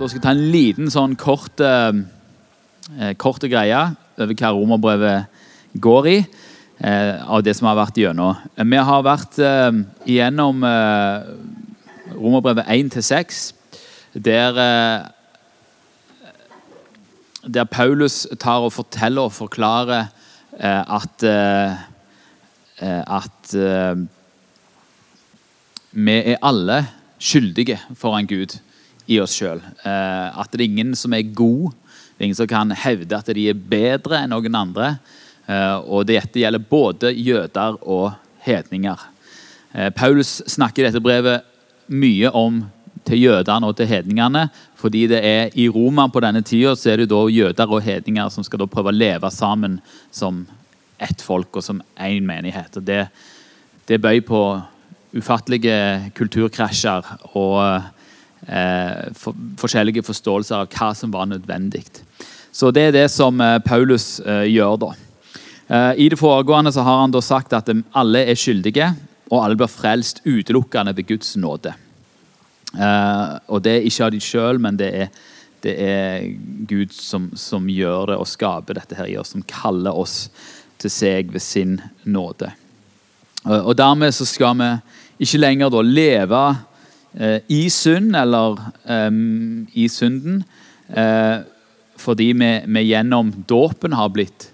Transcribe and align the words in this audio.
Da 0.00 0.06
skal 0.08 0.16
jeg 0.16 0.24
ta 0.24 0.32
en 0.32 0.46
liten 0.48 0.86
sånn 0.88 1.12
kort, 1.20 1.60
eh, 1.60 3.10
kort 3.20 3.42
greie 3.44 3.80
over 4.16 4.32
hva 4.32 4.52
romerbrevet 4.56 5.26
går 5.76 6.06
i. 6.08 6.14
Eh, 6.80 7.20
av 7.28 7.42
det 7.44 7.52
som 7.58 7.66
har 7.68 7.76
vært 7.76 7.98
gjennom. 8.00 8.38
Vi 8.56 8.76
har 8.76 9.02
vært 9.04 9.36
eh, 9.44 9.82
igjennom 10.08 10.64
eh, 10.64 11.20
romerbrevet 12.16 12.64
1 12.64 12.96
6, 12.96 13.52
der 14.14 14.56
eh, 14.56 15.04
der 17.44 17.68
Paulus 17.68 18.26
tar 18.38 18.64
og 18.64 18.72
forteller 18.72 19.28
og 19.28 19.36
forklarer 19.36 20.08
eh, 20.56 20.96
at 20.96 21.22
eh, 21.28 21.76
at 22.80 23.52
vi 25.92 26.12
er 26.32 26.40
alle 26.40 26.86
skyldige 27.20 27.76
foran 27.92 28.24
Gud 28.24 28.56
i 29.06 29.20
oss 29.22 29.36
sjøl. 29.38 29.60
at 29.84 30.50
det 30.52 30.60
er 30.60 30.66
ingen 30.68 30.94
som 30.94 31.12
er 31.14 31.22
god. 31.22 31.72
Det 32.14 32.24
er 32.24 32.28
ingen 32.28 32.38
som 32.38 32.50
kan 32.50 32.70
hevde 32.70 33.16
at 33.16 33.30
de 33.34 33.48
er 33.48 33.54
bedre 33.54 34.22
enn 34.22 34.34
noen 34.34 34.54
andre. 34.54 34.98
og 35.86 36.06
dette 36.06 36.38
gjelder 36.38 36.62
både 36.70 37.12
jøder 37.12 37.78
og 37.82 38.12
hedninger. 38.44 38.98
Paulus 39.96 40.42
snakker 40.46 40.82
i 40.82 40.86
dette 40.86 41.02
brevet 41.02 41.42
mye 41.90 42.30
om 42.30 42.62
til 43.06 43.22
jødene 43.24 43.66
og 43.66 43.76
til 43.76 43.88
hedningene. 43.90 44.48
Fordi 44.80 45.06
det 45.10 45.20
er 45.26 45.54
i 45.58 45.68
Roma 45.68 46.06
på 46.08 46.22
denne 46.24 46.42
tida 46.46 46.74
så 46.76 46.92
er 46.92 47.02
det 47.02 47.10
da 47.10 47.20
jøder 47.28 47.70
og 47.70 47.82
hedninger 47.84 48.30
som 48.32 48.46
skal 48.46 48.62
da 48.62 48.68
prøve 48.70 48.92
å 48.92 48.96
leve 48.96 49.30
sammen 49.34 49.78
som 50.14 50.44
ett 51.00 51.22
folk 51.24 51.56
og 51.56 51.64
som 51.64 51.82
én 52.00 52.24
menighet. 52.26 52.76
Og 52.76 52.84
det, 52.84 53.06
det 53.88 54.00
bøy 54.00 54.20
på 54.24 54.42
ufattelige 55.16 56.12
kulturkrasjer 56.14 57.08
og 57.34 57.56
eh, 58.46 59.10
for, 59.16 59.36
forskjellige 59.60 60.04
forståelser 60.06 60.62
av 60.62 60.70
hva 60.72 60.92
som 60.96 61.12
var 61.12 61.28
nødvendig. 61.30 61.84
Så 62.52 62.70
det 62.74 62.88
er 62.88 62.96
det 62.96 63.06
som 63.12 63.40
eh, 63.40 63.58
Paulus 63.62 64.18
eh, 64.20 64.46
gjør 64.50 64.78
da. 64.82 64.90
Eh, 65.70 66.02
I 66.04 66.08
det 66.10 66.18
foregående 66.18 66.72
så 66.74 66.82
har 66.86 67.02
han 67.02 67.14
da 67.14 67.22
sagt 67.22 67.54
at 67.54 67.70
alle 67.96 68.24
er 68.26 68.38
skyldige, 68.38 68.90
og 69.30 69.44
alle 69.44 69.58
blir 69.58 69.70
frelst 69.70 70.24
utelukkende 70.26 70.94
ved 70.96 71.06
Guds 71.06 71.36
nåde. 71.38 71.76
Og 72.70 73.58
det 73.62 73.72
er 73.76 73.84
ikke 73.86 74.06
av 74.06 74.10
de 74.14 74.18
sjøl, 74.22 74.58
men 74.62 74.76
det 74.78 74.88
er, 74.94 75.12
det 75.62 75.74
er 75.82 76.24
Gud 76.70 76.90
som, 76.94 77.28
som, 77.38 77.68
gjør 77.70 78.10
det 78.10 78.16
og 78.18 78.26
skaper 78.30 78.78
dette 78.78 78.98
her 78.98 79.06
i 79.10 79.14
oss, 79.18 79.30
som 79.34 79.44
kaller 79.46 79.94
oss 79.94 80.16
til 80.82 80.90
seg 80.90 81.30
ved 81.30 81.42
sin 81.42 81.76
nåde. 82.02 82.50
Og 83.46 83.70
dermed 83.78 84.14
så 84.14 84.26
skal 84.26 84.58
vi 84.58 84.70
ikke 85.26 85.42
lenger 85.42 85.70
da 85.70 85.82
leve 85.86 86.42
i 87.50 87.64
synd 87.74 88.14
eller 88.14 88.60
um, 88.86 89.66
i 89.74 89.88
synden, 89.90 90.44
fordi 91.98 92.28
vi, 92.38 92.50
vi 92.70 92.82
gjennom 92.86 93.32
dåpen 93.50 93.96
har 93.98 94.12
blitt 94.14 94.46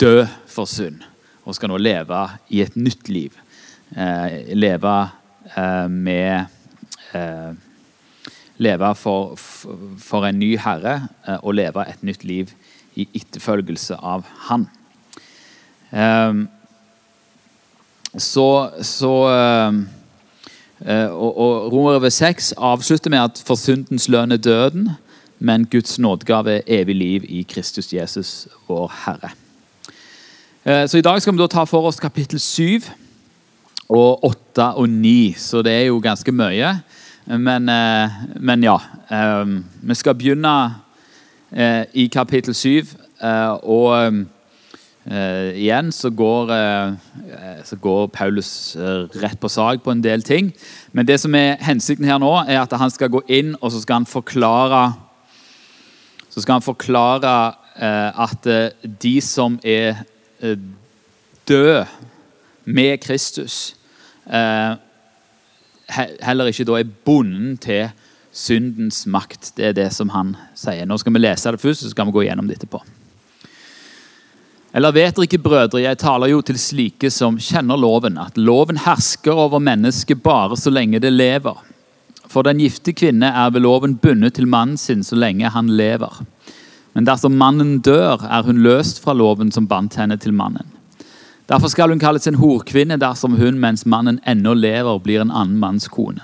død 0.00 0.26
for 0.44 0.68
synd 0.68 1.00
og 1.46 1.56
skal 1.56 1.72
nå 1.72 1.78
leve 1.80 2.20
i 2.52 2.60
et 2.64 2.76
nytt 2.76 3.08
liv. 3.08 3.32
leve 4.52 4.96
med 5.88 6.44
eh, 7.16 7.52
leve 8.62 8.94
for, 8.96 9.36
for, 9.36 10.26
en 10.26 10.38
ny 10.40 10.54
herre 10.60 10.96
eh, 11.26 11.38
og 11.42 11.56
leve 11.58 11.84
et 11.88 12.02
nytt 12.06 12.24
liv 12.24 12.52
i 12.96 13.06
etterfølgelse 13.18 13.98
av 14.00 14.24
han. 14.48 14.66
Eh, 15.92 16.44
så, 18.16 18.48
så 18.80 19.14
eh, 19.32 19.68
eh, 19.68 19.82
og, 20.84 21.38
og 21.38 21.72
Romerbrevet 21.72 22.12
6 22.12 22.52
avslutter 22.52 23.10
med 23.10 23.18
at 23.18 23.42
for 23.46 23.56
syndens 23.56 24.08
lønn 24.12 24.32
er 24.32 24.36
døden, 24.36 24.90
men 25.38 25.66
Guds 25.66 25.98
nådegave 25.98 26.58
er 26.58 26.82
evig 26.82 26.96
liv 26.96 27.24
i 27.28 27.46
Kristus 27.48 27.92
Jesus, 27.92 28.48
vår 28.68 28.92
Herre. 29.04 29.30
Eh, 30.66 30.88
så 30.88 30.98
I 30.98 31.00
dag 31.00 31.22
skal 31.22 31.32
vi 31.32 31.38
da 31.38 31.46
ta 31.46 31.62
for 31.64 31.86
oss 31.86 32.00
kapittel 32.02 32.40
7 32.40 32.80
og 33.88 34.24
8 34.24 34.72
og 34.74 34.88
9, 34.90 35.34
så 35.38 35.62
det 35.62 35.72
er 35.72 35.84
jo 35.86 36.00
ganske 36.02 36.32
mye. 36.32 36.72
Men, 37.26 37.68
eh, 37.68 38.10
men 38.40 38.64
ja. 38.64 38.78
Vi 39.82 39.94
skal 39.94 40.14
begynne 40.14 40.74
eh, 41.52 41.84
i 41.94 42.06
kapittel 42.06 42.54
7. 42.54 42.86
Eh, 45.06 45.54
igjen 45.62 45.92
så 45.94 46.10
går, 46.10 46.50
så 47.64 47.76
går 47.78 48.08
Paulus 48.14 48.76
rett 49.22 49.38
på 49.40 49.48
sak 49.48 49.84
på 49.84 49.94
en 49.94 50.02
del 50.02 50.22
ting. 50.26 50.50
Men 50.92 51.06
det 51.06 51.20
som 51.22 51.34
er 51.38 51.60
hensikten 51.62 52.08
her 52.08 52.18
nå, 52.18 52.32
er 52.46 52.64
at 52.64 52.74
han 52.74 52.90
skal 52.90 53.12
gå 53.14 53.22
inn 53.30 53.54
og 53.60 53.70
så 53.70 53.82
skal 53.84 54.02
han 54.02 54.10
forklare 54.10 54.88
så 56.30 56.42
skal 56.42 56.58
han 56.58 56.66
forklare 56.66 57.30
at 58.26 58.48
de 58.82 59.14
som 59.24 59.56
er 59.64 60.02
døde 61.48 61.86
med 62.64 62.98
Kristus 63.00 63.76
heller 65.88 66.50
ikke 66.50 66.66
da 66.66 66.80
er 66.80 66.92
bonden 67.06 67.56
til 67.62 67.88
syndens 68.36 69.06
makt. 69.06 69.52
Det 69.56 69.70
er 69.70 69.76
det 69.76 69.88
som 69.96 70.10
han 70.12 70.34
sier. 70.58 70.84
Nå 70.86 70.98
skal 71.00 71.14
vi 71.14 71.22
lese 71.22 71.52
det 71.52 71.62
først, 71.62 71.86
så 71.86 71.92
skal 71.92 72.08
vi 72.08 72.16
gå 72.18 72.26
gjennom 72.26 72.48
det 72.48 72.58
etterpå. 72.58 72.82
Eller 74.76 74.92
vet 74.92 75.16
dere 75.16 75.24
ikke, 75.24 75.40
brødre, 75.40 75.80
jeg 75.80 75.96
taler 76.02 76.28
jo 76.28 76.42
til 76.44 76.58
slike 76.60 77.08
som 77.12 77.38
kjenner 77.40 77.80
loven, 77.80 78.18
at 78.20 78.36
loven 78.36 78.76
hersker 78.84 79.32
over 79.32 79.62
mennesket 79.62 80.20
bare 80.20 80.58
så 80.60 80.68
lenge 80.68 81.00
det 81.00 81.14
lever. 81.14 81.56
For 82.28 82.44
den 82.44 82.60
gifte 82.60 82.92
kvinne 82.92 83.30
er 83.30 83.54
ved 83.54 83.64
loven 83.64 83.94
bundet 83.96 84.36
til 84.36 84.48
mannen 84.52 84.76
sin 84.76 85.04
så 85.06 85.16
lenge 85.16 85.48
han 85.54 85.70
lever. 85.78 86.20
Men 86.92 87.08
dersom 87.08 87.38
mannen 87.40 87.78
dør, 87.80 88.20
er 88.28 88.44
hun 88.44 88.60
løst 88.66 89.00
fra 89.00 89.14
loven 89.16 89.48
som 89.52 89.68
bandt 89.68 89.96
henne 89.96 90.18
til 90.20 90.36
mannen. 90.36 90.68
Derfor 91.48 91.72
skal 91.72 91.88
hun 91.94 92.02
kalles 92.02 92.26
en 92.28 92.40
horkvinne 92.40 92.98
dersom 93.00 93.38
hun 93.40 93.60
mens 93.62 93.86
mannen 93.86 94.20
ennå 94.28 94.52
lever, 94.58 94.98
blir 95.00 95.24
en 95.24 95.32
annen 95.32 95.56
manns 95.62 95.88
kone. 95.88 96.20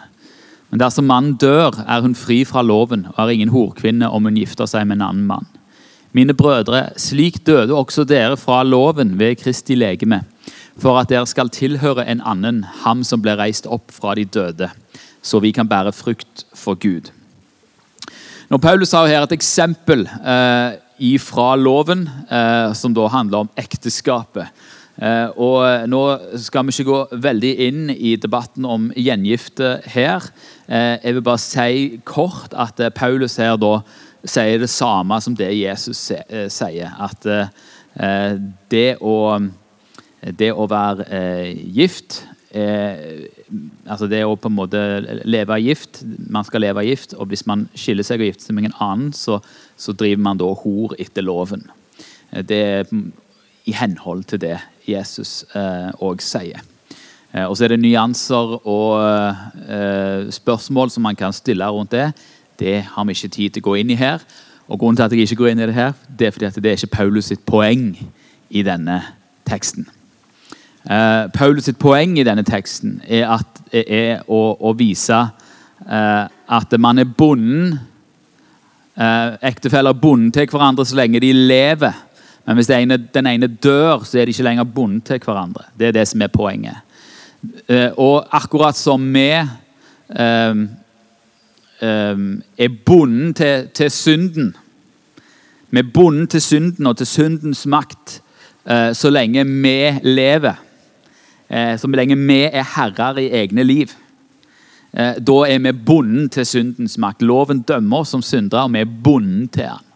Men 0.69 0.81
dersom 0.83 1.09
mannen 1.09 1.39
dør, 1.41 1.79
er 1.87 2.05
hun 2.05 2.17
fri 2.19 2.43
fra 2.45 2.61
loven 2.61 3.07
og 3.15 3.21
er 3.25 3.33
ingen 3.33 3.53
horkvinne 3.55 4.13
om 4.13 4.29
hun 4.29 4.37
gifter 4.37 4.69
seg 4.69 4.85
med 4.89 5.01
en 5.01 5.09
annen 5.09 5.29
mann. 5.31 5.49
Mine 6.13 6.35
brødre, 6.37 6.91
slik 7.01 7.41
døde 7.47 7.73
også 7.73 8.05
dere 8.05 8.37
fra 8.37 8.61
loven 8.63 9.15
ved 9.19 9.39
Kristi 9.41 9.75
legeme, 9.75 10.21
for 10.77 10.99
at 11.01 11.09
dere 11.09 11.27
skal 11.27 11.49
tilhøre 11.53 12.05
en 12.05 12.21
annen, 12.21 12.61
ham 12.85 13.01
som 13.05 13.23
ble 13.25 13.33
reist 13.41 13.67
opp 13.67 13.89
fra 13.93 14.13
de 14.19 14.27
døde, 14.29 14.69
så 15.23 15.41
vi 15.41 15.55
kan 15.57 15.69
bære 15.69 15.95
frukt 15.97 16.45
for 16.55 16.77
Gud. 16.77 17.09
Når 18.53 18.61
Paulus 18.61 18.93
har 18.93 19.09
her 19.09 19.25
et 19.25 19.33
eksempel 19.33 20.05
eh, 20.05 20.77
ifra 21.01 21.55
loven, 21.57 22.05
eh, 22.29 22.75
som 22.77 22.93
da 22.93 23.09
handler 23.09 23.47
om 23.47 23.53
ekteskapet. 23.57 24.53
Eh, 25.01 25.29
og 25.41 25.89
Nå 25.89 26.03
skal 26.37 26.69
vi 26.69 26.75
ikke 26.77 26.91
gå 26.91 27.23
veldig 27.25 27.53
inn 27.65 27.89
i 27.95 28.13
debatten 28.21 28.69
om 28.69 28.91
gjengifte 28.93 29.79
her. 29.89 30.29
Eh, 30.69 30.99
jeg 31.01 31.17
vil 31.17 31.25
bare 31.25 31.41
si 31.41 32.01
kort 32.05 32.53
at 32.53 32.81
eh, 32.81 32.93
Paulus 32.93 33.39
her 33.41 33.57
da 33.57 33.79
sier 34.25 34.61
det 34.63 34.71
samme 34.71 35.19
som 35.23 35.37
det 35.37 35.51
Jesus 35.57 35.99
sier. 36.07 36.93
At 36.99 37.27
det 38.73 38.87
å, 39.01 39.17
det 40.23 40.53
å 40.55 40.69
være 40.71 41.25
gift 41.75 42.23
altså 42.53 44.07
Det 44.13 44.19
å 44.29 44.35
på 44.37 44.51
en 44.51 44.57
måte 44.59 44.81
leve 45.25 45.57
gift 45.65 46.03
Man 46.05 46.45
skal 46.45 46.61
leve 46.67 46.85
gift, 46.85 47.15
og 47.17 47.31
hvis 47.31 47.47
man 47.49 47.63
skiller 47.73 48.05
seg 48.05 48.21
og 48.21 48.29
gifter 48.29 48.51
seg 48.51 48.57
med 48.59 48.69
en 48.69 48.77
annen, 48.77 49.13
så, 49.17 49.39
så 49.77 49.95
driver 49.97 50.21
man 50.25 50.41
da 50.41 50.51
hor 50.61 50.93
etter 51.01 51.25
loven. 51.25 51.65
Det 52.29 52.61
er 52.61 52.93
i 53.65 53.75
henhold 53.77 54.27
til 54.31 54.43
det 54.43 54.59
Jesus 54.89 55.43
òg 55.55 56.19
eh, 56.19 56.25
sier. 56.25 56.63
Eh, 57.33 57.47
og 57.47 57.57
så 57.57 57.67
er 57.67 57.75
det 57.75 57.83
nyanser 57.83 58.57
og 58.59 59.03
eh, 59.65 60.31
spørsmål 60.35 60.93
som 60.93 61.07
man 61.07 61.19
kan 61.19 61.35
stille 61.37 61.69
rundt 61.71 61.95
det. 61.95 62.11
Det 62.59 62.83
har 62.83 63.05
vi 63.05 63.17
ikke 63.17 63.29
tid 63.29 63.55
til 63.55 63.63
å 63.63 63.69
gå 63.71 63.79
inn 63.81 63.93
i 63.95 63.99
her. 63.99 64.23
Og 64.69 64.79
Grunnen 64.79 64.97
til 64.97 65.05
at 65.05 65.13
jeg 65.13 65.27
ikke 65.27 65.43
går 65.43 65.53
inn 65.53 65.63
i 65.65 65.67
det 65.69 65.77
her, 65.77 65.93
det 66.19 66.27
er 66.27 66.35
fordi 66.35 66.49
at 66.49 66.57
det 66.63 66.71
er 66.71 66.79
ikke 66.79 66.97
Paulus 66.97 67.31
sitt 67.33 67.43
poeng 67.47 67.91
i 68.51 68.63
denne 68.65 69.01
teksten. 69.49 69.89
Uh, 70.83 71.29
Paulus 71.35 71.69
sitt 71.69 71.79
poeng 71.79 72.17
i 72.19 72.25
denne 72.27 72.43
teksten 72.47 72.97
er, 73.07 73.29
at, 73.37 73.61
er 73.71 74.25
å, 74.27 74.41
å, 74.59 74.73
vise 74.75 75.15
uh, 75.15 76.25
at 76.27 76.75
man 76.83 76.99
er 76.99 77.07
bonden 77.07 77.77
uh, 78.97 79.37
Ektefeller 79.47 79.95
bonden 79.95 80.33
til 80.35 80.49
hverandre 80.51 80.87
så 80.89 80.99
lenge 80.99 81.21
de 81.23 81.31
lever. 81.37 82.01
Men 82.47 82.59
hvis 82.59 82.73
ene, 82.75 82.99
den 83.15 83.31
ene 83.31 83.47
dør, 83.47 84.03
så 84.03 84.19
er 84.19 84.27
de 84.27 84.35
ikke 84.35 84.49
lenger 84.49 84.67
bonden 84.67 85.05
til 85.07 85.23
hverandre. 85.23 85.69
Det 85.79 85.91
er 85.91 85.99
det 86.01 86.09
som 86.11 86.25
er 86.25 86.33
poenget. 86.33 86.83
Og 87.99 88.27
akkurat 88.35 88.75
som 88.79 89.05
vi 89.15 89.29
er 91.83 92.69
bonden 92.87 93.35
til, 93.35 93.69
til, 93.75 93.91
synden 93.91 94.57
Vi 95.71 95.79
er 95.79 95.89
bonden 95.95 96.29
til 96.29 96.43
synden 96.43 96.87
og 96.87 96.97
til 96.97 97.07
syndens 97.07 97.67
makt 97.67 98.21
uh, 98.71 98.93
så 98.95 99.11
lenge 99.11 99.45
vi 99.47 99.99
lever. 100.03 100.55
Uh, 101.51 101.79
så 101.79 101.89
lenge 101.89 102.17
vi 102.17 102.43
er 102.43 102.65
herrer 102.77 103.19
i 103.19 103.31
egne 103.43 103.65
liv. 103.65 103.89
eh, 104.93 105.17
da 105.17 105.39
er 105.49 105.59
vi 105.59 105.73
bonden 105.73 106.29
til 106.29 106.47
syndens 106.47 106.99
makt. 106.99 107.23
Loven 107.23 107.63
dømmer 107.63 107.99
oss 108.05 108.13
som 108.13 108.23
syndere, 108.23 108.67
og 108.67 108.73
vi 108.73 108.79
er 108.81 108.99
bonden 109.05 109.49
til 109.49 109.65
den. 109.65 109.87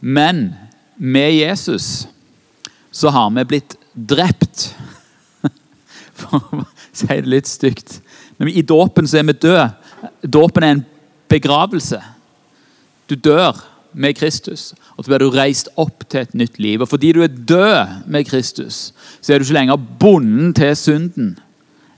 Men 0.00 0.54
med 0.96 1.32
Jesus 1.32 2.08
så 2.92 3.10
har 3.10 3.30
vi 3.30 3.44
blitt 3.44 3.76
drept. 3.96 4.76
For 6.18 6.36
å 6.36 6.64
si 6.92 7.08
det 7.08 7.30
litt 7.30 7.48
stygt. 7.48 8.00
Men 8.38 8.48
I 8.52 8.62
dåpen 8.62 9.08
så 9.08 9.18
er 9.18 9.28
vi 9.30 9.32
døde. 9.32 9.70
Dåpen 10.26 10.62
er 10.66 10.76
en 10.76 10.84
begravelse. 11.32 12.00
Du 13.10 13.16
dør 13.16 13.56
med 13.92 14.16
Kristus, 14.16 14.72
og 14.96 15.04
så 15.04 15.10
blir 15.10 15.22
du 15.22 15.32
reist 15.34 15.68
opp 15.80 16.04
til 16.08 16.24
et 16.24 16.34
nytt 16.38 16.58
liv. 16.62 16.80
Og 16.80 16.88
Fordi 16.88 17.12
du 17.12 17.22
er 17.22 17.32
død 17.32 18.06
med 18.06 18.24
Kristus, 18.28 18.92
så 19.20 19.32
er 19.32 19.38
du 19.38 19.44
ikke 19.44 19.58
lenger 19.58 19.76
bonden 20.00 20.54
til 20.54 20.76
synden 20.76 21.38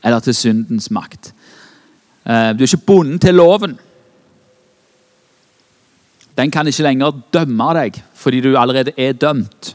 eller 0.04 0.20
til 0.20 0.34
syndens 0.34 0.90
makt. 0.90 1.32
Eh, 2.26 2.52
du 2.52 2.64
er 2.64 2.69
ikke 2.69 2.86
bonden 2.86 3.19
til 3.19 3.34
loven. 3.34 3.78
Den 6.37 6.50
kan 6.50 6.66
ikke 6.66 6.82
lenger 6.82 7.22
dømme 7.32 7.70
deg 7.78 8.02
fordi 8.14 8.40
du 8.40 8.54
allerede 8.56 8.92
er 8.96 9.12
dømt. 9.12 9.75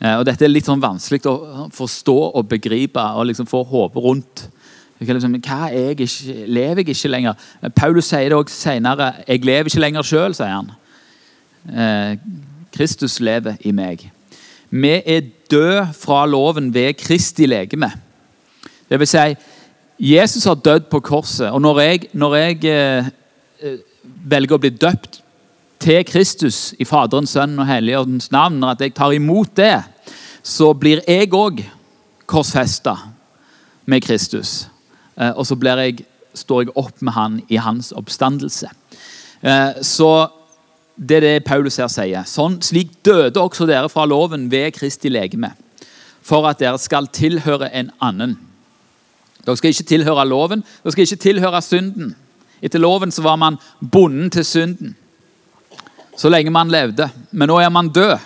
Eh, 0.00 0.16
og 0.16 0.26
Dette 0.26 0.46
er 0.46 0.52
litt 0.52 0.68
sånn 0.68 0.82
vanskelig 0.82 1.26
å 1.28 1.68
forstå 1.74 2.16
og 2.38 2.48
begripe 2.48 3.02
og 3.16 3.28
liksom 3.28 3.48
få 3.50 3.62
hodet 3.68 4.02
rundt. 4.02 4.46
Liksom, 5.00 5.36
hva 5.44 5.68
jeg 5.68 5.96
ikke, 5.96 6.34
lever 6.48 6.80
jeg 6.80 6.88
ikke 6.94 7.08
lenger? 7.12 7.34
Paulus 7.76 8.08
sier 8.08 8.30
det 8.32 8.38
også 8.38 8.54
senere. 8.54 9.12
Jeg 9.28 9.44
lever 9.44 9.68
ikke 9.68 9.82
lenger 9.82 10.06
sjøl, 10.06 10.36
sier 10.36 10.54
han. 10.54 10.70
Eh, 11.68 12.16
Kristus 12.72 13.18
lever 13.20 13.58
i 13.60 13.74
meg. 13.76 14.06
Vi 14.70 14.94
er 15.06 15.28
død 15.50 15.92
fra 15.96 16.24
loven 16.26 16.72
ved 16.74 16.94
Kristi 17.00 17.46
legeme. 17.46 17.90
Det 18.88 18.98
vil 19.00 19.08
si, 19.10 19.34
Jesus 19.98 20.44
har 20.44 20.54
dødd 20.54 20.88
på 20.90 21.00
korset. 21.00 21.50
Og 21.50 21.60
når 21.60 21.80
jeg, 21.80 22.08
når 22.12 22.34
jeg 22.34 22.64
eh, 22.64 23.12
eh 23.60 23.78
velger 24.26 24.54
å 24.54 24.62
bli 24.62 24.70
døpt 24.70 25.20
til 25.82 26.04
Kristus 26.06 26.74
i 26.78 26.84
Faderens, 26.86 27.32
Sønnen 27.34 27.58
og 27.58 27.66
Helligåndens 27.66 28.30
navn, 28.30 28.60
når 28.60 28.76
jeg 28.80 28.94
tar 28.94 29.12
imot 29.12 29.56
det, 29.56 29.82
så 30.42 30.72
blir 30.72 31.02
jeg 31.06 31.32
òg 31.34 31.62
korsfesta 32.26 32.94
med 33.86 34.02
Kristus. 34.06 34.68
Eh, 35.18 35.32
og 35.32 35.46
så 35.46 35.56
jeg, 35.56 36.04
står 36.34 36.62
jeg 36.62 36.74
opp 36.76 37.00
med 37.00 37.12
han 37.12 37.40
i 37.48 37.56
hans 37.56 37.92
oppstandelse. 37.92 38.68
Eh, 39.42 39.82
så 39.82 40.28
det 40.96 41.16
er 41.16 41.20
det 41.20 41.44
Paulus 41.44 41.76
her 41.76 41.88
sier. 41.92 42.24
Sånn, 42.24 42.60
slik 42.62 42.92
døde 43.04 43.40
også 43.40 43.66
dere 43.66 43.88
fra 43.88 44.06
loven 44.06 44.50
ved 44.50 44.72
Kristi 44.76 45.08
legeme, 45.08 45.52
for 46.22 46.48
at 46.48 46.60
dere 46.60 46.78
skal 46.78 47.08
tilhøre 47.08 47.70
en 47.72 47.90
annen. 48.00 48.36
Dere 49.44 49.56
skal 49.56 49.74
ikke 49.74 49.90
tilhøre 49.92 50.28
loven, 50.28 50.64
dere 50.82 50.92
skal 50.92 51.06
ikke 51.06 51.24
tilhøre 51.28 51.62
synden. 51.62 52.14
Etter 52.64 52.80
loven 52.80 53.12
så 53.12 53.22
var 53.22 53.36
man 53.36 53.60
bonden 53.80 54.30
til 54.32 54.44
synden 54.44 54.96
så 56.16 56.30
lenge 56.32 56.52
man 56.52 56.72
levde. 56.72 57.08
Men 57.30 57.50
nå 57.50 57.58
er 57.60 57.72
man 57.72 57.92
død. 57.92 58.16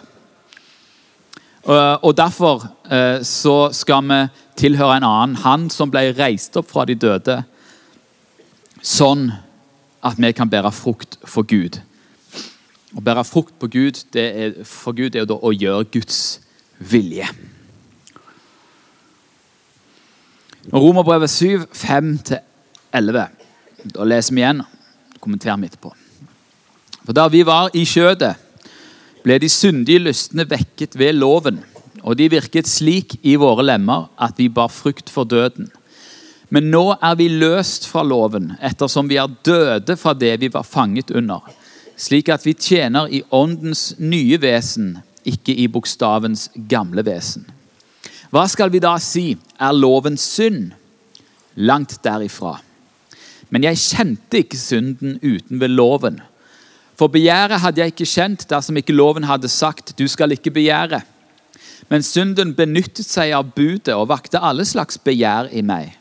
Og 1.67 2.17
Derfor 2.17 2.65
eh, 2.91 3.21
så 3.27 3.69
skal 3.73 4.05
vi 4.09 4.21
tilhøre 4.57 4.97
en 4.97 5.05
annen. 5.05 5.37
Han 5.45 5.69
som 5.71 5.91
ble 5.93 6.11
reist 6.17 6.57
opp 6.57 6.71
fra 6.71 6.87
de 6.89 6.97
døde. 6.97 7.43
Sånn 8.81 9.29
at 10.01 10.17
vi 10.17 10.33
kan 10.33 10.49
bære 10.49 10.73
frukt 10.73 11.19
for 11.29 11.45
Gud. 11.45 11.81
Å 12.97 13.05
bære 13.05 13.25
frukt 13.29 13.55
på 13.61 13.69
Gud, 13.71 14.01
er, 14.17 14.63
for 14.65 14.97
Gud 14.97 15.15
er 15.15 15.23
jo 15.23 15.33
da 15.35 15.37
å 15.37 15.53
gjøre 15.53 15.91
Guds 15.93 16.41
vilje. 16.81 17.29
Romerbrevet 20.73 21.31
7, 21.31 21.67
5-11. 21.77 23.29
Da 23.95 24.07
leser 24.09 24.35
vi 24.35 24.43
igjen. 24.43 24.65
Kommenter 25.21 25.57
vi 25.61 25.69
etterpå. 25.69 25.93
For 27.05 27.17
da 27.17 27.29
vi 27.33 27.45
var 27.47 27.71
i 27.77 27.85
skjødet, 27.89 28.35
ble 29.25 29.37
de 29.43 29.49
syndige 29.53 30.03
lystne 30.07 30.47
vekket 30.49 30.97
ved 30.99 31.19
loven, 31.19 31.61
og 32.01 32.17
de 32.17 32.31
virket 32.33 32.69
slik 32.71 33.19
i 33.23 33.37
våre 33.41 33.65
lemmer 33.67 34.09
at 34.21 34.39
vi 34.41 34.49
bar 34.49 34.73
frukt 34.73 35.11
for 35.13 35.29
døden. 35.29 35.69
Men 36.51 36.71
nå 36.73 36.97
er 36.97 37.15
vi 37.19 37.29
løst 37.31 37.87
fra 37.87 38.03
loven, 38.03 38.55
ettersom 38.59 39.11
vi 39.11 39.21
er 39.21 39.31
døde 39.47 39.97
fra 40.01 40.15
det 40.19 40.35
vi 40.43 40.51
var 40.53 40.67
fanget 40.67 41.13
under, 41.15 41.45
slik 42.01 42.31
at 42.33 42.47
vi 42.47 42.57
tjener 42.57 43.11
i 43.13 43.23
åndens 43.31 43.93
nye 43.99 44.41
vesen, 44.41 44.97
ikke 45.29 45.55
i 45.55 45.69
bokstavens 45.69 46.49
gamle 46.71 47.05
vesen. 47.07 47.45
Hva 48.31 48.47
skal 48.49 48.71
vi 48.73 48.81
da 48.83 48.95
si? 49.03 49.35
Er 49.59 49.77
loven 49.77 50.17
synd? 50.19 50.73
Langt 51.59 51.99
derifra. 52.05 52.57
Men 53.51 53.67
jeg 53.67 53.83
kjente 53.83 54.43
ikke 54.45 54.59
synden 54.59 55.19
uten 55.23 55.61
ved 55.61 55.75
loven. 55.75 56.21
For 57.01 57.09
begjæret 57.09 57.63
hadde 57.63 57.81
jeg 57.81 57.95
ikke 57.95 58.05
kjent 58.05 58.43
dersom 58.51 58.77
ikke 58.77 58.93
loven 58.93 59.25
hadde 59.25 59.49
sagt 59.49 59.95
'du 59.97 60.05
skal 60.09 60.33
ikke 60.33 60.51
begjære'. 60.53 61.01
Men 61.89 62.03
synden 62.03 62.53
benyttet 62.55 63.07
seg 63.09 63.33
av 63.33 63.55
budet 63.57 63.95
og 63.95 64.11
vakte 64.11 64.39
alle 64.39 64.67
slags 64.69 64.99
begjær 64.99 65.49
i 65.49 65.63
meg. 65.63 65.97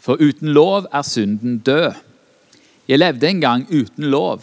For 0.00 0.18
uten 0.18 0.48
lov 0.50 0.88
er 0.92 1.02
synden 1.06 1.58
død. 1.58 1.94
Jeg 2.88 2.98
levde 2.98 3.28
en 3.28 3.40
gang 3.40 3.66
uten 3.70 4.10
lov, 4.10 4.42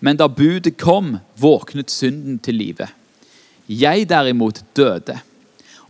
men 0.00 0.16
da 0.16 0.26
budet 0.26 0.76
kom, 0.76 1.18
våknet 1.38 1.90
synden 1.90 2.38
til 2.38 2.54
live. 2.54 2.88
Jeg 3.68 4.08
derimot 4.08 4.64
døde. 4.76 5.20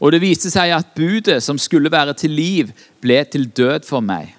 Og 0.01 0.13
det 0.13 0.21
viste 0.21 0.51
seg 0.51 0.71
at 0.71 0.93
budet 0.95 1.43
som 1.43 1.59
skulle 1.59 1.91
være 1.91 2.13
til 2.13 2.31
liv, 2.31 2.73
ble 3.01 3.25
til 3.25 3.49
død 3.49 3.89
for 3.89 4.01
meg. 4.01 4.37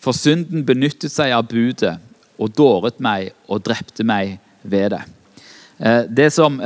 For 0.00 0.12
synden 0.12 0.64
benyttet 0.64 1.12
seg 1.12 1.36
av 1.36 1.48
budet 1.48 1.98
og 2.38 2.56
dåret 2.56 2.96
meg 3.00 3.30
og 3.46 3.60
drepte 3.60 4.04
meg 4.04 4.38
ved 4.64 4.90
det. 4.96 5.02
Eh, 5.78 6.02
det 6.08 6.32
som 6.32 6.60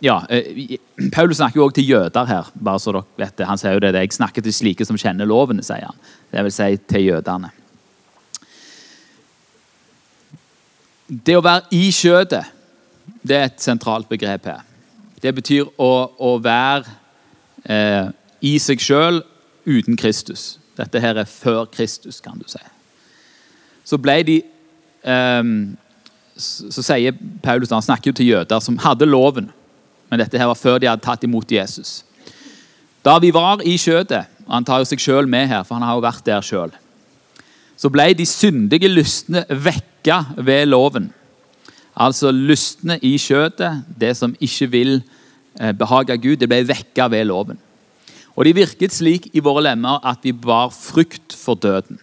ja, 0.00 0.26
eh, 0.28 0.76
Paulus 1.12 1.36
snakker 1.36 1.60
jo 1.60 1.64
også 1.64 1.74
til 1.74 1.88
jøder 1.88 2.24
her. 2.24 2.50
bare 2.64 2.80
så 2.80 2.92
dere 2.92 3.04
vet 3.16 3.38
det. 3.38 3.46
Han 3.46 3.58
sier 3.58 3.72
jo 3.72 3.80
det, 3.80 3.94
Jeg 3.94 4.12
snakker 4.12 4.42
til 4.42 4.52
slike 4.52 4.84
som 4.84 4.96
kjenner 4.96 5.24
lovene, 5.24 5.62
sier 5.62 5.86
han. 5.86 5.96
Det 6.32 6.44
vil 6.44 6.52
si 6.52 6.76
til 6.76 7.04
jødene. 7.04 7.50
Det 11.08 11.36
å 11.36 11.42
være 11.42 11.64
i 11.70 11.90
skjøtet, 11.90 12.44
det 13.22 13.36
er 13.36 13.44
et 13.44 13.62
sentralt 13.62 14.08
begrep 14.08 14.44
her. 14.44 14.62
Det 15.22 15.34
betyr 15.34 15.64
å, 15.78 16.10
å 16.18 16.38
være 16.42 16.84
eh, 17.64 18.10
i 18.40 18.58
seg 18.58 18.80
sjøl 18.80 19.22
uten 19.64 19.96
Kristus. 19.96 20.58
Dette 20.76 21.00
her 21.00 21.16
er 21.16 21.24
før 21.24 21.64
Kristus, 21.64 22.20
kan 22.20 22.38
du 22.38 22.44
si. 22.50 22.60
Så 23.84 23.96
ble 24.02 24.22
de 24.26 24.42
eh, 25.06 25.42
så 26.36 26.84
sier 26.84 27.16
Paulus 27.42 27.72
han 27.72 27.84
snakker 27.84 28.10
jo 28.10 28.16
til 28.18 28.32
jøder 28.34 28.60
som 28.60 28.76
hadde 28.84 29.08
loven, 29.08 29.48
men 30.10 30.20
dette 30.20 30.38
her 30.38 30.50
var 30.50 30.58
før 30.58 30.78
de 30.80 30.88
hadde 30.90 31.04
tatt 31.04 31.24
imot 31.26 31.50
Jesus. 31.50 32.02
Da 33.06 33.16
vi 33.22 33.32
var 33.34 33.62
i 33.64 33.76
skjøtet, 33.80 34.28
han 34.46 34.66
tar 34.66 34.82
jo 34.82 34.88
seg 34.88 35.02
sjøl 35.02 35.28
med 35.30 35.48
her, 35.50 35.64
for 35.66 35.78
han 35.78 35.86
har 35.86 35.96
jo 35.96 36.04
vært 36.04 36.26
der 36.26 36.44
sjøl, 36.44 36.74
så 37.76 37.90
ble 37.92 38.10
de 38.16 38.24
syndige 38.28 38.88
lystne 38.88 39.44
vekka 39.48 40.22
ved 40.36 40.68
loven. 40.70 41.10
Altså 41.96 42.32
lystne 42.32 42.98
i 43.04 43.16
skjøtet, 43.20 43.84
det 43.88 44.14
som 44.16 44.34
ikke 44.40 44.68
vil 44.72 44.94
eh, 45.60 45.72
behage 45.76 46.16
Gud, 46.20 46.38
det 46.40 46.48
ble 46.48 46.62
vekka 46.68 47.08
ved 47.12 47.28
loven. 47.28 47.60
Og 48.36 48.44
de 48.44 48.52
virket 48.56 48.92
slik 48.92 49.30
i 49.32 49.42
våre 49.44 49.64
lemmer 49.64 50.02
at 50.04 50.24
vi 50.24 50.34
bar 50.36 50.72
frykt 50.76 51.36
for 51.36 51.56
døden. 51.56 52.00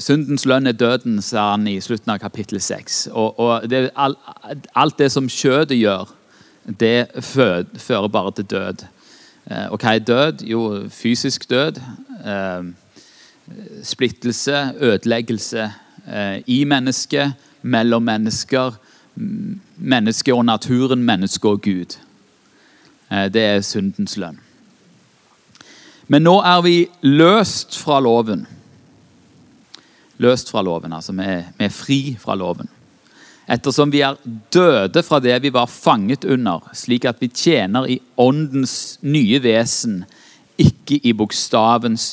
Eh, 0.00 0.02
Syndens 0.02 0.46
lønn 0.46 0.66
er 0.66 0.72
døden, 0.72 1.22
sa 1.22 1.50
han 1.50 1.66
i 1.68 1.80
slutten 1.80 2.10
av 2.10 2.18
kapittel 2.18 2.60
6. 2.60 3.08
Og, 3.12 3.38
og 3.38 3.70
det, 3.70 3.90
all, 3.96 4.16
alt 4.74 4.98
det 4.98 5.10
som 5.12 5.28
kjødet 5.28 5.78
gjør, 5.78 6.08
det 6.80 7.08
fører 7.22 8.08
bare 8.08 8.32
til 8.32 8.44
død. 8.44 8.84
Eh, 9.50 9.66
og 9.70 9.80
hva 9.80 9.94
er 9.94 10.04
død? 10.04 10.44
Jo, 10.44 10.88
fysisk 10.90 11.50
død. 11.50 11.80
Eh, 12.24 12.64
splittelse, 13.82 14.72
ødeleggelse 14.80 15.72
eh, 16.06 16.42
i 16.46 16.64
mennesket, 16.64 17.32
mellom 17.62 18.02
mennesker. 18.02 18.78
Mennesket 19.76 20.34
og 20.34 20.44
naturen, 20.44 21.02
mennesket 21.02 21.44
og 21.50 21.62
Gud. 21.62 21.98
Det 23.10 23.42
er 23.42 23.60
syndens 23.60 24.16
lønn. 24.16 24.38
Men 26.08 26.22
nå 26.22 26.36
er 26.46 26.60
vi 26.62 26.76
løst 27.02 27.74
fra 27.78 27.98
loven 28.00 28.46
løst 30.20 30.52
fra 30.52 30.62
loven. 30.62 30.92
altså 30.92 31.12
Vi 31.16 31.24
er, 31.24 31.48
vi 31.58 31.66
er 31.66 31.74
fri 31.74 32.00
fra 32.20 32.36
loven. 32.38 32.68
Ettersom 33.50 33.90
vi 33.90 34.02
er 34.06 34.18
døde 34.52 35.02
fra 35.02 35.18
det 35.22 35.40
vi 35.42 35.50
var 35.50 35.66
fanget 35.66 36.24
under, 36.24 36.62
slik 36.76 37.08
at 37.08 37.18
vi 37.22 37.28
tjener 37.34 37.88
i 37.88 37.98
åndens 38.20 38.98
nye 39.02 39.40
vesen, 39.42 40.04
ikke 40.60 41.00
i 41.02 41.14
bokstavens 41.16 42.12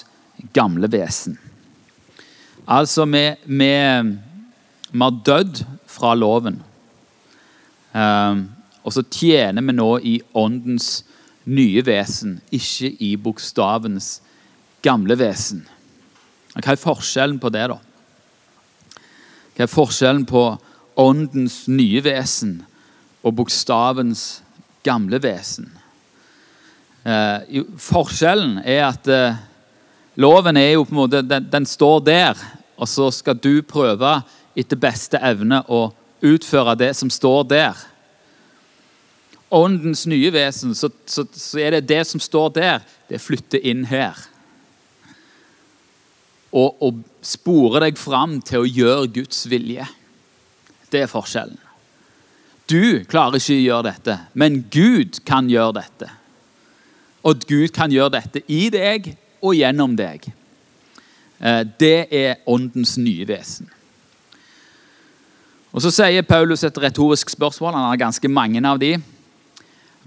gamle 0.53 0.89
vesen. 0.89 1.37
Altså, 2.67 3.05
vi, 3.05 3.23
vi, 3.45 3.71
vi 4.91 5.03
har 5.03 5.19
dødd 5.25 5.61
fra 5.87 6.15
loven. 6.17 6.61
Um, 7.93 8.47
og 8.83 8.95
så 8.95 9.03
tjener 9.03 9.61
vi 9.61 9.75
nå 9.75 9.91
i 10.03 10.17
åndens 10.35 11.03
nye 11.47 11.83
vesen, 11.85 12.39
ikke 12.51 12.91
i 13.03 13.13
bokstavens 13.19 14.17
gamle 14.83 15.15
vesen. 15.19 15.63
Hva 16.55 16.73
er 16.73 16.81
forskjellen 16.81 17.37
på 17.39 17.51
det, 17.53 17.67
da? 17.71 17.77
Hva 19.57 19.65
er 19.65 19.73
forskjellen 19.73 20.25
på 20.29 20.41
åndens 21.01 21.63
nye 21.65 22.03
vesen 22.05 22.59
og 23.25 23.39
bokstavens 23.39 24.43
gamle 24.85 25.17
vesen? 25.23 25.71
Eh, 27.01 27.63
forskjellen 27.81 28.59
er 28.61 28.83
at 28.85 29.09
eh, 29.09 29.39
loven 30.21 30.61
er 30.61 30.75
jo 30.75 30.85
på 30.85 30.93
en 30.93 30.99
måte, 30.99 31.23
den, 31.25 31.49
den, 31.49 31.65
står 31.65 32.05
der, 32.05 32.45
og 32.77 32.85
så 32.85 33.09
skal 33.09 33.41
du 33.41 33.63
prøve 33.65 34.19
etter 34.53 34.77
beste 34.77 35.17
evne 35.25 35.63
å 35.65 35.87
utføre 36.21 36.77
det 36.77 36.93
som 37.01 37.09
står 37.09 37.49
der. 37.49 37.81
Åndens 39.49 40.05
nye 40.05 40.29
vesen, 40.37 40.77
så, 40.77 40.91
så, 41.09 41.25
så 41.33 41.65
er 41.65 41.79
det 41.79 41.87
det 41.89 42.03
som 42.05 42.21
står 42.21 42.53
der, 42.61 42.85
det 43.09 43.25
flytter 43.25 43.65
inn 43.65 43.87
her. 43.89 44.21
Og, 46.53 46.77
og 46.77 47.01
spore 47.27 47.81
deg 47.83 47.99
fram 47.99 48.39
til 48.45 48.63
å 48.63 48.69
gjøre 48.69 49.11
Guds 49.19 49.45
vilje. 49.51 49.87
Det 50.91 51.03
er 51.03 51.11
forskjellen. 51.11 51.59
Du 52.67 53.03
klarer 53.07 53.39
ikke 53.39 53.55
å 53.55 53.63
gjøre 53.63 53.87
dette, 53.87 54.17
men 54.35 54.61
Gud 54.71 55.21
kan 55.27 55.47
gjøre 55.51 55.79
dette. 55.79 56.09
Og 57.27 57.43
Gud 57.47 57.71
kan 57.75 57.91
gjøre 57.91 58.17
dette 58.17 58.43
i 58.51 58.67
deg 58.71 59.13
og 59.43 59.55
gjennom 59.55 59.95
deg. 59.99 60.27
Eh, 61.39 61.63
det 61.79 62.07
er 62.11 62.41
åndens 62.47 62.97
nye 62.99 63.27
vesen. 63.27 63.69
Og 65.71 65.83
Så 65.83 65.91
sier 65.93 66.25
Paulus 66.25 66.63
et 66.63 66.77
retorisk 66.81 67.29
spørsmål. 67.29 67.75
Han 67.75 67.89
har 67.91 68.03
ganske 68.07 68.27
mange 68.27 68.63
av 68.65 68.79
de. 68.79 68.95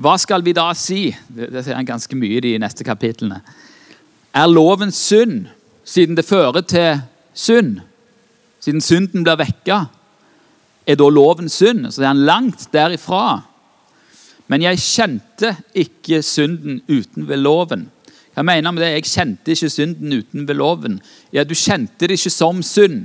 Hva 0.00 0.16
skal 0.18 0.42
vi 0.42 0.52
da 0.56 0.72
si? 0.74 1.14
Det 1.28 1.62
sier 1.62 1.76
han 1.76 1.86
ganske 1.86 2.16
mye 2.16 2.40
i 2.40 2.44
de 2.48 2.58
neste 2.58 2.84
kapitlene. 2.84 3.40
Er 4.34 4.48
loven 4.48 4.92
synd, 4.92 5.46
siden 5.84 6.16
det 6.16 6.24
fører 6.24 6.64
til 6.64 7.00
synd? 7.34 7.80
Siden 8.60 8.80
synden 8.84 9.24
blir 9.24 9.38
vekka, 9.40 9.84
er 10.86 10.98
da 10.98 11.08
loven 11.08 11.48
synd? 11.48 11.88
Så 11.92 12.02
er 12.02 12.12
han 12.12 12.26
langt 12.26 12.68
derifra. 12.72 13.42
Men 14.50 14.64
jeg 14.64 14.82
kjente 14.82 15.54
ikke 15.78 16.22
synden 16.26 16.80
uten 16.88 17.28
ved 17.28 17.38
loven. 17.38 17.86
Hva 18.34 18.42
mener 18.46 18.68
jeg 18.68 18.74
med 18.74 18.82
det? 18.82 18.90
Jeg 18.92 19.08
kjente 19.10 19.54
ikke 19.54 19.70
synden 19.70 20.18
uten 20.18 20.48
ved 20.48 20.58
loven. 20.58 21.00
Ja, 21.32 21.44
du 21.44 21.54
kjente 21.54 22.08
det 22.08 22.18
ikke 22.18 22.32
som 22.34 22.62
synd. 22.66 23.04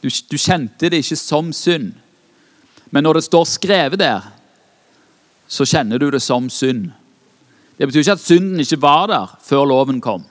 Du, 0.00 0.08
du 0.08 0.36
kjente 0.38 0.90
det 0.90 1.02
ikke 1.02 1.18
som 1.18 1.52
synd. 1.52 1.92
Men 2.90 3.04
når 3.06 3.18
det 3.18 3.26
står 3.26 3.44
skrevet 3.46 4.00
der, 4.00 4.24
så 5.50 5.66
kjenner 5.66 5.98
du 5.98 6.10
det 6.10 6.22
som 6.22 6.46
synd. 6.50 6.90
Det 7.78 7.88
betyr 7.88 8.04
ikke 8.04 8.18
at 8.18 8.22
synden 8.22 8.60
ikke 8.62 8.82
var 8.82 9.06
der 9.10 9.38
før 9.42 9.66
loven 9.66 10.00
kom. 10.04 10.26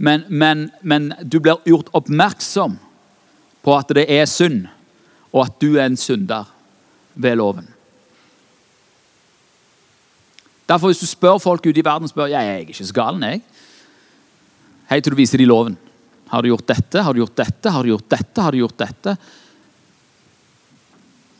Men, 0.00 0.24
men, 0.32 0.70
men 0.80 1.10
du 1.20 1.36
blir 1.44 1.60
gjort 1.68 1.90
oppmerksom 1.92 2.78
på 3.60 3.74
at 3.76 3.90
det 3.92 4.06
er 4.08 4.24
synd, 4.30 4.64
og 5.28 5.44
at 5.44 5.58
du 5.60 5.74
er 5.74 5.90
en 5.90 5.98
synder 6.00 6.48
ved 7.20 7.36
loven. 7.36 7.68
Derfor 10.70 10.88
Hvis 10.88 11.02
du 11.02 11.10
spør 11.10 11.36
folk 11.42 11.66
ute 11.66 11.82
i 11.82 11.84
verden 11.84 12.08
spør, 12.08 12.30
ja, 12.30 12.40
jeg 12.46 12.54
er 12.54 12.64
ikke 12.64 12.78
så 12.78 12.94
galen, 12.96 13.26
jeg. 13.26 13.42
Hei 14.88 15.00
til 15.02 15.12
du 15.12 15.18
viser 15.18 15.42
dem 15.42 15.50
loven. 15.50 15.76
Har 16.30 16.42
du 16.42 16.48
gjort 16.48 16.68
dette? 16.70 17.02
Har 17.02 17.12
du 17.12 17.20
gjort 17.20 17.36
dette? 17.36 17.74
Har 17.74 17.82
du 17.82 17.90
gjort 17.90 18.08
dette? 18.08 18.40
Har 18.40 18.54
du 18.54 18.62
gjort 18.62 18.78
dette? 18.78 19.16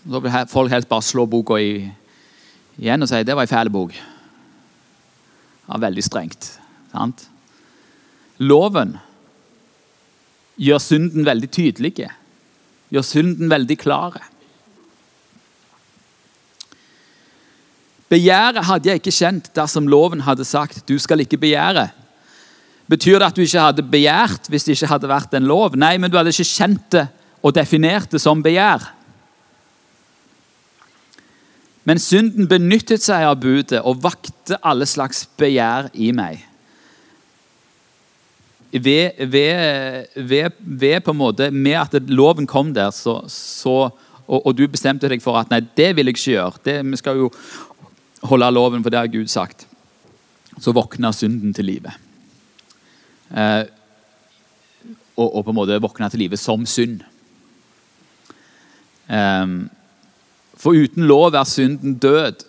Da 0.04 0.20
vil 0.20 0.38
folk 0.50 0.74
helst 0.74 0.90
bare 0.90 1.06
slå 1.06 1.24
boka 1.30 1.56
igjen 1.62 3.04
og 3.04 3.08
si 3.08 3.24
det 3.24 3.36
var 3.38 3.46
en 3.46 3.54
fæl 3.54 3.72
bok. 3.72 3.96
Ja, 5.64 5.78
veldig 5.78 6.04
strengt. 6.04 6.58
sant? 6.92 7.29
Loven 8.40 8.96
gjør 10.60 10.80
synden 10.80 11.26
veldig 11.28 11.50
tydelig. 11.52 11.94
Gjør 12.90 13.06
synden 13.06 13.52
veldig 13.52 13.76
klar. 13.80 14.18
Begjæret 18.10 18.66
hadde 18.66 18.90
jeg 18.90 19.00
ikke 19.00 19.14
kjent 19.14 19.52
dersom 19.54 19.86
loven 19.86 20.24
hadde 20.26 20.44
sagt 20.44 20.82
'du 20.88 20.98
skal 20.98 21.20
ikke 21.20 21.38
begjære'. 21.38 21.90
Betyr 22.90 23.18
det 23.18 23.26
at 23.26 23.36
du 23.36 23.42
ikke 23.42 23.60
hadde 23.60 23.82
begjært 23.82 24.48
hvis 24.50 24.64
det 24.64 24.74
ikke 24.74 24.90
hadde 24.90 25.08
vært 25.08 25.34
en 25.34 25.46
lov? 25.46 25.76
Nei, 25.76 25.96
men 25.96 26.10
du 26.10 26.16
hadde 26.16 26.32
ikke 26.34 26.56
kjent 26.58 26.90
det 26.92 27.06
og 27.42 27.54
definert 27.54 28.10
det 28.10 28.20
som 28.20 28.42
begjær. 28.42 28.82
Men 31.84 31.98
synden 31.98 32.48
benyttet 32.48 33.02
seg 33.02 33.24
av 33.24 33.38
budet 33.40 33.80
og 33.80 34.02
vakte 34.02 34.58
alle 34.62 34.86
slags 34.86 35.28
begjær 35.38 35.88
i 35.94 36.10
meg. 36.12 36.49
Ved, 38.72 39.26
ved, 39.26 40.06
ved, 40.14 40.50
ved 40.58 41.00
på 41.00 41.10
en 41.10 41.16
måte, 41.18 41.50
Med 41.50 41.72
at 41.72 42.10
loven 42.10 42.46
kom 42.46 42.74
der, 42.74 42.90
så, 42.90 43.24
så, 43.28 43.90
og, 44.26 44.46
og, 44.46 44.54
du 44.54 44.68
bestemte 44.70 45.08
deg 45.10 45.22
for 45.22 45.40
at 45.40 45.50
nei, 45.50 45.58
det 45.76 45.88
vil 45.96 46.06
jeg 46.06 46.14
ikke 46.14 46.36
gjøre. 46.36 46.62
Det, 46.64 46.76
vi 46.86 47.00
skal 47.00 47.18
jo 47.18 47.30
holde 48.30 48.50
loven, 48.54 48.84
for 48.84 48.92
det 48.92 49.00
har 49.00 49.10
Gud 49.10 49.26
sagt. 49.32 49.66
Så 50.60 50.74
våkna 50.76 51.10
synden 51.12 51.54
til 51.56 51.66
live. 51.66 51.90
Eh, 53.34 53.64
og, 55.16 55.26
og, 55.26 55.42
på 55.44 55.50
en 55.50 55.58
måte 55.58 55.80
våkna 55.82 56.10
til 56.12 56.22
live 56.22 56.38
som 56.38 56.62
synd. 56.68 57.02
Eh, 59.10 59.46
for 60.60 60.78
uten 60.78 61.08
lov 61.10 61.34
er 61.34 61.48
synden 61.48 61.98
død. 61.98 62.46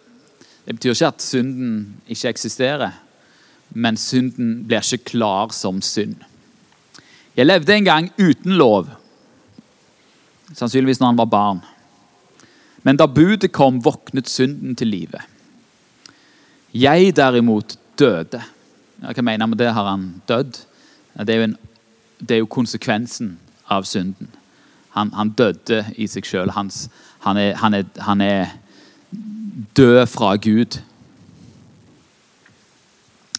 Det 0.68 0.76
betyr 0.78 0.94
ikke 0.94 1.08
at 1.16 1.26
synden 1.26 1.72
ikke 2.06 2.30
eksisterer, 2.30 3.01
men 3.74 3.98
synden 3.98 4.64
blir 4.68 4.84
ikke 4.84 5.12
klar 5.14 5.54
som 5.56 5.82
synd. 5.82 6.16
Jeg 7.38 7.48
levde 7.48 7.74
en 7.74 7.88
gang 7.88 8.10
uten 8.20 8.58
lov, 8.60 8.90
sannsynligvis 10.54 11.00
når 11.00 11.14
han 11.14 11.22
var 11.22 11.32
barn. 11.32 11.62
Men 12.84 12.98
da 12.98 13.06
budet 13.08 13.52
kom, 13.54 13.80
våknet 13.86 14.30
synden 14.30 14.76
til 14.76 14.90
live. 14.92 15.22
Jeg 16.74 17.16
derimot 17.16 17.78
døde. 18.00 18.42
Hva 19.02 19.22
mener 19.22 19.46
jeg 19.46 19.50
med 19.50 19.58
det? 19.58 19.74
Har 19.74 19.90
han 19.90 20.22
dødd? 20.28 20.60
Det 21.20 21.36
er 21.36 21.42
jo, 21.42 21.54
det 22.20 22.36
er 22.36 22.42
jo 22.42 22.52
konsekvensen 22.52 23.36
av 23.70 23.84
synden. 23.84 24.30
Han, 24.96 25.12
han 25.16 25.32
døde 25.38 25.86
i 25.96 26.08
seg 26.08 26.28
sjøl. 26.28 26.52
Han, 26.56 26.72
han, 27.24 27.40
han, 27.60 27.78
han, 28.00 28.22
er 28.22 28.56
død 29.78 30.06
fra 30.12 30.36
Gud. 30.36 30.80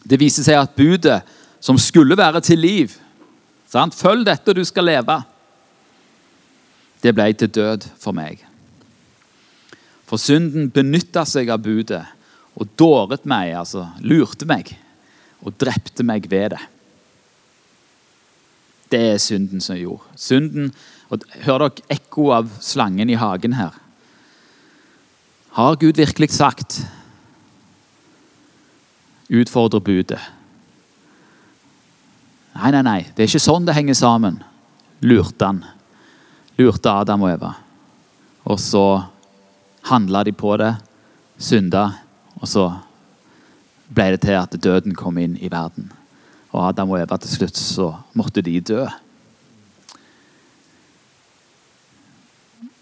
Det 0.03 0.19
viser 0.21 0.47
seg 0.47 0.59
at 0.59 0.77
budet, 0.77 1.21
som 1.63 1.79
skulle 1.79 2.19
være 2.19 2.43
til 2.43 2.59
liv 2.59 2.95
sant? 3.73 3.95
Følg 3.97 4.27
dette, 4.27 4.55
du 4.55 4.65
skal 4.67 4.89
leve. 4.91 5.19
Det 7.03 7.15
ble 7.17 7.29
til 7.35 7.51
død 7.51 7.87
for 8.01 8.15
meg. 8.17 8.43
For 10.07 10.21
synden 10.21 10.69
benytta 10.75 11.25
seg 11.29 11.51
av 11.51 11.63
budet 11.65 12.03
og 12.53 12.69
dåret 12.77 13.25
meg, 13.25 13.55
altså 13.57 13.87
lurte 14.05 14.47
meg, 14.49 14.75
og 15.41 15.57
drepte 15.57 16.05
meg 16.05 16.29
ved 16.31 16.53
det. 16.53 16.61
Det 18.93 19.01
er 19.15 19.23
synden 19.23 19.63
som 19.65 19.79
gjorde. 19.79 20.05
Synden, 20.21 20.69
og 21.09 21.25
Hør 21.47 21.65
dere 21.65 21.87
ekko 21.97 22.29
av 22.37 22.51
slangen 22.61 23.09
i 23.09 23.17
hagen 23.17 23.57
her? 23.57 23.73
Har 25.57 25.79
Gud 25.81 25.97
virkelig 25.97 26.31
sagt 26.37 26.83
Utfordre 29.33 29.81
budet. 29.81 30.21
Nei, 32.53 32.71
nei, 32.75 32.83
nei. 32.85 33.01
Det 33.15 33.25
er 33.25 33.31
ikke 33.31 33.41
sånn 33.43 33.65
det 33.69 33.77
henger 33.77 33.97
sammen. 33.97 34.43
Lurte 35.01 35.49
han. 35.49 35.63
Lurte 36.61 36.93
Adam 36.93 37.25
og 37.25 37.33
Eva. 37.33 37.55
Og 38.45 38.61
så 38.61 38.85
handla 39.89 40.23
de 40.29 40.35
på 40.37 40.53
det, 40.61 40.75
synda, 41.41 41.89
og 42.39 42.47
så 42.51 42.69
ble 43.89 44.13
det 44.15 44.23
til 44.27 44.39
at 44.39 44.55
døden 44.63 44.95
kom 44.99 45.19
inn 45.19 45.35
i 45.41 45.51
verden 45.51 45.91
og 46.53 46.69
Adam 46.69 46.93
og 46.93 47.01
Eva 47.01 47.17
til 47.21 47.33
slutt, 47.33 47.57
så 47.57 47.89
måtte 48.19 48.45
de 48.45 48.59
dø. 48.61 48.85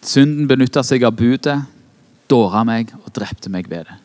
Synden 0.03 0.49
benytta 0.51 0.83
seg 0.87 1.05
av 1.07 1.15
budet, 1.15 1.59
dåra 2.31 2.65
meg 2.67 2.91
og 3.05 3.13
drepte 3.15 3.53
meg 3.53 3.69
ved 3.71 3.87
det. 3.87 3.99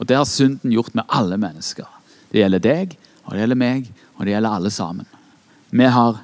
Og 0.00 0.08
Det 0.08 0.16
har 0.16 0.26
synden 0.26 0.72
gjort 0.74 0.94
med 0.98 1.06
alle 1.08 1.38
mennesker. 1.38 1.86
Det 2.32 2.40
gjelder 2.40 2.62
deg, 2.64 2.96
og 3.26 3.34
det 3.34 3.42
gjelder 3.42 3.60
meg, 3.60 3.90
og 4.16 4.24
det 4.24 4.32
gjelder 4.32 4.56
alle 4.56 4.72
sammen. 4.72 5.08
Vi, 5.72 5.84
har, 5.84 6.18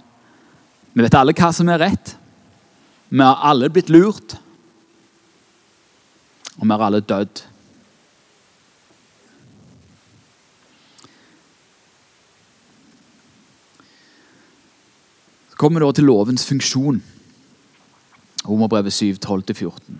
vi 0.94 1.04
vet 1.04 1.16
alle 1.18 1.36
hva 1.36 1.52
som 1.52 1.68
er 1.72 1.82
rett. 1.84 2.14
Vi 3.08 3.20
har 3.24 3.44
alle 3.50 3.68
blitt 3.72 3.92
lurt. 3.92 4.36
Og 6.58 6.64
vi 6.64 6.72
har 6.72 6.88
alle 6.88 7.04
dødd. 7.04 7.44
kommer 15.58 15.82
vi 15.82 15.88
da 15.88 15.94
til 15.98 16.06
lovens 16.06 16.46
funksjon. 16.46 17.00
Romerbrevet 18.46 18.94
7, 18.94 19.18
12-14. 19.18 19.98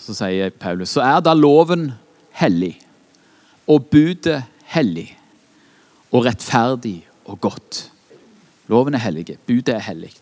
Så 0.00 0.16
sier 0.16 0.52
Paulus 0.52 0.92
så 0.94 1.02
er 1.04 1.22
da 1.24 1.32
loven 1.36 1.90
hellig 2.36 2.74
og 3.70 3.88
budet 3.92 4.42
hellig 4.74 5.08
og 6.10 6.26
rettferdig 6.26 7.00
og 7.26 7.40
godt. 7.40 7.84
Loven 8.70 8.94
er 8.94 9.02
hellig. 9.02 9.38
Budet 9.46 9.74
er 9.74 9.84
hellig. 9.84 10.12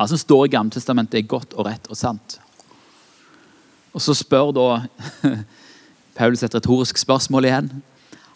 Alt 0.00 0.12
som 0.12 0.20
står 0.20 0.46
i 0.46 0.52
Gammeltestamentet, 0.54 1.18
er 1.20 1.28
godt 1.28 1.54
og 1.56 1.66
rett 1.68 1.88
og 1.92 1.98
sant. 1.98 2.38
Og 3.92 4.00
så 4.00 4.14
spør 4.16 4.52
da 4.56 4.66
Paulus 6.18 6.44
et 6.46 6.54
retorisk 6.54 7.00
spørsmål 7.00 7.48
igjen. 7.48 7.70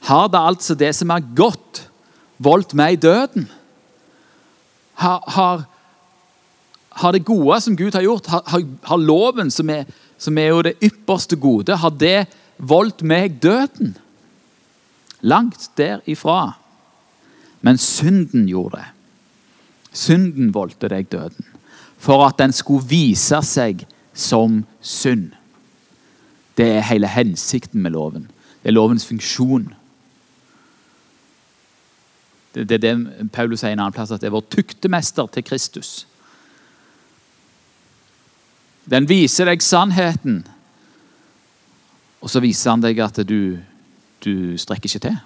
Har 0.04 0.28
da 0.28 0.42
altså 0.50 0.76
det 0.76 0.92
som 0.96 1.12
er 1.14 1.24
godt, 1.36 1.86
voldt 2.42 2.74
meg 2.76 3.00
døden? 3.02 3.48
Har, 5.00 5.24
har, 5.26 5.64
har, 6.90 7.12
det 7.12 7.24
gode 7.24 7.60
som 7.60 7.76
Gud 7.76 7.96
har 7.96 8.04
gjort, 8.04 8.28
har, 8.28 8.66
har 8.84 9.00
loven, 9.00 9.50
som 9.50 9.70
er, 9.70 9.88
som 10.18 10.38
er, 10.38 10.52
jo 10.52 10.62
det 10.62 10.76
ypperste 10.84 11.36
gode, 11.40 11.76
har 11.76 11.90
det 11.90 12.26
voldt 12.58 13.02
meg 13.02 13.40
døden? 13.42 13.96
Langt 15.24 15.70
derifra. 15.80 16.54
Men 17.64 17.80
synden 17.80 18.44
gjorde 18.48 18.82
det. 18.82 18.90
Synden 19.94 20.50
voldte 20.52 20.90
deg 20.92 21.08
døden. 21.12 21.46
For 21.98 22.26
at 22.26 22.36
den 22.38 22.52
skulle 22.52 22.84
vise 22.90 23.40
seg 23.46 23.86
som 24.12 24.62
synd. 24.84 25.32
Det 26.58 26.66
er 26.76 26.86
hele 26.90 27.08
hensikten 27.08 27.82
med 27.82 27.94
loven. 27.96 28.28
Det 28.62 28.68
er 28.70 28.76
lovens 28.76 29.06
funksjon. 29.08 29.70
Det, 32.54 32.70
er 32.70 32.78
det 32.78 33.30
Paulus 33.34 33.64
sier 33.64 33.74
en 33.74 33.82
annen 33.82 33.94
plass, 33.96 34.12
at 34.14 34.22
det 34.22 34.28
er 34.28 34.36
vår 34.36 34.46
tuktemester 34.52 35.26
til 35.34 35.46
Kristus. 35.46 36.04
Den 38.84 39.08
viser 39.08 39.48
deg 39.48 39.64
sannheten, 39.64 40.42
og 42.20 42.30
så 42.30 42.42
viser 42.44 42.74
han 42.74 42.84
deg 42.84 43.00
at 43.02 43.18
du, 43.26 43.58
du 44.24 44.58
strekker 44.58 44.90
ikke 44.90 45.04
til. 45.06 45.16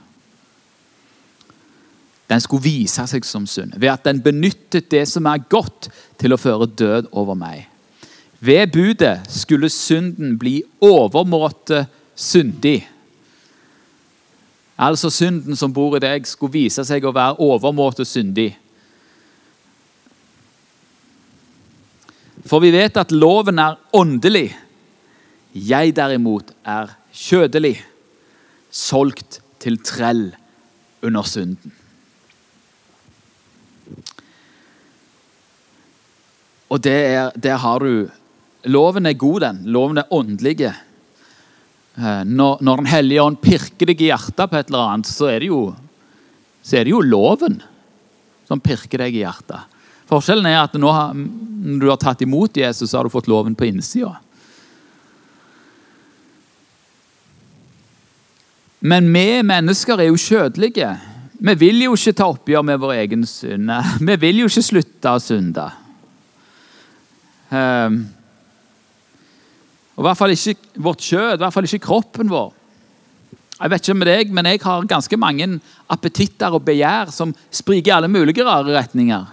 Den 2.28 2.42
skulle 2.44 2.66
vise 2.66 3.06
seg 3.08 3.24
som 3.24 3.46
synd 3.48 3.78
ved 3.80 3.88
at 3.92 4.04
den 4.04 4.20
benyttet 4.22 4.90
det 4.92 5.06
som 5.08 5.26
er 5.30 5.46
godt, 5.48 5.88
til 6.18 6.34
å 6.34 6.40
føre 6.40 6.66
død 6.66 7.12
over 7.16 7.38
meg. 7.38 7.68
Ved 8.40 8.72
budet 8.74 9.20
skulle 9.30 9.70
synden 9.70 10.36
bli 10.38 10.60
overmåte 10.84 11.86
syndig. 12.18 12.82
Altså 14.78 15.10
synden 15.10 15.56
som 15.58 15.72
bor 15.74 15.96
i 15.96 16.02
deg, 16.02 16.26
skulle 16.26 16.54
vise 16.54 16.84
seg 16.86 17.06
å 17.06 17.14
være 17.14 17.38
overmåte 17.42 18.06
syndig. 18.06 18.52
For 22.46 22.62
vi 22.62 22.70
vet 22.72 22.96
at 23.00 23.14
loven 23.14 23.58
er 23.58 23.78
åndelig. 23.96 24.52
Jeg 25.54 25.94
derimot 25.96 26.52
er 26.62 26.92
kjødelig, 27.14 27.76
solgt 28.78 29.40
til 29.62 29.80
trell 29.82 30.30
under 31.04 31.26
synden. 31.26 31.74
Og 36.68 36.82
der, 36.84 37.32
der 37.34 37.60
har 37.64 37.84
du 37.84 38.08
Loven 38.68 39.06
er 39.06 39.14
god, 39.14 39.40
den. 39.40 39.60
Loven 39.70 40.00
er 40.00 40.12
åndelig. 40.12 40.66
Eh, 40.66 42.22
når, 42.26 42.58
når 42.60 42.76
Den 42.82 42.88
hellige 42.90 43.22
ånd 43.22 43.38
pirker 43.40 43.88
deg 43.88 44.02
i 44.02 44.08
hjertet 44.10 44.50
på 44.50 44.58
et 44.58 44.68
eller 44.68 44.92
annet, 44.92 45.08
så 45.08 45.30
er 45.30 45.40
det 45.40 45.48
jo, 45.48 45.60
er 46.66 46.84
det 46.84 46.92
jo 46.92 47.00
loven 47.00 47.60
som 48.50 48.60
pirker 48.60 49.04
deg 49.06 49.14
i 49.14 49.22
hjertet. 49.22 49.78
Forskjellen 50.10 50.50
er 50.50 50.58
at 50.62 50.76
nå, 50.80 50.90
når 50.90 51.80
du 51.80 51.88
har 51.92 52.00
tatt 52.02 52.26
imot 52.26 52.58
Jesus, 52.58 52.90
så 52.90 52.98
har 52.98 53.06
du 53.06 53.14
fått 53.14 53.30
loven 53.30 53.56
på 53.56 53.68
innsida. 53.70 54.16
Men 58.80 59.08
vi 59.10 59.42
mennesker 59.42 59.98
er 59.98 60.10
jo 60.10 60.20
kjødelige. 60.20 60.90
Vi 61.38 61.54
vil 61.58 61.82
jo 61.82 61.94
ikke 61.94 62.14
ta 62.18 62.28
oppgjør 62.30 62.64
med 62.66 62.78
vår 62.82 62.94
egen 62.98 63.24
synd. 63.26 63.70
Vi 64.08 64.16
vil 64.22 64.42
jo 64.42 64.50
ikke 64.50 64.64
slutte 64.66 65.14
å 65.14 65.22
synde. 65.22 65.66
Um, 67.48 67.98
og 69.94 70.02
I 70.02 70.06
hvert 70.06 70.18
fall 70.18 70.34
ikke 70.34 70.82
vårt 70.84 71.02
kjød, 71.02 71.38
i 71.38 71.42
hvert 71.42 71.54
fall 71.54 71.66
ikke 71.66 71.86
kroppen 71.86 72.30
vår. 72.30 72.52
Jeg 73.58 73.72
vet 73.72 73.86
ikke 73.88 73.98
med 73.98 74.10
deg, 74.10 74.32
men 74.34 74.46
jeg 74.46 74.60
har 74.62 74.86
ganske 74.86 75.18
mange 75.18 75.48
appetitter 75.90 76.54
og 76.54 76.62
begjær 76.66 77.10
som 77.14 77.32
spriker 77.50 77.90
i 77.90 77.96
alle 77.96 78.10
mulige 78.10 78.46
rare 78.46 78.76
retninger. 78.76 79.24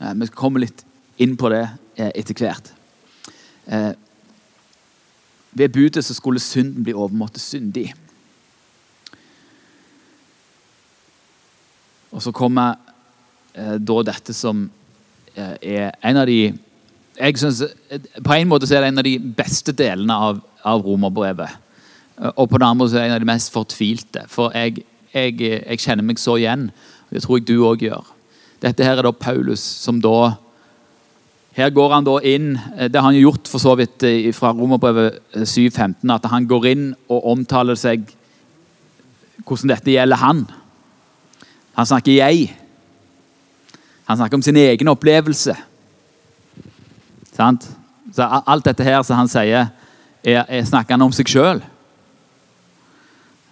Eh, 0.00 0.14
vi 0.22 0.30
kommer 0.32 0.64
litt 0.64 0.84
inn 1.20 1.34
på 1.36 1.50
det 1.52 1.66
eh, 1.98 2.12
etter 2.14 2.40
hvert. 2.40 2.72
Eh, 5.58 5.62
ved 5.62 5.68
budet 5.74 6.04
så 6.04 6.14
skulle 6.14 6.40
synden 6.40 6.84
bli 6.84 6.94
overmåte 6.94 7.40
syndig. 7.40 7.94
Og 12.10 12.22
så 12.22 12.32
kommer 12.32 12.74
da 13.58 14.02
dette 14.06 14.32
som 14.32 14.70
er 15.36 15.90
en 16.04 16.16
av 16.16 16.26
de 16.26 16.54
jeg 17.18 17.38
synes, 17.38 17.62
På 18.24 18.32
en 18.32 18.48
måte 18.48 18.66
så 18.66 18.76
er 18.76 18.80
det 18.84 18.88
en 18.92 18.98
av 18.98 19.04
de 19.04 19.18
beste 19.18 19.72
delene 19.72 20.14
av, 20.14 20.40
av 20.62 20.84
romerbrevet. 20.86 21.50
Og 22.36 22.48
på 22.50 22.58
den 22.58 22.66
andre 22.68 22.88
så 22.88 22.98
er 22.98 23.00
det 23.00 23.08
en 23.08 23.16
av 23.16 23.24
de 23.24 23.30
mest 23.30 23.52
fortvilte. 23.52 24.22
For 24.30 24.54
jeg, 24.54 24.84
jeg, 25.14 25.40
jeg 25.40 25.82
kjenner 25.82 26.06
meg 26.06 26.18
så 26.18 26.36
igjen. 26.38 26.68
Det 27.10 27.22
tror 27.24 27.38
jeg 27.38 27.48
du 27.48 27.56
òg 27.66 27.82
gjør. 27.82 28.06
Dette 28.62 28.86
her 28.86 28.98
er 28.98 29.06
da 29.06 29.14
Paulus 29.14 29.62
som 29.62 30.00
da 30.02 30.36
Her 31.58 31.72
går 31.74 31.90
han 31.90 32.06
da 32.06 32.20
inn 32.22 32.52
Det 32.86 32.94
har 32.94 33.08
han 33.08 33.18
gjort 33.18 33.48
for 33.50 33.58
så 33.58 33.72
vidt 33.78 34.04
eh, 34.06 34.30
fra 34.36 34.52
romerbrevet 34.54 35.18
7.15, 35.34 36.06
at 36.14 36.28
han 36.30 36.46
går 36.46 36.68
inn 36.70 36.84
og 37.10 37.26
omtaler 37.32 37.78
seg 37.78 38.06
hvordan 39.48 39.72
dette 39.72 39.90
gjelder 39.90 40.20
han. 40.20 40.44
Han 41.74 41.86
snakker 41.86 42.12
'jeg'. 42.12 42.52
Han 44.04 44.16
snakker 44.16 44.36
om 44.36 44.42
sin 44.42 44.56
egen 44.56 44.88
opplevelse. 44.88 45.56
Sant? 47.32 47.68
Så 48.12 48.22
alt 48.46 48.64
dette 48.64 48.84
her 48.84 49.02
som 49.02 49.16
han 49.16 49.28
sier, 49.28 49.68
er, 50.24 50.44
er 50.48 50.64
snakker 50.64 50.94
han 50.96 51.02
om 51.02 51.12
seg 51.12 51.28
sjøl. 51.28 51.62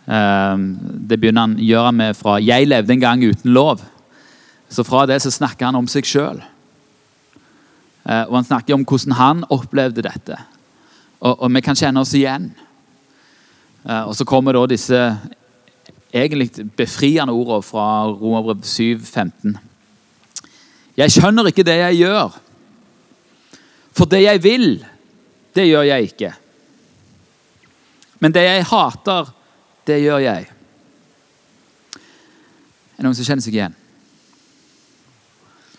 Ehm, 0.07 0.79
det 1.09 1.21
begynner 1.21 1.47
han 1.47 1.57
å 1.59 1.63
gjøre 1.63 1.93
med 1.93 2.17
fra 2.17 2.39
'jeg 2.41 2.69
levde 2.69 2.93
en 2.93 3.01
gang 3.01 3.25
uten 3.25 3.53
lov'. 3.53 3.85
Så 4.69 4.83
fra 4.83 5.07
det 5.07 5.23
så 5.23 5.31
snakker 5.31 5.67
han 5.67 5.77
om 5.77 5.87
seg 5.87 6.05
sjøl. 6.05 6.43
Eh, 8.07 8.23
og 8.29 8.39
han 8.39 8.47
snakker 8.47 8.77
om 8.77 8.85
hvordan 8.87 9.17
han 9.19 9.43
opplevde 9.51 10.05
dette. 10.07 10.39
Og, 11.21 11.43
og 11.43 11.51
vi 11.51 11.63
kan 11.65 11.79
kjenne 11.79 12.03
oss 12.03 12.15
igjen. 12.15 12.53
Eh, 13.83 14.03
og 14.07 14.15
så 14.15 14.27
kommer 14.29 14.55
da 14.55 14.67
disse 14.71 15.01
egentlig 16.15 16.69
befriende 16.79 17.35
ordene 17.35 17.67
fra 17.67 18.07
Romerbrev 18.07 18.63
7,15. 18.63 19.57
Jeg 20.97 21.13
skjønner 21.13 21.51
ikke 21.51 21.67
det 21.67 21.81
jeg 21.81 22.03
gjør. 22.07 22.37
For 23.97 24.09
det 24.09 24.23
jeg 24.23 24.43
vil, 24.45 24.69
det 25.57 25.67
gjør 25.67 25.89
jeg 25.91 26.11
ikke. 26.13 26.33
Men 28.21 28.33
det 28.33 28.45
jeg 28.47 28.69
hater, 28.71 29.33
det 29.87 29.99
gjør 30.03 30.23
jeg. 30.25 30.47
Er 32.97 33.03
det 33.03 33.05
noen 33.05 33.17
som 33.19 33.27
kjenner 33.29 33.45
seg 33.45 33.57
igjen? 33.59 33.75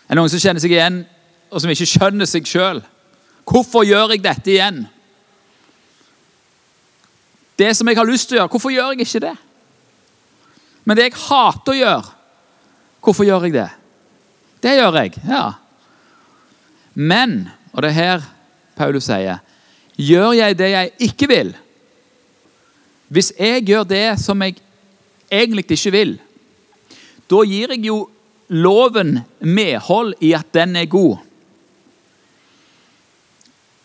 Er 0.06 0.14
det 0.14 0.20
noen 0.20 0.30
som 0.32 0.42
kjenner 0.42 0.62
seg 0.62 0.74
igjen, 0.76 1.00
og 1.50 1.62
som 1.62 1.72
ikke 1.72 1.88
skjønner 1.88 2.28
seg 2.28 2.48
sjøl? 2.48 2.80
Hvorfor 3.48 3.86
gjør 3.88 4.14
jeg 4.14 4.24
dette 4.24 4.52
igjen? 4.52 4.82
Det 7.58 7.72
som 7.74 7.88
jeg 7.88 7.98
har 7.98 8.06
lyst 8.06 8.28
til 8.28 8.36
å 8.36 8.42
gjøre, 8.42 8.52
hvorfor 8.52 8.74
gjør 8.74 8.92
jeg 8.94 9.06
ikke 9.06 9.24
det? 9.24 9.36
Men 10.84 10.96
det 10.96 11.08
jeg 11.08 11.20
hater 11.20 11.74
å 11.74 11.78
gjøre, 11.78 12.12
hvorfor 13.04 13.26
gjør 13.26 13.48
jeg 13.48 13.56
det? 13.56 13.68
Det 14.62 14.74
gjør 14.78 15.00
jeg, 15.02 15.22
ja. 15.28 15.44
Men 16.94 17.40
og 17.72 17.82
det 17.84 17.90
er 17.92 17.98
her 17.98 18.26
Paulus 18.78 19.06
sier 19.06 19.42
Gjør 19.98 20.32
jeg 20.38 20.56
det 20.58 20.68
jeg 20.70 20.90
ikke 21.08 21.26
vil? 21.30 21.50
Hvis 23.10 23.32
jeg 23.38 23.64
gjør 23.66 23.86
det 23.88 24.06
som 24.22 24.42
jeg 24.44 24.60
egentlig 25.32 25.64
ikke 25.74 25.92
vil, 25.94 26.12
da 27.28 27.40
gir 27.48 27.72
jeg 27.74 27.88
jo 27.88 27.96
loven 28.48 29.18
medhold 29.40 30.14
i 30.24 30.32
at 30.36 30.46
den 30.54 30.76
er 30.78 30.86
god. 30.88 31.18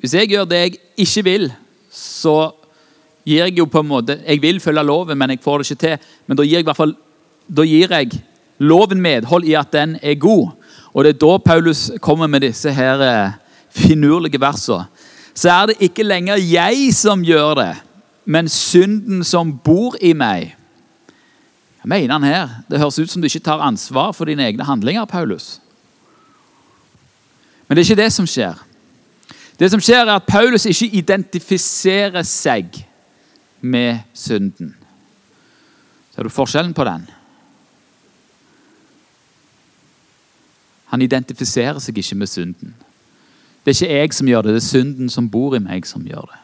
Hvis 0.03 0.17
jeg 0.17 0.33
gjør 0.33 0.47
det 0.51 0.57
jeg 0.59 0.73
ikke 0.99 1.21
vil, 1.23 1.45
så 1.95 2.51
gir 3.23 3.45
jeg 3.45 3.53
jo 3.55 3.65
på 3.71 3.79
en 3.79 3.87
måte 3.87 4.17
Jeg 4.27 4.41
vil 4.43 4.59
følge 4.59 4.83
loven, 4.83 5.17
men 5.17 5.31
jeg 5.31 5.39
får 5.39 5.61
det 5.61 5.71
ikke 5.71 5.79
til. 5.79 6.09
Men 6.27 6.37
da 6.37 6.43
gir 6.43 6.57
jeg, 6.57 6.65
i 6.65 6.67
hvert 6.67 6.79
fall, 6.81 6.95
da 7.47 7.63
gir 7.63 7.93
jeg 7.95 8.17
loven 8.59 8.99
medhold 9.01 9.47
i 9.47 9.55
at 9.55 9.71
den 9.71 9.95
er 10.03 10.19
god. 10.19 10.51
Og 10.93 11.05
det 11.05 11.13
er 11.13 11.21
da 11.23 11.37
Paulus 11.37 11.85
kommer 12.01 12.27
med 12.27 12.43
disse 12.43 12.73
her 12.73 12.99
eh, 12.99 13.37
finurlige 13.69 14.41
versene, 14.41 14.85
så 15.33 15.49
er 15.49 15.71
det 15.71 15.79
ikke 15.87 16.03
lenger 16.03 16.35
jeg 16.37 16.91
som 16.93 17.23
gjør 17.25 17.55
det, 17.57 17.71
men 18.25 18.49
synden 18.51 19.23
som 19.23 19.55
bor 19.63 19.95
i 20.01 20.11
meg. 20.13 20.51
Hva 21.81 21.89
mener 21.95 22.13
han 22.13 22.27
her? 22.27 22.51
Det 22.69 22.79
høres 22.79 22.99
ut 22.99 23.09
som 23.09 23.23
du 23.23 23.31
ikke 23.31 23.41
tar 23.47 23.63
ansvar 23.63 24.11
for 24.11 24.29
dine 24.29 24.45
egne 24.45 24.67
handlinger. 24.67 25.07
Paulus. 25.09 25.57
Men 27.67 27.75
det 27.75 27.81
er 27.81 27.89
ikke 27.89 28.03
det 28.03 28.13
som 28.13 28.27
skjer. 28.29 28.59
Det 29.63 29.69
som 29.71 29.79
skjer, 29.79 30.01
er 30.03 30.17
at 30.17 30.25
Paulus 30.27 30.65
ikke 30.67 30.89
identifiserer 30.99 32.25
seg 32.27 32.81
med 33.63 34.01
synden. 34.11 34.73
Ser 36.11 36.27
du 36.27 36.29
forskjellen 36.29 36.73
på 36.75 36.83
den? 36.83 37.05
Han 40.91 41.01
identifiserer 41.01 41.79
seg 41.79 42.03
ikke 42.03 42.19
med 42.19 42.27
synden. 42.27 42.75
Det 43.63 43.71
er 43.71 43.79
ikke 43.79 44.01
jeg 44.01 44.13
som 44.19 44.27
gjør 44.27 44.41
det, 44.41 44.57
det 44.57 44.63
er 44.65 44.67
synden 44.67 45.09
som 45.09 45.31
bor 45.31 45.55
i 45.55 45.63
meg, 45.63 45.87
som 45.87 46.03
gjør 46.03 46.27
det. 46.27 46.43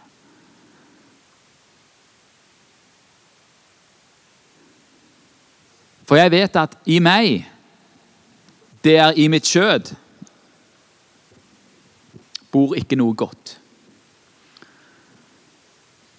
For 6.08 6.16
jeg 6.16 6.32
vet 6.32 6.56
at 6.56 6.80
i 6.88 7.04
meg, 7.04 7.44
det 8.84 8.96
er 8.96 9.20
i 9.20 9.28
mitt 9.28 9.44
kjød, 9.44 9.92
bor 12.54 12.76
ikke 12.78 12.98
noe 13.00 13.16
godt. 13.18 13.56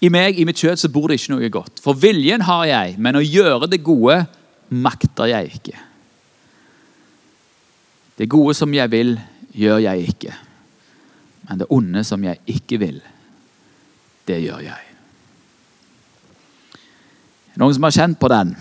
I 0.00 0.08
meg, 0.08 0.38
i 0.40 0.46
mitt 0.48 0.60
kjød, 0.60 0.80
så 0.80 0.88
bor 0.92 1.10
det 1.10 1.18
ikke 1.20 1.34
noe 1.34 1.50
godt. 1.52 1.80
For 1.84 1.98
viljen 1.98 2.46
har 2.48 2.64
jeg, 2.70 2.96
men 2.98 3.18
å 3.18 3.24
gjøre 3.24 3.68
det 3.68 3.82
gode 3.84 4.22
makter 4.72 5.28
jeg 5.28 5.50
ikke. 5.58 5.76
Det 8.20 8.28
gode 8.30 8.54
som 8.56 8.72
jeg 8.72 8.92
vil, 8.92 9.14
gjør 9.56 9.82
jeg 9.84 10.12
ikke. 10.12 10.36
Men 11.48 11.60
det 11.60 11.68
onde 11.72 12.04
som 12.06 12.24
jeg 12.24 12.40
ikke 12.48 12.78
vil, 12.80 13.00
det 14.28 14.38
gjør 14.44 14.64
jeg. 14.64 14.86
Noen 17.60 17.74
som 17.76 17.84
har 17.88 17.96
kjent 17.96 18.20
på 18.20 18.30
den? 18.32 18.54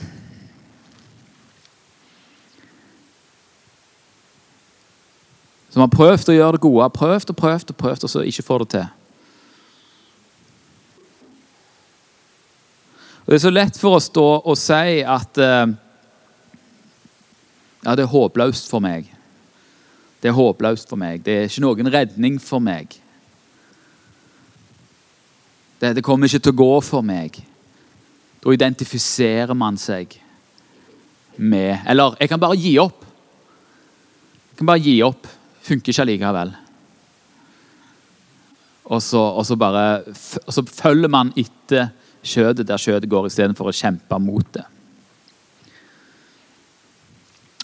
Som 5.69 5.84
har 5.84 5.91
prøvd 5.93 6.32
å 6.32 6.38
gjøre 6.38 6.58
det 6.58 6.63
gode, 6.63 6.88
prøvd 6.95 7.34
og 7.34 7.38
prøvd 7.38 7.73
og 7.73 7.77
prøvd, 7.77 8.05
og 8.08 8.12
så 8.12 8.23
ikke 8.25 8.45
får 8.45 8.63
det 8.63 8.69
til. 8.73 8.88
Og 13.29 13.34
Det 13.34 13.38
er 13.38 13.43
så 13.45 13.53
lett 13.53 13.77
for 13.77 13.99
oss 13.99 14.10
da 14.10 14.25
å 14.41 14.55
si 14.58 15.03
at 15.05 15.38
uh, 15.38 15.69
ja, 17.84 17.93
det 17.93 18.08
er 18.08 18.10
håpløst 18.10 18.71
for 18.71 18.82
meg. 18.82 19.05
Det 20.19 20.32
er 20.32 20.36
håpløst 20.36 20.89
for 20.89 20.99
meg. 20.99 21.21
Det 21.23 21.36
er 21.36 21.45
ikke 21.45 21.63
noen 21.63 21.91
redning 21.93 22.39
for 22.41 22.63
meg. 22.63 22.97
Det, 25.79 25.93
det 25.95 26.03
kommer 26.03 26.27
ikke 26.27 26.41
til 26.41 26.55
å 26.55 26.62
gå 26.63 26.73
for 26.84 27.05
meg. 27.05 27.38
Da 28.41 28.55
identifiserer 28.55 29.53
man 29.53 29.77
seg 29.79 30.17
med 31.39 31.86
Eller 31.88 32.17
jeg 32.19 32.34
kan 32.34 32.39
bare 32.41 32.58
gi 32.60 32.73
opp. 32.82 33.05
Jeg 34.49 34.58
kan 34.60 34.67
bare 34.67 34.84
gi 34.84 34.97
opp. 35.05 35.27
Funker 35.69 35.93
ikke 35.93 36.01
allikevel. 36.01 36.51
Og 38.89 39.01
så, 39.05 39.21
og 39.21 39.45
så 39.45 39.55
bare 39.55 40.01
og 40.47 40.53
så 40.53 40.63
følger 40.65 41.12
man 41.13 41.29
etter 41.38 41.91
kjødet 42.25 42.67
der 42.67 42.82
kjødet 42.82 43.10
går, 43.10 43.27
istedenfor 43.29 43.69
å 43.69 43.75
kjempe 43.75 44.17
mot 44.19 44.47
det. 44.53 44.65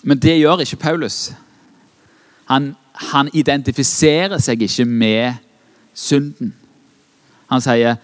Men 0.06 0.22
det 0.22 0.38
gjør 0.38 0.62
ikke 0.62 0.78
Paulus. 0.84 1.34
Han, 2.46 2.76
han 3.10 3.30
identifiserer 3.34 4.38
seg 4.38 4.62
ikke 4.62 4.86
med 4.86 5.41
synden. 5.98 6.54
Han 7.50 7.62
sier 7.62 7.98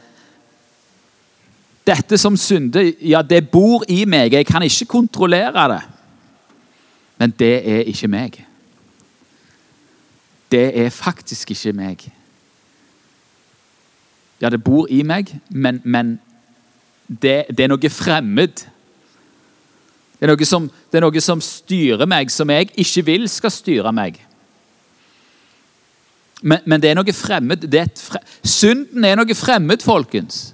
dette 1.86 2.18
som 2.18 2.38
synde, 2.38 2.88
ja, 3.06 3.22
det 3.22 3.44
bor 3.54 3.86
i 3.90 4.04
meg. 4.10 4.34
Jeg 4.34 4.50
kan 4.50 4.66
ikke 4.66 4.90
kontrollere 4.98 5.68
det. 5.76 5.82
Men 7.22 7.34
det 7.38 7.56
er 7.70 7.90
ikke 7.90 8.10
meg. 8.10 8.42
Det 10.52 10.66
er 10.78 10.90
faktisk 10.90 11.52
ikke 11.52 11.74
meg. 11.74 12.10
Ja, 14.42 14.50
det 14.50 14.64
bor 14.64 14.88
i 14.90 15.04
meg, 15.06 15.30
men, 15.50 15.82
men 15.84 16.16
det, 17.08 17.46
det, 17.50 17.64
er 17.64 17.70
noe 17.72 17.92
fremmed. 17.94 18.66
Det 20.20 20.30
er, 20.30 20.46
som, 20.46 20.68
det 20.92 21.00
er 21.00 21.06
noe 21.06 21.24
som 21.24 21.42
styrer 21.42 22.10
meg, 22.10 22.32
som 22.34 22.50
jeg 22.50 22.72
ikke 22.74 23.06
vil 23.06 23.30
skal 23.30 23.54
styre 23.54 23.94
meg. 23.96 24.20
Men, 26.42 26.64
men, 26.66 26.82
det 26.82 26.90
er 26.90 26.98
noe 26.98 27.14
fremmed. 27.14 27.68
Er 27.70 27.92
fre 28.02 28.22
Synden 28.42 29.06
er 29.06 29.20
noe 29.20 29.38
fremmed, 29.38 29.86
folkens. 29.86 30.50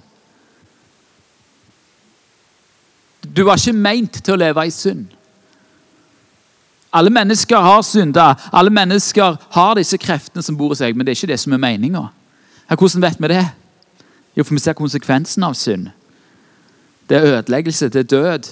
Du 3.24 3.44
var 3.48 3.60
ikke 3.60 3.76
meint 3.76 4.20
til 4.24 4.36
å 4.36 4.40
leve 4.40 4.66
i 4.68 4.72
synd. 4.72 5.17
Alle 6.92 7.10
mennesker 7.10 7.56
har 7.56 7.82
synda. 7.82 8.34
Alle 8.52 8.70
mennesker 8.70 9.36
har 9.50 9.74
disse 9.76 9.98
kreftene 10.00 10.42
som 10.42 10.56
bor 10.56 10.72
i 10.72 10.78
seg, 10.78 10.96
men 10.96 11.06
det 11.06 11.12
er 11.12 11.20
ikke 11.20 11.32
det 11.32 11.40
som 11.40 11.52
er 11.52 11.60
meninga. 11.62 12.06
Hvordan 12.68 13.02
vet 13.02 13.20
vi 13.20 13.32
det? 13.32 13.44
Jo, 14.36 14.44
for 14.44 14.54
vi 14.54 14.62
ser 14.62 14.76
konsekvensen 14.78 15.44
av 15.44 15.56
synd. 15.58 15.90
Det 17.08 17.16
er 17.16 17.38
ødeleggelse, 17.38 17.88
det 17.88 18.04
er 18.04 18.10
død. 18.12 18.48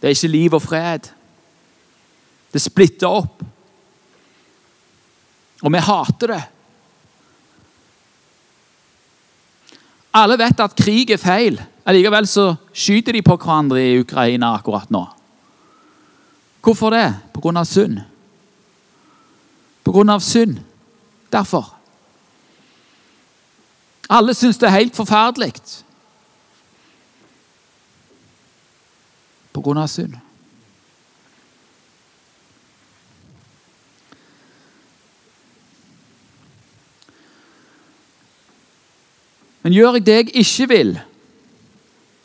Det 0.00 0.08
er 0.08 0.14
ikke 0.14 0.32
liv 0.32 0.54
og 0.54 0.62
fred. 0.62 1.10
Det 2.52 2.62
splitter 2.62 3.08
opp. 3.08 3.42
Og 5.62 5.72
vi 5.72 5.82
hater 5.82 6.32
det. 6.34 6.42
Alle 10.16 10.38
vet 10.40 10.60
at 10.64 10.76
krig 10.78 11.10
er 11.12 11.20
feil. 11.20 11.58
Allikevel 11.86 12.26
så 12.30 12.54
skyter 12.72 13.12
de 13.12 13.22
på 13.22 13.36
hverandre 13.36 13.82
i 13.82 13.98
Ukraina 14.00 14.54
akkurat 14.56 14.90
nå. 14.90 15.04
Hvorfor 16.66 16.90
det? 16.90 17.14
På 17.32 17.40
grunn 17.40 17.56
av 17.56 17.64
synd. 17.64 18.00
På 19.84 19.92
grunn 19.92 20.08
av 20.10 20.20
synd. 20.20 20.58
Derfor. 21.30 21.68
Alle 24.10 24.34
syns 24.34 24.58
det 24.58 24.66
er 24.66 24.74
helt 24.74 24.98
forferdelig. 24.98 25.52
På 29.54 29.62
grunn 29.62 29.78
av 29.78 29.86
synd. 29.86 30.18
Men 39.62 39.78
gjør 39.78 40.00
jeg 40.00 40.06
det 40.10 40.20
jeg 40.20 40.36
ikke 40.42 40.70
vil, 40.74 40.94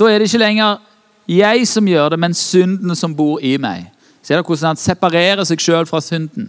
da 0.02 0.10
er 0.10 0.18
det 0.18 0.34
ikke 0.34 0.46
lenger 0.48 0.82
jeg 1.30 1.68
som 1.70 1.88
gjør 1.88 2.16
det, 2.16 2.20
men 2.26 2.34
synden 2.34 2.98
som 2.98 3.14
bor 3.14 3.38
i 3.38 3.60
meg. 3.62 3.91
Ser 4.32 4.40
dere 4.40 4.48
hvordan 4.48 4.70
han 4.70 4.80
separerer 4.80 5.44
seg 5.44 5.60
sjøl 5.60 5.84
fra 5.90 6.00
synden? 6.00 6.46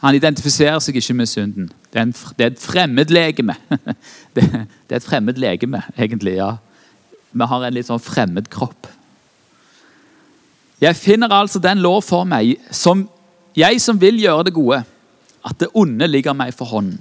Han 0.00 0.16
identifiserer 0.16 0.78
seg 0.80 0.96
ikke 0.96 1.16
med 1.18 1.28
synden. 1.28 1.66
Det 1.92 2.00
er, 2.00 2.06
en, 2.06 2.14
det 2.38 2.46
er 2.46 2.54
et 2.54 2.62
fremmedlegeme. 2.62 3.58
Det, 4.32 4.46
det 4.48 4.96
er 4.96 5.02
et 5.02 5.04
fremmedlegeme, 5.04 5.82
egentlig. 5.98 6.38
ja. 6.38 6.54
Vi 7.36 7.50
har 7.50 7.66
en 7.66 7.76
litt 7.76 7.90
sånn 7.90 8.00
fremmed 8.00 8.48
kropp. 8.48 8.88
Jeg 10.80 10.96
finner 10.96 11.36
altså 11.36 11.60
den 11.60 11.84
lov 11.84 12.00
for 12.08 12.24
meg, 12.24 12.56
som 12.72 13.04
jeg 13.52 13.84
som 13.84 14.00
vil 14.00 14.16
gjøre 14.16 14.48
det 14.48 14.56
gode, 14.56 14.80
at 15.44 15.60
det 15.60 15.74
onde 15.76 16.08
ligger 16.08 16.32
meg 16.32 16.56
for 16.56 16.72
hånden. 16.72 16.96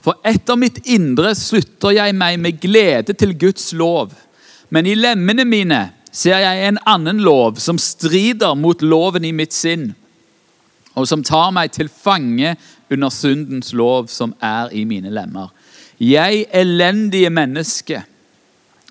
For 0.00 0.16
etter 0.24 0.56
mitt 0.56 0.80
indre 0.88 1.36
slutter 1.36 1.92
jeg 2.00 2.16
meg 2.16 2.40
med 2.40 2.56
glede 2.64 3.12
til 3.12 3.36
Guds 3.36 3.74
lov. 3.76 4.16
Men 4.74 4.88
i 4.90 4.96
lemmene 4.98 5.44
mine 5.46 5.80
ser 6.14 6.40
jeg 6.42 6.66
en 6.66 6.80
annen 6.90 7.20
lov 7.22 7.60
som 7.62 7.78
strider 7.78 8.56
mot 8.58 8.82
loven 8.82 9.26
i 9.26 9.30
mitt 9.34 9.54
sinn, 9.54 9.92
og 10.98 11.06
som 11.10 11.22
tar 11.26 11.52
meg 11.54 11.70
til 11.74 11.90
fange 11.90 12.54
under 12.90 13.10
syndens 13.14 13.70
lov 13.74 14.10
som 14.10 14.34
er 14.42 14.72
i 14.74 14.84
mine 14.86 15.12
lemmer. 15.14 15.52
Jeg 16.02 16.46
elendige 16.54 17.30
menneske, 17.30 18.02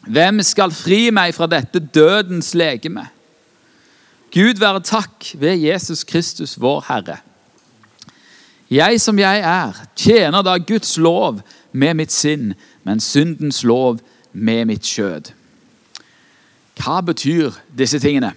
hvem 0.07 0.39
skal 0.43 0.71
fri 0.75 1.07
meg 1.15 1.35
fra 1.35 1.47
dette 1.51 1.79
dødens 1.79 2.53
legeme? 2.55 3.05
Gud 4.33 4.59
være 4.59 4.81
takk 4.87 5.29
ved 5.39 5.61
Jesus 5.61 6.03
Kristus, 6.07 6.55
vår 6.59 6.81
Herre. 6.87 7.19
Jeg 8.71 8.99
som 9.03 9.19
jeg 9.19 9.43
er, 9.45 9.83
tjener 9.95 10.43
da 10.43 10.57
Guds 10.57 10.95
lov 10.97 11.43
med 11.71 11.99
mitt 11.99 12.11
sinn, 12.11 12.53
men 12.83 13.03
syndens 13.03 13.61
lov 13.67 13.99
med 14.33 14.65
mitt 14.71 14.87
kjød. 14.87 15.33
Hva 16.79 17.01
betyr 17.05 17.53
disse 17.77 17.99
tingene? 17.99 18.33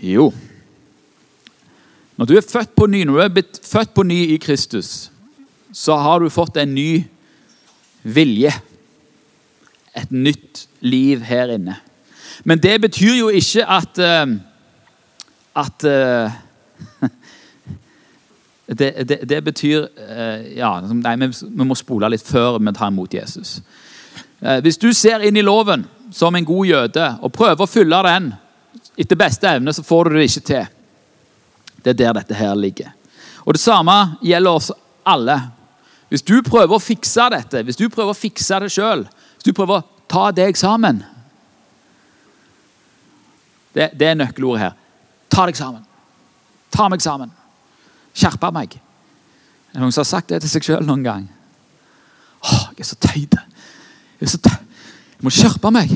Jo 0.00 0.32
Når 2.16 2.26
du 2.26 2.36
er 2.36 2.46
født 2.48 2.74
på 2.76 2.86
ny, 2.86 3.04
når 3.04 3.12
du 3.12 3.20
er 3.20 3.28
blitt 3.28 3.60
født 3.64 3.94
på 3.94 4.02
ny 4.02 4.18
i 4.34 4.36
Kristus, 4.36 5.10
så 5.72 5.96
har 5.96 6.18
du 6.20 6.28
fått 6.30 6.56
en 6.60 6.74
ny 6.74 7.04
vilje. 8.02 8.52
Et 9.96 10.12
nytt 10.12 10.66
liv 10.80 11.22
her 11.24 11.54
inne. 11.56 11.76
Men 12.44 12.60
det 12.62 12.80
betyr 12.80 13.16
jo 13.18 13.28
ikke 13.28 13.64
at, 13.66 13.98
uh, 13.98 14.36
at 15.56 15.84
uh, 15.88 17.08
det, 18.78 19.08
det, 19.08 19.18
det 19.28 19.44
betyr 19.44 19.86
eh, 20.08 20.56
ja, 20.56 20.80
nei, 20.80 21.16
vi, 21.16 21.64
må 21.64 21.74
spole 21.78 22.08
litt 22.12 22.24
før 22.26 22.58
vi 22.58 22.74
tar 22.76 22.92
imot 22.92 23.14
Jesus. 23.14 23.60
Eh, 24.40 24.60
hvis 24.62 24.78
du 24.80 24.92
ser 24.96 25.24
inn 25.26 25.36
i 25.36 25.44
loven 25.44 25.84
som 26.12 26.36
en 26.36 26.44
god 26.44 26.66
jøde 26.66 27.08
og 27.22 27.32
prøver 27.34 27.64
å 27.64 27.70
fylle 27.70 28.02
den 28.06 28.32
etter 28.98 29.18
beste 29.18 29.48
evne, 29.48 29.72
så 29.72 29.84
får 29.84 30.08
du 30.10 30.18
det 30.18 30.28
ikke 30.28 30.46
til. 30.46 30.66
Det 31.82 31.94
er 31.94 31.98
der 31.98 32.18
dette 32.20 32.36
her 32.38 32.54
ligger. 32.54 32.92
Og 33.46 33.54
Det 33.54 33.60
samme 33.60 34.16
gjelder 34.22 34.50
oss 34.50 34.70
alle. 35.04 35.38
Hvis 36.08 36.22
du 36.22 36.42
prøver 36.44 36.76
å 36.76 36.82
fikse 36.82 37.28
dette, 37.32 37.62
hvis 37.64 37.78
du 37.80 37.88
prøver 37.88 38.12
å 38.12 38.18
fikse 38.18 38.60
det 38.60 38.70
sjøl, 38.72 39.06
hvis 39.36 39.48
du 39.48 39.56
prøver 39.56 39.80
å 39.80 40.04
ta 40.08 40.30
deg 40.36 40.56
sammen 40.56 41.04
Det, 43.72 43.86
det 43.96 44.10
er 44.10 44.16
nøkkelordet 44.20 44.60
her. 44.60 44.72
Ta 45.32 45.46
deg 45.48 45.56
sammen. 45.56 45.80
Ta 46.68 46.90
meg 46.92 47.00
sammen. 47.00 47.30
Skjerpe 48.12 48.50
meg. 48.52 48.74
Er 49.72 49.78
det 49.78 49.80
noen 49.80 49.94
som 49.96 50.02
har 50.02 50.10
sagt 50.10 50.28
det 50.28 50.42
til 50.44 50.52
seg 50.52 50.66
sjøl 50.66 50.84
noen 50.84 51.06
gang? 51.06 51.22
Åh, 52.44 52.66
jeg 52.74 52.84
er 52.84 52.88
så 52.90 52.98
teit. 53.00 53.38
Jeg, 53.38 54.26
er 54.26 54.32
så 54.34 54.40
teit. 54.44 54.71
Jeg 55.22 55.28
må 55.28 55.30
skjerpe 55.30 55.70
meg. 55.70 55.92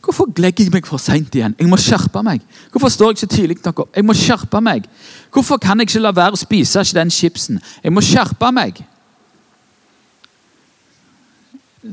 Hvorfor 0.00 0.30
legger 0.40 0.64
jeg 0.64 0.72
meg 0.72 0.86
for 0.88 0.96
seint 0.96 1.34
igjen? 1.36 1.52
Jeg 1.60 1.68
må 1.68 1.76
skjerpe 1.76 2.22
meg. 2.24 2.40
Hvorfor 2.72 2.88
står 2.88 3.10
jeg 3.10 3.18
ikke 3.18 3.34
tidlig 3.34 3.56
nok 3.60 3.82
opp? 3.84 3.90
Jeg 3.92 4.06
må 4.08 4.14
skjerpe 4.16 4.60
meg. 4.64 4.86
Hvorfor 5.28 5.58
kan 5.60 5.76
jeg 5.76 5.90
ikke 5.90 6.00
la 6.00 6.12
være 6.16 6.38
å 6.38 6.40
spise 6.40 6.80
ikke 6.80 6.96
den 6.96 7.12
chipsen? 7.12 7.60
Jeg 7.84 7.92
må 7.92 8.00
skjerpe 8.00 8.48
meg. 8.56 8.80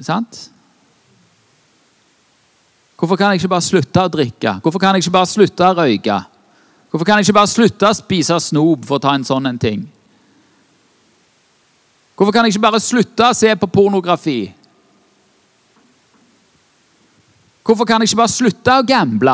Sant? 0.07 0.39
Hvorfor 2.95 3.19
kan 3.19 3.35
jeg 3.35 3.41
ikke 3.41 3.51
bare 3.51 3.67
slutte 3.67 4.05
å 4.07 4.13
drikke? 4.15 4.53
Hvorfor 4.63 4.79
kan 4.79 4.95
jeg 4.95 5.03
ikke 5.03 5.17
bare 5.17 5.29
slutte 5.29 5.67
å 5.67 5.75
røyke? 5.81 6.21
Hvorfor 6.87 7.05
kan 7.05 7.19
jeg 7.19 7.27
ikke 7.27 7.39
bare 7.41 7.51
slutte 7.51 7.91
å 7.91 7.99
spise 7.99 8.39
snop, 8.39 8.87
for 8.87 8.95
å 8.97 9.03
ta 9.03 9.17
en 9.19 9.27
sånn 9.27 9.51
en 9.51 9.59
ting? 9.59 9.83
Hvorfor 12.15 12.31
kan 12.31 12.47
jeg 12.47 12.55
ikke 12.55 12.69
bare 12.69 12.79
slutte 12.81 13.27
å 13.27 13.35
se 13.35 13.51
på 13.59 13.67
pornografi? 13.67 14.45
Hvorfor 17.67 17.83
kan 17.83 17.99
jeg 17.99 18.13
ikke 18.13 18.21
bare 18.21 18.31
slutte 18.31 18.75
å 18.79 18.83
gamble? 18.87 19.33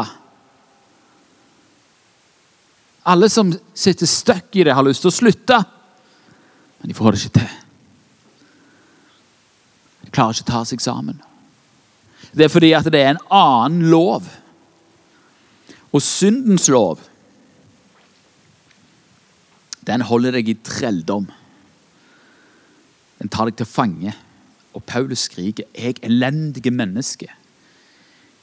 Alle 3.05 3.27
som 3.29 3.51
sitter 3.77 4.09
stuck 4.09 4.55
i 4.57 4.63
det, 4.65 4.73
har 4.73 4.85
lyst 4.85 5.03
til 5.03 5.11
å 5.11 5.13
slutte, 5.13 5.59
men 6.79 6.89
de 6.89 6.95
får 6.97 7.13
det 7.13 7.19
ikke 7.21 7.35
til. 7.37 7.51
De 10.01 10.13
klarer 10.15 10.33
ikke 10.33 10.47
å 10.47 10.49
ta 10.49 10.63
seg 10.65 10.81
sammen. 10.81 11.19
Det 12.33 12.47
er 12.47 12.53
fordi 12.53 12.71
at 12.73 12.89
det 12.89 13.03
er 13.03 13.11
en 13.13 13.21
annen 13.29 13.85
lov. 13.91 14.25
Og 15.93 16.01
syndens 16.01 16.65
lov, 16.73 17.03
den 19.85 20.01
holder 20.09 20.39
deg 20.39 20.49
i 20.49 20.57
trelldom. 20.65 21.29
Den 23.21 23.29
tar 23.29 23.51
deg 23.51 23.61
til 23.61 23.69
fange. 23.69 24.17
Og 24.73 24.81
Paulus 24.89 25.27
skriker, 25.29 25.69
'Jeg 25.75 26.01
elendige 26.01 26.71
menneske'. 26.71 27.42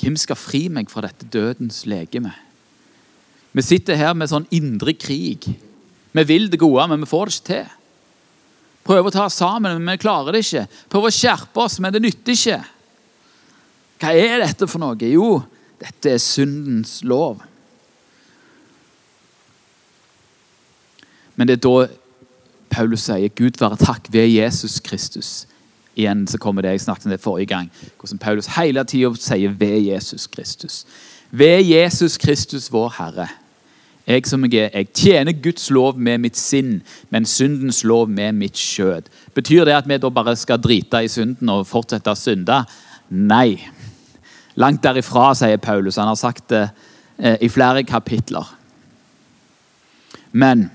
Hvem 0.01 0.17
skal 0.17 0.39
fri 0.39 0.65
meg 0.73 0.89
fra 0.89 1.05
dette 1.05 1.29
dødens 1.29 1.83
legeme? 1.89 2.33
Vi 3.53 3.65
sitter 3.67 3.99
her 3.99 4.15
med 4.17 4.31
sånn 4.31 4.47
indre 4.55 4.95
krig. 4.97 5.45
Vi 6.11 6.25
vil 6.27 6.49
det 6.51 6.61
gode, 6.63 6.87
men 6.89 7.03
vi 7.03 7.11
får 7.11 7.29
det 7.29 7.37
ikke 7.37 7.49
til. 7.51 7.77
Prøver 8.87 9.11
å 9.11 9.15
ta 9.15 9.27
oss 9.27 9.39
sammen, 9.43 9.77
men 9.77 9.93
vi 9.93 10.03
klarer 10.03 10.35
det 10.35 10.45
ikke. 10.45 10.65
Prøver 10.91 11.11
å 11.11 11.15
skjerpe 11.15 11.65
oss, 11.67 11.77
men 11.83 11.93
det 11.93 12.03
nytter 12.03 12.37
ikke. 12.37 12.61
Hva 14.01 14.15
er 14.17 14.41
dette 14.41 14.69
for 14.71 14.81
noe? 14.81 14.97
Jo, 15.05 15.43
dette 15.83 16.15
er 16.15 16.23
syndens 16.23 17.01
lov. 17.05 17.43
Men 21.37 21.49
det 21.49 21.59
er 21.59 21.65
da 21.67 21.77
Paulus 22.71 23.05
sier 23.09 23.33
Gud 23.37 23.59
være 23.61 23.79
takk 23.81 24.09
ved 24.13 24.31
Jesus 24.31 24.79
Kristus. 24.85 25.31
Igjen 25.97 26.27
så 26.27 26.39
kommer 26.39 26.63
det 26.63 26.71
jeg 26.71 26.81
snakket 26.81 27.07
om 27.07 27.11
det 27.11 27.21
forrige 27.21 27.47
gang. 27.47 27.71
Hvordan 27.99 28.19
Paulus 28.19 28.47
hele 28.57 28.85
tida 28.85 29.15
sier 29.15 29.51
'ved 29.51 29.81
Jesus 29.93 30.29
Kristus'. 30.29 30.85
Ved 31.31 31.63
Jesus 31.65 32.19
Kristus, 32.19 32.73
vår 32.73 32.95
Herre. 32.99 33.29
Jeg 34.07 34.27
som 34.27 34.45
jeg 34.45 34.55
er, 34.55 34.71
jeg 34.75 34.93
tjener 34.95 35.33
Guds 35.43 35.71
lov 35.71 35.99
med 35.99 36.19
mitt 36.19 36.37
sinn, 36.37 36.83
men 37.11 37.27
syndens 37.27 37.85
lov 37.85 38.09
med 38.09 38.33
mitt 38.33 38.59
skjød. 38.59 39.03
Betyr 39.35 39.65
det 39.65 39.77
at 39.77 39.89
vi 39.89 39.99
da 39.99 40.09
bare 40.11 40.37
skal 40.37 40.59
drite 40.59 41.05
i 41.05 41.09
synden 41.09 41.49
og 41.49 41.67
fortsette 41.67 42.11
å 42.11 42.19
synde? 42.19 42.65
Nei. 43.11 43.61
Langt 44.59 44.83
derifra, 44.83 45.35
sier 45.35 45.57
Paulus. 45.57 45.97
Han 45.97 46.11
har 46.11 46.19
sagt 46.19 46.49
det 46.51 46.71
eh, 47.19 47.37
i 47.41 47.49
flere 47.49 47.85
kapitler. 47.85 48.57
Men 50.33 50.71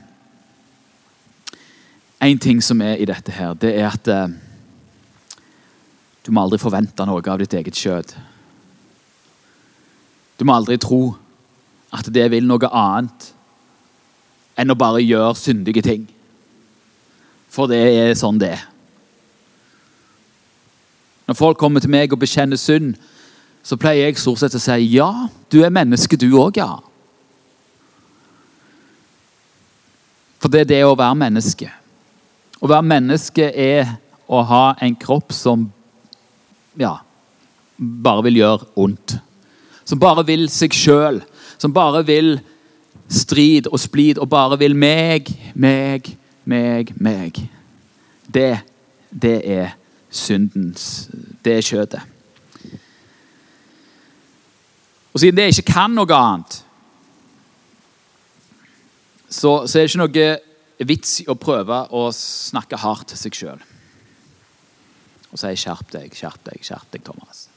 en 2.21 2.39
ting 2.39 2.63
som 2.63 2.81
er 2.81 2.95
i 2.95 3.05
dette 3.09 3.31
her, 3.31 3.53
det 3.53 3.75
er 3.75 3.89
at 3.91 4.07
eh, 4.07 4.27
du 6.25 6.31
må 6.33 6.41
aldri 6.41 6.57
forvente 6.57 7.05
noe 7.05 7.21
av 7.21 7.41
ditt 7.41 7.53
eget 7.53 7.77
kjød. 7.77 8.15
Du 10.39 10.45
må 10.47 10.55
aldri 10.55 10.77
tro 10.81 11.15
at 11.93 12.09
det 12.11 12.25
vil 12.33 12.47
noe 12.49 12.69
annet 12.73 13.29
enn 14.57 14.73
å 14.73 14.79
bare 14.79 15.03
gjøre 15.03 15.35
syndige 15.37 15.83
ting. 15.85 16.07
For 17.51 17.69
det 17.71 17.81
er 17.85 18.17
sånn 18.17 18.39
det 18.41 18.55
er. 18.55 18.63
Når 21.29 21.37
folk 21.37 21.59
kommer 21.61 21.81
til 21.81 21.93
meg 21.93 22.13
og 22.13 22.21
bekjenner 22.21 22.59
synd, 22.59 22.95
så 23.65 23.77
pleier 23.81 24.09
jeg 24.09 24.19
stort 24.21 24.43
sett 24.43 24.57
å 24.57 24.61
si 24.61 24.91
ja, 24.93 25.09
du 25.49 25.61
er 25.65 25.73
menneske, 25.73 26.17
du 26.21 26.27
òg, 26.37 26.59
ja. 26.61 26.75
For 30.41 30.53
det 30.53 30.65
er 30.65 30.69
det 30.69 30.81
å 30.85 30.97
være 30.97 31.17
menneske. 31.17 31.71
Å 32.61 32.69
være 32.69 32.85
menneske 32.85 33.49
er 33.49 33.95
å 34.29 34.43
ha 34.45 34.65
en 34.81 34.97
kropp 34.97 35.33
som 35.33 35.65
ja, 36.79 36.95
bare 37.77 38.23
vil 38.27 38.41
gjøre 38.41 38.67
ondt. 38.75 39.17
Som 39.85 40.01
bare 40.01 40.25
vil 40.25 40.47
seg 40.49 40.73
sjøl. 40.73 41.21
Som 41.57 41.73
bare 41.73 42.03
vil 42.05 42.39
strid 43.11 43.67
og 43.69 43.79
splid 43.79 44.17
og 44.17 44.29
bare 44.29 44.57
vil 44.59 44.75
meg, 44.75 45.29
meg, 45.53 46.09
meg, 46.45 46.91
meg. 46.97 47.39
Det, 48.25 48.57
det 49.11 49.37
er 49.45 49.75
syndens 50.09 51.09
Det 51.43 51.57
er 51.57 51.61
kjøttet. 51.61 52.01
Og 55.13 55.19
siden 55.19 55.37
det 55.37 55.51
ikke 55.53 55.71
kan 55.71 55.93
noe 55.95 56.11
annet, 56.11 56.57
så, 59.29 59.63
så 59.63 59.79
er 59.79 59.85
det 59.85 59.93
ikke 59.93 60.01
noe 60.01 60.87
vits 60.89 61.21
i 61.23 61.29
å 61.31 61.37
prøve 61.39 61.77
å 61.95 62.09
snakke 62.15 62.79
hardt 62.81 63.13
til 63.13 63.21
seg 63.21 63.37
sjøl. 63.37 63.63
Og 65.35 65.41
sier 65.41 65.57
'skjerp 65.59 65.91
deg, 65.91 66.13
skjerp 66.15 66.45
deg, 66.47 66.63
skjerp 66.63 66.87
deg', 66.95 67.03
Thomas. 67.03 67.49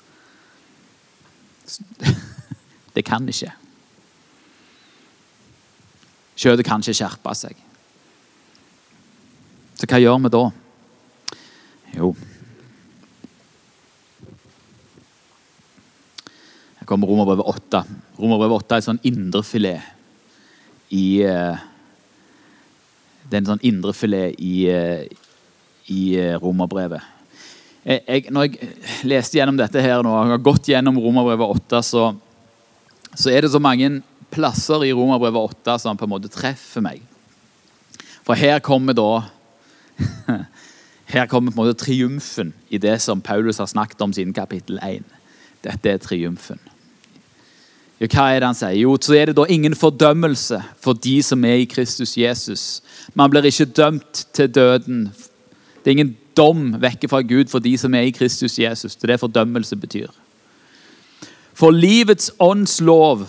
Det 2.94 3.04
kan 3.06 3.28
ikke. 3.30 3.52
Kjøttet 6.34 6.66
kan 6.66 6.82
ikke 6.82 6.96
skjerpe 6.98 7.34
seg. 7.38 7.60
Så 9.78 9.86
hva 9.86 10.00
gjør 10.02 10.18
vi 10.24 10.30
da? 10.34 10.40
Jo 11.94 12.08
Her 16.80 16.86
kommer 16.90 17.10
Romerbrevet 17.10 17.46
8. 17.46 17.84
Romerbrevet 18.18 18.64
8 18.64 18.74
er 18.74 18.82
en 18.82 18.88
sånn 18.88 19.00
indrefilet 19.06 19.94
i 20.98 21.22
eh, 21.22 21.62
Det 23.22 23.36
er 23.36 23.42
en 23.44 23.50
sånn 23.52 23.66
indrefilet 23.70 24.34
i, 24.42 24.66
eh, 24.72 25.06
i 25.94 26.02
eh, 26.18 26.34
romerbrevet. 26.42 27.17
Jeg, 27.88 28.26
når 28.28 28.44
jeg 28.44 28.68
leste 29.08 29.38
gjennom 29.38 29.56
dette 29.56 29.80
her 29.80 30.02
nå, 30.04 30.12
og 30.12 30.32
har 30.34 30.42
gått 30.44 30.68
gjennom 30.68 30.98
Romerbrevet 31.00 31.54
8, 31.56 31.78
så, 31.86 32.02
så 33.16 33.32
er 33.32 33.46
det 33.46 33.52
så 33.54 33.60
mange 33.64 34.02
plasser 34.34 34.84
i 34.84 34.92
Romerbrevet 34.92 35.56
8 35.56 35.78
som 35.80 35.96
på 35.96 36.04
en 36.04 36.12
måte 36.12 36.28
treffer 36.32 36.84
meg. 36.84 37.00
For 38.26 38.36
her 38.36 38.60
kommer 38.60 38.96
da 38.96 39.10
Her 41.08 41.24
kommer 41.24 41.48
på 41.48 41.56
en 41.56 41.64
måte 41.64 41.80
triumfen 41.80 42.50
i 42.68 42.76
det 42.76 42.98
som 43.00 43.22
Paulus 43.24 43.56
har 43.62 43.66
snakket 43.70 44.02
om 44.04 44.12
siden 44.12 44.34
kapittel 44.36 44.76
1. 44.84 45.06
Dette 45.64 45.88
er 45.88 46.02
triumfen. 46.04 46.60
Jo, 47.96 48.06
hva 48.12 48.26
er 48.28 48.42
det 48.42 48.50
han 48.50 48.58
sier? 48.58 48.76
Jo, 48.76 48.92
så 49.00 49.16
er 49.16 49.30
det 49.30 49.38
da 49.38 49.46
ingen 49.48 49.72
fordømmelse 49.74 50.60
for 50.84 51.00
de 51.00 51.16
som 51.24 51.46
er 51.48 51.62
i 51.62 51.70
Kristus 51.70 52.12
Jesus. 52.20 52.66
Man 53.16 53.32
blir 53.32 53.48
ikke 53.48 53.70
dømt 53.72 54.26
til 54.36 54.52
døden. 54.52 55.06
Det 55.80 55.88
er 55.88 55.96
ingen 55.96 56.12
dom 56.38 56.76
vekke 56.80 57.10
fra 57.10 57.22
Gud 57.26 57.50
for 57.50 57.62
de 57.64 57.74
som 57.78 57.94
er 57.94 58.08
i 58.08 58.14
Kristus 58.14 58.58
Jesus. 58.58 58.96
Det 58.96 59.08
er 59.08 59.16
det 59.16 59.22
fordømmelse 59.24 59.76
betyr. 59.76 60.08
For 61.58 61.74
livets 61.74 62.30
ånds 62.38 62.78
lov 62.80 63.26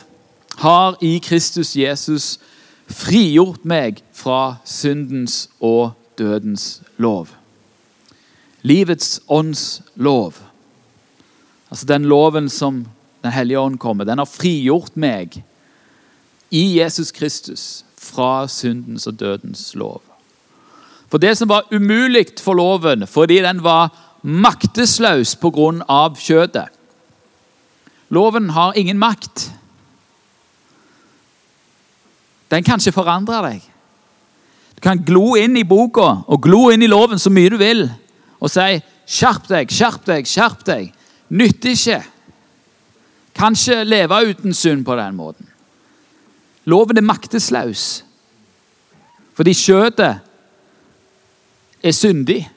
har 0.61 0.97
i 1.01 1.17
Kristus 1.23 1.73
Jesus 1.75 2.37
frigjort 2.89 3.65
meg 3.65 4.03
fra 4.13 4.59
syndens 4.65 5.47
og 5.59 5.95
dødens 6.19 6.81
lov. 6.97 7.31
Livets 8.61 9.19
ånds 9.27 9.81
lov. 9.95 10.33
Altså 11.69 11.85
den 11.85 12.05
loven 12.05 12.49
som 12.49 12.85
den 13.23 13.31
hellige 13.31 13.59
ånd 13.59 13.77
kommer. 13.77 14.05
Den 14.05 14.17
har 14.17 14.29
frigjort 14.29 14.97
meg 14.97 15.41
i 16.49 16.79
Jesus 16.79 17.11
Kristus 17.11 17.85
fra 17.97 18.47
syndens 18.47 19.07
og 19.07 19.19
dødens 19.19 19.75
lov. 19.75 20.01
For 21.09 21.21
det 21.21 21.35
som 21.37 21.49
var 21.49 21.67
umulig 21.73 22.27
for 22.41 22.57
loven 22.57 23.07
fordi 23.09 23.41
den 23.41 23.63
var 23.63 23.89
maktesløs 24.21 25.35
pga. 25.35 26.09
kjødet 26.19 26.67
Loven 28.09 28.49
har 28.49 28.73
ingen 28.73 28.97
makt. 28.97 29.51
Den 32.49 32.63
kan 32.63 32.79
ikke 32.79 32.91
forandre 32.91 33.41
deg. 33.45 33.61
Du 34.75 34.81
kan 34.81 35.03
glo 35.05 35.35
inn 35.37 35.57
i 35.57 35.63
boka 35.63 36.23
og 36.25 36.41
glo 36.41 36.69
inn 36.73 36.81
i 36.81 36.89
loven 36.89 37.19
så 37.19 37.29
mye 37.29 37.49
du 37.49 37.57
vil 37.57 37.89
og 38.39 38.49
si 38.49 38.81
'skjerp 39.05 39.47
deg, 39.49 39.69
skjerp 39.69 40.05
deg, 40.05 40.25
skjerp 40.25 40.65
deg'. 40.65 40.93
Nytter 41.29 41.69
ikke 41.69 42.03
kan 43.35 43.55
ikke 43.55 43.83
leve 43.83 44.19
uten 44.29 44.53
synd 44.53 44.85
på 44.85 44.95
den 44.95 45.15
måten. 45.15 45.47
Loven 46.65 46.97
er 46.97 47.05
maktesløs. 47.05 48.03
Fordi 49.33 49.53
kjøttet 49.55 50.19
er 51.83 51.91
syndig. 51.91 52.49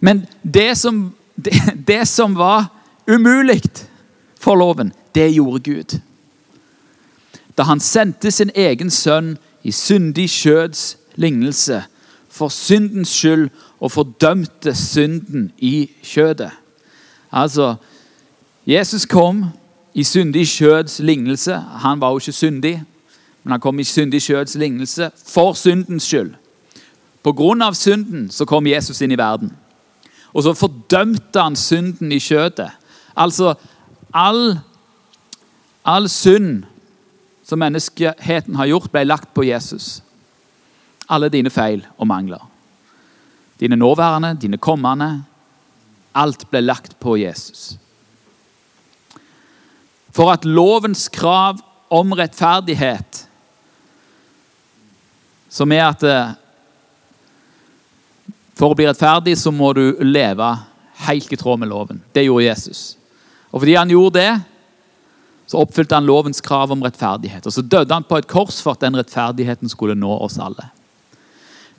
Men 0.00 0.26
det 0.42 0.78
som, 0.78 1.14
det, 1.36 1.52
det 1.86 2.08
som 2.08 2.36
var 2.36 2.66
umulig 3.08 3.62
for 4.40 4.54
loven, 4.54 4.92
det 5.14 5.34
gjorde 5.34 5.60
Gud. 5.60 5.98
Da 7.58 7.62
han 7.62 7.80
sendte 7.80 8.30
sin 8.30 8.50
egen 8.54 8.90
sønn 8.90 9.36
i 9.62 9.72
syndig 9.72 10.30
kjøds 10.30 10.96
lignelse 11.20 11.82
for 12.32 12.48
syndens 12.48 13.12
skyld 13.12 13.50
og 13.80 13.92
fordømte 13.92 14.74
synden 14.74 15.50
i 15.58 15.90
kjødet. 16.02 16.50
Altså, 17.32 17.74
Jesus 18.66 19.06
kom 19.06 19.44
i 19.94 20.04
syndig 20.04 20.46
kjøds 20.48 20.98
lignelse. 21.00 21.54
Han 21.54 22.00
var 22.00 22.10
jo 22.10 22.18
ikke 22.18 22.32
syndig, 22.32 22.82
men 23.42 23.50
han 23.50 23.60
kom 23.60 23.78
i 23.78 23.84
syndig 23.84 24.22
kjøds 24.22 24.54
lignelse 24.54 25.10
for 25.26 25.52
syndens 25.52 26.02
skyld. 26.02 26.34
Av 27.24 27.74
synden 27.74 28.30
så 28.30 28.46
kom 28.46 28.66
Jesus 28.66 29.00
inn 29.02 29.12
i 29.12 29.18
verden. 29.18 29.52
Og 30.32 30.42
så 30.46 30.54
fordømte 30.56 31.40
han 31.40 31.56
synden 31.56 32.12
i 32.12 32.20
kjødet. 32.20 32.70
Altså, 33.14 33.54
all, 34.12 34.58
all 35.84 36.08
synd 36.08 36.64
som 37.44 37.60
menneskeheten 37.60 38.56
har 38.56 38.70
gjort, 38.70 38.90
ble 38.92 39.04
lagt 39.04 39.30
på 39.36 39.44
Jesus. 39.44 40.00
Alle 41.12 41.28
dine 41.28 41.50
feil 41.52 41.84
og 41.98 42.08
mangler. 42.08 42.42
Dine 43.60 43.76
nåværende, 43.76 44.34
dine 44.40 44.58
kommende. 44.58 45.22
Alt 46.14 46.48
ble 46.50 46.62
lagt 46.64 46.96
på 47.00 47.16
Jesus. 47.20 47.76
For 50.12 50.32
at 50.32 50.44
lovens 50.44 51.08
krav 51.12 51.60
om 51.92 52.12
rettferdighet, 52.16 53.26
som 55.52 55.72
er 55.72 55.84
at 55.84 56.04
eh, 56.08 56.32
for 58.58 58.72
å 58.72 58.78
bli 58.78 58.86
rettferdig 58.88 59.36
så 59.40 59.52
må 59.54 59.72
du 59.76 59.84
leve 60.04 60.48
helt 61.06 61.32
i 61.32 61.38
tråd 61.40 61.62
med 61.62 61.70
loven. 61.72 62.02
Det 62.12 62.26
gjorde 62.26 62.46
Jesus. 62.46 62.82
Og 63.50 63.62
fordi 63.62 63.76
han 63.76 63.90
gjorde 63.92 64.20
det, 64.20 64.32
så 65.46 65.60
oppfylte 65.60 65.96
han 65.98 66.06
lovens 66.08 66.40
krav 66.44 66.72
om 66.72 66.84
rettferdighet. 66.84 67.46
Og 67.46 67.52
så 67.52 67.64
døde 67.64 67.92
han 67.92 68.06
på 68.08 68.20
et 68.20 68.28
kors 68.30 68.60
for 68.64 68.76
at 68.76 68.84
den 68.84 68.96
rettferdigheten 68.96 69.68
skulle 69.72 69.96
nå 69.98 70.12
oss 70.24 70.38
alle. 70.40 70.68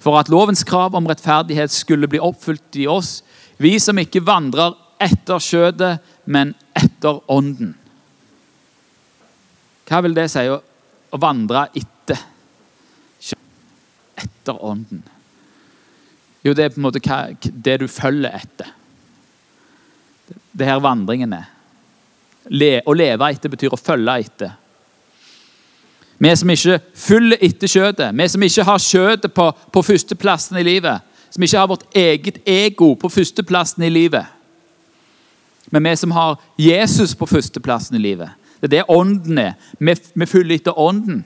For 0.03 0.19
at 0.19 0.29
lovens 0.29 0.65
krav 0.67 0.97
om 0.97 1.07
rettferdighet 1.07 1.71
skulle 1.71 2.09
bli 2.12 2.19
oppfylt 2.21 2.75
i 2.81 2.89
oss, 2.91 3.21
vi 3.57 3.77
som 3.79 3.97
ikke 4.01 4.25
vandrer 4.25 4.75
etter 5.01 5.39
skjødet, 5.41 5.95
men 6.25 6.51
etter 6.75 7.21
ånden. 7.31 7.73
Hva 9.88 10.01
vil 10.03 10.15
det 10.15 10.27
si 10.31 10.43
å, 10.51 10.59
vandre 11.19 11.67
etter? 11.77 12.19
Etter 14.23 14.59
ånden. 14.65 15.03
Jo, 16.43 16.53
det 16.53 16.65
er 16.65 16.73
på 16.73 16.82
en 16.82 16.88
måte 16.88 17.01
hva, 17.03 17.21
det 17.39 17.77
du 17.79 17.88
følger 17.88 18.36
etter. 18.36 18.73
Det 20.51 20.67
her 20.67 20.82
vandringen 20.84 21.34
er. 21.38 21.47
Le, 22.51 22.73
å 22.86 22.95
leve 22.95 23.29
etter 23.32 23.51
betyr 23.51 23.73
å 23.73 23.79
følge 23.79 24.17
etter. 24.25 24.58
Vi 26.23 26.36
som 26.39 26.51
ikke 26.51 26.77
følger 26.95 27.41
etter 27.43 27.71
kjøttet, 27.71 28.15
vi 28.15 28.27
som 28.32 28.45
ikke 28.45 28.67
har 28.67 28.84
kjøttet 28.84 29.34
på, 29.36 29.47
på 29.73 29.84
førsteplassen 29.84 30.60
i 30.60 30.65
livet, 30.67 31.03
som 31.34 31.43
ikke 31.43 31.60
har 31.60 31.71
vårt 31.71 31.88
eget 31.97 32.38
ego 32.47 32.93
på 32.99 33.10
førsteplassen 33.12 33.84
i 33.84 33.91
livet, 33.91 34.27
men 35.73 35.84
vi 35.89 35.95
som 35.97 36.12
har 36.12 36.38
Jesus 36.60 37.15
på 37.17 37.25
førsteplassen 37.25 37.97
i 37.97 38.03
livet. 38.03 38.29
Det 38.62 38.67
er 38.67 38.75
det 38.75 38.84
ånden 38.88 39.38
er. 39.38 39.53
Vi, 39.79 39.95
vi 40.13 40.25
følger 40.25 40.56
etter 40.56 40.79
ånden. 40.79 41.23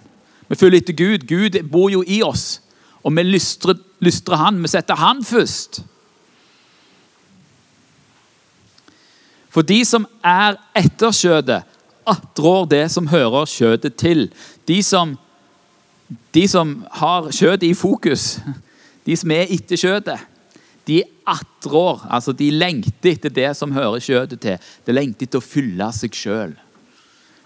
Vi 0.47 0.55
følger 0.55 0.79
etter 0.79 0.93
Gud. 0.93 1.25
Gud 1.27 1.57
bor 1.69 1.89
jo 1.91 2.03
i 2.07 2.21
oss. 2.23 2.61
Og 3.03 3.13
vi 3.15 3.23
lystrer, 3.23 3.77
lystrer 4.03 4.41
han. 4.41 4.61
Vi 4.63 4.71
setter 4.71 4.99
han 4.99 5.23
først. 5.25 5.81
For 9.53 9.65
de 9.65 9.79
som 9.89 10.05
er 10.25 10.57
etter 10.77 11.13
skjødet, 11.15 11.63
attrår 12.07 12.67
det 12.71 12.85
som 12.93 13.09
hører 13.11 13.49
kjødet 13.49 13.95
til. 13.99 14.27
De 14.69 14.79
som, 14.85 15.15
de 16.35 16.43
som 16.47 16.75
har 16.99 17.31
kjødet 17.33 17.67
i 17.67 17.73
fokus, 17.75 18.37
de 19.07 19.15
som 19.17 19.33
er 19.33 19.49
etter 19.55 19.79
skjødet, 19.79 20.19
de 20.87 21.01
attrår, 21.27 22.05
altså 22.09 22.31
de 22.31 22.51
lengter 22.53 23.11
etter 23.15 23.33
det 23.33 23.49
som 23.59 23.73
hører 23.75 23.99
kjødet 24.03 24.39
til. 24.45 24.69
De 24.87 24.95
lengter 24.95 25.27
etter 25.27 25.41
å 25.41 25.43
fylle 25.43 25.89
seg 25.95 26.15
sjøl. 26.15 26.53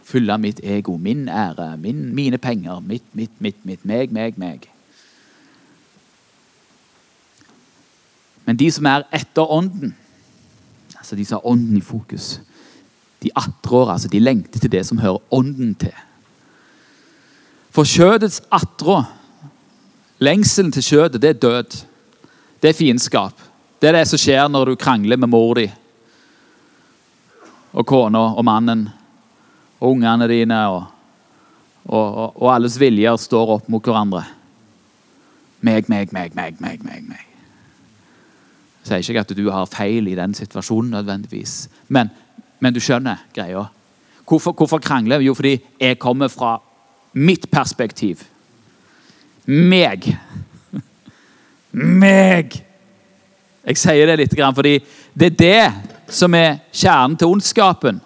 Fylle 0.06 0.38
mitt 0.42 0.60
ego, 0.62 0.98
min 1.02 1.28
ære, 1.30 1.72
min, 1.82 2.10
mine 2.16 2.38
penger, 2.42 2.84
mitt, 2.86 3.08
mitt, 3.18 3.34
mitt, 3.40 3.64
mitt, 3.66 3.86
meg, 3.88 4.14
meg, 4.14 4.38
meg. 4.42 4.68
Men 8.46 8.58
de 8.58 8.70
som 8.74 8.88
er 8.90 9.06
etter 9.14 9.52
ånden, 9.52 9.94
altså 10.98 11.16
de 11.16 11.26
som 11.26 11.40
har 11.40 11.52
ånden 11.52 11.78
i 11.78 11.86
fokus, 11.86 12.40
de 13.22 13.30
attrår, 13.38 13.92
altså 13.94 14.10
de 14.10 14.20
lengter 14.20 14.60
til 14.60 14.72
det 14.72 14.86
som 14.88 15.02
hører 15.02 15.22
ånden 15.34 15.76
til. 15.76 15.94
For 17.72 17.88
kjødets 17.88 18.42
attrå, 18.52 19.04
lengselen 20.20 20.72
til 20.72 20.84
kjødet, 20.84 21.22
det 21.22 21.30
er 21.30 21.44
død. 21.44 21.78
Det 22.62 22.70
er 22.70 22.78
fiendskap. 22.78 23.38
Det 23.82 23.90
er 23.90 23.98
det 23.98 24.08
som 24.10 24.20
skjer 24.22 24.50
når 24.50 24.72
du 24.72 24.76
krangler 24.78 25.18
med 25.18 25.32
mor 25.32 25.56
di 25.58 25.70
og 27.72 27.88
kona 27.88 28.20
og 28.36 28.44
mannen 28.46 28.90
og 29.80 29.94
ungene 29.94 30.28
dine. 30.28 30.60
Og, 30.68 30.84
og, 31.88 32.06
og, 32.06 32.30
og 32.36 32.54
alles 32.54 32.78
viljer 32.82 33.18
står 33.18 33.58
opp 33.58 33.72
mot 33.72 33.86
hverandre. 33.86 34.26
Meg, 35.62 35.90
meg, 35.90 36.12
meg, 36.14 36.36
meg, 36.36 36.60
meg, 36.60 36.84
meg. 36.84 37.04
meg. 37.08 37.31
Sier 38.84 39.04
ikke 39.04 39.22
at 39.22 39.36
du 39.38 39.46
har 39.54 39.70
feil 39.70 40.08
i 40.10 40.18
den 40.18 40.34
situasjonen, 40.34 40.92
nødvendigvis. 40.92 41.70
Men, 41.90 42.10
men 42.60 42.74
du 42.74 42.80
skjønner 42.82 43.22
greia. 43.36 43.68
Hvorfor, 44.28 44.56
hvorfor 44.58 44.82
krangler 44.82 45.20
vi? 45.20 45.30
Jo, 45.30 45.34
fordi 45.38 45.60
jeg 45.80 46.00
kommer 46.00 46.28
fra 46.28 46.58
mitt 47.14 47.50
perspektiv. 47.52 48.24
Meg. 49.46 50.08
Meg. 51.72 52.62
Jeg 53.62 53.78
sier 53.78 54.10
det 54.10 54.18
litt 54.18 54.38
fordi 54.56 54.80
det 55.14 55.34
er 55.34 55.38
det 55.38 56.14
som 56.16 56.34
er 56.34 56.62
kjernen 56.74 57.18
til 57.18 57.30
ondskapen. 57.30 58.02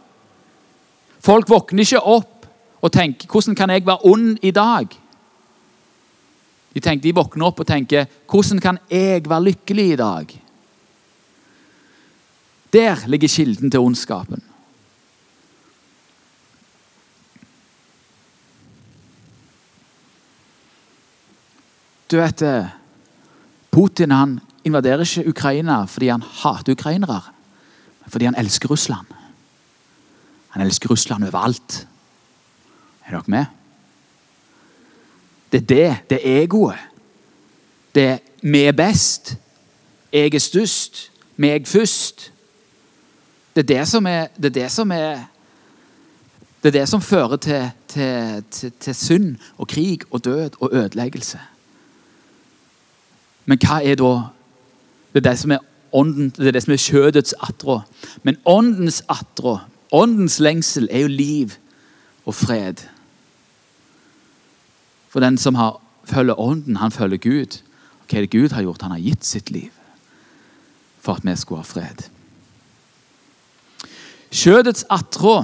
Folk 1.26 1.50
våkner 1.50 1.86
ikke 1.86 2.02
opp 2.02 2.46
og 2.82 2.92
tenker 2.92 3.28
'Hvordan 3.28 3.56
kan 3.56 3.70
jeg 3.70 3.86
være 3.86 4.06
ond 4.06 4.38
i 4.42 4.52
dag?' 4.52 4.90
De, 6.76 6.80
tenker, 6.80 7.02
de 7.02 7.16
våkner 7.16 7.46
opp 7.46 7.60
og 7.60 7.68
tenker 7.68 8.06
'Hvordan 8.28 8.60
kan 8.60 8.78
jeg 8.92 9.30
være 9.30 9.44
lykkelig 9.44 9.92
i 9.92 9.96
dag?' 9.96 10.42
Der 12.74 13.08
ligger 13.08 13.28
kilden 13.28 13.72
til 13.72 13.80
ondskapen. 13.80 14.44
Du 22.12 22.18
vet, 22.18 22.42
eh, 22.42 22.66
Putin 23.72 24.12
han 24.12 24.40
invaderer 24.64 25.02
ikke 25.02 25.30
Ukraina 25.30 25.84
fordi 25.86 26.08
han 26.08 26.22
hater 26.22 26.72
ukrainere, 26.72 27.22
men 28.02 28.12
fordi 28.12 28.26
han 28.26 28.36
elsker 28.38 28.70
Russland. 28.70 29.08
Han 30.50 30.66
elsker 30.66 30.90
Russland 30.90 31.24
overalt. 31.24 31.88
Er 33.06 33.12
dere 33.12 33.24
med? 33.28 33.46
Det 35.52 35.62
er 35.62 35.66
det. 35.66 35.98
Det 36.10 36.20
er 36.22 36.44
egoet. 36.44 36.78
Det 37.96 38.04
er 38.04 38.18
'vi 38.42 38.62
er 38.62 38.72
best', 38.72 39.38
'jeg 40.14 40.34
er 40.34 40.40
størst', 40.40 41.12
'meg 41.38 41.68
først'. 41.68 42.35
Det 43.56 43.64
er 43.64 43.78
det 43.78 43.88
som 43.88 44.06
er 44.06 44.28
Det 44.36 44.46
er 44.46 44.62
det 44.62 44.72
som, 44.72 44.92
er, 44.92 45.26
det 46.64 46.76
er 46.76 46.80
det 46.80 46.90
som 46.90 47.02
fører 47.02 47.36
til, 47.36 47.72
til, 47.88 48.44
til, 48.52 48.72
til 48.80 48.96
synd 48.96 49.36
og 49.58 49.68
krig 49.68 50.02
og 50.12 50.26
død 50.26 50.50
og 50.60 50.70
ødeleggelse. 50.74 51.40
Men 53.46 53.58
hva 53.62 53.80
er 53.84 53.96
da 53.96 54.14
Det 55.14 55.26
er 55.26 55.30
det 55.30 55.40
som 55.40 55.52
er 55.52 55.64
ånden, 55.94 56.30
det 56.30 56.48
er 56.48 56.52
det 56.52 56.64
som 56.64 56.74
er 56.74 56.78
kjødets 56.78 57.36
attrå. 57.40 57.80
Men 58.24 58.36
åndens 58.46 59.04
attrå, 59.10 59.60
åndens 59.92 60.40
lengsel, 60.40 60.90
er 60.92 61.00
jo 61.00 61.08
liv 61.08 61.52
og 62.26 62.36
fred. 62.36 62.84
For 65.10 65.20
den 65.20 65.38
som 65.38 65.56
har, 65.56 65.80
følger 66.04 66.40
ånden, 66.40 66.76
han 66.76 66.92
følger 66.92 67.18
Gud. 67.18 67.62
Hva 68.10 68.18
er 68.18 68.26
det 68.28 68.32
Gud 68.32 68.50
har 68.52 68.62
gjort? 68.62 68.82
Han 68.82 68.92
har 68.92 69.00
gitt 69.00 69.26
sitt 69.26 69.52
liv 69.52 69.72
for 71.00 71.14
at 71.14 71.24
vi 71.26 71.36
skulle 71.38 71.62
ha 71.62 71.70
fred. 71.70 72.10
Kjødets 74.32 74.86
attrå, 74.90 75.44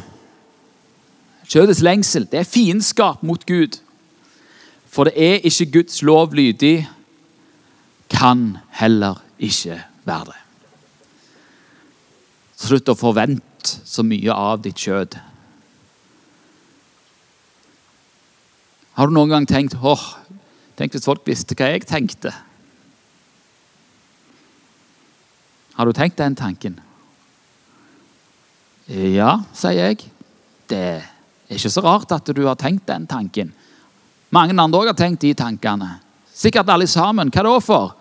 kjødets 1.48 1.82
lengsel, 1.82 2.28
det 2.32 2.40
er 2.40 2.48
fiendskap 2.48 3.24
mot 3.24 3.46
Gud. 3.46 3.80
For 4.92 5.08
det 5.08 5.14
er 5.16 5.46
ikke 5.48 5.72
Guds 5.72 6.02
lov 6.02 6.34
lydig, 6.36 6.90
kan 8.10 8.58
heller 8.70 9.22
ikke 9.40 9.80
være 10.06 10.26
det. 10.26 10.40
Slutt 12.62 12.92
å 12.92 12.98
forvente 13.00 13.80
så 13.88 14.04
mye 14.06 14.34
av 14.36 14.62
ditt 14.66 14.78
kjød. 14.78 15.16
Har 19.00 19.08
du 19.08 19.16
noen 19.16 19.32
gang 19.32 19.48
tenkt 19.50 19.78
åh, 19.80 20.04
tenk 20.78 20.94
hvis 20.94 21.08
folk 21.08 21.24
visste 21.26 21.56
hva 21.58 21.72
jeg 21.72 21.88
tenkte? 21.90 22.34
Har 25.78 25.88
du 25.88 25.96
tenkt 25.96 26.20
den 26.20 26.36
tanken? 26.36 26.76
Ja, 28.92 29.38
sier 29.56 29.78
jeg. 29.88 30.04
Det 30.68 30.80
er 31.00 31.56
ikke 31.56 31.72
så 31.72 31.84
rart 31.86 32.12
at 32.12 32.28
du 32.36 32.44
har 32.44 32.58
tenkt 32.60 32.90
den 32.90 33.06
tanken. 33.08 33.54
Mange 34.32 34.56
andre 34.56 34.82
òg 34.82 34.92
har 34.92 34.98
tenkt 35.00 35.24
de 35.24 35.34
tankene. 35.36 35.94
Sikkert 36.36 36.70
alle 36.72 36.88
sammen. 36.88 37.32
Hva 37.32 37.44
da 37.48 37.54
for? 37.64 37.94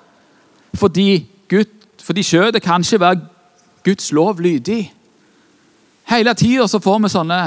Fordi, 0.78 1.26
fordi 2.03 2.24
kjøttet 2.26 2.62
kan 2.62 2.82
ikke 2.82 3.01
være 3.03 3.20
Guds 3.86 4.11
lov 4.12 4.41
lydig. 4.43 4.93
Hele 6.11 6.34
tida 6.34 6.66
så 6.66 6.80
får 6.82 6.99
vi 7.05 7.12
sånne 7.12 7.41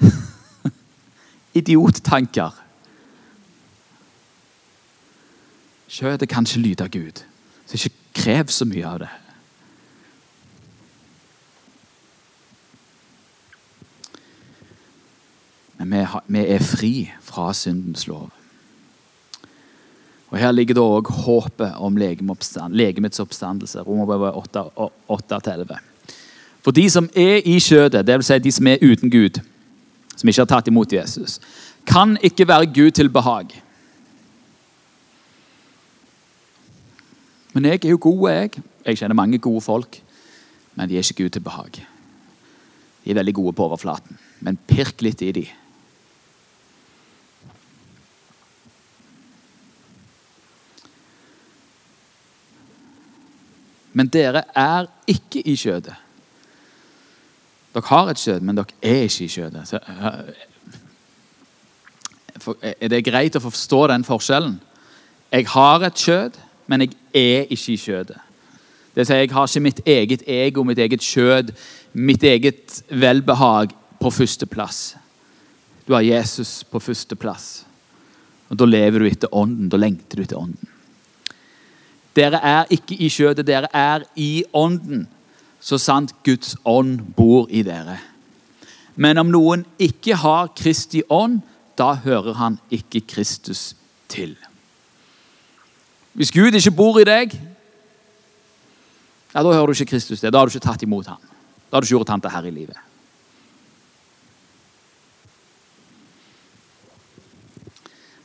idiottanker. 1.60 2.56
Kjødet 5.88 6.28
kan 6.28 6.44
ikke 6.44 6.64
lyde 6.64 6.88
Gud, 6.92 7.24
så 7.66 7.76
ikke 7.76 7.96
krev 8.16 8.52
så 8.52 8.64
mye 8.68 8.86
av 8.86 9.00
det. 9.04 9.14
Men 15.78 16.08
vi, 16.26 16.42
er 16.42 16.58
fri 16.62 17.10
fra 17.22 17.52
syndens 17.54 18.06
lov. 18.06 18.30
Og 20.28 20.38
Her 20.38 20.52
ligger 20.52 20.74
det 20.74 20.82
òg 20.82 21.10
håpet 21.24 21.76
om 21.78 21.96
legemets 21.96 23.20
oppstandelse. 23.20 23.80
Romerbrevet 23.80 24.34
8-11. 25.08 25.78
For 26.62 26.74
de 26.74 26.90
som 26.90 27.08
er 27.16 27.46
i 27.46 27.56
kjødet, 27.62 28.04
dvs. 28.06 28.26
Si 28.26 28.38
de 28.44 28.52
som 28.52 28.66
er 28.66 28.82
uten 28.82 29.10
Gud, 29.10 29.40
som 30.16 30.28
ikke 30.28 30.42
har 30.42 30.50
tatt 30.50 30.68
imot 30.68 30.92
Jesus, 30.92 31.38
kan 31.86 32.18
ikke 32.22 32.48
være 32.48 32.72
Gud 32.74 32.90
til 32.90 33.08
behag. 33.08 33.54
Men 37.54 37.64
jeg 37.64 37.84
er 37.84 37.94
jo 37.94 37.98
god, 38.00 38.30
jeg. 38.30 38.50
Jeg 38.84 38.98
kjenner 38.98 39.16
mange 39.16 39.38
gode 39.38 39.60
folk, 39.60 40.02
men 40.74 40.88
de 40.88 40.98
er 40.98 41.06
ikke 41.06 41.22
Gud 41.22 41.30
til 41.30 41.40
behag. 41.40 41.80
De 43.04 43.10
er 43.10 43.14
veldig 43.14 43.34
gode 43.34 43.52
på 43.56 43.64
overflaten, 43.64 44.18
men 44.40 44.58
pirk 44.68 45.02
litt 45.02 45.22
i 45.22 45.32
dem. 45.32 45.48
Men 53.98 54.10
dere 54.14 54.44
er 54.54 54.86
ikke 55.10 55.42
i 55.42 55.56
kjødet. 55.58 55.96
Dere 57.74 57.90
har 57.90 58.12
et 58.12 58.20
kjød, 58.22 58.44
men 58.46 58.60
dere 58.60 58.76
er 58.82 59.08
ikke 59.08 59.24
i 59.24 59.32
kjødet. 59.32 59.64
Så, 59.68 59.80
eh, 62.62 62.74
er 62.80 62.88
det 62.92 63.04
greit 63.04 63.36
å 63.36 63.42
forstå 63.42 63.86
den 63.90 64.06
forskjellen? 64.06 64.60
Jeg 65.32 65.46
har 65.48 65.82
et 65.82 65.94
kjød, 65.94 66.38
men 66.66 66.80
jeg 66.80 66.94
er 67.14 67.50
ikke 67.50 67.72
i 67.72 67.76
kjødet. 67.76 68.20
Det 68.94 69.02
vil 69.02 69.06
si, 69.06 69.12
Jeg 69.14 69.30
har 69.30 69.46
ikke 69.46 69.60
mitt 69.60 69.80
eget 69.86 70.22
ego, 70.26 70.62
mitt 70.62 70.78
eget 70.78 71.00
kjød, 71.00 71.52
mitt 71.92 72.22
eget 72.22 72.82
velbehag 72.90 73.74
på 74.00 74.10
førsteplass. 74.10 74.96
Du 75.86 75.92
har 75.92 76.00
Jesus 76.02 76.64
på 76.64 76.78
førsteplass. 76.78 77.64
Og 78.50 78.56
Da 78.56 78.64
lever 78.64 78.98
du 78.98 79.06
etter 79.06 79.28
ånden. 79.32 79.68
Da 79.68 79.76
lengter 79.76 80.16
du 80.16 80.22
etter 80.22 80.36
ånden. 80.36 80.67
Dere 82.18 82.40
er 82.42 82.72
ikke 82.74 82.96
i 82.98 83.08
kjødet, 83.12 83.46
dere 83.46 83.68
er 83.74 84.02
i 84.18 84.42
ånden, 84.56 85.06
så 85.60 85.78
sant 85.78 86.14
Guds 86.26 86.56
ånd 86.66 86.98
bor 87.14 87.46
i 87.50 87.62
dere. 87.66 87.98
Men 88.98 89.20
om 89.22 89.30
noen 89.30 89.62
ikke 89.78 90.16
har 90.18 90.50
Kristi 90.58 91.04
ånd, 91.06 91.38
da 91.78 91.92
hører 92.02 92.34
han 92.40 92.58
ikke 92.74 93.04
Kristus 93.06 93.76
til. 94.10 94.34
Hvis 96.18 96.34
Gud 96.34 96.56
ikke 96.58 96.74
bor 96.74 96.98
i 96.98 97.06
deg, 97.06 97.36
ja, 99.30 99.38
da 99.38 99.52
hører 99.52 99.70
du 99.70 99.76
ikke 99.76 99.92
Kristus 99.92 100.18
til. 100.18 100.32
Da 100.32 100.40
har 100.40 100.48
du 100.48 100.50
ikke 100.50 100.66
tatt 100.66 100.82
imot 100.82 101.06
ham. 101.06 101.22
Da 101.68 101.76
har 101.76 101.84
du 101.84 101.86
ikke 101.86 102.00
gjort 102.00 102.10
ham 102.10 102.24
til 102.24 102.34
herre 102.34 102.50
i 102.50 102.56
livet. 102.56 102.80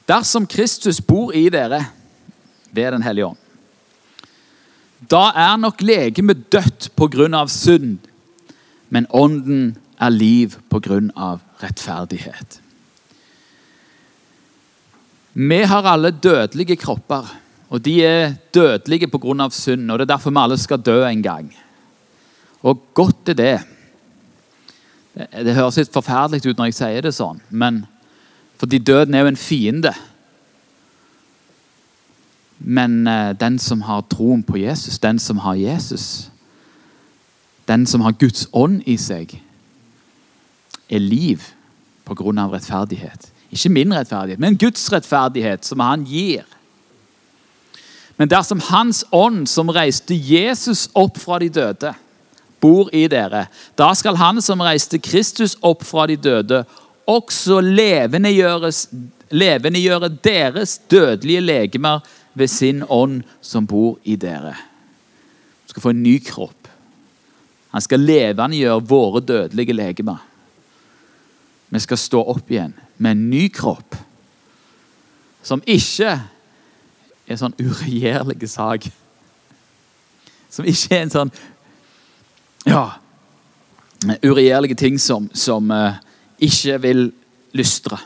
Dersom 0.09 0.49
Kristus 0.49 0.97
bor 1.05 1.31
i 1.37 1.45
dere 1.53 1.85
ved 2.73 2.91
Den 2.91 3.03
hellige 3.05 3.25
ånd, 3.29 3.42
da 5.09 5.29
er 5.35 5.55
nok 5.57 5.81
legemet 5.81 6.51
dødt 6.51 6.91
pga. 6.95 7.47
synd, 7.47 7.97
men 8.89 9.07
ånden 9.09 9.77
er 9.99 10.09
liv 10.09 10.57
pga. 10.69 11.39
rettferdighet. 11.63 12.59
Vi 15.33 15.61
har 15.63 15.83
alle 15.83 16.11
dødelige 16.11 16.75
kropper, 16.75 17.25
og 17.69 17.85
de 17.85 18.05
er 18.05 18.35
dødelige 18.53 19.07
pga. 19.07 19.49
synd. 19.49 19.91
og 19.91 19.99
Det 19.99 20.09
er 20.09 20.15
derfor 20.15 20.31
vi 20.31 20.39
alle 20.39 20.57
skal 20.57 20.77
dø 20.77 21.05
en 21.05 21.23
gang. 21.23 21.55
Og 22.63 22.81
godt 22.93 23.29
er 23.29 23.33
det. 23.33 23.59
Det 25.15 25.55
høres 25.55 25.77
litt 25.77 25.93
forferdelig 25.93 26.45
ut 26.45 26.57
når 26.57 26.65
jeg 26.65 26.73
sier 26.73 27.01
det 27.01 27.13
sånn, 27.13 27.41
men 27.49 27.85
fordi 28.57 28.79
døden 28.79 29.13
er 29.13 29.19
jo 29.25 29.27
en 29.27 29.37
fiende. 29.37 29.91
Men 32.59 33.07
eh, 33.07 33.35
den 33.39 33.59
som 33.59 33.81
har 33.81 34.05
troen 34.09 34.43
på 34.43 34.57
Jesus, 34.57 34.99
den 34.99 35.19
som 35.19 35.37
har 35.37 35.55
Jesus, 35.55 36.29
den 37.67 37.87
som 37.87 38.01
har 38.01 38.11
Guds 38.11 38.47
ånd 38.51 38.81
i 38.85 38.97
seg, 38.97 39.41
er 40.89 40.99
liv 40.99 41.41
av 42.07 42.51
rettferdighet. 42.51 43.31
Ikke 43.53 43.69
min 43.69 43.93
rettferdighet, 43.93 44.39
men 44.39 44.57
Guds 44.57 44.91
rettferdighet, 44.91 45.65
som 45.65 45.79
han 45.79 46.05
gir. 46.05 46.43
Men 48.17 48.29
dersom 48.29 48.61
Hans 48.69 49.05
ånd, 49.11 49.47
som 49.47 49.69
reiste 49.73 50.15
Jesus 50.15 50.89
opp 50.93 51.17
fra 51.17 51.39
de 51.39 51.49
døde, 51.49 51.93
bor 52.61 52.89
i 52.95 53.07
dere, 53.11 53.45
da 53.77 53.93
skal 53.95 54.15
Han 54.15 54.41
som 54.41 54.61
reiste 54.61 54.99
Kristus 54.99 55.57
opp 55.61 55.83
fra 55.83 56.07
de 56.07 56.15
døde, 56.15 56.65
også 57.07 57.59
levendegjøre 57.59 60.09
deres 60.23 60.77
dødelige 60.91 61.41
legemer 61.41 61.99
ved 62.33 62.47
sin 62.47 62.83
ånd 62.89 63.21
som 63.41 63.67
bor 63.67 63.99
i 64.03 64.15
dere. 64.15 64.55
Du 65.63 65.73
skal 65.73 65.81
få 65.81 65.93
en 65.93 66.03
ny 66.03 66.17
kropp. 66.25 66.67
Han 67.73 67.81
skal 67.81 68.05
levendegjøre 68.05 68.85
våre 68.89 69.21
dødelige 69.21 69.73
legemer. 69.73 70.21
Vi 71.69 71.79
skal 71.81 71.97
stå 71.97 72.21
opp 72.35 72.51
igjen 72.51 72.75
med 72.97 73.15
en 73.15 73.29
ny 73.29 73.47
kropp 73.53 73.95
som 75.43 75.63
ikke 75.67 76.11
er 76.13 77.33
en 77.33 77.39
sånn 77.39 77.55
uregjerlig 77.59 78.47
sak. 78.51 78.85
Som 80.53 80.67
ikke 80.69 80.95
er 80.95 81.01
en 81.07 81.13
sånn 81.13 81.33
ja, 82.69 82.85
uregjerlige 84.23 84.77
ting 84.79 84.99
som, 85.01 85.27
som 85.35 85.71
uh, 85.73 85.99
ikke 86.39 86.77
vil 86.83 87.03
lystre. 87.57 87.99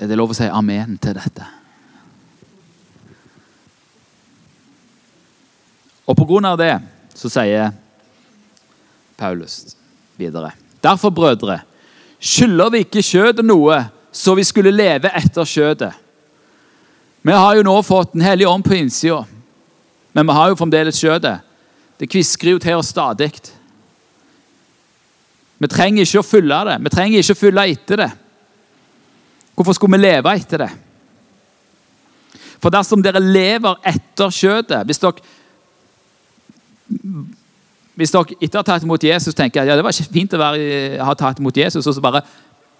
Er 0.00 0.08
det 0.08 0.16
lov 0.16 0.32
å 0.32 0.36
si 0.36 0.48
amen 0.48 0.96
til 1.02 1.12
dette? 1.16 1.44
Og 6.08 6.16
på 6.16 6.26
grunn 6.26 6.48
av 6.48 6.56
det 6.58 6.72
så 7.14 7.28
sier 7.30 7.74
Paulus 9.20 9.76
videre. 10.18 10.54
Derfor, 10.80 11.12
brødre, 11.12 11.60
skylder 12.16 12.72
vi 12.72 12.80
ikke 12.86 13.04
kjødet 13.04 13.44
noe, 13.44 13.82
så 14.10 14.32
vi 14.34 14.46
skulle 14.48 14.72
leve 14.72 15.12
etter 15.20 15.46
kjødet. 15.46 15.92
Vi 17.20 17.36
har 17.36 17.58
jo 17.58 17.66
nå 17.66 17.74
fått 17.84 18.14
Den 18.14 18.24
hellige 18.24 18.48
ånd 18.48 18.64
på 18.64 18.74
innsida, 18.74 19.26
men 20.16 20.26
vi 20.26 20.32
har 20.32 20.48
jo 20.48 20.56
fremdeles 20.56 20.98
kjødet. 20.98 21.36
Det 22.00 22.08
kvisker 22.08 22.54
jo 22.54 22.58
til 22.58 22.80
oss 22.80 22.90
stadig. 22.94 23.28
Vi 25.60 25.68
trenger 25.68 26.08
ikke 26.08 26.22
å 26.22 26.26
fylle 26.26 26.64
det. 26.64 26.78
Vi 26.80 26.92
trenger 26.94 27.20
ikke 27.20 27.36
å 27.36 27.42
fylle 27.42 27.66
etter 27.68 28.00
det. 28.00 28.10
Hvorfor 29.60 29.76
skulle 29.76 29.98
vi 29.98 30.06
leve 30.06 30.32
etter 30.32 30.62
det? 30.62 30.70
For 32.60 32.72
dersom 32.72 33.02
dere 33.04 33.20
lever 33.20 33.76
etter 33.84 34.32
kjødet 34.32 34.86
Hvis 34.88 35.00
dere, 35.02 35.26
hvis 38.00 38.14
dere 38.14 38.38
etter 38.40 38.62
å 38.62 38.64
tatt 38.64 38.86
imot 38.86 39.04
Jesus 39.04 39.36
tenker 39.36 39.68
ja, 39.68 39.76
det 39.76 39.84
var 39.84 39.92
ikke 39.92 40.14
fint 40.16 40.32
å 40.32 40.40
være, 40.40 40.96
ha 41.04 41.12
tatt 41.12 41.42
imot 41.44 41.60
Jesus, 41.60 41.84
og 41.84 41.92
så 41.92 42.00
bare 42.00 42.24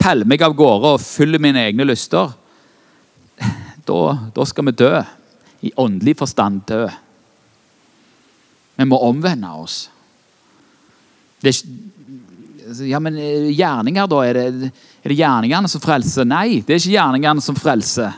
peller 0.00 0.24
meg 0.24 0.40
av 0.40 0.56
gårde 0.56 0.94
og 0.94 1.04
fyller 1.04 1.42
mine 1.42 1.66
egne 1.68 1.84
lyster, 1.84 2.32
da, 3.84 4.00
da 4.32 4.48
skal 4.48 4.70
vi 4.70 4.76
dø. 4.80 4.94
I 5.60 5.74
åndelig 5.76 6.14
forstand 6.16 6.62
dø. 6.70 6.86
Vi 8.80 8.88
må 8.88 8.96
omvende 9.04 9.52
oss. 9.60 9.82
Det 11.44 11.52
er 11.52 11.60
ja, 12.88 13.00
men 13.02 13.18
eh, 13.18 13.50
gjerninger, 13.52 14.08
da? 14.10 14.20
Er 14.24 14.38
det, 14.38 14.70
er 15.02 15.12
det 15.12 15.18
gjerningene 15.18 15.68
som 15.70 15.82
frelser? 15.82 16.26
Nei, 16.28 16.60
det 16.60 16.74
er 16.74 16.82
ikke 16.82 16.96
gjerningene 16.96 17.44
som 17.44 17.56
frelser. 17.56 18.16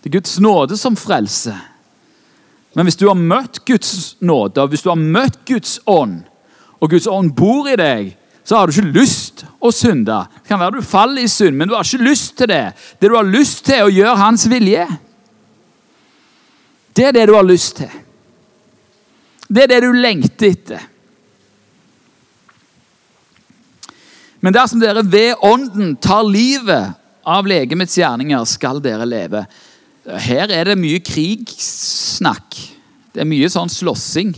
Det 0.00 0.10
er 0.10 0.16
Guds 0.18 0.38
nåde 0.42 0.78
som 0.80 0.96
frelser. 0.98 1.58
Men 2.74 2.86
hvis 2.86 2.98
du 2.98 3.06
har 3.08 3.18
møtt 3.18 3.60
Guds 3.66 4.16
nåde, 4.22 4.62
og 4.62 4.72
hvis 4.72 4.82
du 4.82 4.90
har 4.90 4.98
møtt 4.98 5.40
Guds 5.46 5.78
ånd, 5.90 6.22
og 6.80 6.90
Guds 6.90 7.06
ånd 7.10 7.34
bor 7.36 7.68
i 7.68 7.76
deg, 7.78 8.14
så 8.46 8.56
har 8.56 8.66
du 8.66 8.74
ikke 8.74 8.98
lyst 8.98 9.44
å 9.62 9.70
synde. 9.74 10.16
Det 10.40 10.48
kan 10.48 10.58
være 10.62 10.80
du 10.80 10.86
faller 10.86 11.22
i 11.22 11.30
synd, 11.30 11.58
men 11.58 11.68
du 11.68 11.76
har 11.76 11.86
ikke 11.86 12.08
lyst 12.08 12.36
til 12.38 12.50
det. 12.50 12.72
Det 12.98 13.10
du 13.10 13.14
har 13.14 13.26
lyst 13.26 13.64
til, 13.66 13.76
er 13.76 13.86
å 13.86 13.92
gjøre 13.92 14.18
hans 14.18 14.46
vilje. 14.50 14.86
Det 16.96 17.10
er 17.10 17.14
det 17.14 17.26
du 17.30 17.34
har 17.36 17.46
lyst 17.46 17.76
til. 17.78 17.92
Det 19.50 19.66
er 19.66 19.70
det 19.74 19.80
du 19.84 19.92
lengter 19.94 20.50
etter. 20.50 20.88
Men 24.40 24.56
dersom 24.56 24.80
dere 24.80 25.04
ved 25.04 25.40
ånden 25.44 25.96
tar 26.00 26.24
livet 26.24 26.96
av 27.28 27.48
legemets 27.48 27.98
gjerninger, 27.98 28.44
skal 28.48 28.80
dere 28.82 29.08
leve. 29.08 29.44
Her 30.08 30.52
er 30.52 30.70
det 30.70 30.78
mye 30.80 31.02
krigssnakk. 31.04 32.56
Det 33.12 33.22
er 33.22 33.28
mye 33.28 33.50
sånn 33.52 33.70
slåssing. 33.72 34.32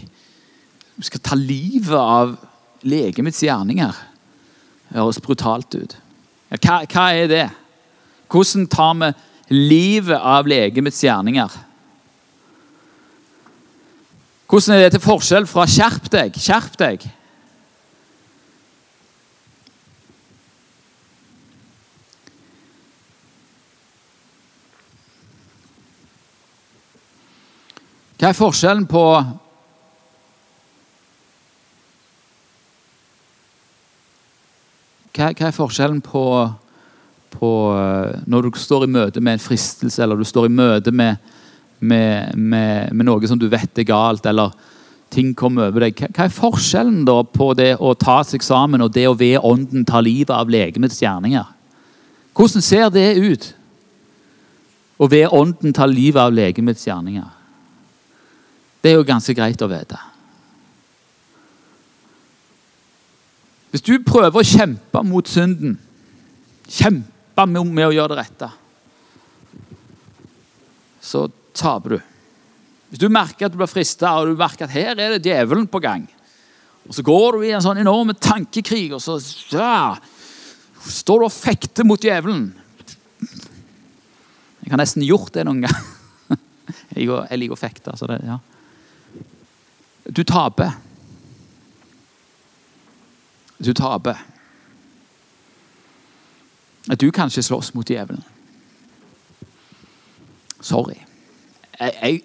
Du 0.96 1.06
skal 1.06 1.22
ta 1.22 1.38
livet 1.38 1.94
av 1.98 2.34
legemets 2.82 3.42
gjerninger. 3.46 3.94
Det 4.88 4.98
høres 4.98 5.22
brutalt 5.22 5.76
ut. 5.78 5.94
Hva, 6.58 6.82
hva 6.84 7.06
er 7.16 7.30
det? 7.30 7.44
Hvordan 8.32 8.66
tar 8.72 8.96
vi 8.98 9.12
livet 9.52 10.18
av 10.18 10.48
legemets 10.48 11.00
gjerninger? 11.04 11.54
Hvordan 14.52 14.76
er 14.76 14.82
det 14.84 14.92
til 14.98 15.04
forskjell 15.06 15.46
fra 15.48 15.64
'skjerp 15.64 16.10
deg'? 16.12 16.36
Skjerp 16.36 16.74
deg. 16.80 17.06
Hva 28.22 28.28
er 28.30 28.36
forskjellen 28.38 28.84
på 28.86 29.00
Hva, 35.12 35.26
er 35.34 35.50
forskjellen 35.56 35.98
på, 36.06 36.22
på, 37.34 37.50
eh, 37.74 38.20
når 38.30 38.46
du 38.46 38.60
står 38.62 38.86
i 38.86 38.92
møte 38.94 39.20
med 39.20 39.36
en 39.36 39.42
fristelse, 39.42 39.98
eller 40.04 40.22
du 40.22 40.24
står 40.24 40.46
i 40.46 40.54
møte 40.54 40.94
med, 40.94 41.18
med, 41.80 42.38
med, 42.38 42.94
med 42.94 43.08
noe 43.10 43.28
som 43.28 43.42
du 43.42 43.48
vet 43.50 43.82
er 43.82 43.88
galt, 43.90 44.24
eller 44.30 44.54
ting 45.12 45.34
kommer 45.34 45.72
over 45.72 45.88
deg. 45.88 46.06
Hva 46.14 46.28
er 46.28 46.32
forskjellen 46.38 47.02
da 47.10 47.18
på 47.26 47.50
det 47.58 47.74
å 47.82 47.92
ta 47.98 48.20
seg 48.24 48.46
sammen 48.46 48.86
og 48.86 48.94
det 48.94 49.08
å 49.10 49.18
ved 49.18 49.42
ånden 49.42 49.84
ta 49.84 50.00
livet 50.00 50.32
av 50.38 50.48
legemets 50.48 51.02
gjerninger? 51.02 51.50
Hvordan 52.38 52.70
ser 52.70 52.88
det 52.94 53.08
ut? 53.18 53.52
Å 55.02 55.10
ved 55.10 55.28
ånden 55.34 55.74
ta 55.74 55.90
livet 55.90 56.22
av 56.22 56.32
legemets 56.32 56.86
gjerninger. 56.86 57.41
Det 58.82 58.90
er 58.90 58.98
jo 58.98 59.06
ganske 59.06 59.34
greit 59.38 59.62
å 59.62 59.70
vite. 59.70 59.98
Hvis 63.72 63.84
du 63.86 63.94
prøver 64.04 64.42
å 64.42 64.44
kjempe 64.44 65.00
mot 65.06 65.28
synden, 65.30 65.78
kjempe 66.68 67.46
med 67.48 67.86
å 67.86 67.94
gjøre 67.94 68.12
det 68.12 68.18
rette, 68.18 68.48
så 71.02 71.24
taper 71.56 71.94
du. 71.94 72.02
Hvis 72.92 73.00
du 73.00 73.08
merker 73.08 73.46
at 73.46 73.54
du 73.54 73.56
blir 73.60 73.70
frista, 73.70 74.18
og 74.18 74.28
du 74.28 74.36
merker 74.36 74.66
at 74.66 74.74
her 74.74 74.92
er 74.92 75.14
det 75.14 75.22
djevelen 75.24 75.64
på 75.70 75.80
gang, 75.80 76.04
og 76.84 76.92
så 76.92 77.04
går 77.06 77.38
du 77.38 77.46
i 77.46 77.54
en 77.54 77.64
sånn 77.64 77.80
enorm 77.80 78.12
tankekrig, 78.18 78.90
og 78.92 79.00
så 79.00 79.16
ja, 79.54 79.94
står 80.82 81.22
du 81.22 81.28
og 81.30 81.34
fekter 81.34 81.86
mot 81.86 82.02
djevelen 82.02 82.50
Jeg 84.62 84.70
har 84.70 84.80
nesten 84.80 85.04
gjort 85.06 85.32
det 85.34 85.46
noen 85.46 85.64
gang. 85.64 85.80
Jeg 86.96 87.38
liker 87.38 87.56
å 87.56 87.58
fekte. 87.58 87.94
så 87.98 88.06
det, 88.08 88.20
ja. 88.24 88.36
Du 90.10 90.24
taper. 90.24 90.70
Du 93.64 93.72
taper. 93.72 94.18
Du 97.00 97.10
kan 97.10 97.30
ikke 97.30 97.42
slåss 97.42 97.74
mot 97.74 97.86
djevelen. 97.86 98.24
Sorry. 100.60 100.96
Jeg, 101.80 101.92
jeg, 102.02 102.22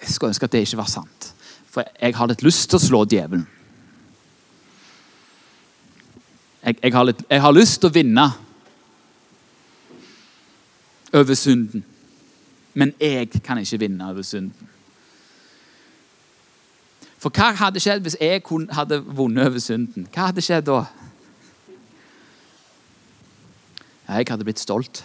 jeg 0.00 0.10
skulle 0.10 0.28
ønske 0.28 0.44
at 0.44 0.52
det 0.52 0.64
ikke 0.66 0.76
var 0.76 0.90
sant. 0.92 1.34
For 1.72 1.84
jeg 2.00 2.16
har 2.16 2.28
litt 2.28 2.44
lyst 2.44 2.68
til 2.70 2.78
å 2.78 2.84
slå 2.84 3.04
djevelen. 3.08 3.46
Jeg, 6.64 6.76
jeg, 6.82 6.92
har, 6.92 7.04
litt, 7.04 7.24
jeg 7.30 7.42
har 7.44 7.56
lyst 7.56 7.80
til 7.80 7.90
å 7.90 7.94
vinne 7.94 8.28
over 11.14 11.36
synden. 11.38 11.84
Men 12.74 12.94
jeg 13.00 13.42
kan 13.44 13.60
ikke 13.60 13.80
vinne 13.84 14.10
over 14.10 14.24
synden. 14.26 14.73
For 17.24 17.32
hva 17.32 17.54
hadde 17.56 17.80
skjedd 17.80 18.02
hvis 18.04 18.18
jeg 18.20 18.42
hadde 18.76 18.98
vunnet 19.00 19.46
over 19.48 19.62
synden? 19.62 20.04
Hva 20.12 20.26
hadde 20.28 20.42
skjedd 20.44 20.66
da? 20.68 20.82
Jeg 24.10 24.28
hadde 24.28 24.44
blitt 24.44 24.60
stolt. 24.60 25.00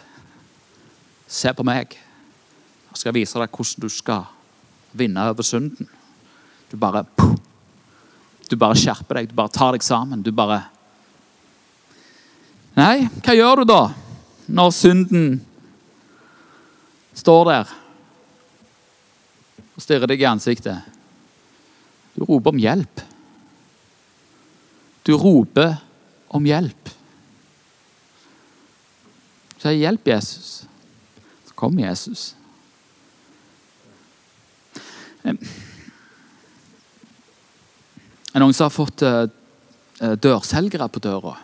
Se 1.32 1.53
på 1.55 1.63
meg. 1.63 1.95
Jeg 2.89 2.99
skal 2.99 3.15
vise 3.15 3.39
deg 3.39 3.55
hvordan 3.55 3.86
du 3.86 3.88
skal 3.93 4.28
vinne 4.99 5.30
over 5.32 5.47
synden. 5.47 5.88
Du 6.67 6.76
bare 6.76 7.05
Du 8.49 8.57
bare 8.57 8.76
skjerper 8.76 9.22
deg, 9.22 9.30
du 9.30 9.36
bare 9.38 9.53
tar 9.55 9.72
deg 9.78 9.84
sammen. 9.86 10.24
Du 10.26 10.34
bare 10.36 10.65
Nei, 12.76 13.07
hva 13.24 13.34
gjør 13.36 13.63
du 13.63 13.70
da 13.72 13.82
når 14.49 14.72
synden 14.76 15.26
står 17.15 17.43
der 17.47 17.74
og 19.76 19.84
stirrer 19.84 20.09
deg 20.09 20.20
i 20.20 20.28
ansiktet? 20.28 20.89
Du 22.20 22.26
roper 22.28 22.51
om 22.51 22.59
hjelp. 22.59 23.01
Du 25.07 25.13
roper 25.15 25.78
om 26.28 26.43
hjelp. 26.45 26.89
Du 29.55 29.63
sier 29.63 29.80
'Hjelp, 29.80 30.07
Jesus'. 30.07 30.67
Så 31.47 31.53
kommer 31.55 31.88
Jesus. 31.88 32.36
Er 35.24 35.36
noen 38.39 38.53
som 38.53 38.67
har 38.67 38.76
fått 38.76 39.01
uh, 39.01 39.28
dørselgere 39.99 40.88
på 40.91 40.99
døra? 40.99 41.38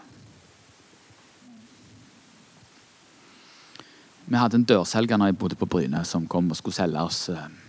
Vi 4.26 4.36
hadde 4.36 4.60
en 4.60 4.68
dørselger 4.68 5.18
når 5.18 5.32
jeg 5.32 5.38
bodde 5.40 5.56
på 5.56 5.68
Bryne, 5.70 6.04
som 6.06 6.28
kom 6.28 6.52
og 6.52 6.58
skulle 6.58 6.76
selge 6.76 7.00
oss 7.00 7.30
Eh, 7.30 7.65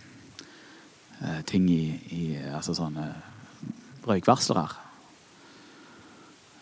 ting 1.48 1.70
i, 1.72 1.84
i 2.12 2.24
altså 2.52 2.74
sånne 2.76 3.06
røykvarslere. 4.06 4.86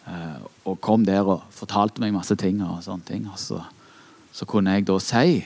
Eh, 0.06 0.40
og 0.64 0.80
kom 0.80 1.04
der 1.04 1.24
og 1.24 1.44
fortalte 1.54 2.02
meg 2.02 2.12
masse 2.14 2.36
ting. 2.36 2.60
Og 2.64 2.82
sånne 2.84 3.08
ting. 3.08 3.28
Og 3.30 3.38
så, 3.40 3.62
så 4.32 4.48
kunne 4.48 4.76
jeg 4.76 4.86
da 4.88 4.98
si 5.02 5.40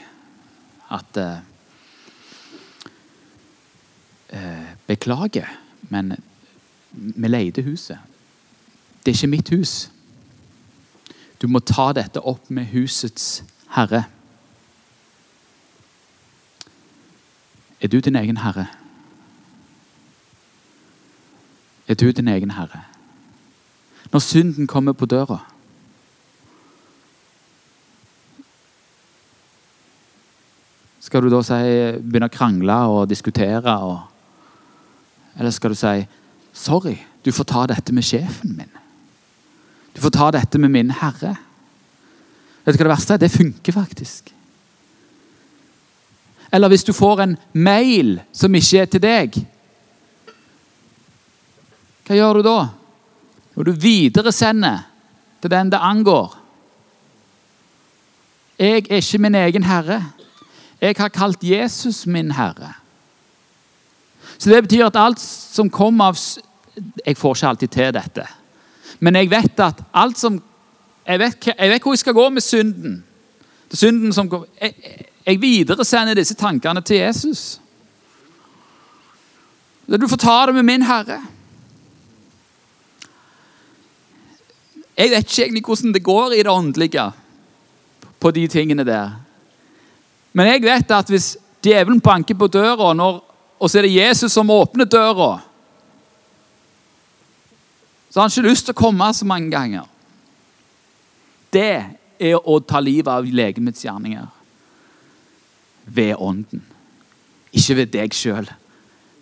at 0.94 1.20
eh, 1.20 1.38
eh, 4.34 4.74
Beklager, 4.88 5.50
men 5.92 6.16
vi 6.90 7.28
leide 7.28 7.62
huset. 7.62 7.98
Det 9.04 9.12
er 9.12 9.18
ikke 9.18 9.34
mitt 9.36 9.50
hus. 9.54 9.74
Du 11.38 11.46
må 11.46 11.60
ta 11.62 11.92
dette 11.94 12.20
opp 12.26 12.48
med 12.50 12.72
husets 12.72 13.44
herre. 13.76 14.06
Er 17.78 17.92
du 17.92 18.00
din 18.02 18.18
egen 18.18 18.40
herre? 18.42 18.66
Er 21.88 21.94
du 21.94 22.10
din 22.12 22.28
egen 22.28 22.50
herre. 22.50 22.84
Når 24.12 24.24
synden 24.24 24.66
kommer 24.66 24.92
på 24.92 25.06
døra 25.06 25.38
Skal 31.08 31.24
du 31.24 31.30
da 31.32 31.38
si, 31.40 31.56
begynne 32.04 32.28
å 32.28 32.32
krangle 32.32 32.74
og 32.92 33.06
diskutere? 33.08 33.72
Og, 33.80 34.00
eller 35.40 35.54
skal 35.56 35.72
du 35.72 35.78
si 35.78 36.02
sorry, 36.52 36.98
du 37.24 37.30
får 37.32 37.46
ta 37.48 37.62
dette 37.70 37.94
med 37.96 38.04
sjefen 38.04 38.52
min? 38.58 38.74
Du 39.96 40.02
får 40.04 40.12
ta 40.12 40.26
dette 40.36 40.60
med 40.60 40.74
min 40.74 40.90
herre. 40.92 41.32
Vet 42.66 42.76
du 42.76 42.82
hva 42.82 42.90
det 42.90 42.92
verste 42.92 43.16
er? 43.16 43.22
Det 43.22 43.32
funker 43.32 43.76
faktisk. 43.78 44.28
Eller 46.52 46.68
hvis 46.68 46.84
du 46.84 46.92
får 46.92 47.24
en 47.24 47.38
mail 47.52 48.18
som 48.32 48.54
ikke 48.60 48.82
er 48.82 48.92
til 48.92 49.04
deg, 49.04 49.40
hva 52.08 52.16
gjør 52.16 52.38
du 52.38 52.46
da? 52.46 52.58
Jo, 53.52 53.64
du 53.68 53.74
videresender 53.76 54.86
til 55.42 55.52
den 55.52 55.72
det 55.74 55.80
angår. 55.82 56.38
Jeg 58.58 58.86
er 58.88 59.02
ikke 59.02 59.20
min 59.20 59.36
egen 59.36 59.66
herre. 59.68 60.00
Jeg 60.80 60.96
har 60.98 61.12
kalt 61.12 61.44
Jesus 61.44 62.06
min 62.06 62.32
herre. 62.32 62.72
Så 64.38 64.50
Det 64.50 64.62
betyr 64.62 64.86
at 64.86 64.96
alt 64.96 65.20
som 65.20 65.70
kommer 65.70 66.04
av 66.04 66.18
Jeg 67.06 67.16
får 67.16 67.36
ikke 67.36 67.48
alltid 67.48 67.68
til 67.68 67.92
dette. 67.92 68.26
Men 69.00 69.16
jeg 69.16 69.30
vet 69.30 69.60
at 69.60 69.82
alt 69.92 70.18
som 70.18 70.42
Jeg 71.06 71.18
vet, 71.18 71.46
jeg 71.46 71.70
vet 71.70 71.82
hvor 71.82 71.92
jeg 71.92 71.98
skal 71.98 72.14
gå 72.14 72.28
med 72.28 72.42
synden. 72.42 73.04
Synden 73.72 74.12
som 74.12 74.28
jeg, 74.60 74.74
jeg 75.26 75.40
videresender 75.40 76.14
disse 76.14 76.34
tankene 76.34 76.80
til 76.80 76.96
Jesus. 76.96 77.60
Du 79.88 80.08
får 80.08 80.16
ta 80.16 80.46
det 80.46 80.54
med 80.54 80.62
min 80.62 80.82
herre. 80.82 81.22
Jeg 84.98 85.12
vet 85.12 85.28
ikke 85.30 85.42
egentlig 85.44 85.64
hvordan 85.64 85.92
det 85.94 86.02
går 86.02 86.32
i 86.34 86.42
det 86.42 86.50
åndelige 86.50 87.10
på 88.18 88.30
de 88.34 88.46
tingene 88.50 88.84
der. 88.84 89.12
Men 90.32 90.50
jeg 90.50 90.62
vet 90.62 90.90
at 90.90 91.10
hvis 91.10 91.36
djevelen 91.62 92.00
banker 92.00 92.34
på 92.34 92.48
døra, 92.50 92.92
når, 92.94 93.20
og 93.58 93.70
så 93.70 93.78
er 93.78 93.86
det 93.86 93.94
Jesus 93.94 94.32
som 94.32 94.50
åpner 94.50 94.84
døra 94.84 95.38
Så 98.10 98.20
har 98.20 98.28
han 98.28 98.32
ikke 98.32 98.48
lyst 98.48 98.64
til 98.66 98.74
å 98.74 98.80
komme 98.80 99.12
så 99.14 99.26
mange 99.28 99.50
ganger. 99.52 99.84
Det 101.52 101.84
er 102.18 102.38
å 102.40 102.58
ta 102.60 102.80
livet 102.80 103.10
av 103.12 103.26
legemets 103.28 103.84
gjerninger 103.84 104.26
ved 105.84 106.14
ånden. 106.16 106.64
Ikke 107.52 107.76
ved 107.76 107.92
deg 107.92 108.16
sjøl. 108.16 108.48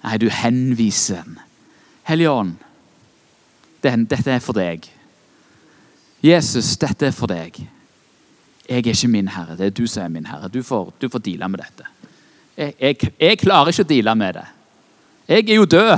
Nei, 0.05 0.17
du 0.23 0.29
henviser 0.31 1.25
den. 1.27 1.41
Hellige 2.07 2.31
ånd, 2.31 2.55
dette 3.83 4.31
er 4.31 4.43
for 4.43 4.55
deg. 4.55 4.87
Jesus, 6.27 6.75
dette 6.81 7.07
er 7.09 7.15
for 7.15 7.31
deg. 7.31 7.59
Jeg 8.67 8.83
er 8.83 8.91
ikke 8.91 9.11
min 9.13 9.29
herre, 9.31 9.55
det 9.59 9.69
er 9.69 9.75
du 9.77 9.85
som 9.87 10.03
er 10.03 10.11
min 10.11 10.27
herre. 10.27 10.51
Du 10.51 10.63
får, 10.67 10.91
du 11.01 11.09
får 11.11 11.23
deale 11.23 11.49
med 11.53 11.63
dette. 11.63 11.87
Jeg, 12.57 12.75
jeg, 12.81 13.13
jeg, 13.21 13.39
klarer 13.39 13.71
ikke 13.71 13.85
å 13.85 13.91
deale 13.93 14.15
med 14.19 14.39
det. 14.39 14.47
Jeg 15.29 15.45
er 15.45 15.61
jo 15.61 15.71
død. 15.77 15.93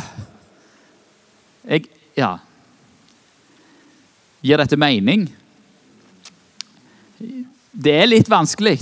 Jeg 1.68 1.88
Ja. 2.18 2.36
Gir 4.42 4.58
dette 4.58 4.76
mening? 4.78 5.26
Det 7.72 7.94
er 7.94 8.06
litt 8.06 8.30
vanskelig. 8.30 8.78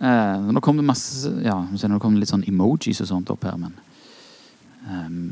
Uh, 0.00 0.52
nå 0.52 0.60
kom 0.60 0.76
det 0.76 0.84
masse 0.84 1.30
ja, 1.40 1.56
nå 1.56 1.98
kom 2.02 2.14
det 2.14 2.24
litt 2.24 2.32
sånn 2.32 2.44
emojis 2.46 3.00
og 3.00 3.08
sånt 3.08 3.30
opp 3.32 3.46
her, 3.48 3.56
men 3.56 3.72
um, 4.84 5.22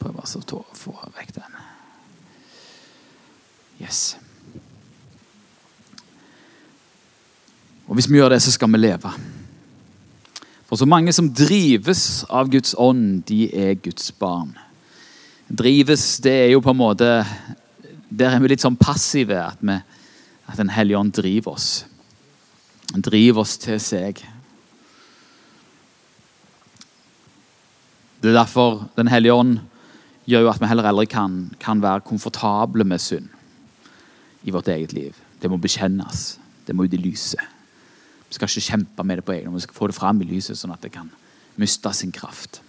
Prøv 0.00 0.20
altså 0.22 0.40
å 0.40 0.62
få 0.78 0.94
vekk 1.16 1.34
den. 1.36 1.59
Yes. 3.80 4.16
Og 7.88 7.96
hvis 7.98 8.06
vi 8.10 8.20
gjør 8.20 8.34
det, 8.34 8.42
så 8.44 8.52
skal 8.54 8.70
vi 8.70 8.78
leve. 8.78 9.12
For 10.68 10.78
så 10.78 10.86
mange 10.86 11.12
som 11.12 11.32
drives 11.34 12.24
av 12.30 12.50
Guds 12.52 12.76
ånd, 12.78 13.24
de 13.26 13.48
er 13.50 13.74
Guds 13.82 14.12
barn. 14.14 14.52
Drives, 15.50 16.20
det 16.22 16.36
er 16.44 16.52
jo 16.52 16.60
på 16.62 16.70
en 16.70 16.78
måte 16.78 17.06
Der 18.10 18.30
er 18.30 18.38
vi 18.42 18.52
litt 18.52 18.62
sånn 18.62 18.78
passive. 18.78 19.40
At, 19.42 19.58
vi, 19.58 19.74
at 20.46 20.58
Den 20.58 20.70
hellige 20.70 20.98
ånd 20.98 21.14
driver 21.14 21.56
oss 21.56 21.70
driver 22.98 23.44
oss 23.44 23.56
til 23.62 23.78
seg. 23.78 24.18
Det 28.20 28.30
er 28.30 28.36
derfor 28.36 28.88
Den 28.96 29.08
hellige 29.08 29.34
ånd 29.34 29.60
gjør 30.26 30.42
jo 30.44 30.50
at 30.50 30.60
vi 30.60 30.70
heller 30.70 30.88
aldri 30.90 31.06
kan, 31.06 31.54
kan 31.60 31.82
være 31.82 32.02
komfortable 32.06 32.84
med 32.84 33.00
synd 33.00 33.30
i 34.42 34.52
vårt 34.54 34.68
eget 34.68 34.92
liv. 34.96 35.16
Det 35.40 35.50
må 35.50 35.58
bekjennes. 35.60 36.38
Det 36.66 36.76
må 36.76 36.86
ut 36.86 36.94
i 36.94 37.00
lyset. 37.00 37.42
Vi 38.30 38.36
skal 38.36 38.48
ikke 38.48 38.68
kjempe 38.68 39.04
med 39.04 39.18
det 39.18 39.26
på 39.26 39.34
egen 39.34 39.48
hånd, 39.48 39.58
vi 39.58 39.64
skal 39.64 39.74
få 39.74 39.88
det 39.90 39.96
fram 39.96 40.20
i 40.22 40.28
lyset, 40.28 40.58
sånn 40.58 40.74
at 40.74 40.84
det 40.84 40.92
kan 40.94 41.08
miste 41.58 41.90
sin 41.96 42.12
kraft. 42.14 42.60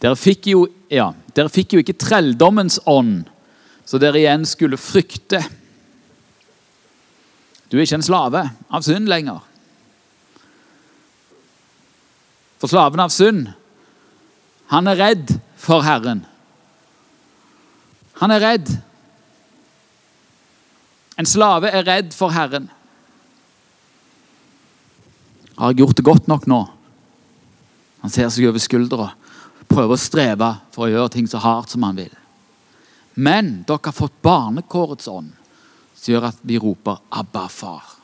Dere 0.00 0.16
fikk 0.18 0.48
jo, 0.48 0.64
ja, 0.90 1.10
dere 1.36 1.52
fikk 1.52 1.76
jo 1.76 1.82
ikke 1.82 1.98
trelldommens 2.00 2.80
ånd, 2.88 3.28
så 3.84 4.00
dere 4.00 4.22
igjen 4.22 4.46
skulle 4.48 4.80
frykte. 4.80 5.42
Du 7.68 7.76
er 7.76 7.84
ikke 7.84 8.00
en 8.00 8.06
slave 8.06 8.46
av 8.72 8.86
synd 8.86 9.10
lenger. 9.12 9.44
For 12.62 12.72
slaven 12.72 13.02
av 13.02 13.12
synd, 13.12 13.50
han 14.72 14.88
er 14.88 14.98
redd 14.98 15.34
for 15.60 15.84
Herren. 15.84 16.24
Han 18.22 18.32
er 18.32 18.42
redd. 18.42 18.72
En 21.22 21.28
slave 21.28 21.70
er 21.70 21.84
redd 21.86 22.14
for 22.16 22.34
Herren. 22.34 22.64
Har 25.54 25.70
jeg 25.70 25.84
gjort 25.84 26.00
det 26.00 26.04
godt 26.08 26.30
nok 26.30 26.48
nå? 26.50 26.58
Han 28.02 28.10
ser 28.10 28.32
seg 28.34 28.48
over 28.48 28.58
skuldra, 28.58 29.12
prøver 29.70 29.94
å 29.94 30.00
streve 30.02 30.48
for 30.74 30.88
å 30.88 30.90
gjøre 30.90 31.12
ting 31.14 31.28
så 31.30 31.38
hardt 31.44 31.70
som 31.70 31.86
han 31.86 32.00
vil. 32.00 32.10
Men 33.14 33.60
dere 33.68 33.84
har 33.86 33.94
fått 33.94 34.18
barnekårets 34.24 35.06
ånd 35.12 35.30
som 35.94 36.10
gjør 36.10 36.26
at 36.32 36.42
vi 36.42 36.58
roper 36.58 36.98
'Abba, 37.06 37.46
far'. 37.46 37.94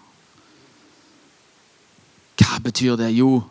Hva 2.38 2.60
betyr 2.62 2.96
det? 2.96 3.10
Jo 3.16 3.42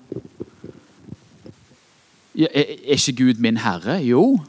Er 2.38 2.94
ikke 2.94 3.18
Gud 3.18 3.40
min 3.42 3.58
herre? 3.58 3.98
Jo. 4.06 4.40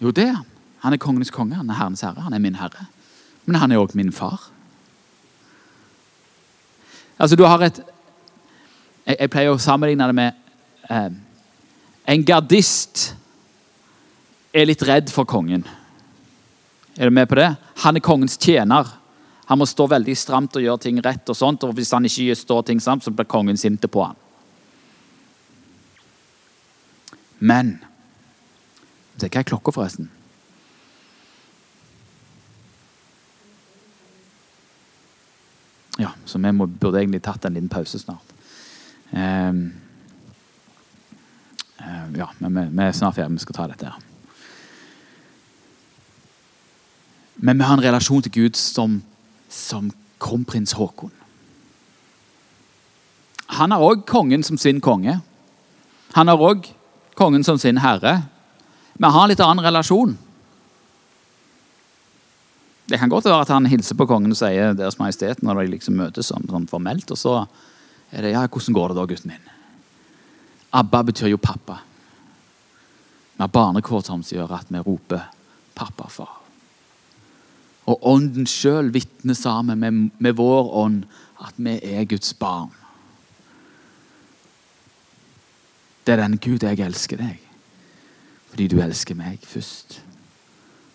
Jo, 0.00 0.10
det 0.10 0.28
er 0.28 0.32
han. 0.32 0.46
Han 0.78 0.92
er 0.92 0.96
kongenes 0.96 1.30
konge, 1.30 1.56
han 1.56 1.70
er 1.70 1.74
Herrens 1.74 2.00
herre, 2.00 2.20
han 2.20 2.32
er 2.32 2.38
min 2.38 2.54
herre. 2.54 2.86
Men 3.44 3.60
han 3.60 3.72
er 3.72 3.82
òg 3.82 3.94
min 3.94 4.12
far. 4.12 4.48
Altså, 7.18 7.36
du 7.36 7.44
har 7.44 7.62
et 7.62 7.82
Jeg, 9.04 9.16
jeg 9.20 9.30
pleier 9.30 9.52
å 9.52 9.60
sammenligne 9.60 10.06
det 10.08 10.14
med 10.16 10.32
eh, 10.88 11.10
En 12.08 12.22
gardist 12.24 13.10
er 14.54 14.64
litt 14.64 14.82
redd 14.86 15.10
for 15.12 15.28
kongen. 15.28 15.64
Er 16.96 17.10
du 17.10 17.14
med 17.14 17.28
på 17.28 17.36
det? 17.36 17.50
Han 17.82 17.96
er 17.98 18.04
kongens 18.04 18.38
tjener. 18.38 18.88
Han 19.50 19.60
må 19.60 19.66
stå 19.68 19.86
veldig 19.90 20.14
stramt 20.16 20.56
og 20.56 20.64
gjøre 20.64 20.84
ting 20.86 21.00
rett. 21.04 21.28
og 21.28 21.36
sånt, 21.36 21.64
og 21.64 21.74
Hvis 21.74 21.92
han 21.92 22.04
ikke 22.04 22.36
står 22.38 22.62
ting 22.62 22.80
stramt, 22.80 23.04
så 23.04 23.10
blir 23.10 23.28
kongen 23.28 23.56
sint 23.60 23.84
på 23.90 24.04
han. 24.04 24.16
Se, 29.18 29.28
Hva 29.28 29.40
er 29.40 29.48
klokka, 29.48 29.74
forresten? 29.74 30.08
Ja, 35.98 36.10
så 36.26 36.38
vi 36.38 36.52
må, 36.52 36.66
burde 36.66 36.98
egentlig 36.98 37.22
tatt 37.22 37.44
en 37.44 37.54
liten 37.54 37.70
pause 37.70 37.98
snart. 37.98 38.32
Um, 39.12 39.72
uh, 41.78 42.06
ja, 42.18 42.28
men 42.38 42.54
vi, 42.54 42.64
vi 42.72 42.82
er 42.82 42.96
snart 42.96 43.14
ferdig. 43.18 43.38
Vi 43.38 43.44
skal 43.44 43.58
ta 43.58 43.68
dette 43.70 43.92
her. 43.92 44.00
Men 47.36 47.58
vi 47.58 47.66
har 47.66 47.78
en 47.78 47.84
relasjon 47.84 48.22
til 48.22 48.32
Gud 48.32 48.58
som, 48.58 49.02
som 49.50 49.92
kronprins 50.22 50.74
Haakon. 50.78 51.12
Han 53.58 53.70
har 53.70 53.82
òg 53.84 54.06
kongen 54.08 54.42
som 54.42 54.58
sin 54.58 54.80
konge. 54.80 55.18
Han 56.14 56.30
har 56.30 56.40
òg 56.40 56.70
kongen 57.18 57.44
som 57.44 57.58
sin 57.58 57.78
herre. 57.78 58.22
Vi 58.94 59.06
har 59.06 59.22
en 59.22 59.30
litt 59.30 59.42
annen 59.42 59.64
relasjon. 59.64 60.16
Det 62.86 62.98
kan 63.00 63.08
godt 63.08 63.24
være 63.24 63.40
at 63.40 63.48
han 63.48 63.66
hilser 63.66 63.96
på 63.96 64.06
kongen 64.06 64.34
og 64.34 64.36
sier 64.36 64.74
Deres 64.76 64.98
Majestet 65.00 65.40
når 65.42 65.62
de 65.62 65.72
liksom 65.72 65.96
møtes 65.96 66.28
sånn, 66.28 66.44
sånn 66.50 66.68
formelt. 66.68 67.08
Og 67.10 67.18
så 67.18 67.46
er 68.12 68.22
det 68.22 68.34
ja, 68.34 68.46
'Hvordan 68.46 68.74
går 68.74 68.88
det 68.88 68.96
da, 68.96 69.06
gutten 69.06 69.30
min?' 69.30 69.50
Abba 70.72 71.02
betyr 71.02 71.30
jo 71.30 71.36
pappa. 71.36 71.80
Vi 73.36 73.42
har 73.42 73.48
barnekår 73.48 74.04
som 74.04 74.22
gjør 74.22 74.52
at 74.52 74.66
vi 74.68 74.78
roper 74.78 75.30
'pappa, 75.74 76.08
far'. 76.08 76.40
Og 77.86 77.98
Ånden 78.02 78.46
sjøl 78.46 78.92
vitner 78.92 79.34
sammen 79.34 79.78
med, 79.78 80.10
med, 80.18 80.36
vår 80.36 80.70
ånd 80.74 81.04
at 81.40 81.54
vi 81.56 81.78
er 81.82 82.04
Guds 82.04 82.32
barn. 82.34 82.70
Det 86.06 86.12
er 86.12 86.16
den 86.16 86.38
Gud, 86.38 86.62
jeg 86.62 86.80
elsker 86.80 87.16
deg. 87.16 87.40
Fordi 88.50 88.68
du 88.68 88.80
elsker 88.80 89.14
meg 89.14 89.44
først. 89.44 90.03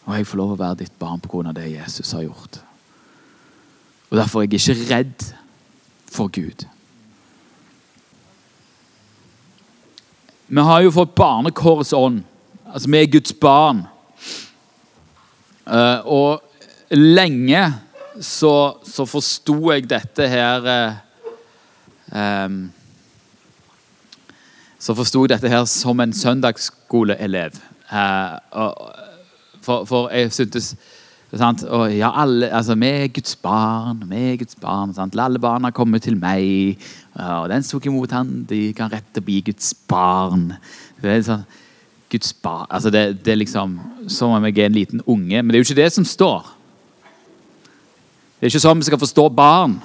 Og 0.05 0.15
jeg 0.17 0.27
får 0.27 0.39
lov 0.39 0.55
å 0.55 0.59
være 0.59 0.81
ditt 0.83 0.95
barn 0.99 1.21
pga. 1.21 1.51
det 1.53 1.71
Jesus 1.71 2.11
har 2.11 2.23
gjort. 2.23 2.61
Og 4.09 4.17
Derfor 4.17 4.41
er 4.41 4.47
jeg 4.47 4.59
ikke 4.59 4.95
redd 4.95 5.25
for 6.09 6.27
Gud. 6.27 6.65
Vi 10.47 10.61
har 10.61 10.81
jo 10.81 10.91
fått 10.91 11.15
barnekårets 11.15 11.93
ånd. 11.93 12.23
Altså, 12.65 12.89
vi 12.89 12.97
er 12.97 13.11
Guds 13.11 13.33
barn. 13.33 13.83
Uh, 15.69 16.01
og 16.09 16.41
lenge 16.89 17.61
så, 18.21 18.53
så 18.83 19.05
forsto 19.05 19.55
jeg 19.69 19.85
dette 19.87 20.25
her 20.27 20.65
eh, 20.67 20.95
um, 22.09 22.55
Så 24.81 24.95
forsto 24.97 25.21
jeg 25.23 25.35
dette 25.35 25.51
her 25.53 25.67
som 25.69 26.01
en 26.01 26.15
søndagsskoleelev. 26.15 27.59
Uh, 27.93 28.39
for, 29.62 29.86
for, 29.86 30.10
jeg 30.14 30.32
syntes? 30.34 30.74
Og 31.32 31.91
ja, 31.93 32.10
alle, 32.22 32.49
altså, 32.49 32.76
Vi 32.76 32.88
er 32.88 33.07
Guds 33.14 33.36
barn, 33.36 34.03
vi 34.10 34.16
er 34.32 34.38
Guds 34.38 34.55
barn. 34.55 34.93
Sant? 34.93 35.20
Alle 35.20 35.39
barna 35.39 35.70
komme 35.70 35.99
til 35.99 36.18
meg, 36.18 36.78
og 37.14 37.49
den 37.49 37.64
som 37.64 37.78
tok 37.78 37.86
imot 37.86 38.12
han, 38.12 38.45
de 38.49 38.74
kan 38.74 38.91
rett 38.91 39.18
og 39.18 39.24
bli 39.24 39.41
Guds 39.45 39.74
barn. 39.88 40.53
Det 41.01 41.12
er 41.12 41.26
sånn, 41.28 41.45
Guds 42.10 42.34
barn, 42.34 42.66
altså 42.70 42.89
det, 42.89 43.20
det 43.26 43.32
er 43.32 43.38
liksom 43.38 43.76
Som 44.10 44.32
om 44.34 44.45
jeg 44.47 44.57
er 44.57 44.66
en 44.66 44.74
liten 44.80 45.01
unge. 45.05 45.41
Men 45.43 45.51
det 45.51 45.60
er 45.60 45.62
jo 45.62 45.68
ikke 45.68 45.82
det 45.84 45.91
som 45.93 46.05
står. 46.05 46.55
Det 48.39 48.47
er 48.47 48.53
ikke 48.53 48.64
sånn 48.64 48.80
vi 48.80 48.88
skal 48.88 49.01
forstå 49.01 49.28
barn. 49.36 49.78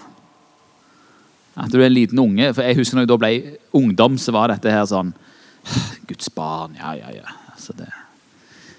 At 1.59 1.70
du 1.70 1.81
er 1.81 1.89
en 1.89 1.95
liten 1.95 2.18
unge. 2.18 2.53
For 2.55 2.64
jeg 2.64 2.79
husker 2.79 2.97
når 2.97 3.05
jeg 3.05 3.11
da 3.12 3.18
ble 3.20 3.33
ungdom, 3.77 4.16
så 4.18 4.35
var 4.35 4.55
dette 4.55 4.72
her 4.72 4.87
sånn 4.89 5.12
Guds 6.09 6.31
barn, 6.35 6.79
ja, 6.79 6.95
ja, 6.99 7.12
ja. 7.14 7.37
Altså 7.53 7.77
det. 7.77 7.91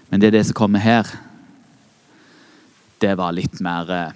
Men 0.10 0.22
det 0.22 0.28
er 0.28 0.38
det 0.38 0.46
som 0.48 0.58
kommer 0.58 0.80
her. 0.80 1.08
det 3.02 3.18
var 3.18 3.32
litt 3.32 3.60
mer 3.62 3.90
eh, 3.92 4.14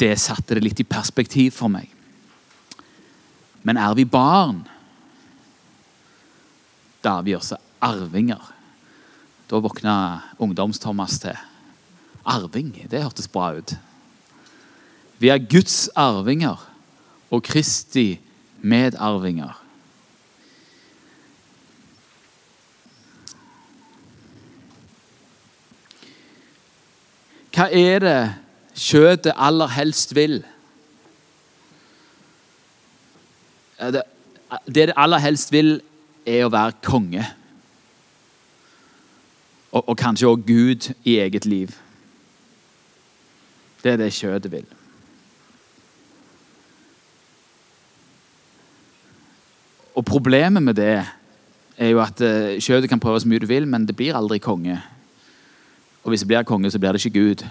Det 0.00 0.18
satte 0.18 0.54
det 0.54 0.64
litt 0.64 0.80
i 0.80 0.84
perspektiv 0.88 1.52
for 1.54 1.68
meg. 1.70 1.86
Men 3.62 3.76
er 3.78 3.94
vi 3.94 4.04
barn, 4.04 4.64
da 7.04 7.18
er 7.18 7.22
vi 7.22 7.36
også 7.36 7.58
arvinger. 7.78 8.42
Da 9.46 9.60
våkna 9.62 9.94
Ungdoms-Thomas 10.42 11.20
til. 11.22 11.38
Arving, 12.24 12.72
det 12.90 13.02
hørtes 13.02 13.28
bra 13.30 13.52
ut. 13.54 13.76
Vi 15.22 15.30
er 15.30 15.38
Guds 15.38 15.88
arvinger 15.94 16.58
og 17.30 17.42
Kristi 17.46 18.18
medarvinger. 18.62 19.61
Hva 27.62 27.68
er 27.70 28.00
det 28.02 28.20
kjøttet 28.74 29.36
aller 29.38 29.70
helst 29.70 30.16
vil? 30.18 30.40
Det 33.78 34.00
det 34.66 34.88
aller 34.98 35.22
helst 35.22 35.52
vil, 35.54 35.76
er 36.26 36.42
å 36.42 36.50
være 36.50 36.74
konge. 36.82 37.22
Og, 39.70 39.78
og 39.78 39.94
kanskje 39.94 40.26
òg 40.26 40.42
Gud 40.48 40.88
i 41.06 41.14
eget 41.22 41.46
liv. 41.46 41.76
Det 43.84 43.92
er 43.92 44.00
det 44.00 44.10
kjøttet 44.16 44.50
vil. 44.50 44.66
Og 49.94 50.02
Problemet 50.10 50.66
med 50.66 50.74
det 50.82 50.96
er 51.78 51.94
jo 51.94 52.02
at 52.02 52.26
eh, 52.26 52.58
kjøttet 52.58 52.90
kan 52.90 52.98
prøve 52.98 53.22
så 53.22 53.30
mye 53.30 53.38
du 53.38 53.46
vil, 53.46 53.70
men 53.70 53.86
det 53.86 53.94
blir 53.94 54.18
aldri 54.18 54.42
konge. 54.42 54.80
Og 56.02 56.10
hvis 56.10 56.20
det 56.20 56.28
blir 56.28 56.42
konge, 56.42 56.70
så 56.70 56.78
blir 56.78 56.92
det 56.92 57.04
ikke 57.04 57.20
Gud. 57.20 57.44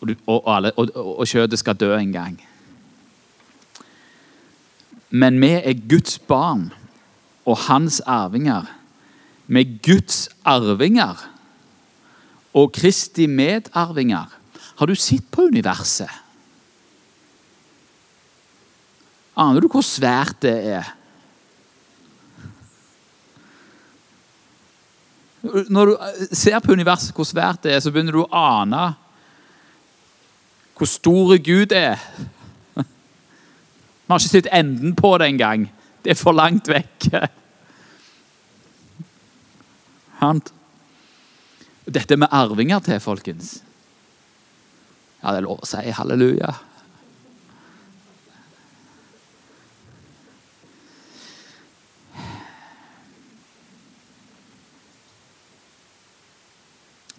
Og, 0.00 0.08
du, 0.08 0.14
og, 0.26 0.46
og, 0.76 0.90
og 1.18 1.26
kjøttet 1.26 1.58
skal 1.58 1.78
dø 1.80 1.94
en 1.96 2.12
gang. 2.12 2.40
Men 5.10 5.38
vi 5.40 5.52
er 5.56 5.78
Guds 5.88 6.18
barn 6.18 6.72
og 7.46 7.58
hans 7.68 8.00
arvinger. 8.00 8.66
Vi 9.46 9.60
er 9.60 9.78
Guds 9.84 10.28
arvinger 10.44 11.30
og 12.54 12.72
Kristi 12.72 13.26
medarvinger. 13.26 14.26
Har 14.76 14.86
du 14.86 14.94
sett 14.98 15.26
på 15.30 15.46
universet? 15.50 16.10
Aner 19.36 19.62
du 19.62 19.68
hvor 19.70 19.82
svært 19.82 20.36
det 20.42 20.54
er? 20.76 20.92
Når 25.44 25.90
du 25.90 25.94
ser 26.32 26.56
på 26.64 26.72
universet 26.72 27.12
hvor 27.16 27.26
svært 27.28 27.64
det 27.66 27.74
er, 27.74 27.80
så 27.84 27.92
begynner 27.92 28.16
du 28.16 28.22
å 28.24 28.30
ane 28.32 28.84
hvor 30.74 30.88
stor 30.90 31.36
Gud 31.44 31.72
er. 31.76 32.00
Vi 32.74 34.10
har 34.10 34.20
ikke 34.20 34.32
sett 34.32 34.50
enden 34.52 34.94
på 34.98 35.12
det 35.20 35.28
engang. 35.32 35.68
Det 36.02 36.12
er 36.12 36.18
for 36.18 36.36
langt 36.36 36.68
vekke. 36.68 37.20
Dette 41.84 42.16
er 42.16 42.20
med 42.20 42.32
arvinger 42.32 42.80
til, 42.84 43.00
folkens. 43.00 43.58
Ja, 45.20 45.32
det 45.32 45.40
er 45.40 45.46
lov 45.46 45.62
å 45.64 45.68
si 45.68 45.92
halleluja. 45.96 46.52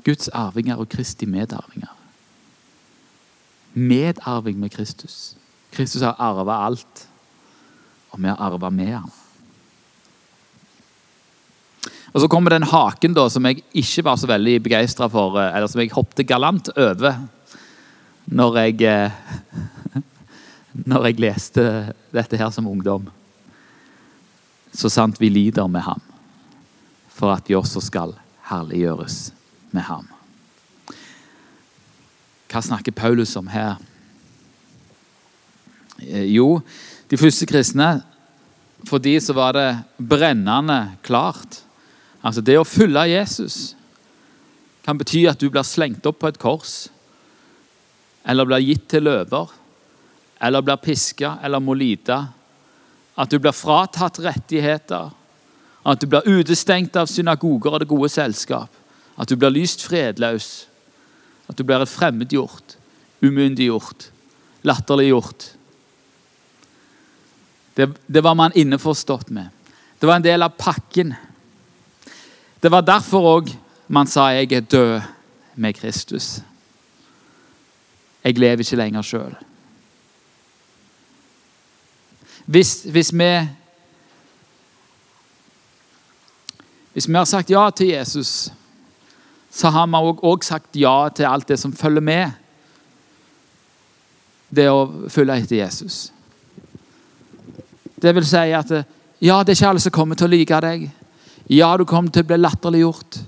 Guds 0.06 0.30
arvinger 0.30 0.78
og 0.78 0.90
Kristi 0.90 1.26
medarvinger. 1.26 1.92
Medarving 3.74 4.60
med 4.62 4.70
Kristus. 4.70 5.36
Kristus 5.74 6.06
har 6.06 6.16
arva 6.22 6.62
alt, 6.68 7.08
og 8.12 8.22
vi 8.22 8.30
har 8.30 8.40
arva 8.40 8.70
med 8.70 8.94
ham. 8.94 9.12
Og 12.14 12.22
Så 12.22 12.28
kommer 12.32 12.54
den 12.54 12.64
haken 12.64 13.14
da, 13.14 13.26
som 13.30 13.44
jeg 13.46 13.64
ikke 13.76 14.06
var 14.08 14.16
så 14.16 14.28
veldig 14.28 14.62
begeistra 14.64 15.10
for, 15.12 15.36
eh, 15.40 15.52
eller 15.52 15.68
som 15.68 15.82
jeg 15.82 15.92
hoppet 15.92 16.28
galant 16.28 16.70
over 16.78 17.28
når 18.32 18.58
jeg, 18.58 18.82
eh, 18.82 19.12
når 20.90 21.06
jeg 21.06 21.20
leste 21.20 21.94
dette 22.14 22.38
her 22.38 22.50
som 22.56 22.68
ungdom. 22.68 23.10
Så 24.72 24.90
sant 24.90 25.20
vi 25.20 25.30
lider 25.30 25.68
med 25.68 25.82
ham, 25.82 26.00
for 27.10 27.34
at 27.36 27.50
vi 27.50 27.56
også 27.56 27.84
skal 27.84 28.16
herliggjøres 28.48 29.34
med 29.76 29.86
ham. 29.90 30.08
Hva 32.52 32.62
snakker 32.64 32.96
Paulus 32.96 33.36
om 33.36 33.50
her? 33.52 33.76
Eh, 36.00 36.28
jo, 36.36 36.62
de 37.10 37.18
første 37.20 37.48
kristne 37.48 38.04
For 38.86 39.02
de 39.02 39.16
så 39.24 39.34
var 39.34 39.56
det 39.56 39.70
brennende 39.98 40.98
klart. 41.02 41.64
Altså 42.22 42.42
Det 42.42 42.58
å 42.60 42.68
følge 42.68 43.08
Jesus 43.10 43.76
kan 44.86 45.00
bety 45.00 45.24
at 45.26 45.40
du 45.42 45.48
blir 45.50 45.66
slengt 45.66 46.06
opp 46.06 46.20
på 46.22 46.30
et 46.30 46.38
kors, 46.38 46.74
eller 48.22 48.46
blir 48.46 48.62
gitt 48.62 48.84
til 48.92 49.08
løver, 49.08 49.50
eller 50.38 50.62
blir 50.62 50.78
piska 50.84 51.40
eller 51.42 51.64
må 51.64 51.74
lide. 51.74 52.20
At 53.18 53.32
du 53.32 53.40
blir 53.40 53.56
fratatt 53.56 54.20
rettigheter, 54.22 55.10
at 55.86 56.02
du 56.02 56.06
blir 56.10 56.30
utestengt 56.30 56.98
av 57.02 57.10
synagoger 57.10 57.74
og 57.74 57.82
det 57.82 57.90
gode 57.90 58.12
selskap. 58.14 58.70
At 59.18 59.30
du 59.30 59.36
blir 59.40 59.54
lyst 59.54 59.84
fredløs. 59.86 60.68
At 61.48 61.58
du 61.58 61.64
blir 61.64 61.86
fremmedgjort, 61.86 62.78
umyndiggjort, 63.22 64.10
latterliggjort. 64.66 65.52
Det, 67.76 67.90
det 68.08 68.24
var 68.24 68.36
man 68.36 68.56
innforstått 68.56 69.30
med. 69.30 69.52
Det 70.00 70.08
var 70.08 70.16
en 70.16 70.26
del 70.26 70.44
av 70.44 70.56
pakken. 70.58 71.14
Det 72.60 72.72
var 72.72 72.82
derfor 72.82 73.30
òg 73.38 73.56
man 73.88 74.08
sa 74.08 74.32
'jeg 74.32 74.52
er 74.52 74.62
død 74.62 75.02
med 75.56 75.78
Kristus'. 75.78 76.42
Jeg 78.24 78.38
lever 78.38 78.60
ikke 78.60 78.76
lenger 78.76 79.02
sjøl. 79.02 79.36
Hvis, 82.46 82.84
hvis, 82.84 83.14
vi 83.14 83.50
Hvis 86.94 87.08
vi 87.08 87.14
har 87.14 87.26
sagt 87.26 87.50
ja 87.50 87.70
til 87.70 87.88
Jesus 87.88 88.52
så 89.56 89.72
har 89.72 89.88
vi 89.88 90.00
òg 90.28 90.44
sagt 90.44 90.76
ja 90.76 91.08
til 91.16 91.30
alt 91.30 91.48
det 91.48 91.58
som 91.62 91.72
følger 91.76 92.04
med 92.04 92.42
det 94.56 94.68
å 94.72 95.08
følge 95.12 95.38
etter 95.42 95.60
Jesus. 95.62 96.10
Det 97.96 98.12
vil 98.16 98.28
si 98.28 98.52
at 98.56 98.72
ja, 99.24 99.38
det 99.44 99.54
er 99.54 99.56
ikke 99.56 99.70
alle 99.72 99.84
som 99.84 99.96
kommer 99.96 100.20
til 100.20 100.28
å 100.28 100.34
like 100.34 100.60
deg. 100.64 100.84
Ja, 101.52 101.72
du 101.80 101.86
kommer 101.88 102.12
til 102.12 102.26
å 102.26 102.30
bli 102.30 102.38
latterliggjort. 102.40 103.20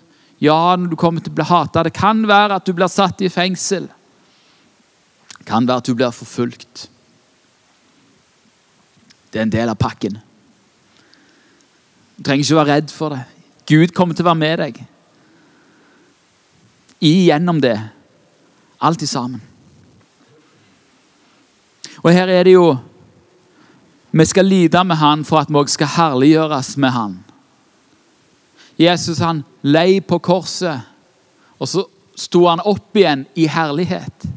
Ja, 0.43 0.75
du 0.77 0.95
kommer 0.99 1.23
til 1.23 1.31
å 1.33 1.37
bli 1.39 1.47
hata. 1.47 1.85
Det 1.87 1.95
kan 1.97 2.21
være 2.27 2.59
at 2.59 2.67
du 2.67 2.73
blir 2.75 2.91
satt 2.91 3.23
i 3.25 3.31
fengsel. 3.33 3.87
Det 5.37 5.47
kan 5.47 5.67
være 5.67 5.81
at 5.81 5.89
du 5.89 5.95
blir 5.95 6.13
forfulgt. 6.13 6.87
Det 9.31 9.39
er 9.39 9.47
en 9.47 9.55
del 9.55 9.71
av 9.71 9.79
pakken. 9.79 10.19
Du 12.17 12.27
trenger 12.27 12.45
ikke 12.45 12.59
være 12.59 12.75
redd 12.75 12.93
for 12.93 13.15
det. 13.15 13.23
Gud 13.67 13.95
kommer 13.95 14.15
til 14.15 14.27
å 14.27 14.31
være 14.31 14.43
med 14.43 14.63
deg 14.65 14.85
igjennom 16.99 17.61
det. 17.61 17.77
Alltid 18.79 19.09
sammen. 19.09 19.41
Og 22.03 22.13
her 22.13 22.29
er 22.29 22.43
det 22.43 22.53
jo 22.53 22.77
Vi 24.11 24.25
skal 24.25 24.45
lide 24.45 24.83
med 24.83 24.95
Han 24.95 25.25
for 25.25 25.37
at 25.43 25.49
vi 25.49 25.59
òg 25.59 25.69
skal 25.69 25.87
herliggjøres 25.93 26.77
med 26.77 26.89
Han. 26.95 27.17
Jesus 28.79 29.17
han 29.19 29.43
lei 29.61 29.99
på 29.99 30.17
korset, 30.17 30.81
og 31.59 31.67
så 31.67 31.83
sto 32.17 32.45
han 32.47 32.61
opp 32.65 32.97
igjen 32.97 33.25
i 33.35 33.47
herlighet. 33.49 34.27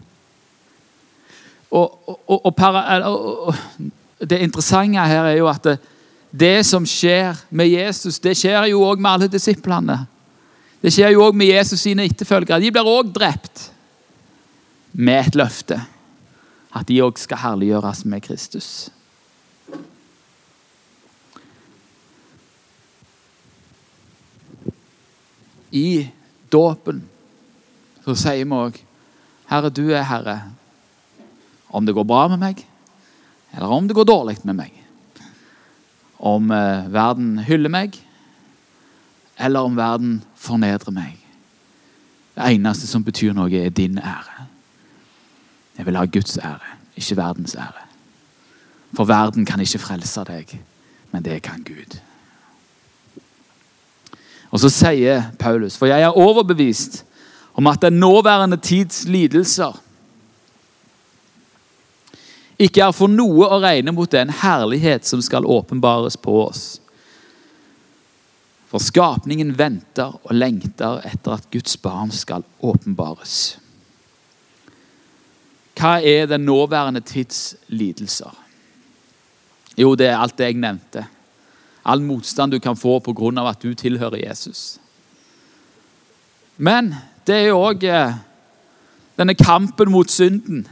Og, 1.71 2.09
og, 2.09 2.47
og, 2.47 2.61
og, 2.61 3.55
Det 4.21 4.39
interessante 4.39 5.01
her 5.07 5.25
er 5.25 5.37
jo 5.39 5.47
at 5.49 5.65
det, 5.65 5.79
det 6.31 6.67
som 6.67 6.87
skjer 6.87 7.37
med 7.51 7.69
Jesus, 7.69 8.19
det 8.21 8.37
skjer 8.37 8.67
jo 8.69 8.83
òg 8.85 9.01
med 9.01 9.11
alle 9.11 9.29
disiplene. 9.29 10.07
Det 10.81 10.93
skjer 10.95 11.13
jo 11.13 11.27
òg 11.27 11.37
med 11.37 11.51
Jesus 11.51 11.83
sine 11.85 12.07
etterfølgere. 12.09 12.63
De 12.63 12.73
blir 12.73 12.89
òg 12.89 13.11
drept 13.13 13.67
med 14.97 15.27
et 15.27 15.37
løfte. 15.37 15.77
At 16.73 16.89
de 16.89 17.01
òg 17.05 17.19
skal 17.21 17.43
herliggjøres 17.43 18.05
med 18.09 18.25
Kristus. 18.25 18.89
I 25.71 26.09
dåpen 26.51 27.05
så 28.03 28.17
sier 28.19 28.47
vi 28.47 28.57
òg 28.57 28.79
Herre, 29.51 29.71
du 29.75 29.91
er 29.91 30.07
Herre. 30.07 30.37
Om 31.71 31.87
det 31.87 31.95
går 31.95 32.07
bra 32.07 32.25
med 32.31 32.41
meg, 32.43 32.63
eller 33.55 33.71
om 33.75 33.87
det 33.87 33.95
går 33.99 34.07
dårlig 34.07 34.37
med 34.47 34.57
meg. 34.59 34.75
Om 36.19 36.51
eh, 36.55 36.89
verden 36.91 37.37
hyller 37.47 37.71
meg, 37.71 37.99
eller 39.41 39.61
om 39.61 39.77
verden 39.77 40.21
fornedrer 40.37 40.93
meg. 40.93 41.17
Det 42.37 42.53
eneste 42.55 42.87
som 42.87 43.05
betyr 43.05 43.33
noe, 43.37 43.51
er 43.53 43.73
din 43.75 43.99
ære. 43.99 44.47
Jeg 45.79 45.87
vil 45.87 45.97
ha 45.97 46.05
Guds 46.05 46.39
ære, 46.39 46.77
ikke 46.97 47.17
verdens 47.17 47.55
ære. 47.55 47.87
For 48.97 49.05
verden 49.05 49.47
kan 49.47 49.61
ikke 49.61 49.79
frelse 49.79 50.25
deg, 50.29 50.59
men 51.13 51.25
det 51.25 51.43
kan 51.43 51.65
Gud. 51.65 51.99
Og 54.51 54.61
så 54.61 54.69
sier 54.69 55.31
Paulus, 55.39 55.77
for 55.79 55.87
jeg 55.87 56.03
er 56.03 56.19
overbevist 56.19 57.05
om 57.55 57.67
at 57.67 57.83
den 57.83 58.01
nåværende 58.03 58.57
tids 58.57 59.05
lidelser 59.09 59.79
ikke 62.61 62.83
er 62.85 62.93
for 62.93 63.09
noe 63.09 63.47
å 63.49 63.61
regne 63.63 63.93
mot 63.97 64.11
den 64.11 64.31
herlighet 64.43 65.07
som 65.09 65.23
skal 65.25 65.47
åpenbares 65.49 66.19
på 66.21 66.35
oss. 66.45 66.81
For 68.71 68.79
skapningen 68.79 69.57
venter 69.59 70.15
og 70.23 70.35
lengter 70.37 71.03
etter 71.09 71.35
at 71.35 71.49
Guds 71.51 71.75
barn 71.83 72.13
skal 72.15 72.45
åpenbares. 72.63 73.59
Hva 75.81 75.97
er 76.05 76.29
den 76.31 76.45
nåværende 76.47 77.01
tids 77.01 77.57
lidelser? 77.73 78.31
Jo, 79.79 79.95
det 79.99 80.11
er 80.11 80.21
alt 80.21 80.37
det 80.39 80.51
jeg 80.51 80.61
nevnte. 80.61 81.07
All 81.85 82.03
motstand 82.05 82.53
du 82.53 82.61
kan 82.61 82.77
få 82.77 82.99
pga. 83.01 83.49
at 83.49 83.63
du 83.63 83.75
tilhører 83.75 84.29
Jesus. 84.29 84.79
Men 86.57 86.95
det 87.27 87.35
er 87.35 87.47
jo 87.49 87.63
òg 87.65 87.85
eh, 87.85 88.15
denne 89.17 89.35
kampen 89.35 89.91
mot 89.91 90.11
synden. 90.11 90.69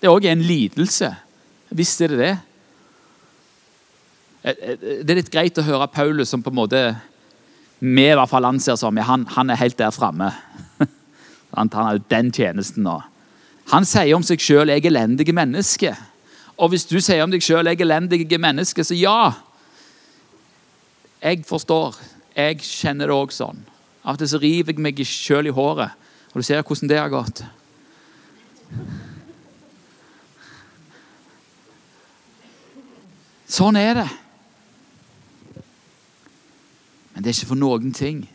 Det 0.00 0.08
er 0.08 0.14
òg 0.14 0.24
en 0.24 0.42
lidelse. 0.42 1.14
Visste 1.70 2.08
dere 2.08 2.18
det? 2.18 2.38
Eh, 4.42 4.56
eh, 4.70 5.04
det 5.04 5.10
er 5.10 5.20
litt 5.20 5.30
greit 5.30 5.58
å 5.58 5.66
høre 5.66 5.86
Paulus, 5.92 6.28
som 6.28 6.42
på 6.42 6.50
en 6.50 6.56
måte 6.56 6.96
vi 7.82 8.04
i 8.06 8.14
hvert 8.14 8.30
fall 8.30 8.46
anser 8.46 8.76
som 8.78 8.96
han, 9.02 9.24
han 9.34 9.50
er 9.50 9.58
helt 9.58 9.78
der 9.78 9.90
framme. 9.90 10.30
Han 11.52 11.68
har 11.74 11.98
den 12.08 12.30
tjenesten 12.32 12.86
nå. 12.86 12.94
Han 13.68 13.84
sier 13.84 14.14
om 14.16 14.22
seg 14.24 14.40
sjøl 14.40 14.70
'jeg 14.70 14.86
er 14.86 14.88
elendige 14.88 15.34
menneske'. 15.36 15.96
Og 16.56 16.68
hvis 16.72 16.86
du 16.88 17.00
sier 17.00 17.22
om 17.22 17.30
deg 17.30 17.42
sjøl 17.42 17.66
'jeg 17.66 17.80
er 17.80 17.84
elendige 17.84 18.38
menneske', 18.38 18.84
så 18.84 18.94
ja. 18.94 19.32
Jeg 21.22 21.44
forstår. 21.44 21.98
Jeg 22.36 22.58
kjenner 22.58 23.06
det 23.06 23.14
òg 23.14 23.32
sånn. 23.32 23.58
Av 24.04 24.14
og 24.14 24.18
til 24.18 24.28
så 24.28 24.38
river 24.40 24.72
jeg 24.72 24.80
meg 24.80 24.96
sjøl 25.06 25.46
i 25.46 25.50
håret. 25.50 25.90
Og 26.32 26.40
du 26.40 26.42
ser 26.42 26.62
hvordan 26.62 26.88
det 26.88 26.98
har 26.98 27.08
gått. 27.12 27.44
Sånn 33.46 33.76
er 33.76 33.94
det. 33.94 34.08
Men 37.22 37.28
det 37.28 37.36
er 37.36 37.38
ikke 37.38 37.52
for 37.52 37.60
noen 37.62 37.92
ting. 37.94 38.28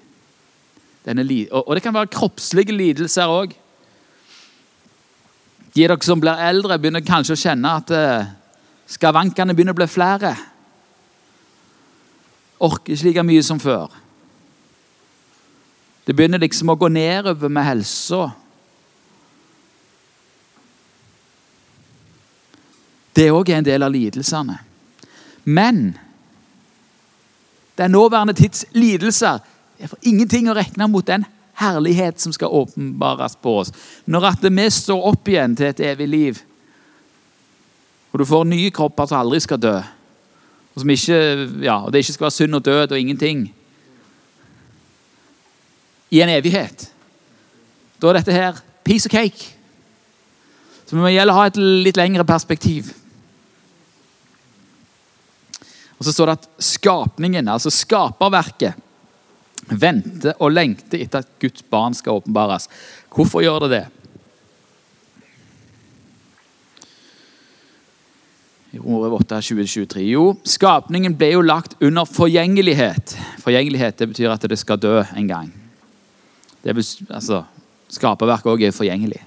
og 1.52 1.76
det 1.76 1.84
kan 1.84 1.94
være 1.94 2.08
kroppslige 2.08 2.72
lidelser 2.72 3.28
òg. 3.28 3.52
De 5.76 5.82
dere 5.82 5.98
som 6.02 6.22
blir 6.22 6.40
eldre, 6.40 6.80
begynner 6.80 7.04
kanskje 7.04 7.36
å 7.36 7.42
kjenne 7.42 7.68
at 7.68 7.92
eh, 7.92 8.30
skavankene 8.88 9.54
begynner 9.54 9.76
å 9.76 9.80
bli 9.82 9.90
flere. 9.92 10.32
Orker 12.64 12.94
ikke 12.94 13.10
like 13.10 13.28
mye 13.28 13.44
som 13.44 13.60
før. 13.60 13.92
Det 16.08 16.16
begynner 16.16 16.40
liksom 16.40 16.72
å 16.72 16.80
gå 16.80 16.88
nedover 16.88 17.52
med 17.52 17.68
helsa. 17.68 18.30
Det 23.12 23.28
òg 23.36 23.52
er 23.52 23.60
en 23.60 23.68
del 23.68 23.84
av 23.84 23.92
lidelsene. 23.92 24.62
Men 25.44 25.98
den 27.78 27.92
nåværende 27.92 28.34
tids 28.34 28.66
lidelser 28.74 29.40
er 29.80 29.90
for 29.92 29.98
ingenting 30.02 30.50
å 30.50 30.56
regne 30.58 30.88
mot 30.90 31.06
den 31.06 31.26
herlighet 31.58 32.22
som 32.22 32.34
skal 32.34 32.54
åpenbares 32.54 33.38
på 33.42 33.58
oss. 33.62 33.72
Når 34.06 34.32
at 34.32 34.46
vi 34.46 34.70
står 34.74 35.06
opp 35.12 35.30
igjen 35.30 35.56
til 35.58 35.70
et 35.70 35.84
evig 35.92 36.08
liv, 36.08 36.42
og 38.12 38.22
du 38.22 38.26
får 38.26 38.48
nye 38.50 38.74
kropper 38.74 39.10
som 39.10 39.22
aldri 39.22 39.42
skal 39.44 39.62
dø, 39.62 39.76
og, 39.78 40.82
som 40.82 40.94
ikke, 40.94 41.20
ja, 41.66 41.80
og 41.86 41.94
det 41.94 42.04
ikke 42.04 42.14
skal 42.14 42.28
være 42.28 42.38
synd 42.38 42.56
og 42.60 42.66
død 42.66 42.94
og 42.94 43.00
ingenting 43.00 43.48
i 46.14 46.22
en 46.22 46.32
evighet, 46.32 46.88
da 48.02 48.10
er 48.10 48.20
dette 48.20 48.34
her 48.34 48.62
piece 48.86 49.10
of 49.10 49.12
cake. 49.12 49.54
Så 50.86 50.96
vi 50.96 51.02
må 51.02 51.10
gjelde 51.12 51.34
å 51.34 51.40
ha 51.42 51.48
et 51.50 51.58
litt 51.60 51.98
lengre 52.00 52.24
perspektiv. 52.24 52.94
Og 55.98 56.06
så 56.06 56.14
står 56.14 56.30
det 56.30 56.38
at 56.38 56.50
skapningen, 56.62 57.50
altså 57.50 57.74
skaperverket, 57.74 58.78
venter 59.68 60.38
og 60.40 60.54
lengter 60.54 61.02
etter 61.02 61.26
at 61.26 61.32
Guds 61.42 61.66
barn 61.68 61.96
skal 61.98 62.22
åpenbares. 62.22 62.70
Hvorfor 63.12 63.44
gjør 63.44 63.66
det 63.66 63.72
det? 63.74 63.86
I 68.78 68.80
Romerbrev 68.80 69.18
8, 69.24 69.42
2023. 69.42 70.06
Jo, 70.12 70.26
skapningen 70.48 71.16
ble 71.18 71.32
jo 71.34 71.44
lagt 71.44 71.78
under 71.84 72.08
forgjengelighet. 72.08 73.16
Forgjengelighet 73.42 73.98
det 74.00 74.10
betyr 74.12 74.34
at 74.34 74.48
det 74.48 74.60
skal 74.60 74.80
dø 74.80 75.00
en 75.02 75.30
gang. 75.30 75.50
Det 76.64 76.76
betyr, 76.76 77.08
altså, 77.10 77.44
Skaperverket 77.88 78.52
òg 78.52 78.66
er 78.68 78.76
forgjengelig. 78.76 79.22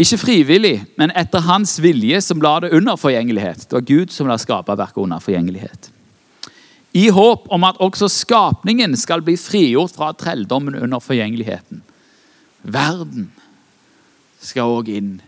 Ikke 0.00 0.16
frivillig, 0.16 0.78
men 0.96 1.12
etter 1.18 1.42
hans 1.44 1.74
vilje, 1.82 2.22
som 2.24 2.40
la 2.40 2.54
det 2.64 2.70
under 2.76 2.96
forgjengelighet. 2.96 3.66
Det 3.68 3.76
var 3.76 3.84
Gud 3.84 4.12
som 4.14 4.30
la 4.30 4.38
skaperverket 4.40 5.02
under 5.02 5.20
forgjengelighet. 5.20 5.90
I 6.96 7.08
håp 7.12 7.44
om 7.52 7.64
at 7.68 7.78
også 7.78 8.08
skapningen 8.10 8.96
skal 8.98 9.22
bli 9.22 9.36
frigjort 9.38 9.94
fra 9.94 10.10
trelldommen 10.16 10.78
under 10.80 11.02
forgjengeligheten. 11.04 11.82
Verden 12.62 13.28
skal 14.40 14.72
òg 14.72 14.88
inn. 14.90 15.18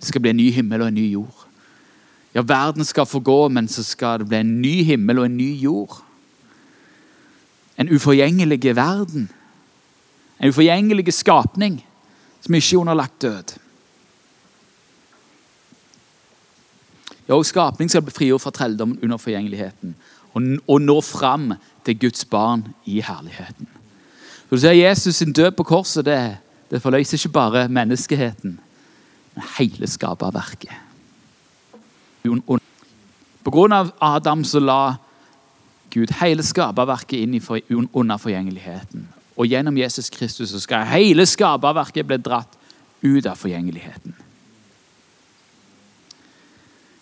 Det 0.00 0.08
skal 0.08 0.24
bli 0.24 0.32
en 0.32 0.40
ny 0.40 0.48
himmel 0.56 0.82
og 0.82 0.90
en 0.90 0.98
ny 0.98 1.04
jord. 1.12 1.44
Ja, 2.34 2.42
verden 2.42 2.84
skal 2.84 3.06
forgå, 3.06 3.48
men 3.48 3.68
så 3.70 3.84
skal 3.86 4.24
det 4.24 4.28
bli 4.32 4.40
en 4.40 4.56
ny 4.62 4.74
himmel 4.88 5.20
og 5.20 5.28
en 5.28 5.36
ny 5.36 5.50
jord. 5.60 6.00
En 7.78 7.92
uforgjengelig 7.92 8.74
verden. 8.76 9.28
En 10.40 10.50
uforgjengelig 10.50 11.14
skapning 11.14 11.78
som 12.40 12.56
ikke 12.56 12.74
er 12.74 12.80
underlagt 12.80 13.22
død. 13.22 13.54
Ja, 17.28 17.34
og 17.34 17.46
Skapning 17.46 17.90
skal 17.90 18.02
bli 18.04 18.12
frigjort 18.12 18.44
fra 18.44 18.52
trelldommen 18.52 18.98
under 19.02 19.16
forgjengeligheten 19.20 19.94
og, 20.34 20.80
nå 20.82 21.00
fram 21.00 21.52
til 21.86 21.98
Guds 21.98 22.24
barn 22.24 22.64
i 22.84 23.00
herligheten. 23.00 23.68
Så 24.48 24.56
du 24.56 24.60
ser 24.60 24.72
Jesus 24.72 25.16
sin 25.16 25.32
død 25.32 25.50
på 25.56 25.62
korset 25.62 26.04
det, 26.04 26.36
det 26.70 26.82
forløser 26.82 27.18
ikke 27.18 27.32
bare 27.32 27.68
menneskeheten, 27.68 28.58
men 29.34 29.44
hele 29.58 29.86
skaperverket. 29.86 30.74
På 33.44 33.52
grunn 33.52 33.72
av 33.72 33.92
Adam 34.00 34.44
så 34.44 34.60
la 34.60 34.96
Gud 35.94 36.10
hele 36.18 36.42
skaperverket 36.42 37.20
inn 37.20 37.40
for, 37.40 37.60
under 37.92 38.18
forgjengeligheten. 38.18 39.06
Og 39.36 39.46
gjennom 39.46 39.76
Jesus 39.78 40.10
Kristus 40.10 40.50
så 40.50 40.60
skal 40.62 40.86
hele 40.90 41.26
skaperverket 41.26 42.06
bli 42.06 42.18
dratt 42.18 42.58
ut 43.04 43.26
av 43.26 43.36
forgjengeligheten. 43.38 44.14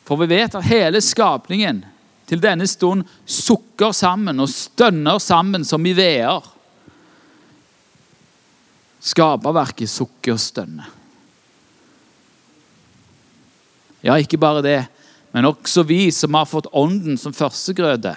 For 0.04 0.18
vi 0.20 0.26
vet 0.34 0.54
at 0.58 0.66
hele 0.66 1.00
skapningen 1.04 1.84
til 2.26 2.40
denne 2.42 2.66
stund 2.70 3.06
sukker 3.28 3.92
sammen 3.94 4.42
og 4.42 4.50
stønner 4.50 5.20
sammen 5.22 5.66
som 5.68 5.84
i 5.86 5.94
veer. 5.96 6.42
Skaperverket 9.02 9.90
sukker 9.90 10.36
og 10.36 10.42
stønner. 10.42 10.90
Ja, 14.02 14.16
ikke 14.18 14.40
bare 14.40 14.64
det, 14.66 14.80
men 15.30 15.46
også 15.46 15.84
vi 15.86 16.10
som 16.10 16.34
har 16.34 16.48
fått 16.50 16.70
Ånden 16.74 17.18
som 17.18 17.34
førstegrøde. 17.34 18.16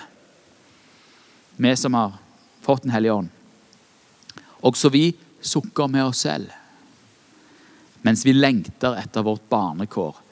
Vi 1.61 1.75
som 1.77 1.93
har 1.93 2.17
fått 2.65 2.83
Den 2.83 2.95
hellige 2.95 3.13
ånd. 3.13 3.29
Også 4.65 4.89
vi 4.89 5.11
sukker 5.45 5.87
med 5.87 6.07
oss 6.07 6.23
selv. 6.25 6.49
Mens 8.01 8.25
vi 8.25 8.33
lengter 8.33 8.97
etter 8.97 9.25
vårt 9.25 9.45
barnekår 9.49 10.24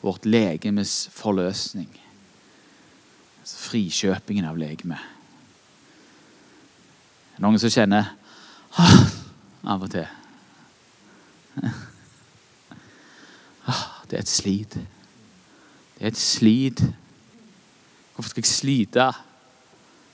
vårt 0.00 0.26
legemes 0.26 1.08
forløsning. 1.12 1.90
Altså 3.40 3.56
frikjøpingen 3.70 4.48
av 4.48 4.58
legemet. 4.60 5.00
Noen 7.40 7.60
som 7.60 7.72
kjenner 7.72 8.10
ah, 8.76 8.96
av 9.72 9.84
og 9.86 9.92
til 9.92 10.04
ah, 13.64 13.84
Det 14.08 14.18
er 14.18 14.24
et 14.24 14.28
slit. 14.28 14.76
Det 14.76 16.04
er 16.04 16.12
et 16.12 16.20
slit. 16.20 16.82
Hvorfor 18.14 18.34
skal 18.34 18.44
jeg 18.44 18.52
slite? 18.52 19.06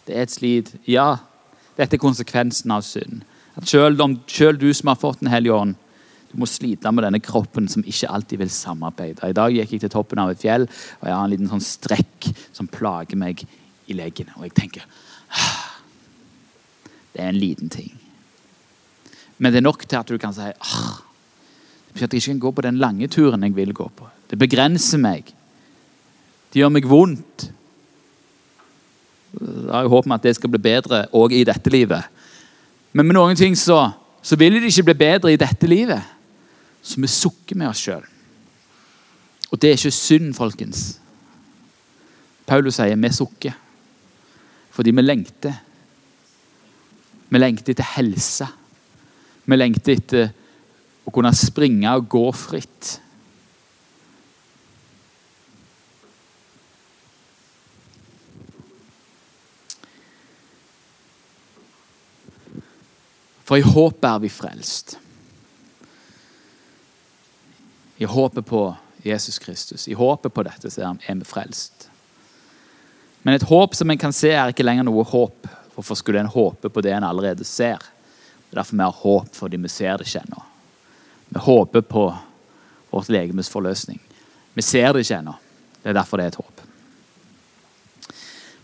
Det 0.06 0.14
er 0.14 0.22
et 0.22 0.30
slit. 0.34 0.70
Ja, 0.86 1.16
dette 1.76 1.98
er 1.98 2.02
konsekvensen 2.02 2.70
av 2.70 2.84
synd. 2.86 3.24
Selv, 3.64 4.02
selv 4.30 4.60
du 4.60 4.68
som 4.74 4.92
har 4.92 4.98
fått 5.00 5.20
Den 5.20 5.32
hellige 5.32 5.54
ånd, 5.54 5.74
må 6.38 6.48
slite 6.50 6.90
med 6.92 7.06
denne 7.06 7.20
kroppen 7.22 7.68
som 7.70 7.84
ikke 7.86 8.10
alltid 8.12 8.42
vil 8.42 8.52
samarbeide. 8.52 9.28
I 9.28 9.36
dag 9.36 9.54
gikk 9.54 9.76
jeg 9.76 9.84
til 9.84 9.92
toppen 9.92 10.20
av 10.22 10.32
et 10.32 10.42
fjell, 10.42 10.66
og 11.00 11.08
jeg 11.08 11.14
har 11.14 11.24
en 11.24 11.32
liten 11.32 11.50
sånn 11.50 11.64
strekk 11.64 12.30
som 12.56 12.70
plager 12.70 13.18
meg 13.20 13.44
i 13.86 13.96
leggen. 13.96 14.30
Og 14.36 14.48
jeg 14.48 14.56
tenker 14.56 14.86
ah, 15.30 15.72
Det 17.14 17.22
er 17.22 17.32
en 17.32 17.40
liten 17.40 17.72
ting. 17.72 17.92
Men 19.38 19.52
det 19.52 19.60
er 19.60 19.68
nok 19.68 19.84
til 19.84 20.00
at 20.00 20.08
du 20.08 20.18
kan 20.20 20.34
si 20.36 20.46
ah, 20.46 20.96
at 21.96 22.12
jeg 22.12 22.20
ikke 22.20 22.34
kan 22.34 22.44
gå 22.44 22.52
på 22.52 22.64
den 22.66 22.80
lange 22.80 23.08
turen 23.08 23.44
jeg 23.46 23.56
vil 23.56 23.72
gå 23.74 23.88
på. 23.88 24.08
Det 24.28 24.38
begrenser 24.38 25.00
meg. 25.00 25.30
Det 26.52 26.60
gjør 26.60 26.72
meg 26.74 26.88
vondt. 26.88 27.46
Jeg 29.36 29.72
har 29.72 29.88
håp 29.92 30.06
om 30.08 30.14
at 30.16 30.24
det 30.24 30.34
skal 30.36 30.52
bli 30.52 30.60
bedre 30.62 31.06
òg 31.16 31.32
i 31.36 31.44
dette 31.44 31.72
livet. 31.72 32.04
Men 32.96 33.08
med 33.08 33.16
noen 33.18 33.36
ting 33.36 33.56
så, 33.58 33.90
så 34.24 34.38
vil 34.40 34.56
det 34.56 34.70
ikke 34.70 34.90
bli 34.90 34.98
bedre 35.04 35.32
i 35.32 35.40
dette 35.40 35.68
livet. 35.68 36.00
Så 36.86 37.02
vi 37.02 37.10
sukker 37.10 37.58
med 37.58 37.72
oss 37.72 37.82
sjøl. 37.82 38.04
Og 39.50 39.58
det 39.58 39.70
er 39.70 39.78
ikke 39.78 39.94
synd, 39.94 40.34
folkens. 40.38 40.84
Paulus 42.46 42.78
sier 42.78 42.98
vi 42.98 43.14
sukker 43.14 43.62
fordi 44.76 44.92
vi 44.92 45.02
lengter. 45.02 45.54
Vi 47.32 47.38
lengter 47.40 47.72
etter 47.72 47.94
helse. 47.94 48.44
Vi 49.48 49.56
lengter 49.56 49.94
etter 49.94 50.26
å 51.08 51.12
kunne 51.14 51.32
springe 51.32 51.94
og 51.96 52.10
gå 52.12 52.24
fritt. 52.36 52.90
For 63.48 63.56
i 63.56 63.64
håpet 63.64 64.08
er 64.10 64.22
vi 64.26 64.32
frelst. 64.36 64.98
I 67.96 68.04
håpet 68.04 68.46
på 68.46 68.76
Jesus 69.02 69.38
Kristus, 69.38 69.88
i 69.88 69.94
håpet 69.94 70.34
på 70.34 70.42
dette, 70.42 70.70
så 70.70 70.82
er 70.82 71.14
vi 71.14 71.24
frelst. 71.24 71.88
Men 73.22 73.34
et 73.34 73.46
håp 73.48 73.74
som 73.74 73.90
en 73.90 73.98
kan 73.98 74.12
se, 74.14 74.30
er 74.30 74.52
ikke 74.52 74.66
lenger 74.66 74.86
noe 74.86 75.04
håp. 75.06 75.48
Hvorfor 75.74 75.98
skulle 75.98 76.20
en 76.20 76.30
håpe 76.30 76.70
på 76.70 76.82
det 76.84 76.92
en 76.94 77.06
allerede 77.06 77.44
ser? 77.44 77.80
Det 77.80 78.54
er 78.54 78.60
derfor 78.60 78.76
vi 78.76 78.84
har 78.84 79.00
håp, 79.00 79.32
fordi 79.34 79.58
vi 79.62 79.72
ser 79.72 79.98
det 79.98 80.06
ikke 80.06 80.22
ennå. 80.22 80.42
Vi 81.28 81.42
håper 81.42 81.82
på 81.82 82.04
vårt 82.90 83.08
legemes 83.10 83.50
forløsning. 83.50 83.98
Vi 84.54 84.62
ser 84.62 84.92
det 84.92 85.02
ikke 85.04 85.18
ennå. 85.18 85.34
Det 85.82 85.90
er 85.90 85.98
derfor 85.98 86.20
det 86.20 86.28
er 86.28 86.34
et 86.34 86.40
håp. 86.40 86.62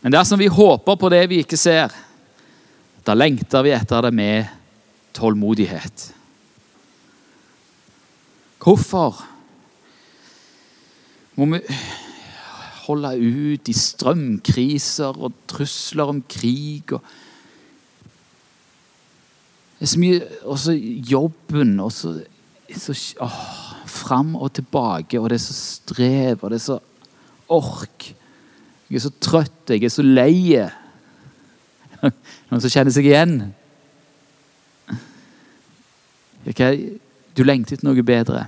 Men 0.00 0.14
dersom 0.14 0.38
vi 0.38 0.46
håper 0.50 0.96
på 0.98 1.10
det 1.12 1.26
vi 1.30 1.42
ikke 1.42 1.58
ser, 1.58 1.92
da 3.06 3.14
lengter 3.14 3.62
vi 3.66 3.74
etter 3.74 4.06
det 4.06 4.14
med 4.14 4.46
tålmodighet. 5.14 6.08
Hvorfor 8.62 9.18
må 11.36 11.48
vi 11.54 11.60
holde 12.86 13.12
ut 13.18 13.70
i 13.70 13.74
strømkriser 13.76 15.18
og 15.22 15.34
trusler 15.50 16.10
om 16.12 16.22
krig. 16.28 16.92
Og 16.92 17.02
det 19.78 19.86
er 19.86 19.92
så 19.92 20.02
mye 20.02 20.20
Også 20.42 20.72
jobben. 21.10 21.80
og 21.80 21.92
så, 21.92 22.20
så 22.76 23.28
Fram 23.86 24.36
og 24.36 24.52
tilbake, 24.52 25.20
og 25.20 25.30
det 25.30 25.36
er 25.36 25.44
så 25.44 25.52
strev, 25.52 26.38
og 26.42 26.50
det 26.50 26.56
er 26.56 26.64
så 26.64 26.78
ork. 27.48 28.14
Jeg 28.88 28.96
er 28.96 29.04
så 29.04 29.12
trøtt, 29.20 29.68
jeg 29.68 29.84
er 29.84 29.92
så 29.92 30.02
lei. 30.02 30.56
Noen 32.48 32.62
som 32.62 32.72
kjenner 32.72 32.94
seg 32.94 33.06
igjen? 33.10 33.36
Okay? 36.48 37.01
Du 37.36 37.44
lengter 37.44 37.78
etter 37.78 37.88
noe 37.88 38.04
bedre. 38.04 38.44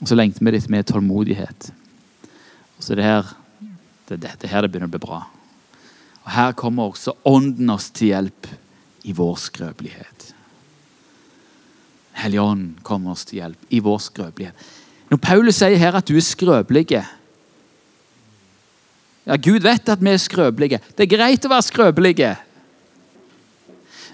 Og 0.00 0.10
så 0.10 0.18
lengter 0.18 0.44
vi 0.44 0.52
litt 0.52 0.68
med 0.72 0.86
tålmodighet. 0.88 1.70
Og 2.76 2.84
så 2.84 2.92
er 2.92 3.00
det 3.00 3.08
her 3.08 3.34
det, 4.06 4.20
det, 4.22 4.32
det 4.42 4.50
her 4.52 4.62
det 4.62 4.70
begynner 4.70 4.90
å 4.90 4.94
bli 4.94 5.02
bra. 5.02 5.24
Og 6.26 6.30
Her 6.34 6.52
kommer 6.58 6.90
også 6.90 7.16
Ånden 7.26 7.70
oss 7.70 7.88
til 7.94 8.12
hjelp 8.12 8.48
i 9.06 9.14
vår 9.14 9.36
skrøpelighet. 9.38 10.32
Hellige 12.16 12.56
kommer 12.86 13.14
oss 13.14 13.26
til 13.28 13.40
hjelp 13.40 13.70
i 13.70 13.80
vår 13.82 14.00
skrøpelighet. 14.08 14.66
Når 15.10 15.20
Paulus 15.22 15.60
sier 15.60 15.78
her 15.78 15.98
at 15.98 16.08
du 16.08 16.16
er 16.18 16.24
skrøpelig 16.24 16.88
ja, 19.26 19.34
Gud 19.42 19.64
vet 19.64 19.88
at 19.90 20.02
vi 20.02 20.12
er 20.12 20.22
skrøpelige. 20.22 20.78
Det 20.94 21.02
er 21.02 21.10
greit 21.10 21.46
å 21.46 21.50
være 21.50 21.66
skrøpelige. 21.66 22.28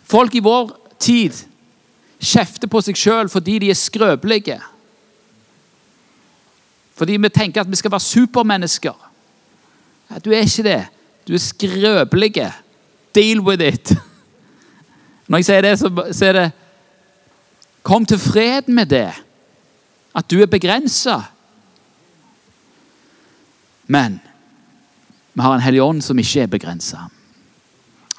Folk 0.08 0.32
i 0.38 0.40
vår 0.44 0.72
tid 0.96 1.36
kjefter 2.22 2.70
på 2.70 2.80
seg 2.84 2.98
sjøl 2.98 3.30
fordi 3.32 3.58
de 3.62 3.70
er 3.72 3.78
skrøpelige. 3.78 4.60
Fordi 6.98 7.16
vi 7.18 7.30
tenker 7.32 7.64
at 7.64 7.70
vi 7.70 7.78
skal 7.78 7.90
være 7.90 8.06
supermennesker. 8.06 9.08
Ja, 10.10 10.18
du 10.18 10.30
er 10.30 10.44
ikke 10.44 10.66
det. 10.66 10.80
Du 11.28 11.34
er 11.34 11.42
skrøpelig. 11.42 12.52
Deal 13.14 13.40
with 13.40 13.64
it. 13.64 13.94
Når 15.28 15.38
jeg 15.38 15.48
sier 15.48 15.64
det, 15.64 15.78
så, 15.78 16.24
er 16.24 16.32
det 16.32 16.50
Kom 17.82 18.06
til 18.06 18.18
fred 18.18 18.68
med 18.68 18.86
det. 18.86 19.10
At 20.14 20.30
du 20.30 20.42
er 20.42 20.46
begrensa. 20.46 21.18
Men 23.86 24.20
vi 25.32 25.42
har 25.42 25.54
en 25.54 25.64
hellig 25.64 25.82
ånd 25.82 26.02
som 26.04 26.18
ikke 26.18 26.44
er 26.44 26.52
begrensa. 26.52 27.08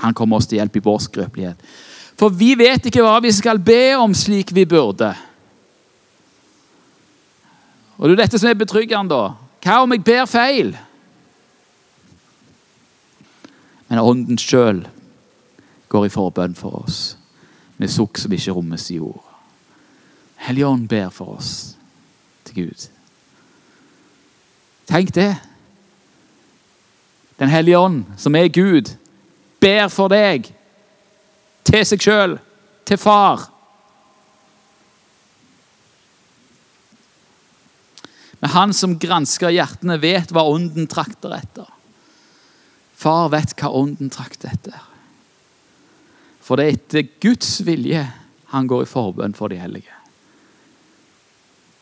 Han 0.01 0.13
kommer 0.13 0.37
oss 0.37 0.49
til 0.49 0.59
hjelp 0.59 0.75
i 0.75 0.83
vår 0.83 0.99
skrøpelighet. 1.05 1.61
For 2.19 2.33
vi 2.33 2.53
vet 2.57 2.85
ikke 2.87 3.03
hva 3.03 3.17
vi 3.23 3.31
skal 3.33 3.59
be 3.59 3.95
om 3.97 4.13
slik 4.15 4.53
vi 4.53 4.65
burde. 4.69 5.11
Og 7.97 8.09
det 8.09 8.15
er 8.15 8.23
dette 8.25 8.39
som 8.41 8.49
er 8.49 8.59
betryggende, 8.59 9.13
da. 9.13 9.33
Hva 9.63 9.81
om 9.83 9.93
jeg 9.95 10.03
ber 10.03 10.25
feil? 10.27 10.73
Men 13.87 14.01
Ånden 14.01 14.39
sjøl 14.41 14.83
går 15.93 16.07
i 16.07 16.13
forbønn 16.13 16.55
for 16.57 16.81
oss, 16.81 17.15
med 17.77 17.91
sukk 17.93 18.17
som 18.17 18.33
ikke 18.33 18.55
rommes 18.55 18.89
i 18.91 18.97
ord. 18.99 19.21
Helligånd 20.43 20.87
ber 20.89 21.11
for 21.13 21.37
oss 21.37 21.51
til 22.43 22.63
Gud. 22.63 22.87
Tenk 24.89 25.13
det. 25.15 25.31
Den 27.39 27.49
hellige 27.49 27.79
ånd, 27.79 28.03
som 28.17 28.35
er 28.35 28.49
Gud, 28.51 28.91
ber 29.61 29.87
for 29.93 30.11
deg 30.11 30.49
til 31.67 31.85
seg 31.87 32.03
sjøl, 32.03 32.37
til 32.87 32.99
far. 32.99 33.47
Men 38.43 38.51
han 38.51 38.73
som 38.75 38.97
gransker 38.99 39.53
hjertene, 39.55 39.95
vet 40.03 40.33
hva 40.35 40.43
ånden 40.51 40.89
trakter 40.91 41.31
etter. 41.37 41.69
Far 42.99 43.29
vet 43.31 43.55
hva 43.59 43.71
ånden 43.71 44.11
trakter 44.11 44.51
etter. 44.51 44.81
For 46.43 46.59
det 46.59 46.65
er 46.65 46.77
etter 46.77 47.07
Guds 47.23 47.61
vilje 47.63 48.03
han 48.51 48.67
går 48.67 48.83
i 48.83 48.89
forbønn 48.89 49.35
for 49.37 49.51
de 49.51 49.61
hellige. 49.61 49.95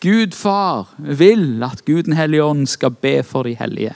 Gud 0.01 0.33
far 0.37 0.93
vil 0.97 1.61
at 1.65 1.83
Gud 1.85 2.07
den 2.07 2.17
hellige 2.17 2.45
ånd 2.45 2.67
skal 2.69 2.93
be 2.93 3.19
for 3.25 3.45
de 3.45 3.55
hellige. 3.57 3.93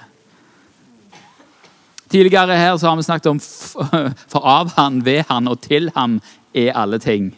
Tidligere 2.15 2.55
her 2.55 2.77
så 2.77 2.87
har 2.87 2.95
vi 2.95 3.03
snakket 3.03 3.27
om 3.27 3.39
for 4.31 4.45
av 4.47 4.69
han, 4.77 5.01
ved 5.03 5.25
han 5.27 5.49
og 5.51 5.59
til 5.65 5.89
ham 5.95 6.21
er 6.55 6.71
alle 6.71 6.99
ting. 7.03 7.33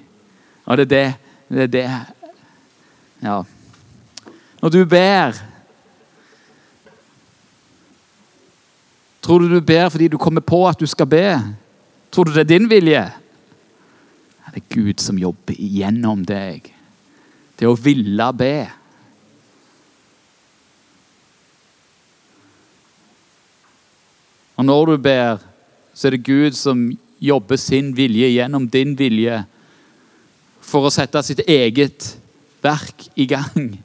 Og 0.70 0.78
det 0.78 0.86
er 0.86 0.92
det, 0.92 1.06
det, 1.50 1.64
er 1.64 1.72
det 1.74 1.86
Ja. 3.26 3.42
Når 4.62 4.70
du 4.70 4.86
ber 4.86 5.34
Tror 9.22 9.40
du 9.40 9.50
du 9.50 9.62
ber 9.62 9.90
fordi 9.90 10.08
du 10.08 10.18
kommer 10.18 10.42
på 10.42 10.68
at 10.68 10.80
du 10.80 10.86
skal 10.86 11.08
be? 11.10 11.42
Tror 12.12 12.24
du 12.24 12.32
det 12.32 12.46
er 12.46 12.52
din 12.54 12.70
vilje? 12.70 13.02
Det 14.54 14.62
er 14.62 14.76
Gud 14.76 15.02
som 15.02 15.18
jobber 15.18 15.58
igjennom 15.58 16.22
deg. 16.26 16.70
Det 17.60 17.68
å 17.68 17.76
ville 17.76 18.30
be. 18.38 18.68
Og 24.58 24.66
når 24.66 24.86
du 24.86 24.98
ber, 24.98 25.44
så 25.94 26.08
er 26.08 26.16
det 26.16 26.26
Gud 26.26 26.58
som 26.58 26.90
jobber 27.22 27.58
sin 27.62 27.92
vilje 27.98 28.30
gjennom 28.34 28.68
din 28.70 28.94
vilje 28.98 29.42
for 30.62 30.88
å 30.88 30.94
sette 30.94 31.22
sitt 31.26 31.42
eget 31.48 32.18
verk 32.62 33.08
i 33.16 33.26
gang. 33.30 33.78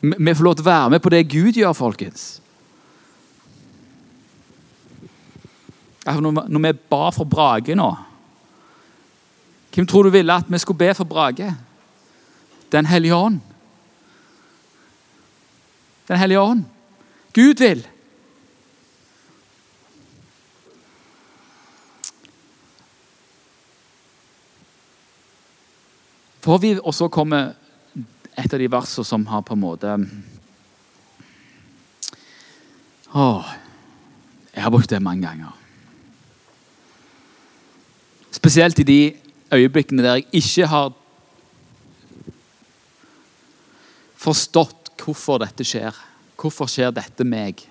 Vi 0.00 0.34
får 0.34 0.44
lov 0.44 0.56
til 0.56 0.64
å 0.64 0.70
være 0.70 0.92
med 0.94 1.02
på 1.04 1.12
det 1.12 1.26
Gud 1.28 1.58
gjør, 1.60 1.76
folkens. 1.76 2.40
Når 6.10 6.62
vi 6.64 6.72
ba 6.90 7.10
for 7.12 7.28
Brage 7.28 7.74
nå 7.76 7.90
Hvem 9.70 9.86
tror 9.86 10.08
du 10.08 10.10
ville 10.10 10.34
at 10.34 10.48
vi 10.48 10.58
skulle 10.58 10.80
be 10.80 10.94
for 10.96 11.06
Brage? 11.06 11.52
Den 12.72 12.88
hellige 12.90 13.14
ånd. 13.14 13.36
Den 16.08 16.18
hellige 16.18 16.40
ånd. 16.40 16.64
Gud 17.32 17.58
vil. 17.62 17.86
Får 26.40 26.58
vi, 26.58 26.72
også 26.78 27.10
komme 27.12 27.38
et 28.34 28.52
av 28.54 28.58
de 28.58 28.68
versene 28.72 29.06
som 29.06 29.26
har 29.28 29.44
på 29.44 29.54
en 29.54 29.62
måte 29.62 29.96
Åh, 33.10 33.50
Jeg 34.54 34.62
har 34.62 34.70
brukt 34.70 34.90
det 34.90 35.02
mange 35.02 35.26
ganger. 35.26 35.54
Spesielt 38.30 38.78
i 38.78 38.86
de 38.86 39.00
øyeblikkene 39.52 40.02
der 40.02 40.18
jeg 40.18 40.42
ikke 40.42 40.66
har 40.70 40.92
forstått 44.20 44.92
hvorfor 45.00 45.40
dette 45.42 45.66
skjer. 45.66 45.96
Hvorfor 46.40 46.70
skjer 46.70 46.94
dette 46.96 47.26
meg? 47.28 47.66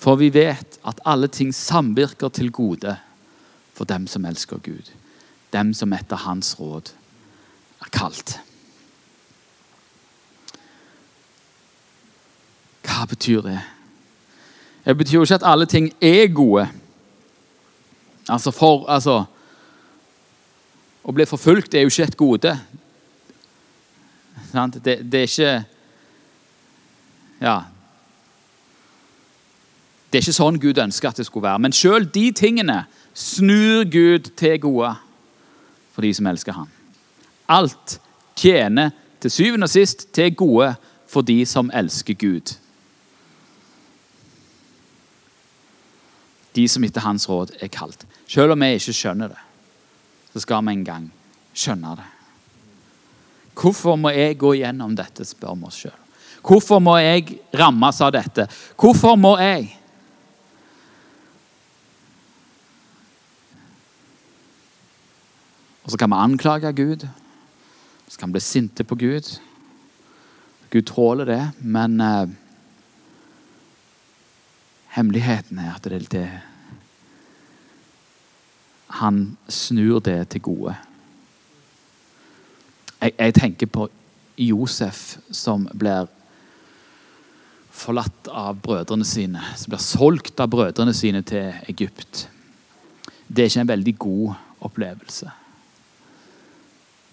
For 0.00 0.16
vi 0.20 0.30
vet 0.32 0.78
at 0.84 1.02
alle 1.08 1.28
ting 1.32 1.52
samvirker 1.54 2.32
til 2.32 2.52
gode 2.52 2.96
for 3.76 3.88
dem 3.88 4.06
som 4.08 4.24
elsker 4.28 4.60
Gud. 4.64 4.90
Dem 5.52 5.72
som 5.76 5.92
etter 5.96 6.20
Hans 6.24 6.54
råd 6.60 6.92
er 7.84 7.92
kalt. 7.92 8.38
Hva 12.84 13.04
betyr 13.08 13.44
det? 13.44 13.60
Det 14.84 14.96
betyr 14.96 15.18
jo 15.18 15.24
ikke 15.24 15.40
at 15.40 15.48
alle 15.48 15.66
ting 15.66 15.88
er 16.04 16.28
gode. 16.32 16.66
Altså, 18.28 18.52
for, 18.52 18.84
altså 18.88 19.24
Å 21.04 21.12
bli 21.12 21.26
forfulgt 21.28 21.74
er 21.76 21.84
jo 21.84 21.92
ikke 21.92 22.06
et 22.08 22.16
gode. 22.16 22.52
Det, 24.54 25.12
det, 25.12 25.14
er 25.14 25.28
ikke 25.28 25.64
Ja. 27.40 27.60
Det 30.10 30.18
er 30.18 30.22
ikke 30.22 30.36
sånn 30.36 30.60
Gud 30.62 30.78
ønsker 30.78 31.10
at 31.10 31.18
det 31.18 31.26
skulle 31.26 31.48
være. 31.48 31.58
Men 31.58 31.74
sjøl 31.74 32.06
de 32.14 32.28
tingene 32.32 32.84
snur 33.14 33.84
Gud 33.90 34.30
til 34.38 34.60
gode 34.62 34.94
for 35.92 36.06
de 36.06 36.12
som 36.14 36.26
elsker 36.30 36.54
ham. 36.54 36.68
Alt 37.48 37.98
tjener 38.38 38.94
til 39.20 39.30
syvende 39.30 39.66
og 39.66 39.74
sist 39.74 40.06
til 40.14 40.34
gode 40.36 40.74
for 41.10 41.26
de 41.26 41.40
som 41.46 41.70
elsker 41.74 42.14
Gud. 42.14 42.54
De 46.54 46.68
som 46.68 46.84
etter 46.86 47.02
hans 47.02 47.26
råd 47.28 47.56
er 47.60 47.68
kalt. 47.74 48.06
Selv 48.30 48.54
om 48.54 48.62
vi 48.62 48.74
ikke 48.78 48.94
skjønner 48.94 49.34
det, 49.34 49.42
så 50.32 50.46
skal 50.46 50.62
vi 50.66 50.78
en 50.78 50.84
gang 50.86 51.12
skjønne 51.54 51.96
det. 51.98 52.13
Hvorfor 53.54 53.96
må 54.00 54.10
jeg 54.14 54.38
gå 54.40 54.54
gjennom 54.58 54.96
dette, 54.98 55.26
spør 55.26 55.54
vi 55.58 55.68
oss 55.68 55.80
sjøl. 55.84 56.00
Hvorfor 56.44 56.82
må 56.82 56.98
jeg 57.00 57.38
rammes 57.56 58.00
av 58.04 58.12
dette? 58.12 58.44
Hvorfor 58.76 59.16
må 59.16 59.32
jeg? 59.40 59.70
Og 65.84 65.92
så 65.92 66.00
kan 66.00 66.12
vi 66.12 66.20
anklage 66.20 66.72
Gud. 66.76 67.06
Så 68.08 68.18
kan 68.20 68.28
vi 68.28 68.38
bli 68.38 68.44
sinte 68.44 68.84
på 68.84 68.98
Gud. 69.00 69.28
Gud 70.70 70.86
tåler 70.90 71.28
det, 71.28 71.42
men 71.60 72.00
eh, 72.00 72.32
hemmeligheten 74.96 75.60
er 75.62 75.76
at 75.76 75.84
det 75.86 76.00
er 76.00 76.10
det 76.10 76.28
Han 78.94 79.36
snur 79.48 79.98
det 80.00 80.28
til 80.30 80.40
gode. 80.40 80.76
Jeg, 83.04 83.12
jeg 83.18 83.34
tenker 83.36 83.68
på 83.68 83.88
Josef 84.40 85.18
som 85.28 85.66
blir 85.76 86.08
forlatt 87.74 88.30
av 88.32 88.56
brødrene 88.64 89.04
sine. 89.04 89.42
Som 89.60 89.74
blir 89.74 89.82
solgt 89.82 90.40
av 90.40 90.48
brødrene 90.48 90.94
sine 90.96 91.20
til 91.26 91.52
Egypt. 91.68 92.28
Det 93.28 93.44
er 93.44 93.50
ikke 93.50 93.64
en 93.66 93.72
veldig 93.74 93.94
god 93.98 94.32
opplevelse. 94.64 95.30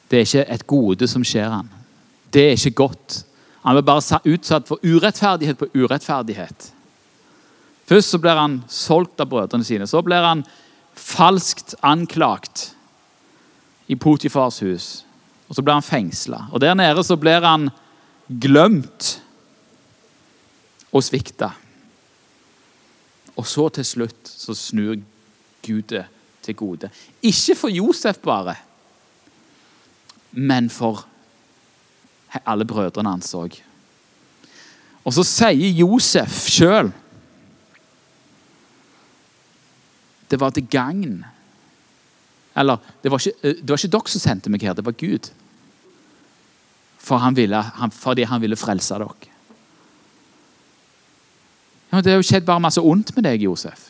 Det 0.08 0.20
er 0.20 0.28
ikke 0.28 0.48
et 0.54 0.68
gode 0.68 1.12
som 1.12 1.28
skjer 1.28 1.50
han. 1.50 1.70
Det 2.32 2.46
er 2.46 2.56
ikke 2.56 2.86
godt. 2.86 3.22
Han 3.66 3.76
blir 3.76 3.88
bare 3.92 4.24
utsatt 4.32 4.68
for 4.68 4.80
urettferdighet 4.84 5.60
på 5.60 5.70
urettferdighet. 5.76 6.72
Først 7.92 8.16
så 8.16 8.20
blir 8.24 8.39
han 8.39 8.62
solgt 8.72 9.20
av 9.20 9.28
brødrene 9.28 9.68
sine. 9.68 9.88
Så 9.88 10.02
blir 10.02 10.24
han 10.24 10.46
falskt 10.96 11.76
anklagt 11.84 12.72
i 13.92 13.96
Potifars 13.96 14.62
hus. 14.64 14.92
Og 15.52 15.58
så 15.58 15.64
blir 15.66 15.76
han 15.76 15.84
fengsla. 15.84 16.45
Og 16.56 16.64
der 16.64 16.78
nede 16.80 17.04
så 17.04 17.18
blir 17.20 17.43
han 17.43 17.68
glemt 18.32 19.18
og 20.95 21.04
svikta. 21.04 21.52
Og 23.36 23.47
så 23.47 23.68
til 23.76 23.88
slutt 23.88 24.32
så 24.32 24.56
snur 24.56 24.95
Gud 25.66 25.84
det 25.91 26.06
til 26.41 26.56
gode. 26.56 26.89
Ikke 27.22 27.56
for 27.60 27.72
Josef 27.72 28.24
bare 28.24 28.56
men 30.32 30.70
for 30.72 31.06
alle 32.45 32.66
brødrene 32.66 33.12
hans 33.12 33.34
òg. 33.36 33.58
Og 35.04 35.14
så 35.16 35.26
sier 35.28 35.80
Josef 35.82 36.45
sjøl 36.49 36.91
Det 40.32 40.38
var 40.39 40.54
til 40.56 40.64
gagn. 40.72 41.26
Eller 42.56 42.78
det 43.04 43.12
var, 43.12 43.20
ikke, 43.20 43.36
eh, 43.43 43.58
det 43.60 43.68
var 43.68 43.82
ikke 43.82 43.91
dere 43.91 44.12
som 44.14 44.22
sendte 44.24 44.52
meg 44.54 44.64
her, 44.64 44.72
det 44.78 44.86
var 44.88 44.95
Gud. 44.95 45.28
For 47.02 47.22
han 47.22 47.36
ville, 47.36 47.58
han, 47.58 47.91
fordi 47.91 48.28
han 48.30 48.41
ville 48.43 48.60
frelse 48.60 48.97
dere. 49.02 49.30
Ja, 51.91 51.99
det 51.99 52.14
har 52.14 52.22
jo 52.22 52.28
skjedd 52.28 52.45
bare 52.47 52.64
masse 52.64 52.82
ondt 52.82 53.12
med 53.18 53.26
deg, 53.28 53.43
Josef. 53.43 53.89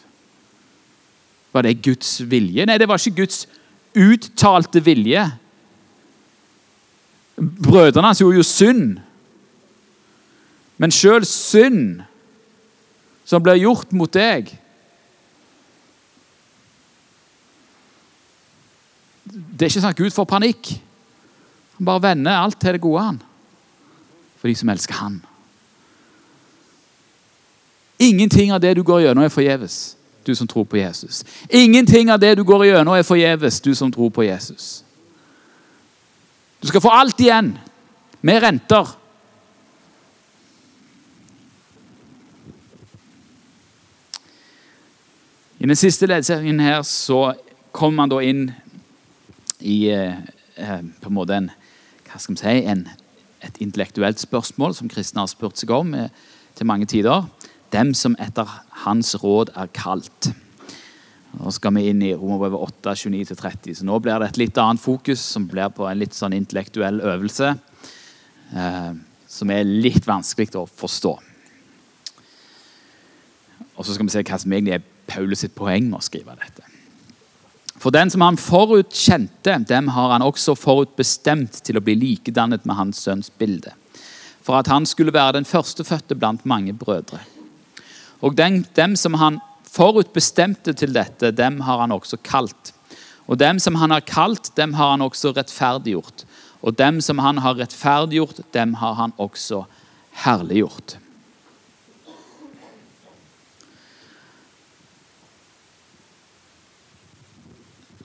Var 1.51 1.67
det 1.67 1.81
Guds 1.85 2.15
vilje? 2.31 2.65
Nei, 2.65 2.79
det 2.79 2.87
var 2.89 2.97
ikke 2.97 3.21
Guds 3.21 3.43
uttalte 3.97 4.81
vilje. 4.83 5.25
Brødrene 7.37 8.07
hans 8.07 8.21
gjorde 8.23 8.39
jo 8.39 8.47
synd. 8.47 9.01
Men 10.81 10.93
sjøl 10.95 11.27
synd 11.27 12.01
som 13.27 13.43
blir 13.43 13.59
gjort 13.61 13.91
mot 13.93 14.11
deg 14.11 14.49
Det 19.31 19.63
er 19.63 19.69
ikke 19.69 19.79
sånn 19.83 19.93
at 19.93 19.99
Gud 19.99 20.11
får 20.11 20.25
panikk. 20.27 20.69
Bare 21.85 22.01
vender 22.01 22.31
alt 22.31 22.59
til 22.61 22.73
det 22.73 22.81
gode, 22.81 23.03
han. 23.03 23.21
For 24.37 24.47
de 24.47 24.55
som 24.55 24.69
elsker 24.69 24.93
han. 24.93 25.21
Ingenting 28.01 28.51
av 28.51 28.61
det 28.61 28.75
du 28.77 28.83
går 28.83 29.03
gjennom, 29.05 29.23
er 29.23 29.33
forgjeves, 29.33 29.97
du 30.25 30.33
som 30.35 30.47
tror 30.47 30.63
på 30.65 30.77
Jesus. 30.77 31.23
Ingenting 31.49 32.09
av 32.09 32.19
det 32.19 32.35
du 32.37 32.43
går 32.43 32.65
gjennom, 32.65 32.95
er 32.97 33.05
forgjeves, 33.05 33.61
du 33.61 33.75
som 33.75 33.91
tror 33.91 34.09
på 34.09 34.25
Jesus. 34.25 34.83
Du 36.61 36.67
skal 36.67 36.81
få 36.81 36.89
alt 36.93 37.19
igjen, 37.19 37.57
med 38.21 38.41
renter. 38.43 38.97
I 45.59 45.69
den 45.69 45.77
siste 45.77 46.09
ledserien 46.09 46.59
her 46.59 46.81
så 46.81 47.33
kommer 47.71 48.01
man 48.01 48.09
da 48.09 48.21
inn 48.25 48.47
i 49.59 49.89
eh, 49.93 50.17
eh, 50.57 50.79
på 51.01 51.09
en 51.09 51.17
måte 51.17 51.37
en, 51.37 51.51
hva 52.11 52.19
skal 52.19 52.35
vi 52.35 52.41
si, 52.41 52.55
en, 52.67 52.85
et 53.41 53.57
intellektuelt 53.63 54.19
spørsmål 54.21 54.75
som 54.77 54.91
kristne 54.91 55.23
har 55.23 55.31
spurt 55.31 55.59
seg 55.59 55.71
om 55.75 55.93
eh, 55.97 56.11
til 56.57 56.67
mange 56.67 56.87
tider. 56.91 57.25
Dem 57.71 57.93
som 57.95 58.17
etter 58.19 58.49
hans 58.83 59.13
råd 59.23 59.53
er 59.55 59.71
kalt. 59.75 60.31
Nå 61.39 61.53
skal 61.55 61.77
vi 61.77 61.85
inn 61.87 62.01
i 62.03 62.11
Romerbrevet 62.11 62.59
8, 62.83 62.95
29-30. 63.07 63.77
Så 63.79 63.87
nå 63.87 63.99
blir 64.03 64.19
det 64.19 64.33
et 64.33 64.41
litt 64.41 64.59
annet 64.59 64.83
fokus, 64.83 65.23
som 65.23 65.47
blir 65.47 65.71
på 65.71 65.87
en 65.87 66.01
litt 66.01 66.17
sånn 66.17 66.35
intellektuell 66.35 66.99
øvelse. 67.13 67.53
Eh, 68.51 68.91
som 69.31 69.53
er 69.55 69.63
litt 69.63 70.03
vanskelig 70.07 70.51
å 70.59 70.67
forstå. 70.67 71.13
Og 73.71 73.87
så 73.87 73.95
skal 73.95 74.05
vi 74.05 74.13
se 74.13 74.25
hva 74.27 74.41
som 74.43 74.51
egentlig 74.51 74.75
er 74.75 74.89
Paulus 75.07 75.45
sitt 75.45 75.55
poeng 75.55 75.87
med 75.87 76.01
å 76.01 76.05
skrive 76.05 76.35
dette. 76.39 76.70
For 77.81 77.89
den 77.89 78.11
som 78.13 78.21
han 78.21 78.37
forutkjente, 78.37 79.55
dem 79.65 79.87
har 79.95 80.11
han 80.13 80.21
også 80.21 80.53
forutbestemt 80.59 81.63
til 81.65 81.79
å 81.79 81.81
bli 81.81 81.95
likedannet 81.97 82.67
med 82.69 82.77
hans 82.77 83.01
sønns 83.01 83.31
bilde. 83.41 83.73
For 84.45 84.59
at 84.59 84.69
han 84.69 84.85
skulle 84.85 85.13
være 85.13 85.39
den 85.39 85.49
førstefødte 85.49 86.17
blant 86.17 86.45
mange 86.45 86.75
brødre. 86.77 87.23
Og 88.21 88.37
den, 88.37 88.61
dem 88.77 88.93
som 88.95 89.17
han 89.17 89.41
forutbestemte 89.65 90.75
til 90.77 90.93
dette, 90.93 91.33
dem 91.33 91.61
har 91.65 91.81
han 91.81 91.93
også 91.95 92.21
kalt. 92.21 92.73
Og 93.25 93.39
dem 93.41 93.57
som 93.63 93.79
han 93.81 93.93
har 93.95 94.05
kalt, 94.05 94.51
dem 94.57 94.75
har 94.77 94.93
han 94.93 95.01
også 95.01 95.33
rettferdiggjort. 95.33 96.25
Og 96.61 96.77
dem 96.77 97.01
som 97.01 97.21
han 97.23 97.41
har 97.41 97.57
rettferdiggjort, 97.57 98.43
dem 98.53 98.77
har 98.77 98.97
han 98.99 99.17
også 99.17 99.63
herliggjort. 100.21 101.00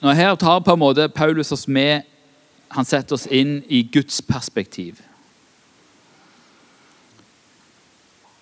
Nå 0.01 0.13
Her 0.13 0.35
tar 0.35 0.61
på 0.61 0.73
en 0.73 0.79
måte 0.79 1.09
Paulus 1.09 1.51
oss 1.51 1.67
med 1.67 2.03
Han 2.69 2.85
setter 2.85 3.15
oss 3.15 3.27
inn 3.27 3.61
i 3.67 3.83
Guds 3.83 4.21
perspektiv. 4.21 4.99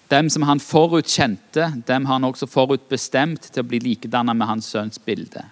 Dem 0.08 0.30
som 0.30 0.42
han 0.44 0.60
forutkjente, 0.60 1.68
dem 1.86 2.06
har 2.06 2.14
han 2.14 2.26
også 2.26 2.48
forutbestemt 2.50 3.52
til 3.52 3.62
å 3.62 3.68
bli 3.70 3.80
likedannet 3.84 4.38
med 4.38 4.50
hans 4.50 4.70
sønns 4.74 4.98
bilde. 4.98 5.44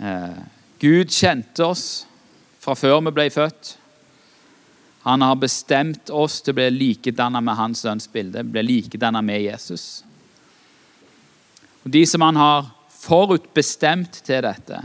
Eh, 0.00 0.40
Gud 0.80 1.12
kjente 1.12 1.64
oss 1.68 1.84
fra 2.60 2.76
før 2.76 3.02
vi 3.04 3.12
ble 3.18 3.28
født. 3.32 3.74
Han 5.04 5.24
har 5.24 5.36
bestemt 5.40 6.10
oss 6.10 6.40
til 6.40 6.52
å 6.52 6.58
bli 6.62 6.70
likedannet 6.74 7.44
med 7.44 7.56
hans 7.60 7.84
sønns 7.84 8.08
bilde, 8.12 8.44
bli 8.44 8.64
likedannet 8.66 9.24
med 9.24 9.44
Jesus. 9.44 10.02
Og 11.84 11.92
De 11.92 12.06
som 12.08 12.24
han 12.24 12.40
har 12.40 12.72
forutbestemt 13.08 14.20
til 14.26 14.44
dette, 14.44 14.82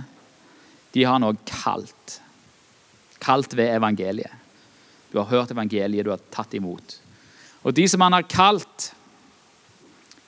de 0.93 1.05
har 1.07 1.25
òg 1.25 1.39
kalt. 1.49 2.19
Kalt 3.23 3.55
ved 3.57 3.75
evangeliet. 3.75 4.39
Du 5.11 5.19
har 5.19 5.29
hørt 5.29 5.51
evangeliet, 5.53 6.05
du 6.05 6.13
har 6.13 6.21
tatt 6.33 6.53
imot. 6.57 6.97
Og 7.63 7.75
de 7.75 7.85
som 7.89 8.01
han 8.01 8.15
har 8.15 8.25
kalt, 8.29 8.91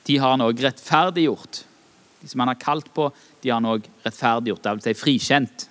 de 0.06 0.18
har 0.22 0.36
han 0.36 0.44
òg 0.46 0.62
rettferdiggjort. 0.62 1.64
De 2.22 2.30
som 2.30 2.44
han 2.44 2.54
har 2.54 2.62
kalt 2.62 2.92
på, 2.94 3.10
de 3.42 3.52
har 3.52 3.60
han 3.60 3.72
òg 3.76 3.88
rettferdiggjort, 4.06 4.64
dvs. 4.66 4.86
Si 4.86 4.98
frikjent. 5.00 5.66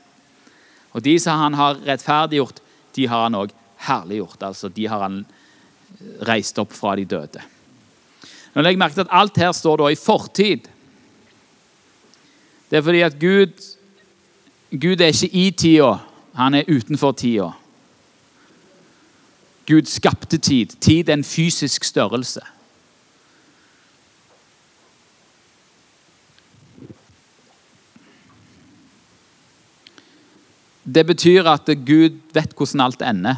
Og 0.95 1.03
de 1.07 1.15
som 1.23 1.41
han 1.41 1.57
har 1.59 1.81
rettferdiggjort, 1.87 2.61
de 2.95 3.09
har 3.11 3.27
han 3.27 3.39
òg 3.39 3.55
herliggjort. 3.89 4.43
Altså, 4.47 4.71
de 4.71 4.87
har 4.91 5.03
han 5.03 5.25
reist 6.27 6.59
opp 6.63 6.75
fra 6.75 6.95
de 6.99 7.07
døde. 7.09 7.43
Nå 8.55 8.63
legger 8.63 8.77
jeg 8.77 8.83
merke 8.83 8.99
til 8.99 9.07
at 9.07 9.17
alt 9.19 9.41
her 9.43 9.55
står 9.57 9.83
da 9.83 9.91
i 9.91 9.99
fortid. 9.99 10.69
Det 12.75 12.79
er 12.79 12.83
fordi 12.83 13.01
at 13.07 13.19
Gud, 13.21 13.77
Gud 14.71 15.01
er 15.01 15.07
ikke 15.07 15.29
i 15.31 15.51
tida, 15.51 15.93
han 16.35 16.55
er 16.55 16.67
utenfor 16.67 17.13
tida. 17.13 17.53
Gud 19.67 19.87
skapte 19.87 20.39
tid. 20.39 20.75
Tid 20.81 21.09
er 21.09 21.13
en 21.15 21.25
fysisk 21.25 21.85
størrelse. 21.85 22.41
Det 30.85 31.07
betyr 31.07 31.47
at 31.55 31.71
Gud 31.87 32.19
vet 32.35 32.59
hvordan 32.59 32.81
alt 32.81 33.03
ender. 33.03 33.37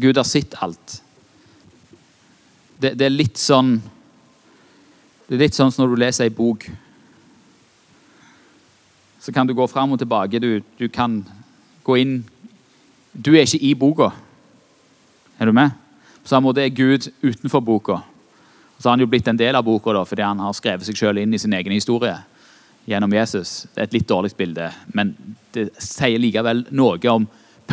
Gud 0.00 0.16
har 0.16 0.26
sett 0.26 0.58
alt. 0.58 1.02
Det, 2.82 2.98
det, 2.98 3.06
er 3.06 3.14
litt 3.14 3.38
sånn 3.38 3.76
Det 5.28 5.36
er 5.38 5.46
litt 5.46 5.54
sånn 5.54 5.70
som 5.70 5.86
når 5.86 5.94
du 5.94 6.00
leser 6.08 6.26
ei 6.26 6.34
bok. 6.34 6.72
Kan 9.34 9.46
du 9.46 9.54
gå 9.54 9.66
fram 9.66 9.92
og 9.92 9.98
tilbake. 9.98 10.38
Du, 10.38 10.62
du 10.78 10.88
kan 10.88 11.24
gå 11.84 11.96
inn 11.96 12.24
Du 13.12 13.32
er 13.34 13.42
ikke 13.42 13.58
i 13.66 13.74
boka. 13.74 14.10
Er 15.38 15.46
du 15.46 15.52
med? 15.52 15.70
På 16.22 16.28
samme 16.28 16.46
måte 16.46 16.62
er 16.62 16.68
Gud 16.68 17.08
utenfor 17.22 17.60
boka. 17.60 17.96
Så 18.78 18.88
har 18.88 18.94
han 18.94 19.00
jo 19.00 19.08
blitt 19.10 19.28
en 19.28 19.38
del 19.38 19.56
av 19.56 19.64
boka 19.64 19.92
da, 19.92 20.04
fordi 20.06 20.22
han 20.22 20.38
har 20.38 20.54
skrevet 20.54 20.86
seg 20.86 20.96
sjøl 20.96 21.18
inn 21.18 21.34
i 21.34 21.40
sin 21.40 21.52
egen 21.52 21.74
historie 21.74 22.14
gjennom 22.88 23.12
Jesus. 23.12 23.66
Det 23.74 23.82
er 23.82 23.88
et 23.88 23.96
litt 23.98 24.08
dårlig 24.08 24.30
bilde, 24.38 24.70
men 24.94 25.10
det 25.52 25.68
sier 25.82 26.22
likevel 26.22 26.64
noe 26.70 27.00
om 27.10 27.26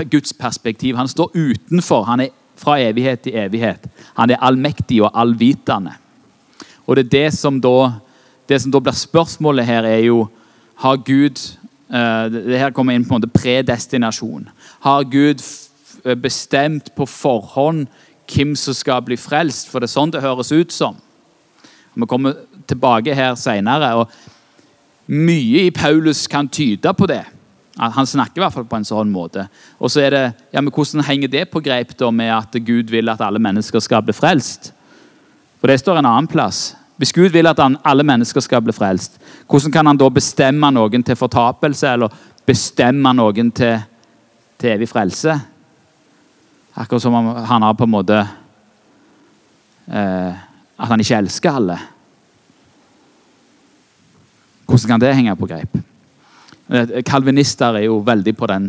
Guds 0.10 0.34
perspektiv. 0.34 0.98
Han 0.98 1.08
står 1.08 1.36
utenfor. 1.36 2.04
Han 2.10 2.26
er 2.26 2.34
fra 2.58 2.80
evighet 2.82 3.24
til 3.26 3.38
evighet. 3.38 3.86
Han 4.18 4.34
er 4.34 4.42
allmektig 4.42 5.04
og 5.04 5.14
allvitende. 5.14 5.94
Og 6.88 6.98
det 6.98 7.06
er 7.06 7.14
det 7.14 7.30
som 7.38 7.62
da, 7.62 8.00
det 8.50 8.62
som 8.64 8.74
da 8.74 8.82
blir 8.82 8.98
spørsmålet 8.98 9.68
her, 9.68 9.86
er 9.86 10.04
jo 10.08 10.26
Har 10.84 11.00
Gud 11.06 11.40
uh, 11.90 12.26
det 12.32 12.60
Her 12.60 12.74
kommer 12.76 12.94
inn 12.94 13.06
på 13.06 13.16
en 13.16 13.22
måte 13.22 13.34
predestinasjon. 13.34 14.50
Har 14.86 15.08
Gud 15.10 15.42
eh, 16.04 16.16
bestemt 16.16 16.94
på 16.96 17.08
forhånd 17.10 17.88
hvem 18.28 18.56
som 18.60 18.76
skal 18.76 19.02
bli 19.06 19.18
frelst? 19.18 19.72
For 19.72 19.80
det 19.80 19.90
er 19.90 19.96
sånn 19.96 20.14
det 20.14 20.24
høres 20.26 20.52
ut 20.52 20.74
som. 20.76 20.98
Vi 21.98 22.06
kommer 22.10 22.36
tilbake 22.70 23.16
her 23.16 23.36
seinere. 23.40 24.06
Mye 25.08 25.66
i 25.66 25.74
Paulus 25.74 26.28
kan 26.28 26.50
tyde 26.52 26.94
på 26.94 27.08
det. 27.10 27.24
Han 27.78 28.10
snakker 28.10 28.42
i 28.42 28.44
hvert 28.44 28.56
fall 28.56 28.66
på 28.70 28.78
en 28.80 28.88
sånn 28.88 29.12
måte. 29.14 29.46
Og 29.78 29.92
så 29.94 30.02
er 30.08 30.14
det, 30.14 30.24
ja, 30.54 30.62
men 30.62 30.74
Hvordan 30.74 31.06
henger 31.06 31.30
det 31.30 31.46
på 31.52 31.62
greip 31.62 31.94
da 31.98 32.10
med 32.12 32.34
at 32.34 32.58
Gud 32.66 32.90
vil 32.90 33.10
at 33.10 33.22
alle 33.22 33.42
mennesker 33.42 33.80
skal 33.80 34.04
bli 34.06 34.16
frelst? 34.18 34.72
For 35.62 35.70
Det 35.70 35.80
står 35.80 36.02
en 36.02 36.10
annen 36.10 36.30
plass. 36.30 36.76
Hvis 36.98 37.14
Gud 37.14 37.30
vil 37.30 37.48
at 37.48 37.60
alle 37.62 38.04
mennesker 38.04 38.42
skal 38.42 38.62
bli 38.66 38.74
frelst, 38.74 39.20
hvordan 39.48 39.72
kan 39.72 39.86
han 39.86 40.00
da 40.00 40.10
bestemme 40.10 40.72
noen 40.74 41.04
til 41.06 41.16
fortapelse 41.16 41.92
eller 41.94 42.14
bestemme 42.46 43.14
noen 43.14 43.52
til, 43.54 43.78
til 44.58 44.74
evig 44.74 44.90
frelse? 44.90 45.36
Akkurat 46.78 47.02
som 47.02 47.14
om 47.18 47.30
han 47.46 47.66
har 47.66 47.78
på 47.78 47.86
en 47.86 47.94
måte 47.94 48.18
eh, 49.88 50.34
At 50.78 50.92
han 50.92 51.02
ikke 51.02 51.18
elsker 51.18 51.56
alle. 51.58 51.78
Hvordan 54.68 54.90
kan 54.92 55.02
det 55.02 55.16
henge 55.16 55.36
på 55.36 55.48
greip? 55.50 55.78
Eh, 56.70 57.02
kalvinister 57.06 57.80
er 57.80 57.88
jo 57.88 58.04
veldig 58.06 58.36
på 58.38 58.50
den 58.52 58.68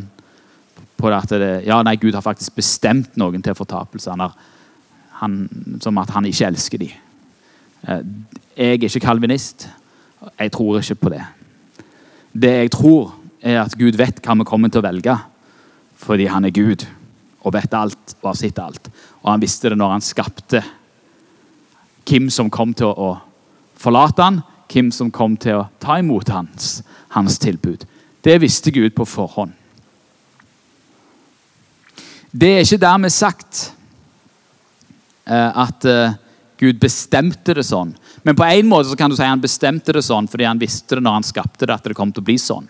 på 0.99 1.11
at 1.15 1.31
det, 1.31 1.51
ja, 1.67 1.83
nei, 1.87 1.95
Gud 2.01 2.17
har 2.17 2.25
faktisk 2.25 2.57
bestemt 2.59 3.17
noen 3.21 3.43
til 3.43 3.55
fortapelse. 3.55 4.11
Han 4.11 4.25
har, 4.25 4.33
han, 5.21 5.37
som 5.83 5.99
at 6.01 6.11
han 6.11 6.27
ikke 6.27 6.49
elsker 6.49 6.81
dem. 6.83 6.97
Eh, 7.83 8.05
jeg 8.57 8.75
er 8.75 8.89
ikke 8.89 9.07
kalvinist. 9.07 9.69
Jeg 10.39 10.53
tror 10.53 10.81
ikke 10.81 10.95
på 10.95 11.13
det. 11.15 11.25
Det 12.33 12.55
jeg 12.55 12.71
tror, 12.71 13.15
er 13.43 13.63
at 13.63 13.77
Gud 13.79 13.97
vet 13.97 14.19
hva 14.25 14.35
vi 14.35 14.47
kommer 14.47 14.71
til 14.71 14.83
å 14.83 14.89
velge. 14.89 15.15
Fordi 15.99 16.27
han 16.31 16.45
er 16.45 16.55
Gud 16.55 16.87
og 17.47 17.55
vet 17.55 17.75
alt 17.75 18.17
og 18.21 18.33
har 18.33 18.39
sett 18.39 18.59
alt. 18.59 18.91
Og 19.23 19.31
han 19.31 19.43
visste 19.43 19.71
det 19.71 19.79
når 19.79 19.95
han 19.97 20.05
skapte 20.05 20.63
hvem 22.09 22.31
som 22.33 22.51
kom 22.51 22.73
til 22.75 22.91
å 22.91 23.13
forlate 23.79 24.25
han, 24.25 24.41
hvem 24.69 24.91
som 24.93 25.11
kom 25.15 25.37
til 25.41 25.61
å 25.61 25.69
ta 25.81 25.99
imot 26.01 26.31
hans, 26.33 26.81
hans 27.15 27.39
tilbud. 27.39 27.85
Det 28.25 28.41
visste 28.43 28.73
Gud 28.75 28.91
på 28.97 29.07
forhånd. 29.09 29.53
Det 32.29 32.49
er 32.55 32.65
ikke 32.65 32.81
dermed 32.83 33.13
sagt 33.15 33.71
uh, 35.31 35.65
at 35.65 35.87
uh, 35.89 36.17
Gud 36.59 36.81
bestemte 36.83 37.55
det 37.55 37.65
sånn. 37.67 37.93
Men 38.27 38.37
på 38.37 38.47
en 38.49 38.67
måte 38.67 38.91
så 38.91 38.99
kan 38.99 39.11
du 39.11 39.17
si 39.17 39.27
han 39.27 39.43
bestemte 39.43 39.95
det 39.95 40.03
sånn 40.03 40.27
fordi 40.31 40.49
han 40.49 40.59
visste 40.59 40.99
det 40.99 41.05
når 41.07 41.21
han 41.21 41.27
skapte 41.27 41.67
det. 41.67 41.75
at 41.75 41.87
det 41.87 41.97
kom 41.99 42.13
til 42.13 42.25
å 42.25 42.29
bli 42.29 42.39
sånn. 42.43 42.67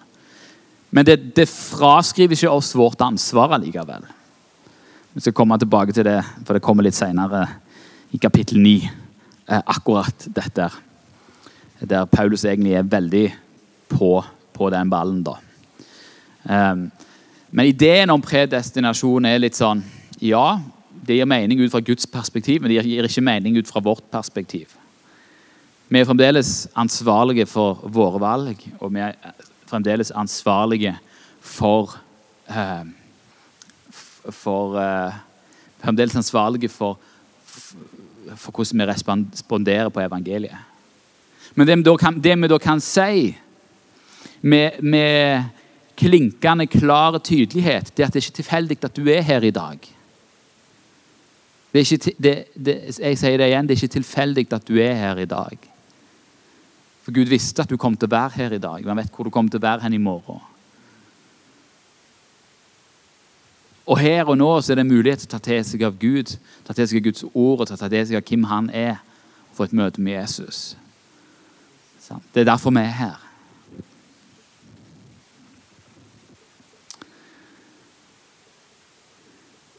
Men 0.90 1.04
det, 1.04 1.16
det 1.36 1.48
fraskriver 1.48 2.36
ikke 2.36 2.52
oss 2.52 2.74
vårt 2.76 3.00
ansvar 3.04 3.56
allikevel. 3.56 4.04
Vi 5.12 5.24
skal 5.24 5.36
komme 5.36 5.58
tilbake 5.60 5.92
til 5.96 6.06
det, 6.06 6.20
for 6.44 6.56
det 6.56 6.64
kommer 6.64 6.84
litt 6.84 6.96
senere 6.96 7.46
i 8.12 8.20
kapittel 8.20 8.60
9. 8.64 8.90
Eh, 9.48 9.62
akkurat 9.64 10.28
dette. 10.36 10.68
Der 11.80 12.08
Paulus 12.12 12.44
egentlig 12.44 12.76
er 12.76 12.88
veldig 12.88 13.26
på, 13.88 14.12
på 14.52 14.70
den 14.70 14.90
ballen. 14.92 15.22
da. 15.24 15.36
Um, 16.44 16.88
men 17.50 17.66
ideen 17.68 18.10
om 18.12 18.22
predestinasjon 18.22 19.26
er 19.28 19.40
litt 19.42 19.56
sånn 19.56 19.82
Ja, 20.24 20.60
det 21.08 21.16
gir 21.16 21.28
mening 21.28 21.60
ut 21.60 21.72
fra 21.72 21.80
Guds 21.80 22.06
perspektiv, 22.06 22.60
men 22.60 22.70
det 22.70 22.84
gir 22.84 23.08
ikke 23.08 23.24
mening 23.24 23.56
ut 23.58 23.68
fra 23.68 23.80
vårt 23.80 24.04
perspektiv. 24.12 24.74
Vi 25.88 26.00
er 26.00 26.04
fremdeles 26.04 26.68
ansvarlige 26.76 27.46
for 27.48 27.80
våre 27.88 28.20
valg, 28.20 28.60
og 28.78 28.92
vi 28.92 29.00
er 29.00 29.16
fremdeles 29.68 30.12
ansvarlige 30.12 30.98
for 31.40 31.96
uh, 32.50 32.84
For 34.28 34.74
uh, 34.76 35.14
Fremdeles 35.78 36.16
ansvarlige 36.16 36.68
for, 36.68 36.98
for 37.46 38.52
hvordan 38.52 38.80
vi 38.80 38.86
responderer 38.90 39.88
på 39.88 40.00
evangeliet. 40.00 40.56
Men 41.54 41.66
det 41.66 41.76
vi 41.78 41.82
da 41.86 41.96
kan, 41.96 42.18
vi 42.22 42.48
da 42.48 42.58
kan 42.58 42.80
si 42.80 43.36
med, 44.42 44.82
med 44.82 45.44
klinkende 45.96 46.66
klar 46.66 47.18
tydelighet, 47.18 47.92
det 47.96 48.02
er 48.02 48.06
at 48.06 48.14
det 48.14 48.24
ikke 48.24 48.34
er 48.34 48.42
tilfeldig 48.42 48.78
at 48.82 48.96
du 48.96 49.08
er 49.08 49.22
her 49.22 49.42
i 49.42 49.54
dag. 49.54 49.78
Ikke, 51.74 52.14
det, 52.16 52.34
det, 52.56 52.76
jeg 52.96 53.18
sier 53.20 53.36
det 53.36 53.50
igjen, 53.50 53.66
det 53.68 53.74
er 53.74 53.82
ikke 53.82 53.96
tilfeldig 53.98 54.46
at 54.56 54.68
du 54.68 54.78
er 54.80 54.94
her 54.96 55.18
i 55.20 55.28
dag. 55.28 55.58
For 57.04 57.12
Gud 57.12 57.28
visste 57.28 57.62
at 57.62 57.70
du 57.70 57.76
kom 57.80 57.96
til 57.96 58.08
å 58.08 58.14
være 58.14 58.36
her 58.36 58.54
i 58.56 58.62
dag. 58.62 58.86
Han 58.88 59.00
vet 59.00 59.12
hvor 59.12 59.28
du 59.28 59.32
kom 59.32 59.48
til 59.48 59.60
å 59.60 59.66
være 59.66 59.84
hen 59.84 59.96
i 59.96 60.00
morgen. 60.00 60.40
Og 63.88 63.96
her 64.00 64.28
og 64.28 64.36
nå 64.36 64.48
så 64.60 64.74
er 64.74 64.82
det 64.82 64.88
mulighet 64.88 65.24
til 65.24 65.30
å 65.30 65.36
ta 65.36 65.40
til 65.44 65.62
seg 65.64 65.84
av 65.86 65.96
Gud, 66.00 66.34
ta 66.64 66.76
til 66.76 66.88
seg 66.88 67.00
av 67.00 67.06
Guds 67.06 67.24
ord 67.32 67.62
og 67.64 67.70
ta 67.70 67.78
til 67.80 68.10
seg 68.10 68.18
av 68.20 68.26
hvem 68.28 68.44
han 68.50 68.68
er, 68.76 69.00
for 69.56 69.64
et 69.64 69.76
møte 69.76 70.00
med 70.04 70.18
Jesus. 70.18 70.76
Det 72.34 72.44
er 72.44 72.50
derfor 72.50 72.72
vi 72.72 72.84
er 72.84 72.94
her. 72.96 73.27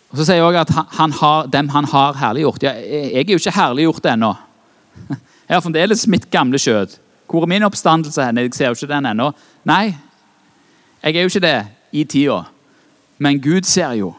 Og 0.09 0.17
Så 0.17 0.25
sier 0.25 0.39
jeg 0.39 0.45
også 0.45 0.61
at 0.61 0.95
han 0.97 1.11
har, 1.13 1.49
dem 1.53 1.69
han 1.69 1.85
har 1.85 2.17
herliggjort. 2.17 2.63
Ja, 2.63 2.73
jeg 2.73 3.27
er 3.27 3.33
jo 3.33 3.41
ikke 3.41 3.55
herliggjort 3.55 4.05
ennå. 4.05 4.33
Jeg 5.49 5.55
har 5.55 5.61
fremdeles 5.65 6.03
mitt 6.07 6.27
gamle 6.29 6.59
skjød. 6.61 6.91
Hvor 7.25 7.41
er 7.41 7.49
min 7.49 7.63
oppstandelse 7.65 8.21
hen? 8.21 8.37
Jeg 8.37 8.53
ser 8.53 8.67
jo 8.69 8.75
ikke 8.77 8.89
den 8.91 9.07
ennå. 9.09 9.31
Nei, 9.65 9.95
jeg 11.01 11.15
er 11.15 11.25
jo 11.25 11.31
ikke 11.31 11.41
det 11.41 11.67
i 11.91 12.03
tida. 12.03 12.43
Men 13.17 13.41
Gud 13.41 13.65
ser 13.65 13.95
jo 13.97 14.11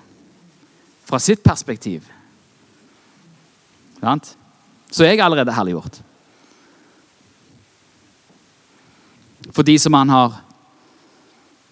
fra 1.07 1.21
sitt 1.23 1.43
perspektiv. 1.45 2.03
Så 4.03 5.05
er 5.05 5.12
jeg 5.12 5.23
allerede 5.23 5.55
herliggjort. 5.55 6.01
For 9.55 9.62
de 9.62 9.79
som 9.79 9.95
han 9.95 10.09
har 10.09 10.41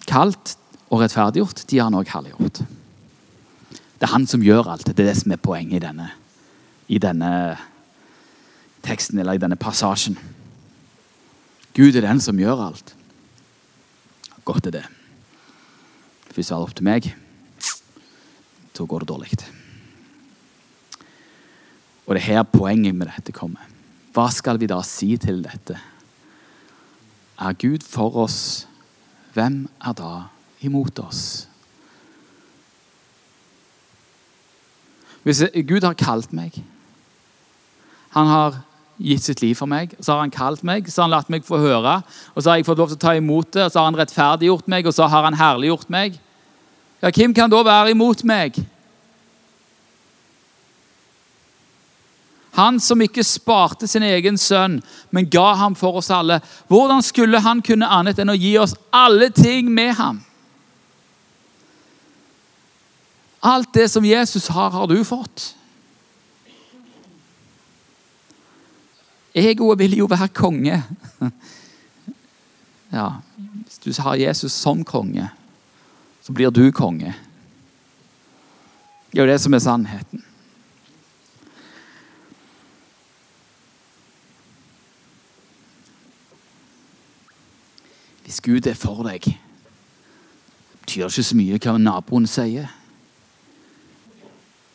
kalt 0.07 0.57
og 0.89 1.03
rettferdiggjort, 1.03 1.65
de 1.71 1.79
har 1.79 1.91
han 1.91 1.99
òg 1.99 2.15
herliggjort. 2.15 2.63
Det 3.99 4.07
er 4.07 4.15
han 4.15 4.27
som 4.31 4.43
gjør 4.43 4.71
alt. 4.71 4.87
Det 4.87 4.95
er 4.95 5.11
det 5.11 5.17
som 5.19 5.33
er 5.35 5.43
poenget 5.43 5.81
i 5.81 5.87
denne, 5.87 6.11
i 6.89 7.01
denne 7.03 7.33
teksten 8.87 9.19
eller 9.19 9.35
i 9.35 9.43
denne 9.43 9.59
passasjen. 9.59 10.19
Gud 11.75 11.97
er 11.97 12.07
den 12.07 12.23
som 12.23 12.39
gjør 12.39 12.69
alt. 12.69 12.95
Godt 14.47 14.71
er 14.71 14.79
det. 14.79 14.85
Hvis 16.35 16.49
det 16.49 16.55
var 16.55 16.63
opp 16.63 16.77
til 16.79 16.87
meg, 16.87 17.11
så 18.79 18.87
går 18.87 19.03
det 19.03 19.09
dårlig. 19.11 19.33
Og 22.07 22.15
det 22.15 22.23
er 22.23 22.29
her 22.39 22.45
poenget 22.47 22.95
med 22.95 23.11
dette 23.11 23.35
kommer. 23.35 23.67
Hva 24.15 24.29
skal 24.31 24.61
vi 24.63 24.71
da 24.71 24.79
si 24.87 25.17
til 25.19 25.43
dette? 25.43 25.75
Er 27.39 27.59
Gud 27.59 27.83
for 27.83 28.15
oss, 28.23 28.69
hvem 29.35 29.67
er 29.83 29.99
da 29.99 30.13
imot 30.63 31.03
oss? 31.03 31.48
Hvis 35.27 35.43
Gud 35.67 35.85
har 35.85 35.99
kalt 35.99 36.33
meg, 36.33 36.57
han 38.15 38.31
har 38.31 38.63
gitt 38.99 39.23
sitt 39.23 39.43
liv 39.43 39.55
for 39.59 39.71
meg, 39.71 39.93
så 40.01 40.15
har 40.15 40.25
han 40.25 40.35
kalt 40.35 40.65
meg, 40.67 40.89
så 40.91 41.03
har 41.03 41.09
han 41.09 41.17
latt 41.17 41.31
meg 41.31 41.47
få 41.47 41.61
høre, 41.63 42.01
og 42.35 42.43
så 42.43 42.51
har 42.51 42.59
jeg 42.59 42.67
fått 42.67 42.81
lov 42.81 42.91
til 42.91 42.99
å 42.99 43.05
ta 43.05 43.15
imot 43.19 43.53
det, 43.55 43.67
og 43.67 43.73
så 43.73 43.83
har 43.83 43.91
han 43.91 44.01
rettferdiggjort 44.01 44.71
meg, 44.71 44.89
og 44.89 44.97
så 44.97 45.07
har 45.11 45.29
han 45.29 45.39
herliggjort 45.39 45.93
meg. 45.93 46.19
Ja, 47.03 47.13
Hvem 47.15 47.35
kan 47.35 47.51
da 47.51 47.63
være 47.63 47.95
imot 47.95 48.25
meg? 48.27 48.59
Han 52.59 52.81
som 52.83 52.99
ikke 53.05 53.23
sparte 53.23 53.87
sin 53.87 54.03
egen 54.03 54.39
sønn, 54.41 54.81
men 55.15 55.29
ga 55.31 55.53
ham 55.61 55.77
for 55.79 56.01
oss 56.01 56.11
alle. 56.11 56.41
Hvordan 56.67 57.05
skulle 57.07 57.39
han 57.45 57.63
kunne 57.63 57.87
annet 57.87 58.19
enn 58.19 58.33
å 58.33 58.39
gi 58.39 58.57
oss 58.59 58.75
alle 58.91 59.31
ting 59.31 59.71
med 59.71 59.95
ham? 59.95 60.19
Alt 63.41 63.75
det 63.75 63.89
som 63.89 64.05
Jesus 64.05 64.49
har, 64.49 64.71
har 64.71 64.87
du 64.87 65.05
fått. 65.05 65.55
Egoet 69.35 69.79
vil 69.79 69.99
jo 70.01 70.11
være 70.11 70.29
konge. 70.35 70.83
Ja, 72.89 73.21
Hvis 73.37 73.79
du 73.85 74.03
har 74.03 74.15
Jesus 74.17 74.53
som 74.53 74.81
konge, 74.85 75.29
så 76.23 76.33
blir 76.33 76.51
du 76.51 76.71
konge. 76.73 77.13
Det 79.13 79.19
er 79.19 79.27
jo 79.27 79.29
det 79.29 79.41
som 79.41 79.55
er 79.55 79.59
sannheten. 79.59 80.25
Hvis 88.25 88.41
Gud 88.41 88.67
er 88.67 88.75
for 88.75 89.05
deg, 89.05 89.25
betyr 90.81 91.05
det 91.05 91.13
ikke 91.13 91.29
så 91.29 91.37
mye 91.37 91.61
hva 91.61 91.77
naboen 91.77 92.27
sier. 92.29 92.73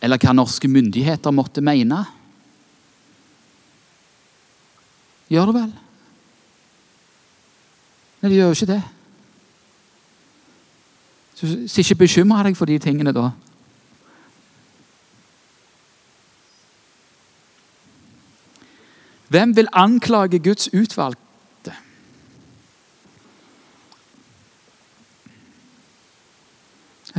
Eller 0.03 0.19
hva 0.19 0.33
norske 0.35 0.67
myndigheter 0.67 1.31
måtte 1.31 1.63
mene. 1.63 2.01
Gjør 5.31 5.49
det 5.49 5.55
vel? 5.55 5.71
Nei, 8.19 8.29
de 8.29 8.35
gjør 8.35 8.51
jo 8.51 8.57
ikke 8.57 8.71
det. 8.73 8.81
Så, 11.39 11.47
så 11.67 11.81
ikke 11.81 12.03
bekymre 12.03 12.43
deg 12.47 12.59
for 12.59 12.69
de 12.69 12.77
tingene 12.83 13.15
da. 13.15 13.31
Hvem 19.33 19.55
vil 19.57 19.71
anklage 19.73 20.39
Guds 20.43 20.67
utvalgte? 20.75 21.73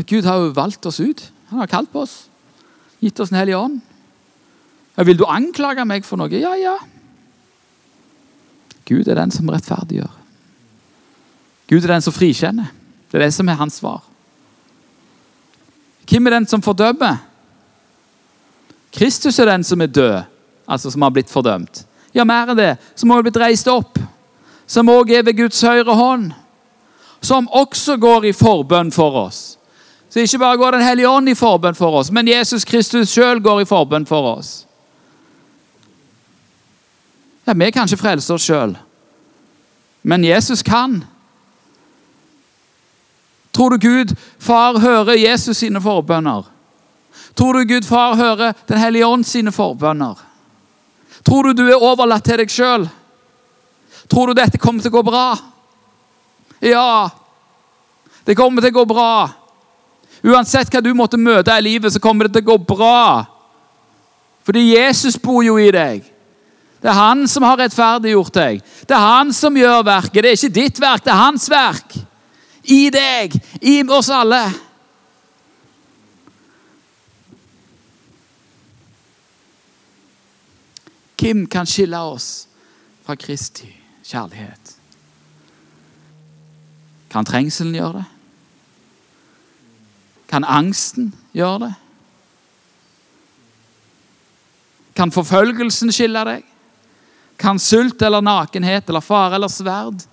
Gud 0.07 0.23
har 0.29 0.45
jo 0.45 0.55
valgt 0.55 0.87
oss 0.87 1.01
ut. 1.01 1.27
Han 1.51 1.59
har 1.59 1.71
kalt 1.71 1.91
på 1.91 2.05
oss. 2.05 2.15
Gitt 3.01 3.21
oss 3.21 3.31
Den 3.31 3.39
hellige 3.39 3.59
ånd. 3.59 3.81
Vil 4.97 5.19
du 5.19 5.25
anklage 5.27 5.85
meg 5.89 6.07
for 6.07 6.21
noe? 6.21 6.31
Ja, 6.31 6.55
ja. 6.59 6.77
Gud 8.85 9.09
er 9.09 9.19
den 9.19 9.33
som 9.35 9.49
rettferdiggjør. 9.51 10.13
Gud 11.71 11.85
er 11.85 11.95
den 11.97 12.05
som 12.05 12.15
frikjenner. 12.15 12.69
Det 13.11 13.19
er 13.19 13.27
det 13.27 13.35
som 13.35 13.49
er 13.49 13.59
hans 13.59 13.81
svar. 13.81 14.03
Hvem 16.05 16.27
er 16.27 16.37
den 16.37 16.47
som 16.47 16.63
fordømmer? 16.63 17.23
Kristus 18.95 19.39
er 19.39 19.49
den 19.51 19.65
som 19.65 19.81
er 19.81 19.91
død, 19.91 20.23
altså 20.69 20.91
som 20.91 21.03
har 21.03 21.11
blitt 21.11 21.33
fordømt. 21.33 21.83
Ja, 22.15 22.25
mer 22.25 22.53
enn 22.53 22.59
det. 22.59 22.75
Som 22.95 23.11
er 23.11 23.25
blitt 23.27 23.41
reist 23.41 23.69
opp. 23.71 23.99
Som 24.67 24.89
også 24.93 25.19
er 25.19 25.25
ved 25.27 25.37
Guds 25.41 25.61
høyre 25.67 25.97
hånd. 25.99 26.31
Som 27.25 27.49
også 27.51 27.97
går 27.99 28.29
i 28.31 28.37
forbønn 28.37 28.93
for 28.95 29.25
oss. 29.25 29.41
Så 30.15 30.21
ikke 30.21 30.39
bare 30.39 30.57
går 30.57 30.71
Den 30.71 30.83
hellige 30.83 31.09
ånd 31.09 31.29
i 31.29 31.35
forbønn 31.35 31.75
for 31.75 31.99
oss, 31.99 32.11
men 32.15 32.29
Jesus 32.29 32.65
Kristus 32.65 33.11
sjøl 33.11 33.41
går 33.43 33.65
i 33.65 33.67
forbønn 33.67 34.07
for 34.07 34.37
oss. 34.37 34.67
Ja, 37.47 37.53
Vi 37.53 37.71
kan 37.71 37.89
ikke 37.89 37.99
frelse 37.99 38.35
oss 38.35 38.47
sjøl, 38.47 38.77
men 40.03 40.25
Jesus 40.25 40.63
kan. 40.63 41.05
Tror 43.53 43.71
du 43.71 43.79
Gud 43.79 44.15
far 44.39 44.79
hører 44.79 45.19
Jesus 45.19 45.57
sine 45.57 45.81
forbønner? 45.83 46.45
Tror 47.35 47.53
du 47.53 47.75
Gud 47.75 47.83
far 47.83 48.15
hører 48.15 48.53
Den 48.69 48.79
hellige 48.79 49.07
ånd 49.07 49.27
sine 49.27 49.53
forbønner? 49.53 50.15
Tror 51.25 51.43
du 51.43 51.53
du 51.53 51.69
er 51.69 51.83
overlatt 51.83 52.25
til 52.25 52.39
deg 52.39 52.51
sjøl? 52.51 52.89
Tror 54.09 54.27
du 54.27 54.35
dette 54.35 54.59
kommer 54.59 54.83
til 54.83 54.95
å 54.95 55.03
gå 55.03 55.03
bra? 55.03 55.37
Ja, 56.63 57.11
det 58.25 58.37
kommer 58.37 58.63
til 58.63 58.71
å 58.71 58.79
gå 58.79 58.85
bra. 58.95 59.44
Uansett 60.25 60.73
hva 60.73 60.81
du 60.81 60.95
måtte 60.97 61.21
møte 61.21 61.53
i 61.53 61.65
livet, 61.67 61.93
så 61.93 62.01
kommer 62.01 62.27
det 62.27 62.39
til 62.39 62.47
å 62.47 62.55
gå 62.55 62.75
bra. 62.75 63.27
Fordi 64.45 64.63
Jesus 64.71 65.19
bor 65.21 65.43
jo 65.45 65.59
i 65.61 65.71
deg. 65.73 66.05
Det 66.81 66.91
er 66.93 66.97
han 66.97 67.25
som 67.29 67.45
har 67.45 67.59
rettferdiggjort 67.61 68.35
deg. 68.37 68.63
Det 68.85 68.97
er 68.97 69.05
han 69.05 69.33
som 69.33 69.57
gjør 69.57 69.85
verket. 69.87 70.21
Det 70.21 70.31
er 70.31 70.39
ikke 70.39 70.57
ditt 70.59 70.81
verk, 70.81 71.05
det 71.05 71.13
er 71.13 71.21
hans 71.21 71.49
verk. 71.49 71.97
I 72.65 72.89
deg, 72.93 73.37
i 73.61 73.79
oss 73.89 74.11
alle. 74.13 74.43
Hvem 81.21 81.47
kan 81.49 81.69
skille 81.69 82.01
oss 82.05 82.47
fra 83.05 83.17
Kristi 83.17 83.71
kjærlighet? 84.05 84.75
Kan 87.13 87.25
trengselen 87.25 87.77
gjøre 87.77 88.03
det? 88.03 88.14
Kan 90.31 90.45
angsten 90.45 91.13
gjøre 91.37 91.67
det? 91.67 91.75
Kan 94.95 95.11
forfølgelsen 95.15 95.93
skille 95.95 96.23
deg? 96.27 96.43
Kan 97.41 97.59
sult 97.59 98.03
eller 98.03 98.23
nakenhet 98.23 98.89
eller 98.89 99.03
fare 99.03 99.35
eller 99.35 99.51
sverd, 99.51 100.05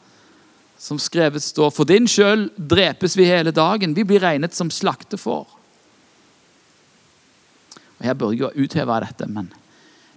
som 0.82 0.98
skrevet 1.00 1.44
står, 1.46 1.70
for 1.70 1.86
din 1.86 2.08
skyld 2.10 2.48
drepes 2.58 3.14
vi 3.18 3.28
hele 3.30 3.54
dagen. 3.54 3.94
Vi 3.94 4.06
blir 4.08 4.24
regnet 4.24 4.58
som 4.58 4.72
slaktefår. 4.74 5.46
Og 8.00 8.06
Her 8.08 8.18
bør 8.18 8.34
jeg 8.34 8.42
jo 8.42 8.66
utheve 8.66 8.98
dette, 9.04 9.28
men, 9.30 9.52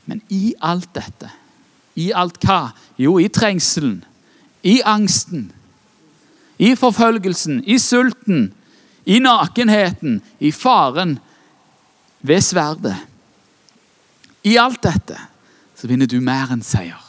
men 0.09 0.23
i 0.33 0.55
alt 0.65 0.89
dette 0.97 1.29
I 1.95 2.09
alt 2.17 2.41
hva? 2.43 2.73
Jo, 2.99 3.19
i 3.23 3.29
trengselen, 3.29 4.01
i 4.67 4.81
angsten, 4.83 5.53
i 6.59 6.73
forfølgelsen, 6.75 7.61
i 7.71 7.77
sulten, 7.79 8.49
i 9.05 9.19
nakenheten, 9.21 10.21
i 10.41 10.53
faren, 10.53 11.19
ved 12.25 12.41
sverdet. 12.41 12.97
I 14.45 14.57
alt 14.57 14.81
dette 14.85 15.19
så 15.77 15.89
vinner 15.89 16.09
du 16.09 16.21
mer 16.25 16.53
enn 16.55 16.63
seier. 16.65 17.01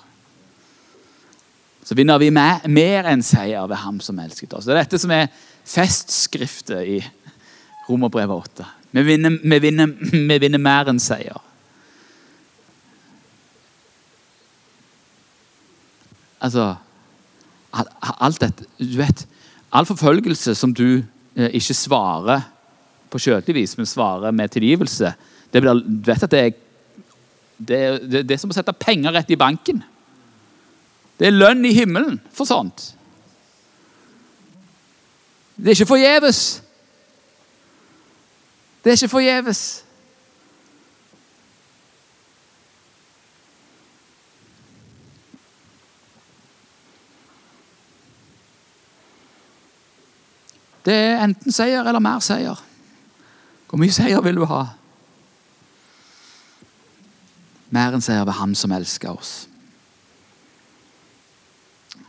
Så 1.85 1.95
vinner 1.95 2.19
vi 2.19 2.31
mer, 2.34 2.65
mer 2.67 3.07
enn 3.11 3.23
seier 3.23 3.67
ved 3.69 3.80
ham 3.84 4.01
som 4.03 4.19
elsket 4.19 4.55
oss. 4.57 4.65
Det 4.65 4.73
er 4.73 4.81
dette 4.81 4.99
som 4.99 5.13
er 5.13 5.30
festskriftet 5.65 6.81
i 6.95 6.99
Romerbrevet 7.85 8.51
8. 8.57 8.67
Vi 8.95 9.03
vinner, 9.05 9.38
vi, 9.43 9.59
vinner, 9.61 9.91
vi 10.31 10.39
vinner 10.41 10.61
mer 10.61 10.89
enn 10.91 10.99
seier. 10.99 11.39
Altså 16.43 16.73
Alt 17.76 18.39
dette 18.39 18.63
Du 18.80 18.97
vet, 18.99 19.26
all 19.76 19.88
forfølgelse 19.88 20.53
som 20.55 20.72
du 20.72 21.03
ikke 21.36 21.76
svarer 21.76 22.45
på 23.12 23.20
kjøtelig 23.22 23.56
vis, 23.62 23.78
men 23.78 23.90
svarer 23.90 24.36
med 24.36 24.53
tilgivelse 24.53 25.14
det 25.53 25.62
blir, 25.64 25.82
vet 26.03 26.24
at 26.26 26.32
det 26.32 26.40
er, 26.41 26.56
det, 27.57 27.80
det, 28.12 28.22
det 28.28 28.36
er 28.36 28.40
som 28.41 28.52
å 28.52 28.56
sette 28.56 28.74
penger 28.76 29.14
rett 29.16 29.30
i 29.32 29.38
banken. 29.40 29.80
Det 31.16 31.30
er 31.30 31.38
lønn 31.38 31.64
i 31.64 31.72
himmelen 31.72 32.18
for 32.36 32.49
sånt. 32.49 32.90
Det 35.56 35.72
er 35.72 35.78
ikke 35.78 35.94
forgjeves. 35.94 36.41
Det 38.84 38.91
er 38.91 38.99
ikke 38.99 39.14
forgjeves. 39.14 39.62
Det 50.86 50.94
er 50.94 51.24
enten 51.24 51.53
seier 51.53 51.86
eller 51.86 52.03
mer 52.03 52.22
seier. 52.22 52.60
Hvor 53.70 53.82
mye 53.82 53.94
seier 53.94 54.22
vil 54.22 54.38
du 54.38 54.45
ha? 54.49 54.62
Mer 57.74 57.98
enn 57.98 58.06
seier 58.06 58.26
ved 58.28 58.38
Ham 58.38 58.53
som 58.56 58.74
elsker 58.76 59.16
oss. 59.16 59.34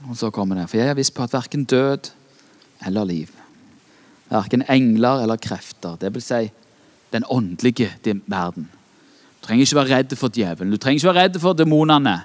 Og 0.07 0.17
så 0.19 0.31
kommer 0.31 0.61
det. 0.61 0.69
For 0.71 0.79
jeg 0.79 0.93
er 0.93 0.99
viss 0.99 1.11
på 1.11 1.25
at 1.25 1.35
verken 1.35 1.65
død 1.65 2.13
eller 2.87 3.09
liv, 3.09 3.31
verken 4.29 4.63
engler 4.69 5.23
eller 5.25 5.41
krefter, 5.41 5.97
det 6.01 6.13
vil 6.15 6.23
si 6.23 6.43
den 7.15 7.25
åndelige 7.33 7.95
verden. 8.27 8.69
Du 8.69 9.47
trenger 9.47 9.65
ikke 9.65 9.79
være 9.79 9.97
redd 9.97 10.17
for 10.21 10.29
djevelen, 10.29 10.73
du 10.73 10.77
trenger 10.77 11.01
ikke 11.01 11.15
være 11.15 11.23
redd 11.25 11.39
for 11.41 11.57
demonene. 11.57 12.19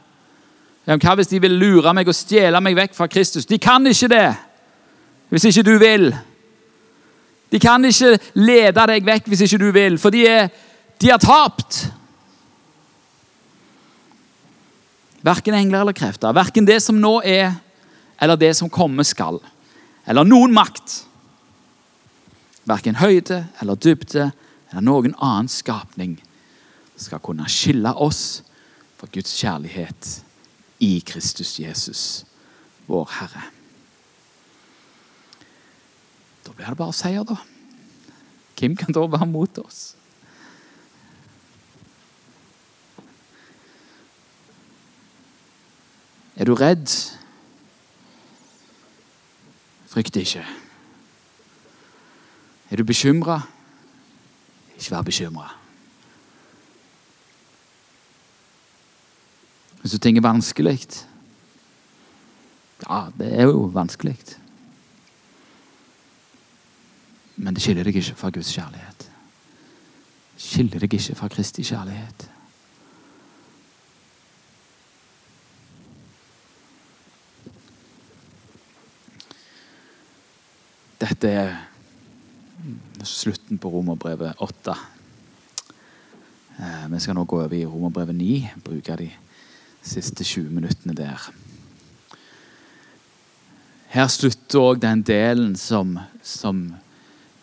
Hva 0.86 1.16
hvis 1.16 1.30
de 1.32 1.40
vil 1.40 1.56
lure 1.62 1.94
meg 1.94 2.10
og 2.10 2.18
stjele 2.18 2.60
meg 2.60 2.76
vekk 2.76 2.98
fra 2.98 3.08
Kristus? 3.08 3.46
De 3.46 3.58
kan 3.62 3.86
ikke 3.88 4.10
det, 4.12 4.28
hvis 5.30 5.48
ikke 5.48 5.64
du 5.64 5.78
vil. 5.80 6.12
De 7.52 7.60
kan 7.60 7.84
ikke 7.86 8.16
lede 8.40 8.86
deg 8.88 9.06
vekk 9.06 9.28
hvis 9.28 9.44
ikke 9.46 9.60
du 9.60 9.70
vil, 9.76 9.98
for 10.00 10.14
de, 10.14 10.24
er, 10.28 10.48
de 11.02 11.12
har 11.12 11.20
tapt. 11.22 11.84
Verken 15.22 15.58
engler 15.58 15.84
eller 15.84 15.96
krefter, 15.96 16.34
verken 16.34 16.66
det 16.66 16.80
som 16.82 16.98
nå 16.98 17.20
er, 17.28 17.54
eller 18.22 18.40
det 18.40 18.54
som 18.58 18.72
komme 18.72 19.04
skal, 19.06 19.42
eller 20.08 20.26
noen 20.26 20.54
makt. 20.56 21.02
Verken 22.70 23.00
høyde 23.02 23.44
eller 23.62 23.76
dybde 23.76 24.30
eller 24.72 24.86
noen 24.86 25.16
annen 25.18 25.50
skapning 25.52 26.16
skal 26.96 27.22
kunne 27.24 27.50
skille 27.52 27.92
oss 27.98 28.42
fra 29.00 29.10
Guds 29.12 29.34
kjærlighet 29.42 30.12
i 30.86 31.00
Kristus 31.06 31.58
Jesus, 31.60 32.04
vår 32.88 33.10
Herre. 33.20 33.50
Da 36.52 36.56
blir 36.56 36.68
det 36.68 36.78
bare 36.78 36.94
seier, 36.94 37.24
da. 37.24 37.38
Hvem 38.60 38.74
kan 38.76 38.92
da 38.92 39.06
være 39.08 39.26
mot 39.26 39.58
oss? 39.64 39.96
Er 46.36 46.46
du 46.46 46.52
redd? 46.60 46.92
Frykt 49.88 50.20
ikke. 50.20 50.44
Er 52.72 52.76
du 52.76 52.84
bekymra? 52.84 53.40
Ikke 54.76 54.92
vær 54.92 55.08
bekymra. 55.08 55.48
Hvis 59.80 59.96
du 59.96 59.98
ting 59.98 60.18
er 60.18 60.28
vanskelig 60.28 60.84
Ja, 62.90 63.08
det 63.18 63.40
er 63.40 63.44
jo 63.44 63.72
vanskelig. 63.72 64.41
Men 67.42 67.56
det 67.58 67.64
skiller 67.64 67.88
deg 67.88 67.98
ikke 67.98 68.18
fra 68.20 68.30
Guds 68.30 68.52
kjærlighet. 68.54 69.08
Skiller 70.38 70.84
deg 70.84 70.94
ikke 70.94 71.16
fra 71.18 71.30
Kristi 71.32 71.64
kjærlighet. 71.66 72.28
Dette 81.02 81.32
er 81.34 81.56
slutten 83.10 83.58
på 83.58 83.72
Romerbrevet 83.74 84.38
8. 84.38 84.76
Eh, 86.62 86.86
vi 86.94 87.00
skal 87.02 87.18
nå 87.18 87.26
gå 87.26 87.42
over 87.42 87.58
i 87.58 87.66
Romerbrevet 87.66 88.16
9. 88.16 88.38
Bruke 88.62 89.00
de 89.02 89.10
siste 89.82 90.24
20 90.24 90.54
minuttene 90.54 90.94
der. 90.94 91.26
Her 93.92 94.08
slutter 94.14 94.62
òg 94.62 94.86
den 94.86 95.02
delen 95.02 95.56
som, 95.58 95.98
som 96.22 96.68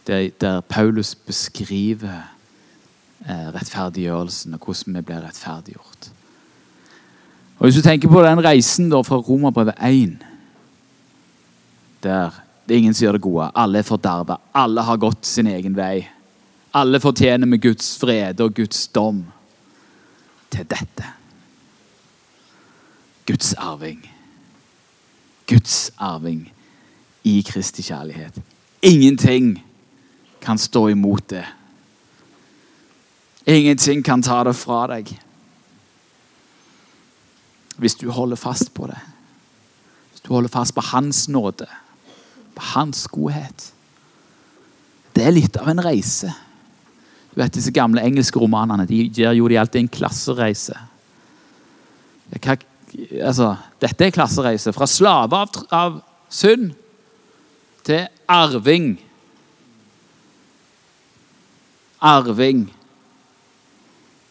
der, 0.09 0.31
der, 0.41 0.61
Paulus 0.61 1.15
beskriver 1.15 2.23
eh, 3.29 3.49
rettferdiggjørelsen 3.55 4.55
og 4.55 4.65
hvordan 4.65 4.97
vi 4.97 5.01
blir 5.01 5.23
rettferdiggjort. 5.27 6.11
Og 7.59 7.67
Hvis 7.67 7.75
du 7.75 7.83
tenker 7.83 8.09
på 8.09 8.23
den 8.23 8.45
reisen 8.45 8.91
da 8.91 9.03
fra 9.03 9.17
Romerbrevet 9.17 9.75
1, 9.85 10.19
der 12.03 12.31
det 12.69 12.75
er 12.75 12.79
ingen 12.79 12.95
som 12.95 13.05
gjør 13.07 13.13
det 13.17 13.25
gode. 13.25 13.51
Alle 13.57 13.79
er 13.79 13.83
forderva. 13.83 14.37
Alle 14.55 14.83
har 14.85 14.99
gått 15.01 15.27
sin 15.27 15.47
egen 15.49 15.77
vei. 15.77 16.03
Alle 16.77 17.01
fortjener 17.01 17.49
med 17.49 17.63
Guds 17.65 17.95
fred 17.97 18.41
og 18.45 18.53
Guds 18.55 18.83
dom 18.93 19.23
til 20.53 20.67
dette. 20.69 21.07
Guds 23.27 23.55
arving. 23.55 24.03
Guds 25.49 25.91
arving 25.97 26.53
i 27.25 27.41
Kristi 27.49 27.83
kjærlighet. 27.83 28.37
Ingenting 28.83 29.65
kan 30.41 30.59
stå 30.59 30.89
imot 30.91 31.29
det. 31.29 31.45
Ingenting 33.49 34.03
kan 34.03 34.23
ta 34.23 34.43
det 34.45 34.55
fra 34.59 34.87
deg. 34.91 35.11
Hvis 37.79 37.97
du 37.97 38.09
holder 38.11 38.37
fast 38.37 38.75
på 38.75 38.89
det. 38.91 38.99
Hvis 40.13 40.25
du 40.27 40.33
holder 40.35 40.53
fast 40.53 40.75
på 40.75 40.85
Hans 40.91 41.29
nåde 41.29 41.69
på 42.59 42.65
hans 42.75 43.07
godhet. 43.07 43.71
Det 45.15 45.25
er 45.27 45.35
litt 45.35 45.57
av 45.61 45.71
en 45.71 45.83
reise. 45.83 46.33
Du 47.31 47.39
vet, 47.39 47.55
Disse 47.55 47.73
gamle 47.75 48.03
engelske 48.03 48.41
romanene 48.43 48.87
de 48.89 49.05
gjør 49.15 49.37
jo 49.39 49.51
de 49.51 49.59
alltid 49.61 49.85
en 49.85 49.93
klassereise. 49.99 50.75
Kan, 52.43 52.59
altså, 53.23 53.53
dette 53.83 54.09
er 54.09 54.15
klassereise. 54.15 54.75
Fra 54.75 54.89
slave 54.91 55.39
av, 55.39 55.61
av 55.71 56.01
synd 56.31 56.73
til 57.87 58.09
arving. 58.27 58.97
Arving. 61.99 62.75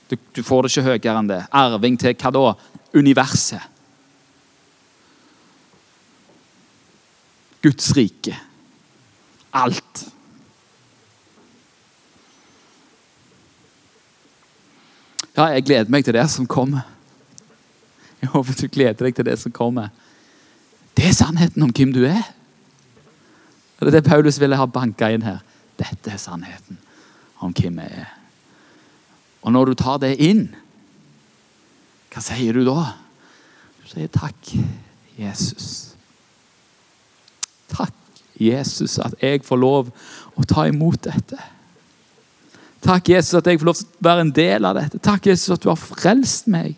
Du, 0.09 0.15
du, 0.33 0.43
får 0.43 0.63
det 0.63 0.71
ikke 0.71 0.87
høyere 0.87 1.15
enn 1.19 1.31
det. 1.31 1.41
Arving 1.51 1.97
til 1.99 2.15
hva 2.15 2.31
da? 2.31 2.43
Universet. 2.95 3.73
Guds 7.65 7.89
rike. 7.97 8.37
Alt. 9.57 10.05
Ja, 15.35 15.51
jeg 15.53 15.67
gleder 15.67 15.91
meg 15.91 16.05
til 16.07 16.15
det 16.15 16.25
som 16.33 16.47
kommer. 16.49 16.87
Jeg 18.21 18.31
håper 18.33 18.55
du 18.57 18.65
gleder 18.71 19.05
deg 19.05 19.17
til 19.17 19.27
det 19.27 19.35
som 19.41 19.53
kommer. 19.53 19.91
Det 20.97 21.11
er 21.11 21.13
sannheten 21.13 21.67
om 21.67 21.73
hvem 21.75 21.91
du 21.93 22.01
er. 22.07 22.23
Det 23.77 23.91
er 23.91 23.99
det 23.99 24.07
Paulus 24.07 24.39
ville 24.41 24.57
ha 24.57 24.65
banka 24.65 25.11
inn 25.13 25.25
her. 25.27 25.43
Dette 25.77 26.15
er 26.15 26.21
sannheten 26.21 26.79
om 27.43 27.53
hvem 27.53 27.81
jeg 27.83 28.03
er. 28.03 28.13
Og 29.45 29.53
når 29.53 29.69
du 29.69 29.77
tar 29.79 29.99
det 30.01 30.15
inn, 30.23 30.47
hva 32.11 32.23
sier 32.23 32.57
du 32.57 32.65
da? 32.65 32.95
Du 33.81 33.91
sier 33.91 34.09
takk, 34.11 34.53
Jesus. 35.19 35.93
Takk, 37.71 37.93
Jesus, 38.39 38.97
at 39.03 39.15
jeg 39.21 39.43
får 39.45 39.61
lov 39.61 39.93
å 40.37 40.47
ta 40.47 40.65
imot 40.69 41.03
dette. 41.07 41.37
Takk, 42.83 43.09
Jesus, 43.09 43.37
at 43.39 43.47
jeg 43.49 43.59
får 43.59 43.69
lov 43.69 43.77
til 43.79 43.87
å 43.87 44.07
være 44.07 44.25
en 44.25 44.33
del 44.33 44.67
av 44.67 44.77
dette. 44.77 45.01
Takk, 45.03 45.29
Jesus, 45.29 45.53
at 45.55 45.63
du 45.63 45.69
har 45.71 45.79
frelst 45.79 46.49
meg. 46.51 46.75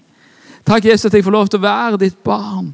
Takk, 0.67 0.85
Jesus, 0.89 1.09
at 1.09 1.17
jeg 1.17 1.25
får 1.25 1.35
lov 1.35 1.49
til 1.49 1.59
å 1.59 1.67
være 1.67 1.99
ditt 2.01 2.19
barn. 2.25 2.71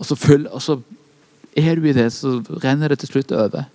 Og 0.00 0.08
så, 0.08 0.16
føl, 0.16 0.46
og 0.48 0.62
så 0.64 0.78
er 1.56 1.76
du 1.76 1.84
i 1.84 1.92
det, 1.92 2.08
så 2.16 2.38
renner 2.64 2.88
det 2.88 3.02
til 3.02 3.12
slutt 3.12 3.32
over. 3.36 3.66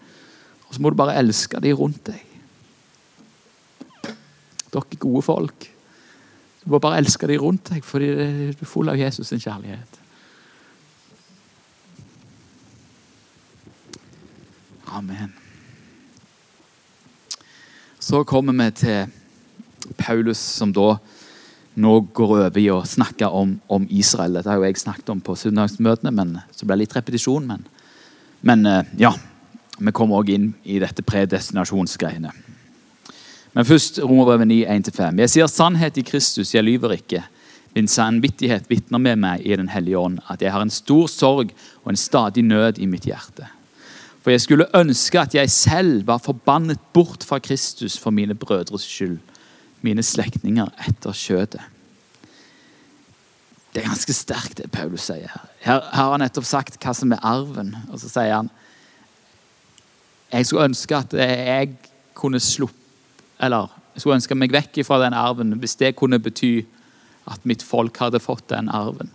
Og 0.66 0.74
så 0.74 0.82
må 0.82 0.90
du 0.90 0.98
bare 0.98 1.18
elske 1.22 1.62
de 1.62 1.74
rundt 1.78 2.10
deg. 2.10 2.24
Dere 4.74 4.82
er 4.82 5.00
gode 5.00 5.22
folk. 5.24 5.68
Du 6.64 6.72
må 6.74 6.82
bare 6.82 6.98
elske 6.98 7.30
de 7.30 7.38
rundt 7.38 7.70
deg, 7.70 7.86
fordi 7.86 8.10
du 8.10 8.66
er 8.66 8.70
full 8.70 8.90
av 8.90 8.98
Jesus' 8.98 9.30
sin 9.30 9.44
kjærlighet. 9.44 10.02
Amen. 14.96 15.34
Så 18.00 18.24
kommer 18.24 18.54
vi 18.54 18.72
til 18.72 19.14
Paulus, 19.98 20.38
som 20.38 20.74
da 20.74 20.96
nå 21.76 22.00
går 22.16 22.34
over 22.38 22.60
i 22.60 22.70
å 22.72 22.82
snakke 22.88 23.28
om, 23.28 23.58
om 23.68 23.86
Israel. 23.92 24.38
Dette 24.38 24.52
har 24.52 24.60
jo 24.62 24.68
jeg 24.68 24.80
snakket 24.80 25.12
om 25.12 25.22
på 25.24 25.36
søndagsmøtene, 25.40 26.14
men 26.16 26.38
så 26.56 26.68
ble 26.68 26.78
det 26.78 26.86
litt 26.86 26.96
repetisjon. 26.96 27.48
Men, 27.50 27.66
men 28.48 28.66
eh, 28.70 28.92
ja, 29.02 29.12
vi 29.78 29.96
kommer 29.96 30.22
òg 30.22 30.32
inn 30.32 30.52
i 30.64 30.80
dette 30.80 31.04
predestinasjonsgreiene. 31.04 32.32
Men 33.56 33.68
først 33.68 34.02
Romerbrevet 34.04 34.50
9, 34.52 34.62
1-5. 34.92 35.20
Jeg 35.24 35.32
sier 35.32 35.52
sannhet 35.52 36.00
i 36.00 36.06
Kristus, 36.08 36.54
jeg 36.56 36.64
lyver 36.68 36.98
ikke. 36.98 37.24
Min 37.76 37.88
sannvittighet 37.92 38.70
vitner 38.72 39.00
med 39.04 39.20
meg 39.20 39.44
i 39.44 39.56
Den 39.56 39.72
hellige 39.72 40.00
ånd 40.00 40.22
at 40.32 40.44
jeg 40.44 40.52
har 40.52 40.64
en 40.64 40.72
stor 40.72 41.08
sorg 41.12 41.52
og 41.84 41.92
en 41.92 42.00
stadig 42.00 42.44
nød 42.44 42.80
i 42.80 42.88
mitt 42.88 43.08
hjerte. 43.08 43.48
For 44.24 44.32
jeg 44.32 44.42
skulle 44.42 44.72
ønske 44.74 45.20
at 45.22 45.36
jeg 45.36 45.52
selv 45.54 46.08
var 46.08 46.24
forbannet 46.24 46.80
bort 46.96 47.24
fra 47.28 47.40
Kristus 47.40 47.98
for 48.00 48.16
mine 48.16 48.36
brødres 48.36 48.88
skyld, 48.88 49.20
mine 49.86 50.04
slektninger 50.06 50.72
etter 50.90 51.16
kjødet. 51.16 51.64
Det 53.76 53.82
er 53.82 53.90
ganske 53.90 54.16
sterkt, 54.16 54.62
det 54.62 54.72
Paulus 54.72 55.10
sier 55.10 55.28
her. 55.28 55.48
Her 55.66 55.82
har 55.92 56.14
han 56.14 56.24
nettopp 56.24 56.48
sagt 56.48 56.78
hva 56.80 56.94
som 56.96 57.12
er 57.12 57.24
arven. 57.28 57.74
Og 57.92 58.00
så 58.00 58.12
sier 58.12 58.38
han 58.38 58.52
jeg 60.32 60.48
skulle 60.48 60.70
ønske 60.72 60.98
at 60.98 61.14
jeg 61.16 61.76
kunne 62.18 62.42
sluppe 62.44 62.82
eller 63.40 63.70
jeg 63.94 64.02
skulle 64.02 64.18
ønske 64.18 64.36
meg 64.36 64.54
vekk 64.56 64.80
fra 64.88 64.98
den 65.04 65.16
arven 65.16 65.54
hvis 65.62 65.78
det 65.80 65.94
kunne 66.00 66.20
bety 66.24 66.66
at 67.32 67.46
mitt 67.48 67.64
folk 67.64 67.98
hadde 68.00 68.22
fått 68.24 68.48
den 68.52 68.70
arven. 68.72 69.12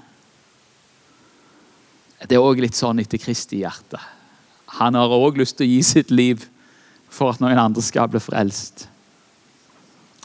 Det 2.21 2.37
er 2.37 2.45
òg 2.45 2.61
litt 2.61 2.77
sånn 2.77 3.01
etter 3.01 3.21
Kristi 3.21 3.63
hjerte. 3.63 4.01
Han 4.81 4.97
har 4.99 5.13
òg 5.13 5.41
lyst 5.41 5.57
til 5.59 5.69
å 5.69 5.73
gi 5.73 5.83
sitt 5.87 6.13
liv 6.13 6.45
for 7.11 7.33
at 7.33 7.41
noen 7.43 7.59
andre 7.59 7.83
skal 7.85 8.11
bli 8.13 8.21
frelst. 8.23 8.87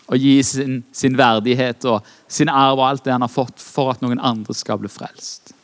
Og 0.06 0.22
gi 0.22 0.38
sin, 0.44 0.84
sin 0.94 1.18
verdighet 1.18 1.86
og 1.90 2.06
sin 2.28 2.50
arv 2.50 2.78
og 2.78 2.90
alt 2.90 3.06
det 3.06 3.14
han 3.16 3.26
har 3.26 3.32
fått, 3.32 3.58
for 3.62 3.94
at 3.94 4.04
noen 4.06 4.22
andre 4.22 4.54
skal 4.54 4.78
bli 4.82 4.92
frelst. 4.92 5.56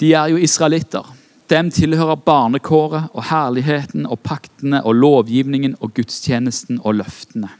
De 0.00 0.12
er 0.14 0.30
jo 0.30 0.38
israelitter. 0.38 1.06
Dem 1.50 1.70
tilhører 1.70 2.16
barnekåret 2.16 3.10
og 3.12 3.26
herligheten 3.28 4.06
og 4.06 4.22
paktene 4.24 4.80
og 4.84 4.94
lovgivningen 4.94 5.76
og 5.80 5.92
gudstjenesten 5.94 6.80
og 6.82 6.94
løftene. 7.02 7.50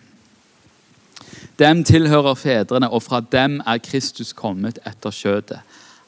Dem 1.59 1.85
tilhører 1.85 2.35
fedrene, 2.35 2.89
og 2.91 3.03
fra 3.03 3.21
dem 3.21 3.61
er 3.67 3.79
Kristus 3.79 4.33
kommet 4.33 4.81
etter 4.87 5.15
skjøtet. 5.15 5.61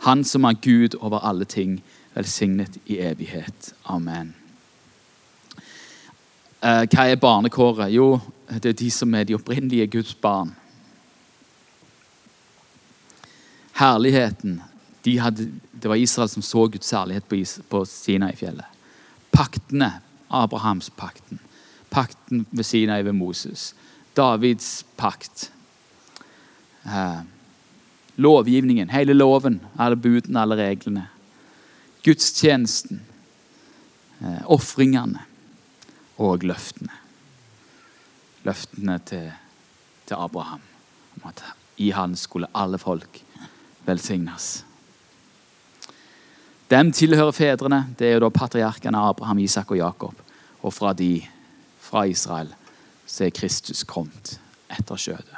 Han 0.09 0.25
som 0.25 0.45
er 0.45 0.59
Gud 0.59 0.97
over 1.01 1.23
alle 1.23 1.45
ting, 1.45 1.79
velsignet 2.15 2.81
i 2.87 2.99
evighet. 2.99 3.75
Amen. 3.85 4.35
Eh, 6.63 6.87
hva 6.89 7.05
er 7.05 7.19
barnekåret? 7.21 7.93
Jo, 7.93 8.17
det 8.49 8.71
er 8.71 8.79
de 8.79 8.89
som 8.91 9.15
er 9.15 9.27
de 9.29 9.37
opprinnelige 9.37 9.91
Guds 9.99 10.15
barn. 10.15 10.55
Herligheten 13.77 14.63
de 15.05 15.19
hadde, 15.19 15.53
Det 15.83 15.89
var 15.89 15.97
Israel 15.97 16.29
som 16.29 16.43
så 16.43 16.67
Guds 16.67 16.91
herlighet 16.91 17.25
på, 17.29 17.37
på 17.69 17.85
Sinai-fjellet. 17.85 18.65
Paktene, 19.33 20.01
Abrahamspakten. 20.31 21.39
Pakten 21.91 22.47
ved 22.51 22.65
Sinai 22.65 23.03
ved 23.03 23.13
Moses. 23.13 23.75
Davids 24.17 24.85
pakt. 24.97 25.53
Eh, 26.87 27.21
lovgivningen, 28.17 28.91
hele 28.91 29.13
loven, 29.13 29.61
alle 29.79 29.97
budene, 29.97 30.41
alle 30.41 30.57
reglene. 30.57 31.07
Gudstjenesten. 32.03 33.01
Eh, 34.23 34.43
Ofringene 34.47 35.21
og 36.17 36.45
løftene. 36.47 36.93
Løftene 38.47 38.99
til, 39.07 39.31
til 40.07 40.15
Abraham 40.15 40.63
om 41.17 41.29
at 41.29 41.43
i 41.77 41.91
han 41.91 42.17
skulle 42.17 42.49
alle 42.55 42.79
folk 42.79 43.21
velsignes. 43.87 44.65
Dem 46.71 46.93
tilhører 46.93 47.31
fedrene. 47.31 47.85
Det 47.99 48.09
er 48.09 48.17
jo 48.17 48.25
da 48.27 48.31
patriarkene 48.35 48.99
Abraham, 48.99 49.39
Isak 49.39 49.71
og 49.71 49.79
Jakob. 49.79 50.15
Og 50.63 50.75
fra 50.75 50.93
de, 50.93 51.21
fra 51.81 52.05
Israel, 52.11 52.55
så 53.07 53.25
er 53.25 53.31
Kristus 53.31 53.85
kommet 53.87 54.39
etter 54.73 54.99
skjødet. 54.99 55.37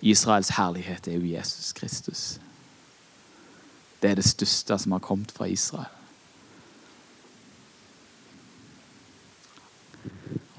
Israels 0.00 0.54
herlighet 0.56 1.08
er 1.08 1.18
jo 1.18 1.26
Jesus 1.26 1.72
Kristus. 1.72 2.38
Det 4.02 4.10
er 4.10 4.14
det 4.14 4.24
største 4.24 4.78
som 4.78 4.94
har 4.94 5.02
kommet 5.04 5.32
fra 5.34 5.50
Israel. 5.50 5.97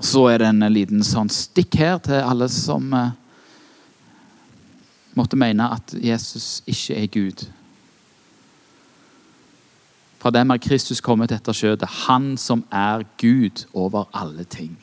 Så 0.10 0.26
er 0.26 0.40
det 0.42 0.48
en 0.50 0.66
liten 0.74 1.04
sånn 1.06 1.30
stikk 1.30 1.76
her 1.78 2.00
til 2.02 2.18
alle 2.18 2.48
som 2.50 2.88
eh, 2.98 3.12
måtte 5.14 5.38
mene 5.38 5.68
at 5.76 5.94
Jesus 6.02 6.64
ikke 6.66 6.96
er 6.98 7.12
Gud. 7.14 7.44
Fra 10.20 10.32
dem 10.34 10.50
er 10.50 10.62
Kristus 10.64 11.02
kommet 11.06 11.32
etter 11.36 11.54
skjøtet, 11.54 12.08
han 12.08 12.34
som 12.42 12.64
er 12.74 13.06
Gud 13.22 13.68
over 13.78 14.10
alle 14.18 14.48
ting. 14.50 14.74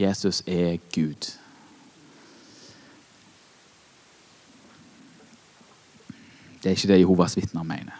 Jesus 0.00 0.42
er 0.42 0.80
Gud. 0.90 1.30
Det 6.58 6.70
er 6.70 6.74
ikke 6.74 6.90
det 6.90 7.02
Jehovas 7.04 7.38
vitner 7.38 7.62
mener, 7.62 7.94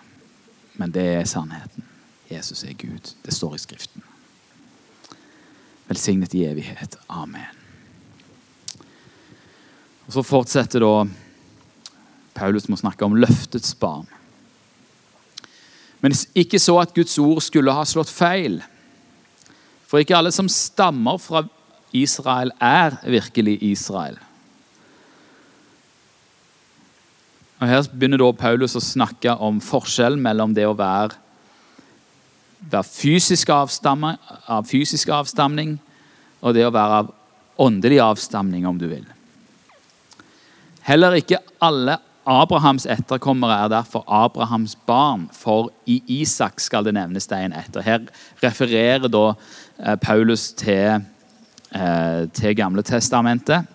men 0.75 0.91
det 0.91 1.07
er 1.21 1.25
sannheten. 1.25 1.87
Jesus 2.31 2.65
er 2.65 2.75
Gud. 2.75 3.15
Det 3.23 3.35
står 3.35 3.55
i 3.55 3.63
Skriften. 3.63 4.12
Velsignet 5.93 6.33
i 6.35 6.47
evighet. 6.49 6.97
Amen. 7.13 7.61
Og 10.07 10.15
Så 10.17 10.25
fortsetter 10.25 10.81
da 10.81 11.05
Paulus 12.33 12.65
å 12.65 12.79
snakke 12.81 13.05
om 13.05 13.19
løftets 13.21 13.75
barn. 13.77 14.09
Men 16.01 16.17
ikke 16.35 16.59
så 16.59 16.79
at 16.81 16.95
Guds 16.97 17.19
ord 17.21 17.43
skulle 17.45 17.75
ha 17.77 17.85
slått 17.87 18.11
feil. 18.11 18.63
For 19.87 20.01
ikke 20.01 20.17
alle 20.17 20.33
som 20.35 20.49
stammer 20.51 21.21
fra 21.21 21.45
Israel, 21.93 22.55
er 22.57 22.97
virkelig 23.05 23.59
Israel. 23.63 24.17
Og 27.61 27.69
Her 27.69 27.85
begynner 27.93 28.19
da 28.25 28.33
Paulus 28.33 28.75
å 28.75 28.83
snakke 28.83 29.37
om 29.37 29.61
forskjellen 29.63 30.25
mellom 30.25 30.57
det 30.57 30.65
å 30.67 30.75
være, 30.75 31.21
være 32.71 32.85
fysisk 32.87 33.51
av 33.53 34.67
fysisk 34.69 35.09
avstamning 35.13 35.77
og 36.43 36.55
det 36.55 36.67
å 36.67 36.73
være 36.75 37.03
av 37.03 37.11
åndelig 37.63 38.01
avstamning, 38.03 38.67
om 38.67 38.79
du 38.79 38.89
vil. 38.91 39.05
Heller 40.83 41.15
ikke 41.19 41.39
alle 41.63 41.99
Abrahams 42.27 42.87
etterkommere 42.91 43.59
er 43.65 43.71
derfor 43.71 44.05
Abrahams 44.07 44.75
barn, 44.87 45.29
for 45.35 45.71
i 45.87 46.01
Isak 46.21 46.61
skal 46.63 46.87
det 46.87 46.95
nevnes 46.95 47.29
en 47.31 47.55
etter. 47.55 47.83
Her 47.83 48.07
refererer 48.43 49.11
da 49.11 49.25
eh, 49.33 49.97
Paulus 50.03 50.53
til, 50.53 51.03
eh, 51.75 52.23
til 52.35 52.57
Gamle 52.57 52.83
testamentet. 52.83 53.67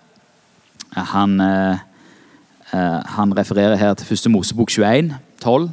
Han 0.96 1.40
eh, 1.40 1.78
han 2.72 3.38
refererer 3.38 3.76
her 3.76 3.94
til 3.94 4.14
1. 4.14 4.32
Mosebok 4.32 4.70
21, 4.70 5.16
12, 5.42 5.64
eh, 5.64 5.70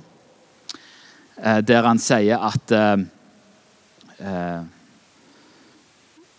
der 1.37 1.87
han 1.87 1.99
sier 1.99 2.39
at 2.47 2.73
eh, 2.73 4.63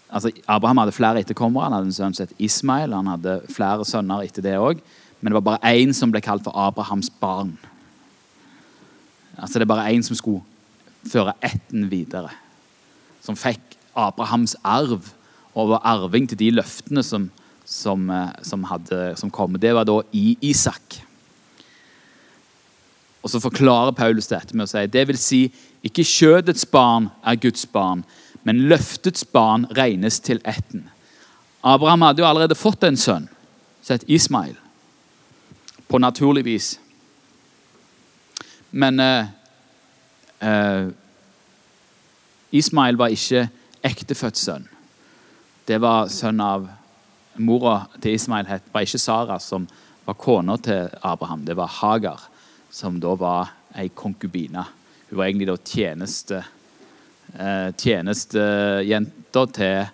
altså 0.10 0.32
Abraham 0.48 0.78
hadde 0.84 0.96
flere 0.96 1.20
etterkommere. 1.20 1.68
Han 1.68 1.78
hadde 1.78 1.92
en 1.92 1.98
sønn 1.98 2.16
som 2.16 2.28
het 2.28 2.36
Ismail. 2.40 2.96
Han 2.96 3.12
hadde 3.12 3.42
flere 3.52 3.86
sønner 3.88 4.24
etter 4.26 4.46
det 4.46 4.56
òg. 4.60 4.82
Men 5.20 5.32
det 5.32 5.40
var 5.40 5.48
bare 5.52 5.76
én 5.76 5.94
som 5.96 6.12
ble 6.14 6.22
kalt 6.24 6.44
for 6.46 6.56
Abrahams 6.56 7.10
barn. 7.10 7.58
Altså 9.38 9.60
Det 9.60 9.66
er 9.66 9.74
bare 9.74 9.92
én 9.92 10.04
som 10.04 10.16
skulle 10.16 10.44
føre 11.12 11.36
ætten 11.44 11.90
videre. 11.92 12.32
Som 13.22 13.36
fikk 13.36 13.76
Abrahams 13.96 14.56
arv 14.64 15.12
og 15.56 15.70
var 15.72 15.86
arving 15.88 16.28
til 16.30 16.40
de 16.40 16.52
løftene 16.58 17.04
som, 17.04 17.30
som, 17.66 18.10
eh, 18.10 18.32
som, 18.44 18.64
hadde, 18.68 19.16
som 19.20 19.32
kom. 19.32 19.56
Det 19.60 19.74
var 19.76 19.88
da 19.88 20.02
i 20.12 20.38
Isak. 20.42 21.02
Og 23.26 23.32
Så 23.34 23.42
forklarer 23.42 23.96
Paulus 23.98 24.30
dette 24.30 24.54
med 24.54 24.68
å 24.68 24.70
si 24.70 24.86
det 24.86 25.08
vil 25.10 25.18
si, 25.18 25.40
ikke 25.86 26.06
kjødets 26.06 26.68
barn 26.70 27.10
er 27.26 27.40
Guds 27.42 27.66
barn, 27.66 28.04
men 28.46 28.68
løftets 28.70 29.26
barn 29.26 29.66
regnes 29.74 30.20
til 30.22 30.42
ætten. 30.46 30.86
Abraham 31.66 32.06
hadde 32.06 32.22
jo 32.22 32.28
allerede 32.30 32.58
fått 32.58 32.86
en 32.86 32.98
sønn, 32.98 33.26
sett 33.82 34.06
Ismail, 34.06 34.54
på 35.90 35.98
naturlig 35.98 36.46
vis. 36.46 36.68
Men 38.70 39.02
eh, 39.02 39.34
eh, 40.46 40.94
Ismail 42.54 43.02
var 43.02 43.14
ikke 43.14 43.48
ektefødt 43.86 44.38
sønn. 44.38 44.70
Det 45.66 45.82
var 45.82 46.12
sønn 46.14 46.42
av 46.46 46.70
Mora 47.42 47.88
til 47.98 48.14
Ismail 48.16 48.46
var 48.48 48.86
ikke 48.86 49.02
Sara, 49.02 49.40
som 49.42 49.66
var 50.06 50.18
kona 50.22 50.58
til 50.62 50.94
Abraham. 51.02 51.42
Det 51.46 51.58
var 51.58 51.74
Hagar, 51.82 52.30
som 52.76 53.00
da 53.00 53.14
var 53.16 53.54
ei 53.80 53.88
konkubine. 53.96 54.66
Hun 55.10 55.20
var 55.20 55.30
egentlig 55.30 55.48
da 55.48 55.56
tjeneste, 55.64 56.42
eh, 57.40 57.70
tjenestejenta 57.72 59.46
til 59.54 59.86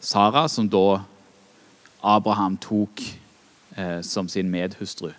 Sara, 0.00 0.48
som 0.48 0.68
da 0.68 1.02
Abraham 2.02 2.56
tok 2.56 3.02
eh, 3.76 4.00
som 4.00 4.28
sin 4.28 4.50
medhustru. 4.50 5.12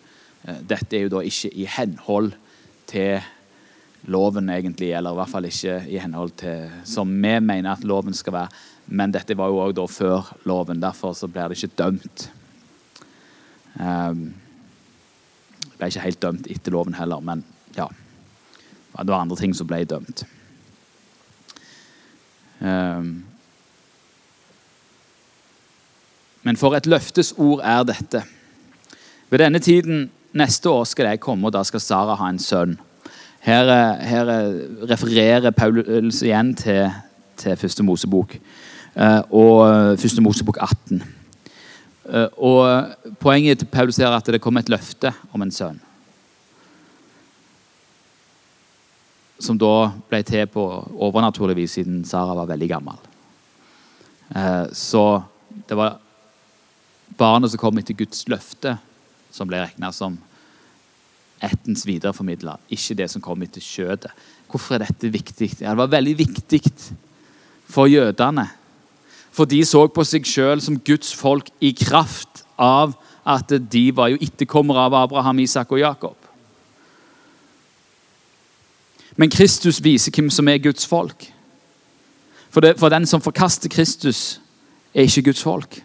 Eh, 0.44 0.60
dette 0.66 0.98
er 0.98 1.06
jo 1.06 1.14
da 1.14 1.22
ikke 1.22 1.54
i 1.54 1.70
henhold 1.70 2.34
til 2.90 3.22
loven, 4.10 4.50
egentlig, 4.50 4.92
eller 4.92 5.14
i 5.14 5.22
hvert 5.22 5.32
fall 5.32 5.46
ikke 5.48 5.80
i 5.88 6.02
henhold 6.02 6.34
til 6.42 6.72
som 6.84 7.14
vi 7.14 7.40
mener 7.40 7.76
at 7.76 7.86
loven 7.86 8.14
skal 8.14 8.34
være. 8.34 8.64
Men 8.88 9.14
dette 9.14 9.38
var 9.38 9.54
jo 9.54 9.62
òg 9.64 9.78
da 9.78 9.86
før 9.88 10.34
loven, 10.50 10.82
derfor 10.82 11.14
så 11.14 11.30
blir 11.30 11.48
det 11.48 11.62
ikke 11.62 11.78
dømt. 11.78 12.32
Um, 13.80 14.34
ble 15.78 15.90
ikke 15.90 16.06
helt 16.06 16.22
dømt 16.22 16.48
etter 16.52 16.76
loven 16.76 16.98
heller, 16.98 17.20
men 17.20 17.44
ja. 17.78 17.88
Det 18.94 19.10
var 19.10 19.24
andre 19.24 19.38
ting 19.40 19.56
som 19.58 19.68
ble 19.68 19.82
dømt. 19.90 20.24
Um, 22.62 23.24
men 26.44 26.60
for 26.60 26.76
et 26.78 26.88
løftesord 26.88 27.64
er 27.64 27.84
dette. 27.88 28.22
Ved 29.30 29.42
denne 29.42 29.60
tiden 29.60 30.12
neste 30.34 30.70
år 30.70 30.84
skal 30.84 31.10
jeg 31.10 31.24
komme, 31.24 31.48
og 31.48 31.54
da 31.56 31.64
skal 31.64 31.82
Sara 31.82 32.16
ha 32.20 32.30
en 32.30 32.40
sønn. 32.40 32.78
Her, 33.44 33.68
her 34.00 34.30
refererer 34.90 35.52
Paulus 35.52 36.22
igjen 36.22 36.54
til, 36.56 36.92
til 37.38 37.58
første 37.60 37.84
Mosebok 37.84 38.38
eh, 38.96 39.22
og 39.36 40.00
første 40.00 40.24
Mosebok 40.24 40.62
18. 40.62 41.04
Og 42.04 43.16
Poenget 43.22 43.62
til 43.62 43.70
Paulus 43.72 44.00
er 44.00 44.12
at 44.12 44.28
det 44.28 44.42
kom 44.44 44.58
et 44.60 44.72
løfte 44.72 45.14
om 45.32 45.42
en 45.46 45.54
sønn. 45.54 45.80
Som 49.44 49.58
da 49.60 49.92
ble 50.10 50.22
til 50.28 50.48
på 50.52 50.64
overnaturlig 51.04 51.56
vis, 51.62 51.78
siden 51.80 52.04
Sara 52.08 52.36
var 52.38 52.52
veldig 52.52 52.70
gammel. 52.70 53.00
Så 54.76 55.04
det 55.68 55.78
var 55.78 55.98
barnet 57.20 57.52
som 57.52 57.62
kom 57.62 57.78
etter 57.80 57.98
Guds 57.98 58.24
løfte, 58.32 58.78
som 59.34 59.50
ble 59.50 59.64
regna 59.64 59.92
som 59.96 60.16
ættens 61.44 61.84
videreformidler, 61.84 62.62
ikke 62.72 62.96
det 63.02 63.10
som 63.12 63.22
kom 63.24 63.42
etter 63.44 63.64
kjødet. 63.64 64.12
Hvorfor 64.48 64.78
er 64.78 64.86
dette 64.86 65.12
viktig? 65.12 65.50
Ja, 65.60 65.74
det 65.74 65.82
var 65.82 65.92
veldig 65.92 66.14
viktig 66.22 66.62
for 67.68 67.90
jødene. 67.92 68.48
For 69.34 69.50
de 69.50 69.64
så 69.66 69.88
på 69.90 70.06
seg 70.06 70.28
sjøl 70.30 70.62
som 70.62 70.78
Guds 70.86 71.14
folk 71.18 71.50
i 71.60 71.72
kraft 71.74 72.44
av 72.62 72.94
at 73.26 73.50
de 73.50 73.88
var 73.96 74.12
jo 74.14 74.20
etterkommere 74.22 74.86
av 74.86 74.98
Abraham, 75.00 75.40
Isak 75.42 75.72
og 75.74 75.82
Jakob. 75.82 76.18
Men 79.18 79.30
Kristus 79.34 79.82
viser 79.84 80.14
hvem 80.14 80.30
som 80.34 80.48
er 80.50 80.62
Guds 80.62 80.86
folk. 80.90 81.26
For, 82.54 82.62
det, 82.62 82.76
for 82.80 82.94
den 82.94 83.06
som 83.10 83.22
forkaster 83.22 83.70
Kristus, 83.70 84.40
er 84.94 85.08
ikke 85.10 85.30
Guds 85.32 85.42
folk. 85.42 85.82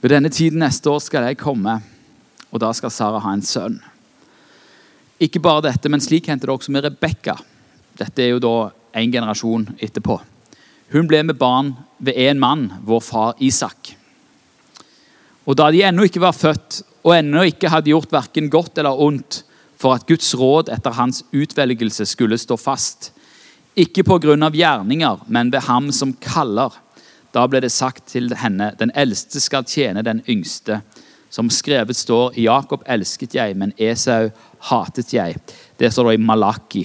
Ved 0.00 0.10
denne 0.10 0.28
tiden 0.28 0.58
neste 0.62 0.90
år 0.90 0.98
skal 1.02 1.24
jeg 1.26 1.38
komme, 1.38 1.80
og 2.52 2.62
da 2.62 2.72
skal 2.76 2.92
Sara 2.94 3.20
ha 3.22 3.34
en 3.34 3.44
sønn. 3.44 3.80
Ikke 5.22 5.40
bare 5.42 5.64
dette, 5.70 5.88
men 5.88 6.02
slik 6.04 6.28
hendte 6.28 6.48
det 6.48 6.54
også 6.54 6.72
med 6.74 6.84
Rebekka. 6.84 7.36
Dette 7.96 8.22
er 8.22 8.34
jo 8.34 8.42
da 8.42 8.56
en 8.96 9.12
generasjon 9.12 9.70
etterpå. 9.80 10.18
Hun 10.92 11.08
ble 11.08 11.22
med 11.26 11.38
barn 11.40 11.72
ved 11.98 12.18
en 12.28 12.40
mann, 12.40 12.68
vår 12.84 13.02
far 13.02 13.40
Isak. 13.42 13.94
Og 15.46 15.56
Da 15.56 15.70
de 15.70 15.82
ennå 15.86 16.06
ikke 16.06 16.22
var 16.22 16.34
født 16.34 16.82
og 17.06 17.14
ennå 17.14 17.44
ikke 17.46 17.70
hadde 17.70 17.92
gjort 17.92 18.12
verken 18.12 18.50
godt 18.50 18.78
eller 18.78 18.98
ondt 18.98 19.44
for 19.78 19.94
at 19.94 20.06
Guds 20.08 20.32
råd 20.34 20.70
etter 20.72 20.96
hans 20.96 21.22
utvelgelse 21.36 22.06
skulle 22.08 22.38
stå 22.40 22.56
fast, 22.58 23.12
ikke 23.76 24.06
på 24.08 24.18
grunn 24.24 24.42
av 24.42 24.56
gjerninger, 24.56 25.20
men 25.28 25.52
ved 25.52 25.66
ham 25.68 25.90
som 25.92 26.14
kaller, 26.24 26.72
da 27.36 27.44
ble 27.46 27.60
det 27.60 27.70
sagt 27.74 28.06
til 28.08 28.32
henne, 28.40 28.70
den 28.80 28.90
eldste 28.96 29.42
skal 29.44 29.66
tjene 29.68 30.02
den 30.02 30.22
yngste. 30.32 30.80
Som 31.30 31.50
skrevet 31.50 31.96
står, 31.96 32.36
Jakob 32.38 32.84
elsket 32.86 33.34
jeg, 33.34 33.56
men 33.58 33.74
Esau 33.78 34.30
hatet 34.70 35.12
jeg. 35.12 35.36
Det 35.78 35.90
står 35.92 36.10
da 36.10 36.14
i 36.16 36.22
Malaki. 36.22 36.84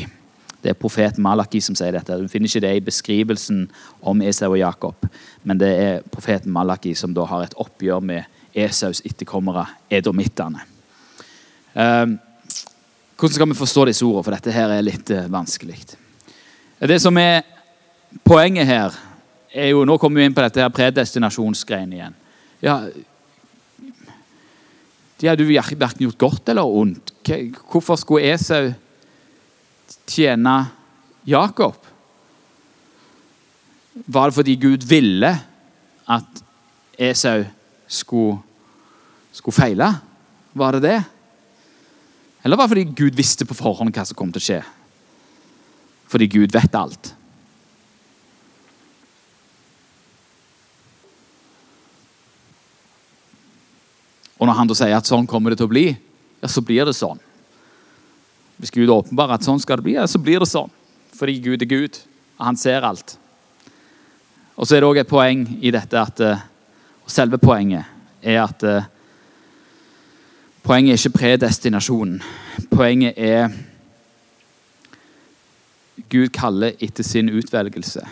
Det 0.62 0.74
er 0.74 0.78
profeten 0.78 1.24
Malaki 1.26 1.62
som 1.64 1.78
sier 1.78 1.96
dette. 1.96 2.18
Du 2.18 2.30
finner 2.30 2.50
ikke 2.50 2.64
det 2.66 2.74
i 2.78 2.84
beskrivelsen 2.86 3.64
om 4.06 4.22
Esau 4.26 4.52
og 4.52 4.60
Jakob, 4.60 5.08
men 5.44 5.62
det 5.62 5.72
er 5.72 6.04
profeten 6.14 6.54
Malaki 6.54 6.94
som 6.98 7.16
da 7.18 7.26
har 7.30 7.48
et 7.48 7.58
oppgjør 7.62 8.04
med 8.06 8.42
Esaus 8.54 9.02
etterkommere, 9.08 9.66
edomittene. 9.90 10.66
Um, 11.74 12.18
hvordan 13.16 13.36
skal 13.36 13.50
vi 13.50 13.56
forstå 13.56 13.86
disse 13.88 14.06
ordene? 14.06 14.26
For 14.26 14.36
dette 14.36 14.54
her 14.54 14.74
er 14.76 14.84
litt 14.84 15.14
uh, 15.16 15.30
vanskelig. 15.32 15.78
Det 16.82 16.98
som 17.02 17.18
er 17.22 17.46
poenget 18.28 18.68
her, 18.68 18.98
er 19.54 19.72
jo, 19.72 19.86
Nå 19.86 19.98
kommer 20.00 20.22
vi 20.22 20.28
inn 20.28 20.36
på 20.36 20.44
dette 20.44 20.62
her 20.64 20.72
predestinasjonsgreiene 20.74 21.98
igjen. 21.98 22.14
Ja, 22.64 22.76
de 25.22 25.30
hadde 25.30 25.46
jo 25.46 25.62
verken 25.78 26.08
gjort 26.08 26.18
godt 26.18 26.50
eller 26.50 26.66
ondt. 26.66 27.14
Hvorfor 27.70 28.00
skulle 28.02 28.34
Esau 28.34 28.72
tjene 30.10 30.56
Jakob? 31.30 31.78
Var 34.08 34.30
det 34.30 34.36
fordi 34.36 34.56
Gud 34.58 34.88
ville 34.90 35.30
at 36.10 36.44
Esau 36.98 37.44
skulle, 37.88 38.40
skulle 39.32 39.56
feile? 39.56 39.92
Var 40.58 40.78
det 40.78 40.82
det? 40.88 41.00
Eller 42.44 42.58
var 42.58 42.66
det 42.66 42.74
fordi 42.74 42.90
Gud 42.98 43.16
visste 43.16 43.46
på 43.46 43.58
forhånd 43.58 43.94
hva 43.94 44.08
som 44.08 44.18
kom 44.18 44.34
til 44.34 44.42
å 44.42 44.48
skje? 44.48 44.62
Fordi 46.10 46.28
Gud 46.34 46.56
vet 46.56 46.76
alt. 46.76 47.14
Og 54.42 54.50
når 54.50 54.58
han 54.58 54.70
da 54.72 54.78
sier 54.78 54.98
at 54.98 55.06
sånn 55.06 55.30
kommer 55.30 55.54
det 55.54 55.60
til 55.62 55.70
å 55.70 55.72
bli, 55.72 55.86
ja, 56.42 56.50
så 56.50 56.64
blir 56.66 56.88
det 56.90 56.98
sånn. 56.98 57.20
Hvis 58.58 58.74
Gud 58.74 58.90
åpenbarer 58.90 59.38
at 59.38 59.46
sånn 59.46 59.62
skal 59.62 59.78
det 59.78 59.86
bli, 59.86 59.98
ja, 60.00 60.08
så 60.10 60.22
blir 60.22 60.42
det 60.42 60.50
sånn. 60.50 60.72
Fordi 61.14 61.36
Gud 61.46 61.62
er 61.62 61.70
Gud, 61.70 62.00
og 62.40 62.48
han 62.48 62.58
ser 62.58 62.88
alt. 62.88 63.16
Og 64.58 64.66
så 64.66 64.76
er 64.76 64.82
det 64.82 64.90
òg 64.90 65.02
et 65.02 65.10
poeng 65.10 65.46
i 65.62 65.74
dette 65.74 65.98
at 65.98 66.26
eh, 66.26 66.48
Selve 67.12 67.36
poenget 67.42 67.90
er 68.24 68.38
at 68.40 68.64
eh, 68.64 68.86
Poenget 70.62 70.94
er 70.94 71.00
ikke 71.02 71.18
predestinasjonen. 71.18 72.20
Poenget 72.70 73.18
er 73.18 73.50
Gud 76.14 76.30
kaller 76.36 76.78
etter 76.78 77.04
sin 77.04 77.32
utvelgelse. 77.34 78.06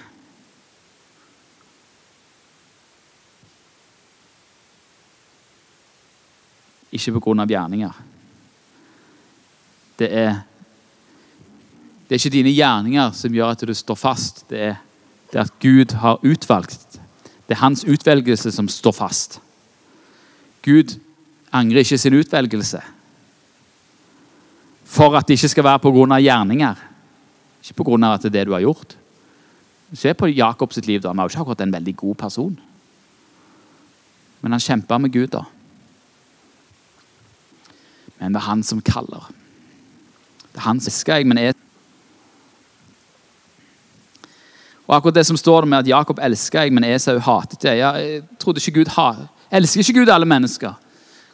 Ikke 6.92 7.20
pga. 7.20 7.46
gjerninger. 7.46 7.94
Det 10.00 10.08
er, 10.16 10.40
det 12.08 12.16
er 12.16 12.22
ikke 12.22 12.34
dine 12.34 12.54
gjerninger 12.56 13.12
som 13.12 13.34
gjør 13.36 13.54
at 13.54 13.66
du 13.68 13.74
står 13.74 14.00
fast. 14.00 14.46
Det 14.50 14.62
er, 14.72 14.78
det 15.32 15.42
at 15.44 15.54
Gud 15.62 15.94
har 16.00 16.22
utvalgt. 16.24 17.00
Det 17.48 17.58
er 17.58 17.64
hans 17.64 17.84
utvelgelse 17.84 18.52
som 18.52 18.70
står 18.70 18.96
fast. 18.96 19.40
Gud 20.66 20.98
angrer 21.52 21.84
ikke 21.84 21.98
sin 21.98 22.14
utvelgelse. 22.14 22.82
For 24.86 25.18
at 25.18 25.28
det 25.28 25.38
ikke 25.38 25.52
skal 25.54 25.68
være 25.68 25.84
pga. 25.84 26.20
gjerninger. 26.20 26.76
Ikke 27.64 27.84
pga. 27.84 28.14
at 28.14 28.22
det 28.24 28.30
er 28.32 28.40
det 28.40 28.48
du 28.48 28.54
har 28.54 28.66
gjort. 28.66 28.96
Se 29.94 30.14
på 30.14 30.28
Jakobs 30.28 30.86
liv. 30.86 31.02
da. 31.02 31.10
Han 31.10 31.18
var 31.18 31.24
jo 31.24 31.30
ikke 31.30 31.42
akkurat 31.42 31.62
en 31.62 31.74
veldig 31.74 31.96
god 31.96 32.16
person. 32.16 32.60
Men 34.42 34.52
han 34.52 34.62
kjempa 34.62 34.98
med 34.98 35.12
Gud. 35.12 35.28
da 35.28 35.44
men 38.20 38.36
det 38.36 38.42
er 38.42 38.50
han 38.50 38.64
som 38.64 38.82
kaller. 38.84 39.32
Det 40.50 40.60
er 40.60 40.68
han 40.68 40.80
som 40.84 40.92
elsker 40.92 41.20
jeg, 41.20 41.28
men 41.30 41.40
er 41.42 41.58
Og 44.90 44.96
akkurat 44.96 45.20
det 45.20 45.28
som 45.28 45.38
står 45.38 45.68
med 45.70 45.84
at 45.84 45.88
Jakob 45.88 46.20
elsker 46.26 46.66
jeg, 46.66 46.74
men 46.74 46.84
Esau 46.84 47.20
hatet 47.22 47.68
jeg. 47.68 47.78
Jeg 47.78 48.24
trodde 48.42 48.58
ikke 48.58 48.80
Gud 48.80 48.90
har... 48.96 49.20
Elsker 49.54 49.84
ikke 49.84 50.00
Gud 50.00 50.10
alle 50.10 50.26
mennesker? 50.26 50.74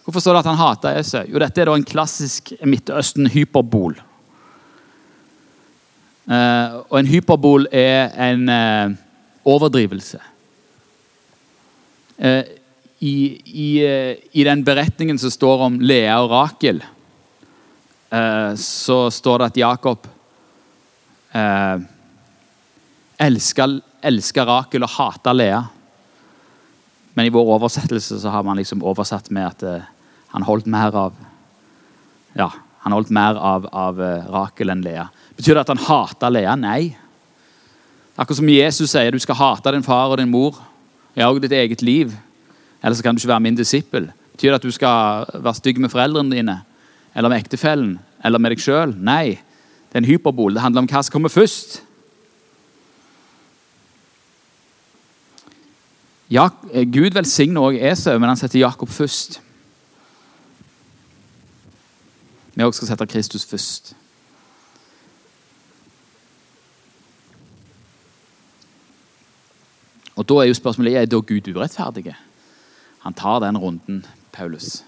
Hvorfor 0.03 0.19
står 0.19 0.35
det 0.35 0.41
at 0.41 0.49
han 0.49 0.59
hater 0.59 0.99
Esau? 0.99 1.21
Jo, 1.23 1.39
dette 1.39 1.61
er 1.61 1.69
da 1.69 1.75
en 1.79 1.87
klassisk 1.87 2.51
Midtøsten-hyperbol. 2.67 3.95
Uh, 6.25 6.83
og 6.89 6.99
en 6.99 7.07
hyperbol 7.07 7.67
er 7.71 8.11
en 8.27 8.43
uh, 8.51 8.97
overdrivelse. 9.47 10.19
Uh, 12.19 12.43
i, 12.99 13.41
i, 13.45 13.69
eh, 13.85 14.17
i, 14.31 14.43
den 14.43 14.63
beretningen 14.63 15.19
som 15.19 15.31
står 15.31 15.65
om 15.67 15.79
Lea 15.81 16.15
og 16.23 16.31
Rakel, 16.31 16.83
eh, 18.09 18.51
så 18.59 18.99
står 19.11 19.39
det 19.39 19.49
at 19.51 19.59
Jakob 19.59 20.07
eh, 21.35 21.85
elsker 23.19 24.47
Rakel 24.47 24.87
og 24.87 24.93
hater 24.95 25.35
Lea. 25.35 25.63
Men 27.15 27.27
i 27.27 27.33
vår 27.33 27.55
oversettelse 27.57 28.19
så 28.19 28.31
har 28.31 28.43
man 28.43 28.59
liksom 28.59 28.83
oversatt 28.83 29.31
med 29.31 29.47
at 29.47 29.63
eh, 29.63 29.89
han 30.35 30.47
holdt 30.47 30.67
mer 30.67 30.95
av 30.95 31.19
ja, 32.35 32.49
han 32.83 32.93
holdt 32.93 33.09
mer 33.15 33.37
av, 33.39 33.67
av 33.71 34.01
eh, 34.03 34.27
Rakel 34.31 34.69
enn 34.69 34.83
Lea. 34.83 35.07
Betyr 35.35 35.55
det 35.55 35.63
at 35.63 35.71
han 35.73 35.83
hater 35.87 36.33
Lea? 36.35 36.55
Nei. 36.59 36.95
Akkurat 38.15 38.39
som 38.39 38.51
Jesus 38.51 38.91
sier 38.91 39.11
du 39.11 39.19
skal 39.19 39.39
hate 39.39 39.73
din 39.75 39.83
far 39.83 40.11
og 40.13 40.19
din 40.19 40.31
mor, 40.31 40.59
ja, 41.15 41.27
og 41.27 41.41
ditt 41.43 41.55
eget 41.55 41.81
liv. 41.83 42.13
Eller 42.85 42.95
så 42.95 43.03
kan 43.03 43.15
du 43.15 43.19
ikke 43.19 43.33
være 43.33 43.39
min 43.39 43.57
disippel. 43.57 44.11
Betyr 44.35 44.51
det 44.51 44.59
at 44.59 44.63
du 44.63 44.71
skal 44.71 45.25
være 45.33 45.57
stygg 45.57 45.79
med 45.81 45.89
foreldrene 45.89 46.35
dine? 46.35 46.59
Eller 47.15 47.29
med 47.29 47.41
ektefellen? 47.41 47.95
Eller 48.23 48.37
med 48.37 48.53
deg 48.53 48.61
sjøl? 48.61 48.93
Nei. 48.93 49.39
Det 49.89 49.97
er 49.97 50.03
en 50.03 50.09
hyperbol. 50.11 50.53
Det 50.53 50.61
handler 50.61 50.83
om 50.83 50.89
hva 50.91 51.01
som 51.01 51.15
kommer 51.15 51.33
først. 51.33 51.79
Ja, 56.29 56.49
Gud 56.93 57.13
velsigner 57.13 57.61
også 57.61 57.81
Esau, 57.91 58.19
men 58.19 58.29
han 58.29 58.37
setter 58.37 58.59
Jakob 58.59 58.89
først. 58.89 59.39
Vi 62.55 62.63
også 62.63 62.83
skal 62.83 62.87
sette 62.87 63.07
Kristus 63.07 63.45
først. 63.45 63.95
Og 70.15 70.29
da 70.29 70.39
er 70.39 70.47
jo 70.49 70.53
spørsmålet 70.53 70.97
er 70.97 71.05
da 71.05 71.19
Gud 71.19 71.49
urettferdig. 71.51 72.15
Han 73.05 73.13
tar 73.13 73.39
den 73.43 73.57
runden, 73.57 74.05
Paulus. 74.33 74.81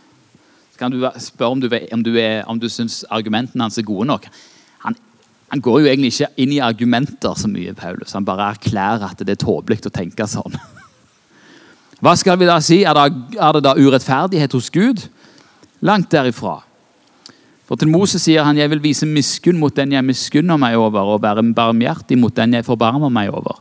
Så 0.73 0.79
kan 0.79 0.91
du 0.91 1.03
spørre 1.21 1.51
om 1.51 1.61
du, 1.61 1.69
om 1.93 2.03
du, 2.03 2.13
du 2.61 2.69
syns 2.69 3.03
argumentene 3.09 3.63
hans 3.63 3.77
er 3.77 3.85
gode 3.85 4.07
nok. 4.09 4.25
Han, 4.85 4.97
han, 5.51 5.61
går 5.61 5.79
jo 5.81 5.89
egentlig 5.89 6.11
ikke 6.15 6.31
inn 6.41 6.55
i 6.55 6.63
argumenter 6.63 7.37
så 7.37 7.49
mye, 7.49 7.75
Paulus. 7.77 8.15
Han 8.17 8.25
bare 8.25 8.51
erklærer 8.55 9.05
at 9.11 9.21
det 9.21 9.37
er 9.37 9.43
tåpelig 9.45 9.85
å 9.85 9.93
tenke 9.93 10.25
sånn. 10.29 10.57
Hva 12.01 12.15
skal 12.17 12.37
vi 12.41 12.49
da 12.49 12.57
si? 12.61 12.83
Er 12.85 12.97
det, 12.97 13.37
er 13.37 13.57
det 13.57 13.63
da 13.65 13.77
urettferdighet 13.77 14.57
hos 14.57 14.69
Gud? 14.73 15.05
Langt 15.85 16.09
derifra. 16.13 16.59
For 17.67 17.77
til 17.77 17.89
Moses 17.91 18.23
sier 18.23 18.45
han, 18.47 18.57
'Jeg 18.57 18.69
vil 18.71 18.81
vise 18.81 19.05
miskunn 19.05 19.59
mot 19.59 19.75
den 19.75 19.91
jeg 19.91 20.05
miskunner 20.05 20.57
meg 20.57 20.77
over', 20.77 21.03
'og 21.03 21.21
være 21.21 21.43
barmhjertig 21.53 22.17
mot 22.17 22.33
den 22.33 22.53
jeg 22.53 22.65
forbarmer 22.65 23.09
meg 23.09 23.29
over'. 23.29 23.59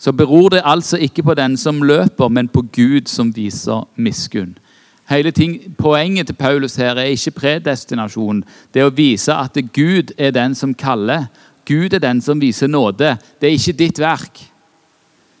Så 0.00 0.12
beror 0.12 0.48
det 0.48 0.62
altså 0.64 0.96
ikke 0.96 1.22
på 1.22 1.34
den 1.34 1.56
som 1.56 1.82
løper, 1.82 2.28
men 2.28 2.48
på 2.48 2.62
Gud 2.72 3.06
som 3.06 3.36
viser 3.36 3.84
miskunn. 3.96 4.56
Hele 5.10 5.30
ting, 5.30 5.74
Poenget 5.78 6.26
til 6.26 6.34
Paulus 6.34 6.76
her 6.76 6.96
er 6.96 7.10
ikke 7.12 7.34
predestinasjon. 7.36 8.44
Det 8.74 8.84
å 8.86 8.94
vise 8.94 9.34
at 9.34 9.58
Gud 9.74 10.14
er 10.18 10.30
den 10.32 10.54
som 10.54 10.74
kaller. 10.74 11.26
Gud 11.68 11.92
er 11.92 12.00
den 12.00 12.22
som 12.24 12.40
viser 12.40 12.70
nåde. 12.70 13.16
Det 13.40 13.48
er 13.48 13.58
ikke 13.58 13.78
ditt 13.78 13.98
verk. 13.98 14.40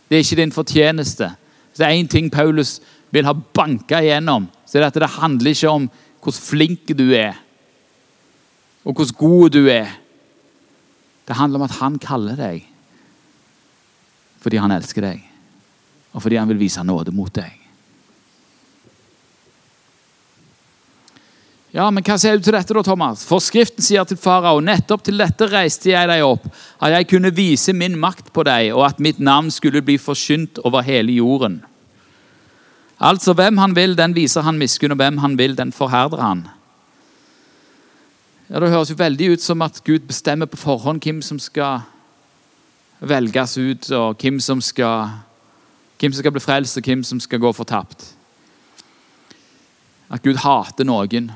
Det 0.08 0.18
er 0.18 0.24
ikke 0.26 0.40
din 0.42 0.52
fortjeneste. 0.52 1.30
Så 1.72 1.82
det 1.82 1.86
er 1.86 1.96
én 2.02 2.10
ting 2.10 2.30
Paulus 2.30 2.80
vil 3.10 3.24
ha 3.24 3.32
banka 3.32 4.02
igjennom, 4.02 4.48
så 4.66 4.78
er 4.78 4.82
det 4.82 4.90
at 4.90 5.00
det 5.02 5.14
handler 5.16 5.50
ikke 5.50 5.70
om 5.70 5.88
hvor 6.20 6.34
flink 6.36 6.92
du 6.98 7.08
er 7.16 7.38
og 8.84 8.96
hvor 8.96 9.12
god 9.16 9.50
du 9.50 9.66
er. 9.68 9.88
Det 11.28 11.36
handler 11.36 11.60
om 11.60 11.66
at 11.66 11.78
han 11.80 11.98
kaller 11.98 12.36
deg 12.38 12.69
fordi 14.40 14.60
han 14.60 14.72
elsker 14.74 15.04
deg, 15.04 15.24
og 16.14 16.24
fordi 16.24 16.38
han 16.40 16.48
vil 16.50 16.60
vise 16.60 16.84
nåde 16.84 17.12
mot 17.14 17.32
deg. 17.34 17.60
Ja, 21.70 21.86
men 21.94 22.02
Hva 22.02 22.16
sier 22.18 22.34
du 22.34 22.42
til 22.42 22.56
dette, 22.56 22.74
da, 22.74 22.82
Thomas? 22.82 23.22
Forskriften 23.28 23.84
sier 23.84 24.06
til 24.08 24.18
farao 24.18 24.58
nettopp 24.64 25.04
til 25.06 25.20
dette 25.22 25.46
reiste 25.52 25.92
jeg 25.92 26.08
deg 26.10 26.24
opp, 26.26 26.48
at 26.82 26.96
jeg 26.96 27.06
kunne 27.12 27.30
vise 27.30 27.74
min 27.76 27.94
makt 28.00 28.32
på 28.34 28.42
deg, 28.48 28.72
og 28.74 28.88
at 28.88 28.98
mitt 28.98 29.20
navn 29.22 29.52
skulle 29.54 29.82
bli 29.86 29.94
forkynt 30.02 30.58
over 30.66 30.82
hele 30.82 31.14
jorden. 31.20 31.60
Altså, 33.00 33.36
hvem 33.38 33.60
han 33.62 33.76
vil, 33.76 33.94
den 33.96 34.16
viser 34.18 34.42
han 34.44 34.58
miskunn, 34.58 34.96
og 34.96 34.98
hvem 34.98 35.22
han 35.22 35.38
vil, 35.38 35.54
den 35.56 35.70
forherder 35.72 36.20
han. 36.24 36.42
Ja, 38.50 38.58
Det 38.58 38.72
høres 38.74 38.90
jo 38.90 38.98
veldig 38.98 39.30
ut 39.36 39.42
som 39.42 39.62
at 39.62 39.78
Gud 39.86 40.08
bestemmer 40.10 40.50
på 40.50 40.58
forhånd 40.58 40.98
hvem 41.06 41.22
som 41.22 41.38
skal 41.38 41.86
velges 43.00 43.58
ut, 43.58 43.90
og 43.96 44.16
hvem 44.20 44.40
som 44.40 44.60
skal, 44.60 45.08
hvem 46.00 46.12
som 46.12 46.22
skal 46.22 46.34
bli 46.34 46.42
frelst, 46.44 46.76
og 46.76 46.84
hvem 46.84 47.04
som 47.04 47.20
skal 47.20 47.40
gå 47.40 47.52
fortapt. 47.56 48.04
At 50.10 50.22
Gud 50.22 50.40
hater 50.42 50.84
noen, 50.84 51.30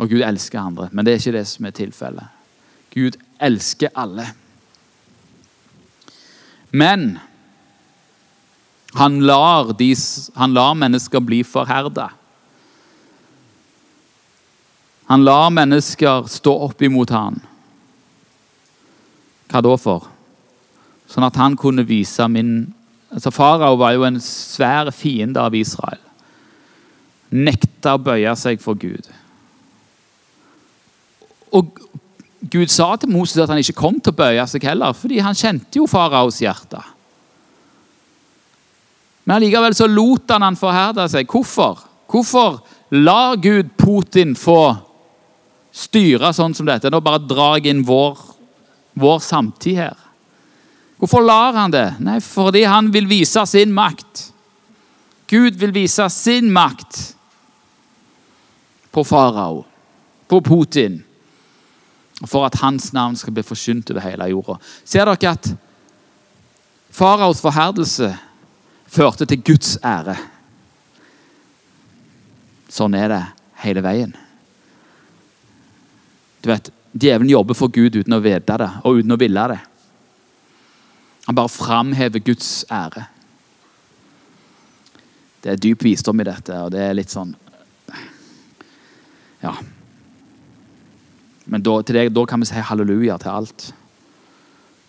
og 0.00 0.08
Gud 0.08 0.22
elsker 0.24 0.60
andre. 0.60 0.88
Men 0.92 1.04
det 1.04 1.12
er 1.12 1.22
ikke 1.22 1.38
det 1.38 1.48
som 1.48 1.66
er 1.66 1.76
tilfellet. 1.76 2.36
Gud 2.94 3.18
elsker 3.40 3.92
alle. 3.94 4.30
Men 6.70 7.18
han 8.94 9.20
lar, 9.20 9.74
de, 9.78 9.92
han 10.34 10.54
lar 10.54 10.74
mennesker 10.74 11.22
bli 11.22 11.42
forherda. 11.46 12.08
Han 15.10 15.24
lar 15.26 15.50
mennesker 15.50 16.26
stå 16.30 16.54
opp 16.66 16.82
imot 16.86 17.10
han. 17.14 17.40
Hva 19.50 19.62
da 19.64 19.76
for? 19.80 20.06
Sånn 21.10 21.26
at 21.26 21.38
han 21.40 21.56
kunne 21.58 21.86
vise 21.86 22.26
min 22.30 22.52
altså 23.10 23.32
Farao 23.34 23.74
var 23.80 23.96
jo 23.96 24.04
en 24.06 24.20
svær 24.22 24.92
fiende 24.94 25.42
av 25.42 25.56
Israel. 25.58 25.98
Nekta 27.34 27.96
å 27.96 28.02
bøye 28.02 28.34
seg 28.38 28.62
for 28.62 28.78
Gud. 28.78 29.08
Og 31.50 31.80
Gud 32.50 32.70
sa 32.70 32.92
til 32.96 33.10
Moses 33.10 33.42
at 33.42 33.50
han 33.50 33.58
ikke 33.62 33.78
kom 33.78 33.98
til 33.98 34.14
å 34.14 34.20
bøye 34.20 34.46
seg 34.50 34.64
heller, 34.66 34.94
fordi 34.94 35.18
han 35.22 35.36
kjente 35.38 35.82
jo 35.82 35.88
faraos 35.90 36.38
hjerte. 36.42 36.78
Men 39.26 39.36
allikevel 39.36 39.74
så 39.76 39.90
lot 39.90 40.30
han 40.30 40.46
han 40.46 40.58
forherde 40.58 41.04
seg. 41.10 41.26
Hvorfor? 41.30 41.82
Hvorfor 42.10 42.62
lar 42.90 43.36
Gud 43.42 43.74
Putin 43.78 44.32
få 44.38 44.62
styre 45.70 46.32
sånn 46.34 46.54
som 46.56 46.66
dette. 46.66 46.90
Nå 46.90 47.00
bare 47.04 47.22
drar 47.22 47.58
jeg 47.58 47.70
inn 47.70 47.84
vår, 47.86 48.18
vår 48.94 49.18
samtid 49.18 49.76
her. 49.76 49.96
Hvorfor 51.00 51.24
lar 51.24 51.56
han 51.56 51.72
det? 51.72 51.86
Nei, 52.04 52.18
fordi 52.20 52.64
han 52.68 52.90
vil 52.92 53.06
vise 53.08 53.46
sin 53.48 53.72
makt. 53.72 54.26
Gud 55.30 55.56
vil 55.56 55.72
vise 55.72 56.08
sin 56.12 56.50
makt 56.52 56.98
på 58.90 59.04
farao, 59.06 59.62
på 60.28 60.40
Putin, 60.44 60.98
for 62.26 62.44
at 62.44 62.58
hans 62.60 62.90
navn 62.92 63.16
skal 63.16 63.32
bli 63.32 63.44
forsynt 63.46 63.92
over 63.94 64.04
hele 64.04 64.28
jorda. 64.32 64.58
Ser 64.84 65.08
dere 65.08 65.32
at 65.32 65.52
faraos 66.92 67.40
forherdelse 67.40 68.10
førte 68.90 69.28
til 69.30 69.40
Guds 69.46 69.76
ære? 69.86 70.18
Sånn 72.70 72.94
er 72.98 73.08
det 73.14 73.22
hele 73.64 73.82
veien. 73.86 74.12
Du 76.42 76.50
vet, 76.50 76.70
Djevelen 76.92 77.30
jobber 77.30 77.54
for 77.54 77.70
Gud 77.70 77.96
uten 77.96 78.16
å 78.16 78.22
vite 78.22 78.56
det 78.58 78.70
og 78.82 79.00
uten 79.00 79.14
å 79.14 79.18
ville 79.20 79.46
det. 79.52 79.58
Han 81.26 81.36
bare 81.38 81.52
framhever 81.52 82.22
Guds 82.24 82.64
ære. 82.72 83.04
Det 85.40 85.52
er 85.52 85.60
dyp 85.60 85.84
visdom 85.84 86.20
i 86.20 86.26
dette, 86.26 86.56
og 86.64 86.72
det 86.74 86.82
er 86.84 86.96
litt 86.98 87.12
sånn 87.12 87.36
Ja. 89.40 89.54
Men 91.44 91.62
da, 91.64 91.78
det, 91.82 92.10
da 92.12 92.24
kan 92.28 92.42
vi 92.42 92.48
si 92.50 92.60
halleluja 92.60 93.16
til 93.18 93.30
alt. 93.32 93.70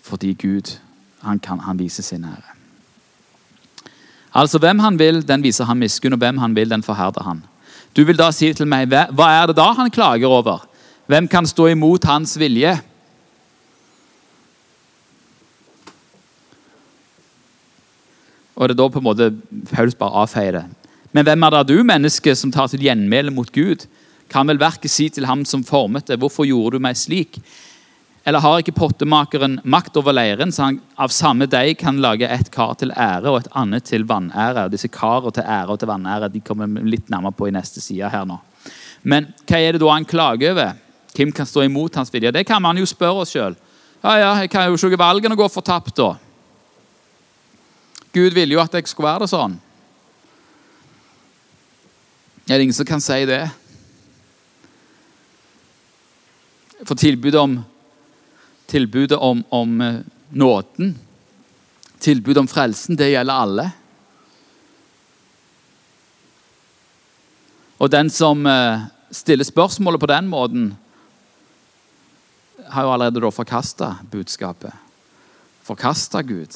Fordi 0.04 0.34
Gud, 0.34 0.74
han, 1.24 1.40
kan, 1.40 1.62
han 1.64 1.80
viser 1.80 2.04
sin 2.04 2.26
ære. 2.28 2.58
Altså, 4.34 4.60
Hvem 4.60 4.80
han 4.80 5.00
vil, 5.00 5.22
den 5.28 5.44
viser 5.44 5.70
han 5.70 5.80
miskunn, 5.80 6.14
og 6.14 6.20
hvem 6.20 6.42
han 6.42 6.56
vil, 6.56 6.70
den 6.70 6.84
forherder 6.84 7.24
han. 7.24 7.46
Du 7.96 8.04
vil 8.08 8.20
da 8.20 8.30
si 8.36 8.52
til 8.54 8.68
meg, 8.68 8.92
hva 8.92 9.30
er 9.40 9.48
det 9.50 9.58
da 9.58 9.72
han 9.78 9.92
klager 9.92 10.32
over? 10.32 10.68
Hvem 11.12 11.28
kan 11.28 11.44
stå 11.44 11.66
imot 11.74 12.06
hans 12.08 12.38
vilje? 12.40 12.72
Og 18.56 18.70
det 18.70 18.76
er 18.76 18.80
da 18.80 18.86
på 18.94 19.02
en 19.02 19.08
måte 19.10 19.28
Paulus 19.74 19.98
bare 20.00 20.22
avfeier 20.22 20.56
det. 20.56 20.62
Men 21.12 21.26
hvem 21.28 21.44
er 21.44 21.58
det 21.58 21.74
du, 21.74 21.82
menneske, 21.84 22.32
som 22.38 22.54
tar 22.54 22.70
til 22.72 22.86
gjenmæle 22.86 23.34
mot 23.36 23.50
Gud? 23.52 23.84
Kan 24.32 24.48
vel 24.48 24.62
verket 24.62 24.94
si 24.94 25.10
til 25.12 25.28
ham 25.28 25.42
som 25.44 25.66
formet 25.68 26.08
det, 26.08 26.16
hvorfor 26.22 26.48
gjorde 26.48 26.78
du 26.80 26.86
meg 26.86 26.96
slik? 26.96 27.42
Eller 28.24 28.40
har 28.40 28.62
ikke 28.62 28.78
pottemakeren 28.78 29.58
makt 29.68 29.98
over 30.00 30.16
leiren, 30.16 30.54
så 30.56 30.70
han 30.70 30.78
av 30.96 31.12
samme 31.12 31.50
deig 31.50 31.74
kan 31.82 32.00
lage 32.00 32.30
et 32.30 32.54
kar 32.54 32.78
til 32.80 32.94
ære 32.94 33.34
og 33.34 33.42
et 33.42 33.50
annet 33.58 33.90
til 33.90 34.06
vanære? 34.08 34.70
Og 34.70 34.78
disse 34.78 34.88
karene 34.94 35.34
til 35.36 35.44
ære 35.44 35.76
og 35.76 35.82
til 35.82 35.92
vanære 35.92 36.32
de 36.32 36.44
kommer 36.46 36.72
vi 36.72 36.86
litt 36.94 37.12
nærmere 37.12 37.36
på 37.36 37.50
i 37.50 37.56
neste 37.58 37.84
side 37.84 38.14
her 38.14 38.24
nå. 38.30 38.40
Men 39.04 39.28
hva 39.50 39.60
er 39.60 39.76
det 39.76 39.84
da 39.84 39.92
han 39.92 40.08
klager 40.08 40.56
over? 40.56 40.72
Hvem 41.22 41.32
kan 41.38 41.46
stå 41.46 41.68
imot 41.68 41.96
hans 41.96 42.10
vilje? 42.10 42.32
Det 42.34 42.48
kan 42.50 42.62
man 42.62 42.80
jo 42.82 42.88
spørre 42.90 43.22
oss 43.22 43.36
sjøl. 43.36 43.54
Ja, 44.02 44.14
ja, 44.18 44.30
jeg 44.42 44.50
kan 44.50 44.66
jo 44.66 44.78
ikke 44.90 44.98
valgene 44.98 45.38
gå 45.38 45.46
fortapt, 45.54 45.94
da. 46.00 46.16
Gud 48.10 48.34
ville 48.34 48.56
jo 48.56 48.62
at 48.64 48.74
jeg 48.74 48.90
skulle 48.90 49.12
være 49.12 49.28
det 49.28 49.30
sånn. 49.30 49.60
Er 52.50 52.58
det 52.58 52.66
ingen 52.66 52.76
som 52.76 52.90
kan 52.90 53.04
si 53.04 53.20
det? 53.30 53.44
For 56.82 56.98
tilbudet 56.98 57.38
om, 57.38 57.60
tilbudet 58.72 59.22
om, 59.22 59.46
om 59.54 59.78
eh, 59.86 60.02
nåden, 60.34 60.96
tilbudet 62.02 62.42
om 62.42 62.50
frelsen, 62.50 62.98
det 62.98 63.14
gjelder 63.14 63.46
alle. 63.46 63.70
Og 67.78 67.94
den 67.94 68.10
som 68.10 68.42
eh, 68.50 68.90
stiller 69.14 69.46
spørsmålet 69.46 70.02
på 70.02 70.10
den 70.10 70.34
måten, 70.34 70.72
har 72.72 72.86
jo 72.88 72.94
allerede 72.94 73.22
da 73.22 73.30
forkasta 73.34 73.96
budskapet. 74.12 74.74
Forkasta 75.64 76.22
Gud. 76.22 76.56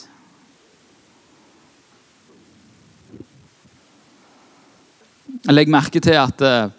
Legg 5.45 5.69
merke 5.69 6.01
til 6.01 6.17
at 6.17 6.41
eh, 6.41 6.73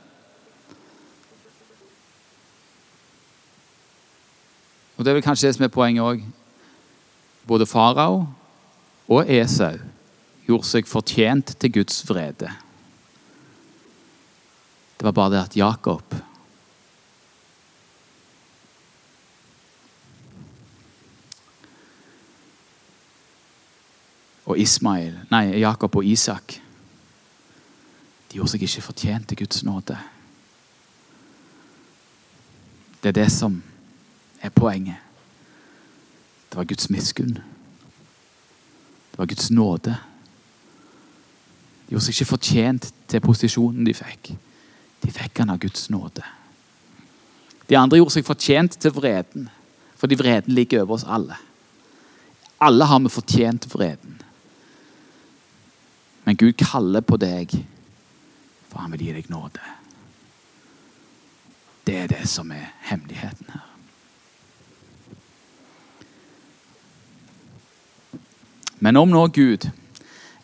Og 4.96 5.04
Det 5.04 5.10
er 5.10 5.16
vel 5.18 5.26
kanskje 5.26 5.50
det 5.50 5.56
som 5.58 5.64
er 5.66 5.72
poenget 5.72 6.00
òg. 6.02 6.22
Både 7.46 7.66
farao 7.68 8.22
og 9.12 9.28
Esau 9.28 9.76
gjorde 10.46 10.68
seg 10.70 10.88
fortjent 10.88 11.52
til 11.60 11.74
Guds 11.74 12.00
vrede. 12.08 12.48
Det 14.96 15.04
var 15.04 15.12
bare 15.12 15.34
det 15.34 15.42
at 15.42 15.58
Jakob 15.58 16.16
og 24.46 24.58
Ismail, 24.58 25.14
nei, 25.30 25.58
Jakob 25.58 25.96
og 25.98 26.06
Isak 26.06 26.60
De 28.30 28.38
gjorde 28.38 28.52
seg 28.52 28.62
ikke 28.66 28.84
fortjent 28.84 29.28
til 29.30 29.38
Guds 29.38 29.62
nåde. 29.64 29.96
Det 33.00 33.08
er 33.08 33.14
det 33.22 33.30
som 33.32 33.62
er 34.42 34.50
poenget. 34.50 34.98
Det 36.50 36.58
var 36.58 36.66
Guds 36.68 36.90
miskunn. 36.90 37.38
Det 39.12 39.18
var 39.18 39.30
Guds 39.30 39.50
nåde. 39.50 39.94
De 41.86 41.94
gjorde 41.94 42.04
seg 42.04 42.16
ikke 42.16 42.32
fortjent 42.34 42.90
til 43.08 43.22
posisjonen 43.24 43.86
de 43.86 43.94
fikk. 43.94 44.34
De 45.04 45.14
fikk 45.14 45.38
han 45.38 45.54
av 45.54 45.62
Guds 45.62 45.86
nåde. 45.94 46.26
De 47.70 47.78
andre 47.78 48.02
gjorde 48.02 48.18
seg 48.18 48.26
fortjent 48.26 48.76
til 48.82 48.94
vreden, 48.94 49.48
fordi 49.96 50.18
vreden 50.18 50.54
ligger 50.54 50.82
over 50.82 50.98
oss 50.98 51.06
alle. 51.06 51.38
Alle 52.60 52.84
har 52.84 53.00
vi 53.06 53.12
fortjent 53.12 53.70
vreden. 53.72 54.15
Men 56.26 56.36
Gud 56.36 56.56
kaller 56.58 57.04
på 57.06 57.18
deg, 57.22 57.52
for 58.66 58.82
han 58.82 58.90
vil 58.96 59.06
gi 59.06 59.12
deg 59.14 59.28
nåde. 59.30 59.62
Det 61.86 61.94
er 62.02 62.08
det 62.10 62.24
som 62.26 62.50
er 62.50 62.72
hemmeligheten 62.88 63.52
her. 63.54 63.66
Men 68.82 68.98
om 68.98 69.08
nå 69.08 69.22
Gud, 69.32 69.68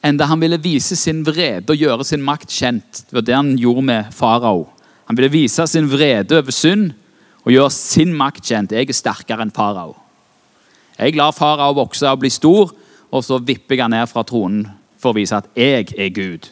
enda 0.07 0.29
han 0.31 0.41
ville 0.41 0.61
vise 0.63 0.97
sin 0.97 1.25
vrede 1.27 1.75
og 1.75 1.83
gjøre 1.83 2.07
sin 2.07 2.23
makt 2.25 2.51
kjent 2.51 3.03
Det 3.05 3.17
var 3.19 3.25
det 3.27 3.35
han 3.37 3.51
gjorde 3.61 3.83
med 3.91 4.15
farao. 4.15 4.69
Han 5.11 5.19
ville 5.19 5.35
vise 5.35 5.67
sin 5.69 5.91
vrede 5.91 6.39
over 6.39 6.55
synd 6.55 6.93
og 7.43 7.51
gjøre 7.53 7.75
sin 7.75 8.15
makt 8.15 8.47
kjent. 8.47 8.73
Jeg 8.73 8.87
er 8.87 8.97
sterkere 8.97 9.43
enn 9.43 9.53
farao. 9.55 9.97
Jeg 10.95 11.19
lar 11.19 11.35
farao 11.35 11.75
vokse 11.75 12.07
og 12.07 12.23
bli 12.23 12.31
stor, 12.31 12.71
og 13.11 13.27
så 13.27 13.41
vipper 13.43 13.77
jeg 13.77 13.85
han 13.85 13.93
ned 13.99 14.07
fra 14.09 14.23
tronen 14.25 14.71
for 15.03 15.11
å 15.11 15.19
vise 15.19 15.37
at 15.37 15.49
jeg 15.59 15.91
er 15.99 16.13
Gud. 16.15 16.47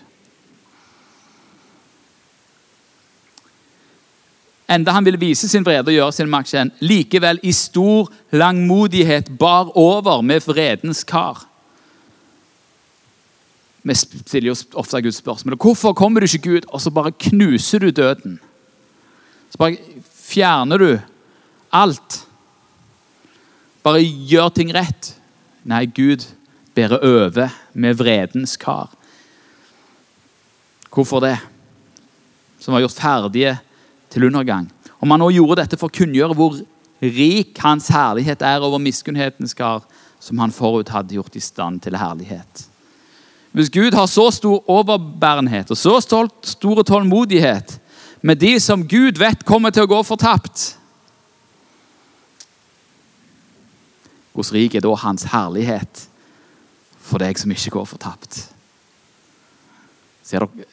Enda 4.70 4.94
han 4.94 5.06
ville 5.06 5.18
vise 5.18 5.48
sin 5.50 5.64
vrede 5.66 5.90
og 5.90 5.96
gjøre 5.96 6.14
sin 6.14 6.30
makt 6.30 6.52
kjent, 6.52 6.82
likevel 6.82 7.40
i 7.42 7.52
stor 7.54 8.10
langmodighet 8.30 9.32
bar 9.38 9.72
over 9.78 10.22
med 10.22 10.44
vredens 10.46 11.02
kar. 11.06 11.42
Vi 13.82 13.96
stiller 13.96 14.52
oss 14.52 14.66
ofte 14.78 15.00
Guds 15.02 15.18
spørsmål. 15.22 15.56
Hvorfor 15.58 15.96
kommer 15.96 16.20
du 16.20 16.28
ikke 16.28 16.52
Gud, 16.52 16.68
og 16.68 16.82
så 16.84 16.92
bare 16.94 17.16
knuser 17.16 17.82
du 17.82 17.90
døden? 17.90 18.38
Så 19.50 19.58
bare 19.58 19.80
fjerner 20.14 20.78
du 20.78 20.90
alt. 21.72 22.20
Bare 23.82 24.04
gjør 24.04 24.52
ting 24.54 24.74
rett. 24.76 25.14
Nei, 25.64 25.86
Gud 25.86 26.28
bærer 26.80 27.02
over 27.04 27.48
med 27.72 27.98
vredens 27.98 28.56
kar. 28.56 28.88
Hvorfor 30.90 31.20
det? 31.20 31.36
Som 32.60 32.74
var 32.74 32.84
gjort 32.84 32.98
ferdige 32.98 33.58
til 34.10 34.24
undergang. 34.26 34.70
Om 35.00 35.10
han 35.10 35.22
nå 35.22 35.30
gjorde 35.32 35.62
dette 35.62 35.78
for 35.80 35.88
å 35.88 35.96
kunngjøre 36.00 36.36
hvor 36.36 36.58
rik 37.00 37.60
hans 37.62 37.88
herlighet 37.92 38.42
er 38.44 38.64
over 38.64 38.82
miskunnhetens 38.82 39.54
kar, 39.56 39.84
som 40.20 40.40
han 40.42 40.52
forut 40.52 40.90
hadde 40.92 41.16
gjort 41.16 41.36
i 41.36 41.44
stand 41.44 41.80
til 41.84 41.96
herlighet. 41.96 42.66
Hvis 43.56 43.70
Gud 43.72 43.96
har 43.96 44.06
så 44.06 44.28
stor 44.30 44.60
overbærenhet 44.70 45.72
og 45.72 45.78
så 45.78 45.96
stor 46.04 46.82
tålmodighet 46.86 47.78
med 48.22 48.38
de 48.38 48.52
som 48.60 48.84
Gud 48.86 49.18
vet 49.18 49.46
kommer 49.48 49.72
til 49.74 49.86
å 49.86 49.90
gå 49.90 50.02
fortapt 50.06 50.76
Hvordan 54.30 54.54
rik 54.54 54.76
er 54.78 54.84
da 54.84 54.92
hans 55.02 55.24
herlighet 55.32 56.04
for 57.10 57.22
deg 57.22 57.38
som 57.38 57.50
ikke 57.50 57.74
går 57.74 57.88
fortapt? 57.90 58.44
Ser 60.22 60.46
dere? 60.46 60.68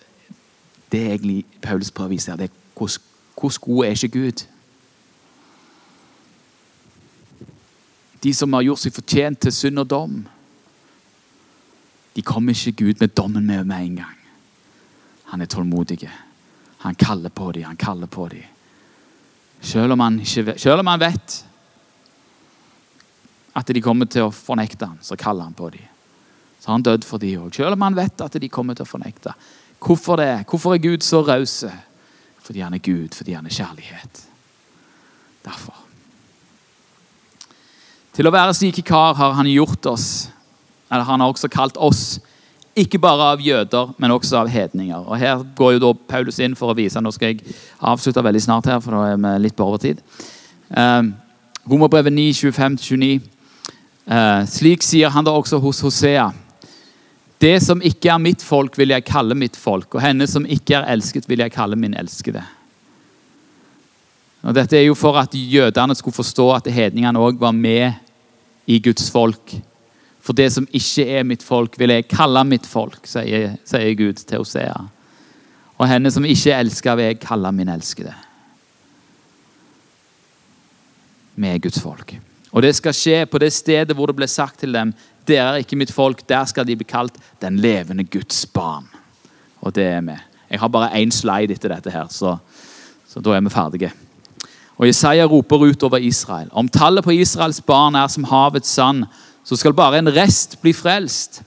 Det 0.88 1.02
er 1.02 1.16
egentlig 1.16 1.42
Paulus 1.62 1.92
prøver 1.92 2.14
å 2.14 2.16
vise 2.16 2.32
her, 2.32 2.38
det 2.40 2.48
er 2.48 2.54
god 2.78 3.86
er 3.86 3.98
ikke 3.98 4.14
Gud? 4.14 4.44
De 8.24 8.34
som 8.34 8.54
har 8.54 8.64
gjort 8.66 8.82
seg 8.82 8.96
fortjent 8.96 9.42
til 9.44 9.54
synd 9.54 9.82
og 9.84 9.90
dom, 9.90 10.22
de 12.16 12.24
kommer 12.26 12.56
ikke 12.56 12.86
Gud 12.86 13.02
med 13.02 13.14
dommen 13.18 13.46
med 13.46 13.66
med 13.66 13.84
en 13.84 13.96
gang. 13.96 14.16
Han 15.26 15.42
er 15.42 15.46
tålmodig. 15.46 16.10
Han 16.78 16.96
kaller 16.96 17.30
på 17.30 17.52
dem, 17.52 17.64
han 17.64 17.78
kaller 17.78 18.08
på 18.08 18.28
dem. 18.28 18.44
Selv 19.62 19.92
om 19.92 20.00
han, 20.00 20.20
ikke, 20.20 20.56
selv 20.58 20.80
om 20.80 20.88
han 20.88 21.00
vet 21.00 21.44
at 23.58 23.68
de 23.74 23.82
kommer 23.82 24.06
til 24.06 24.28
å 24.28 24.34
fornekte 24.34 24.86
ham, 24.86 24.98
så 25.02 25.18
kaller 25.18 25.44
han 25.44 25.54
på 25.58 25.70
dem. 25.74 25.97
Har 26.68 26.76
han 26.76 26.84
dødd 26.84 27.06
for 27.08 27.24
dem 27.24 27.46
òg, 27.46 27.54
selv 27.56 27.78
om 27.78 27.86
han 27.86 27.96
vet 27.96 28.22
at 28.26 28.34
de 28.44 28.50
kommer 28.52 28.76
til 28.76 28.84
å 28.84 28.90
fornekte. 28.90 29.32
Hvorfor 29.80 30.20
det? 30.20 30.44
Hvorfor 30.50 30.74
er 30.76 30.82
Gud 30.84 31.06
så 31.06 31.22
raus? 31.24 31.62
Fordi 32.44 32.60
han 32.60 32.74
er 32.76 32.84
Gud, 32.84 33.16
fordi 33.16 33.38
han 33.38 33.46
er 33.48 33.56
kjærlighet. 33.56 34.24
Derfor. 35.46 35.78
Til 38.18 38.28
å 38.28 38.34
være 38.36 38.56
slike 38.58 38.84
kar 38.84 39.16
har 39.16 39.36
han 39.38 39.48
gjort 39.48 39.88
oss, 39.94 40.08
eller 40.92 41.08
han 41.08 41.24
har 41.24 41.32
også 41.32 41.48
kalt 41.54 41.80
oss, 41.80 42.18
ikke 42.76 43.00
bare 43.00 43.30
av 43.34 43.42
jøder, 43.42 43.94
men 43.98 44.12
også 44.12 44.42
av 44.42 44.50
hedninger. 44.52 45.08
Og 45.08 45.16
Her 45.22 45.46
går 45.56 45.78
jo 45.78 45.84
da 45.86 45.94
Paulus 46.10 46.40
inn 46.44 46.56
for 46.56 46.74
å 46.74 46.76
vise 46.78 47.00
Nå 47.02 47.14
skal 47.16 47.32
jeg 47.32 47.56
avslutte 47.80 48.24
veldig 48.24 48.42
snart, 48.44 48.68
her, 48.68 48.82
for 48.84 48.92
da 48.92 49.14
er 49.14 49.22
vi 49.24 49.32
litt 49.46 49.56
på 49.56 49.66
overtid. 49.66 50.04
Um, 50.68 51.14
Romerbrevet 51.64 52.14
9, 52.14 52.28
25-29. 52.52 53.24
Uh, 54.08 54.44
slik 54.52 54.84
sier 54.84 55.16
han 55.16 55.26
da 55.26 55.32
også 55.32 55.62
hos 55.64 55.80
Hosea. 55.86 56.28
Det 57.38 57.60
som 57.62 57.82
ikke 57.86 58.10
er 58.10 58.22
mitt 58.22 58.42
folk, 58.42 58.78
vil 58.80 58.96
jeg 58.96 59.06
kalle 59.06 59.38
mitt 59.38 59.58
folk, 59.60 59.92
og 59.94 60.02
henne 60.02 60.26
som 60.30 60.46
ikke 60.50 60.80
er 60.80 60.88
elsket, 60.96 61.28
vil 61.30 61.44
jeg 61.44 61.54
kalle 61.54 61.78
min 61.78 61.94
elskede. 61.98 62.42
Og 64.48 64.56
Dette 64.56 64.78
er 64.80 64.88
jo 64.88 64.96
for 64.98 65.18
at 65.20 65.34
jødene 65.36 65.96
skulle 65.98 66.18
forstå 66.18 66.48
at 66.56 66.70
hedningene 66.72 67.22
òg 67.22 67.40
var 67.42 67.54
med 67.54 67.98
i 68.66 68.80
Guds 68.82 69.12
folk. 69.12 69.54
For 70.24 70.36
det 70.36 70.50
som 70.56 70.68
ikke 70.76 71.06
er 71.20 71.26
mitt 71.28 71.44
folk, 71.46 71.78
vil 71.80 71.94
jeg 71.94 72.10
kalle 72.12 72.44
mitt 72.48 72.66
folk, 72.68 73.06
sier, 73.08 73.58
sier 73.68 73.98
Gud 74.00 74.24
til 74.24 74.42
Hosea. 74.42 74.88
Og 75.78 75.88
henne 75.88 76.12
som 76.12 76.26
ikke 76.26 76.52
er 76.52 76.64
elska, 76.66 76.96
vil 76.98 77.12
jeg 77.12 77.22
kalle 77.22 77.52
min 77.54 77.70
elskede. 77.70 78.16
Vi 81.38 81.52
er 81.52 81.62
Guds 81.62 81.80
folk. 81.80 82.16
Og 82.52 82.64
det 82.64 82.76
skal 82.78 82.96
skje 82.96 83.26
på 83.30 83.40
det 83.42 83.52
stedet 83.54 83.96
hvor 83.96 84.10
det 84.10 84.18
ble 84.18 84.28
sagt 84.32 84.62
til 84.64 84.74
dem 84.76 84.94
dere 85.28 85.58
er 85.58 85.64
ikke 85.64 85.76
mitt 85.76 85.92
folk, 85.92 86.22
der 86.30 86.46
skal 86.48 86.66
de 86.68 86.78
bli 86.80 86.88
kalt 86.88 87.18
den 87.44 87.60
levende 87.60 88.06
Guds 88.08 88.46
barn. 88.46 88.88
Og 89.60 89.76
det 89.76 89.84
er 89.84 90.02
vi. 90.06 90.16
Jeg 90.48 90.60
har 90.62 90.72
bare 90.72 90.94
én 90.96 91.12
slide 91.12 91.52
etter 91.54 91.74
dette, 91.74 91.92
her, 91.92 92.08
så, 92.08 92.38
så 93.08 93.20
da 93.20 93.36
er 93.36 93.44
vi 93.44 93.52
ferdige. 93.52 93.92
Og 94.78 94.88
Jesaja 94.88 95.26
roper 95.28 95.66
ut 95.68 95.84
over 95.84 95.98
Israel. 95.98 96.48
Om 96.52 96.70
tallet 96.70 97.04
på 97.04 97.12
Israels 97.18 97.60
barn 97.62 97.96
er 97.96 98.08
som 98.08 98.24
havets 98.30 98.72
sand, 98.72 99.06
så 99.44 99.58
skal 99.58 99.76
bare 99.76 100.00
en 100.00 100.12
rest 100.16 100.56
bli 100.62 100.72
frelst. 100.76 101.42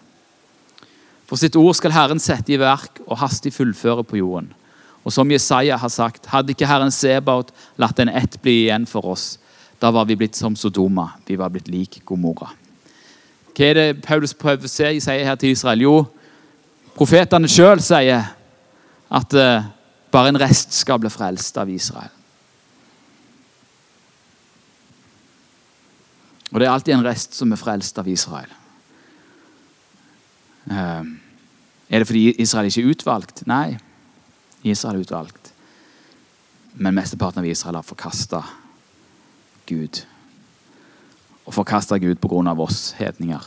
For 1.28 1.38
sitt 1.38 1.56
ord 1.56 1.76
skal 1.78 1.94
Herren 1.94 2.20
sette 2.20 2.52
i 2.52 2.58
verk 2.60 2.98
og 3.06 3.20
hastig 3.22 3.54
fullføre 3.54 4.04
på 4.04 4.18
jorden. 4.18 4.50
Og 5.06 5.14
som 5.14 5.30
Jesaja 5.30 5.78
har 5.80 5.92
sagt, 5.92 6.26
hadde 6.28 6.52
ikke 6.52 6.68
Herren 6.68 6.92
Sebaot 6.92 7.54
latt 7.80 8.00
en 8.02 8.10
ett 8.12 8.36
bli 8.42 8.64
igjen 8.66 8.84
for 8.88 9.06
oss, 9.14 9.38
da 9.80 9.90
var 9.90 10.04
vi 10.04 10.16
blitt 10.16 10.36
som 10.36 10.56
Sodoma, 10.56 11.08
vi 11.26 11.36
var 11.40 11.48
blitt 11.48 11.68
lik 11.72 12.02
Gomorra. 12.04 12.50
Hva 13.56 13.66
er 13.66 13.78
det 13.78 14.02
Paulus 14.04 14.34
prøver 14.36 14.68
å 14.68 14.70
si 14.70 15.00
sier 15.00 15.24
her 15.26 15.38
til 15.40 15.54
Israel? 15.54 15.84
Jo, 15.86 15.94
profetene 16.96 17.48
sjøl 17.48 17.80
sier 17.84 18.28
at 19.10 19.36
uh, 19.36 19.68
bare 20.12 20.32
en 20.32 20.40
rest 20.40 20.76
skal 20.76 21.00
bli 21.00 21.10
frelst 21.12 21.56
av 21.60 21.72
Israel. 21.72 22.12
Og 26.50 26.58
det 26.58 26.66
er 26.66 26.74
alltid 26.74 26.96
en 26.98 27.06
rest 27.06 27.36
som 27.38 27.52
er 27.52 27.60
frelst 27.60 27.98
av 28.02 28.08
Israel. 28.10 28.52
Uh, 30.68 31.08
er 31.88 32.02
det 32.02 32.06
fordi 32.10 32.26
Israel 32.42 32.68
ikke 32.68 32.84
er 32.84 32.94
utvalgt? 32.94 33.44
Nei, 33.48 33.78
Israel 34.62 35.00
er 35.00 35.08
utvalgt. 35.08 35.54
Men 36.76 36.94
mesteparten 36.94 37.40
av 37.42 37.48
Israel 37.48 37.80
har 37.80 37.86
forkasta 37.86 38.44
Gud 39.70 40.02
og 41.50 41.54
forkasta 41.56 41.98
Gud 41.98 42.20
pga. 42.22 42.52
oss 42.62 42.92
hedninger. 42.98 43.42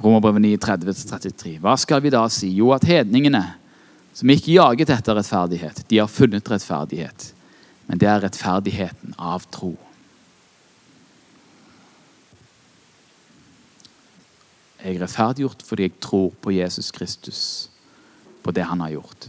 Romerbrevet 0.00 0.40
9, 0.40 0.56
30-33. 0.56 1.58
Hva 1.60 1.74
skal 1.76 2.00
vi 2.00 2.12
da 2.14 2.22
si? 2.32 2.48
Jo, 2.56 2.70
at 2.72 2.86
hedningene, 2.88 3.42
som 4.16 4.30
ikke 4.32 4.54
jaget 4.54 4.92
etter 4.94 5.18
rettferdighet, 5.18 5.82
de 5.90 5.98
har 6.00 6.08
funnet 6.08 6.48
rettferdighet. 6.48 7.34
Men 7.90 8.00
det 8.00 8.08
er 8.08 8.22
rettferdigheten 8.24 9.18
av 9.18 9.44
tro. 9.52 9.74
Jeg 14.80 14.94
er 14.94 15.02
rettferdiggjort 15.02 15.66
fordi 15.66 15.90
jeg 15.90 15.98
tror 16.00 16.30
på 16.40 16.54
Jesus 16.56 16.88
Kristus, 16.94 17.42
på 18.40 18.54
det 18.56 18.64
han 18.64 18.80
har 18.80 18.94
gjort. 18.94 19.28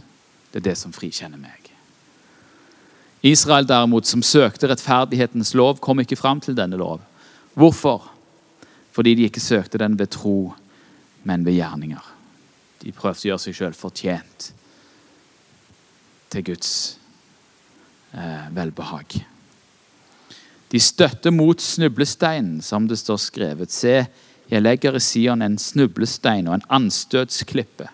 Det 0.52 0.60
er 0.60 0.70
det 0.70 0.78
som 0.78 0.92
frikjenner 0.92 1.40
meg. 1.40 1.70
Israel 3.22 3.66
derimot, 3.68 4.06
som 4.06 4.22
søkte 4.22 4.68
rettferdighetens 4.68 5.54
lov, 5.54 5.78
kom 5.80 6.02
ikke 6.02 6.18
fram 6.18 6.40
til 6.42 6.56
denne 6.58 6.76
lov. 6.76 7.00
Hvorfor? 7.54 8.10
Fordi 8.92 9.14
de 9.14 9.28
ikke 9.28 9.40
søkte 9.40 9.78
den 9.78 9.98
ved 9.98 10.10
tro, 10.12 10.52
men 11.22 11.46
ved 11.46 11.56
gjerninger. 11.56 12.02
De 12.82 12.92
prøvde 12.92 13.22
å 13.22 13.30
gjøre 13.30 13.44
seg 13.44 13.56
sjøl 13.56 13.76
fortjent 13.78 14.48
til 16.32 16.44
Guds 16.50 16.72
eh, 18.16 18.48
velbehag. 18.56 19.20
De 20.72 20.80
støtter 20.80 21.30
mot 21.30 21.60
snublesteinen, 21.60 22.62
som 22.64 22.88
det 22.88 22.98
står 22.98 23.20
skrevet. 23.20 23.72
Se, 23.72 24.06
jeg 24.50 24.64
legger 24.64 24.96
i 24.96 25.02
Sion 25.04 25.44
en 25.44 25.58
snublestein 25.60 26.48
og 26.48 26.58
en 26.58 26.70
anstøtsklippe. 26.80 27.86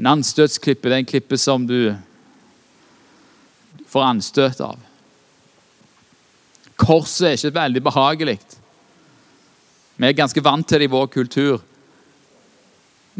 En 0.00 0.08
anstøtsklippe 0.08 0.88
det 0.88 0.96
er 0.96 1.02
en 1.02 1.08
klippe 1.08 1.36
som 1.36 1.66
du 1.68 1.92
får 3.90 4.06
anstøt 4.06 4.62
av. 4.64 4.78
Korset 6.80 7.26
er 7.28 7.36
ikke 7.36 7.58
veldig 7.58 7.82
behagelig. 7.84 8.38
Vi 10.00 10.08
er 10.08 10.16
ganske 10.16 10.40
vant 10.40 10.64
til 10.64 10.80
det 10.80 10.88
i 10.88 10.92
vår 10.94 11.10
kultur. 11.12 11.58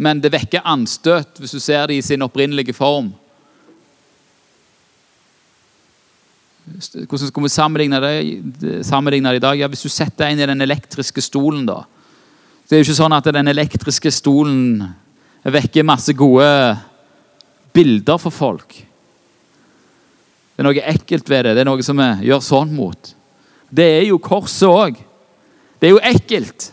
Men 0.00 0.22
det 0.24 0.32
vekker 0.32 0.64
anstøt 0.64 1.42
hvis 1.42 1.52
du 1.52 1.60
ser 1.60 1.90
det 1.90 1.98
i 1.98 2.06
sin 2.06 2.24
opprinnelige 2.24 2.72
form. 2.72 3.10
Hvordan 6.70 7.28
skal 7.28 7.44
vi 7.44 7.52
sammenligne 7.52 8.00
det, 8.00 8.72
sammenligne 8.86 9.34
det 9.34 9.42
i 9.42 9.44
dag? 9.44 9.58
Ja, 9.58 9.68
Hvis 9.68 9.84
du 9.84 9.92
setter 9.92 10.24
deg 10.24 10.32
inn 10.32 10.44
i 10.46 10.48
den 10.48 10.64
elektriske 10.64 11.20
stolen, 11.20 11.66
da. 11.68 11.82
Det 12.64 12.78
er 12.78 12.80
jo 12.80 12.88
ikke 12.88 13.00
sånn 13.02 13.18
at 13.18 13.28
den 13.34 13.50
elektriske 13.50 14.12
stolen 14.14 14.94
vekker 15.48 15.86
masse 15.86 16.12
gode 16.12 16.48
bilder 17.72 18.18
for 18.20 18.34
folk. 18.34 18.74
Det 20.60 20.60
er 20.60 20.68
noe 20.68 20.82
ekkelt 20.92 21.30
ved 21.32 21.46
det. 21.46 21.54
Det 21.56 21.62
er 21.62 21.70
noe 21.70 21.84
som 21.86 21.96
vi 21.96 22.28
gjør 22.28 22.42
sånn 22.44 22.74
mot. 22.76 23.14
Det 23.70 23.86
er 24.00 24.04
jo 24.10 24.18
korset 24.20 24.68
òg. 24.68 24.98
Det 25.80 25.88
er 25.88 25.94
jo 25.94 26.02
ekkelt. 26.04 26.68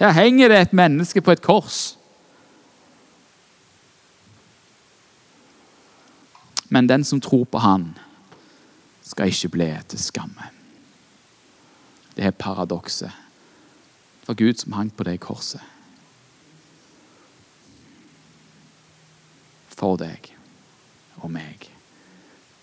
Her 0.00 0.16
henger 0.16 0.50
det 0.50 0.58
et 0.64 0.74
menneske 0.76 1.22
på 1.22 1.36
et 1.36 1.44
kors. 1.44 1.94
Men 6.68 6.90
den 6.90 7.04
som 7.06 7.22
tror 7.22 7.46
på 7.46 7.62
Han, 7.62 7.92
skal 9.06 9.30
ikke 9.30 9.52
bli 9.54 9.68
til 9.86 10.02
skamme. 10.02 10.50
Det 12.16 12.26
er 12.26 12.34
paradokset. 12.34 13.12
Det 14.20 14.28
var 14.28 14.34
Gud 14.34 14.58
som 14.58 14.74
hang 14.74 14.90
på 14.90 15.06
det 15.06 15.20
korset. 15.22 15.62
For 19.76 19.98
deg 20.00 20.30
og 21.20 21.30
meg. 21.32 21.68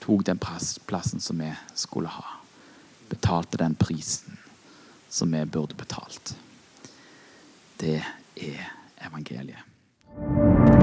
Tok 0.03 0.25
den 0.25 0.39
plassen 0.41 1.21
som 1.23 1.39
vi 1.39 1.51
skulle 1.77 2.09
ha. 2.09 2.39
Betalte 3.09 3.59
den 3.61 3.75
prisen 3.77 4.39
som 5.09 5.31
vi 5.31 5.45
burde 5.45 5.77
betalt. 5.77 6.35
Det 7.77 8.01
er 8.35 8.65
evangeliet. 9.05 10.82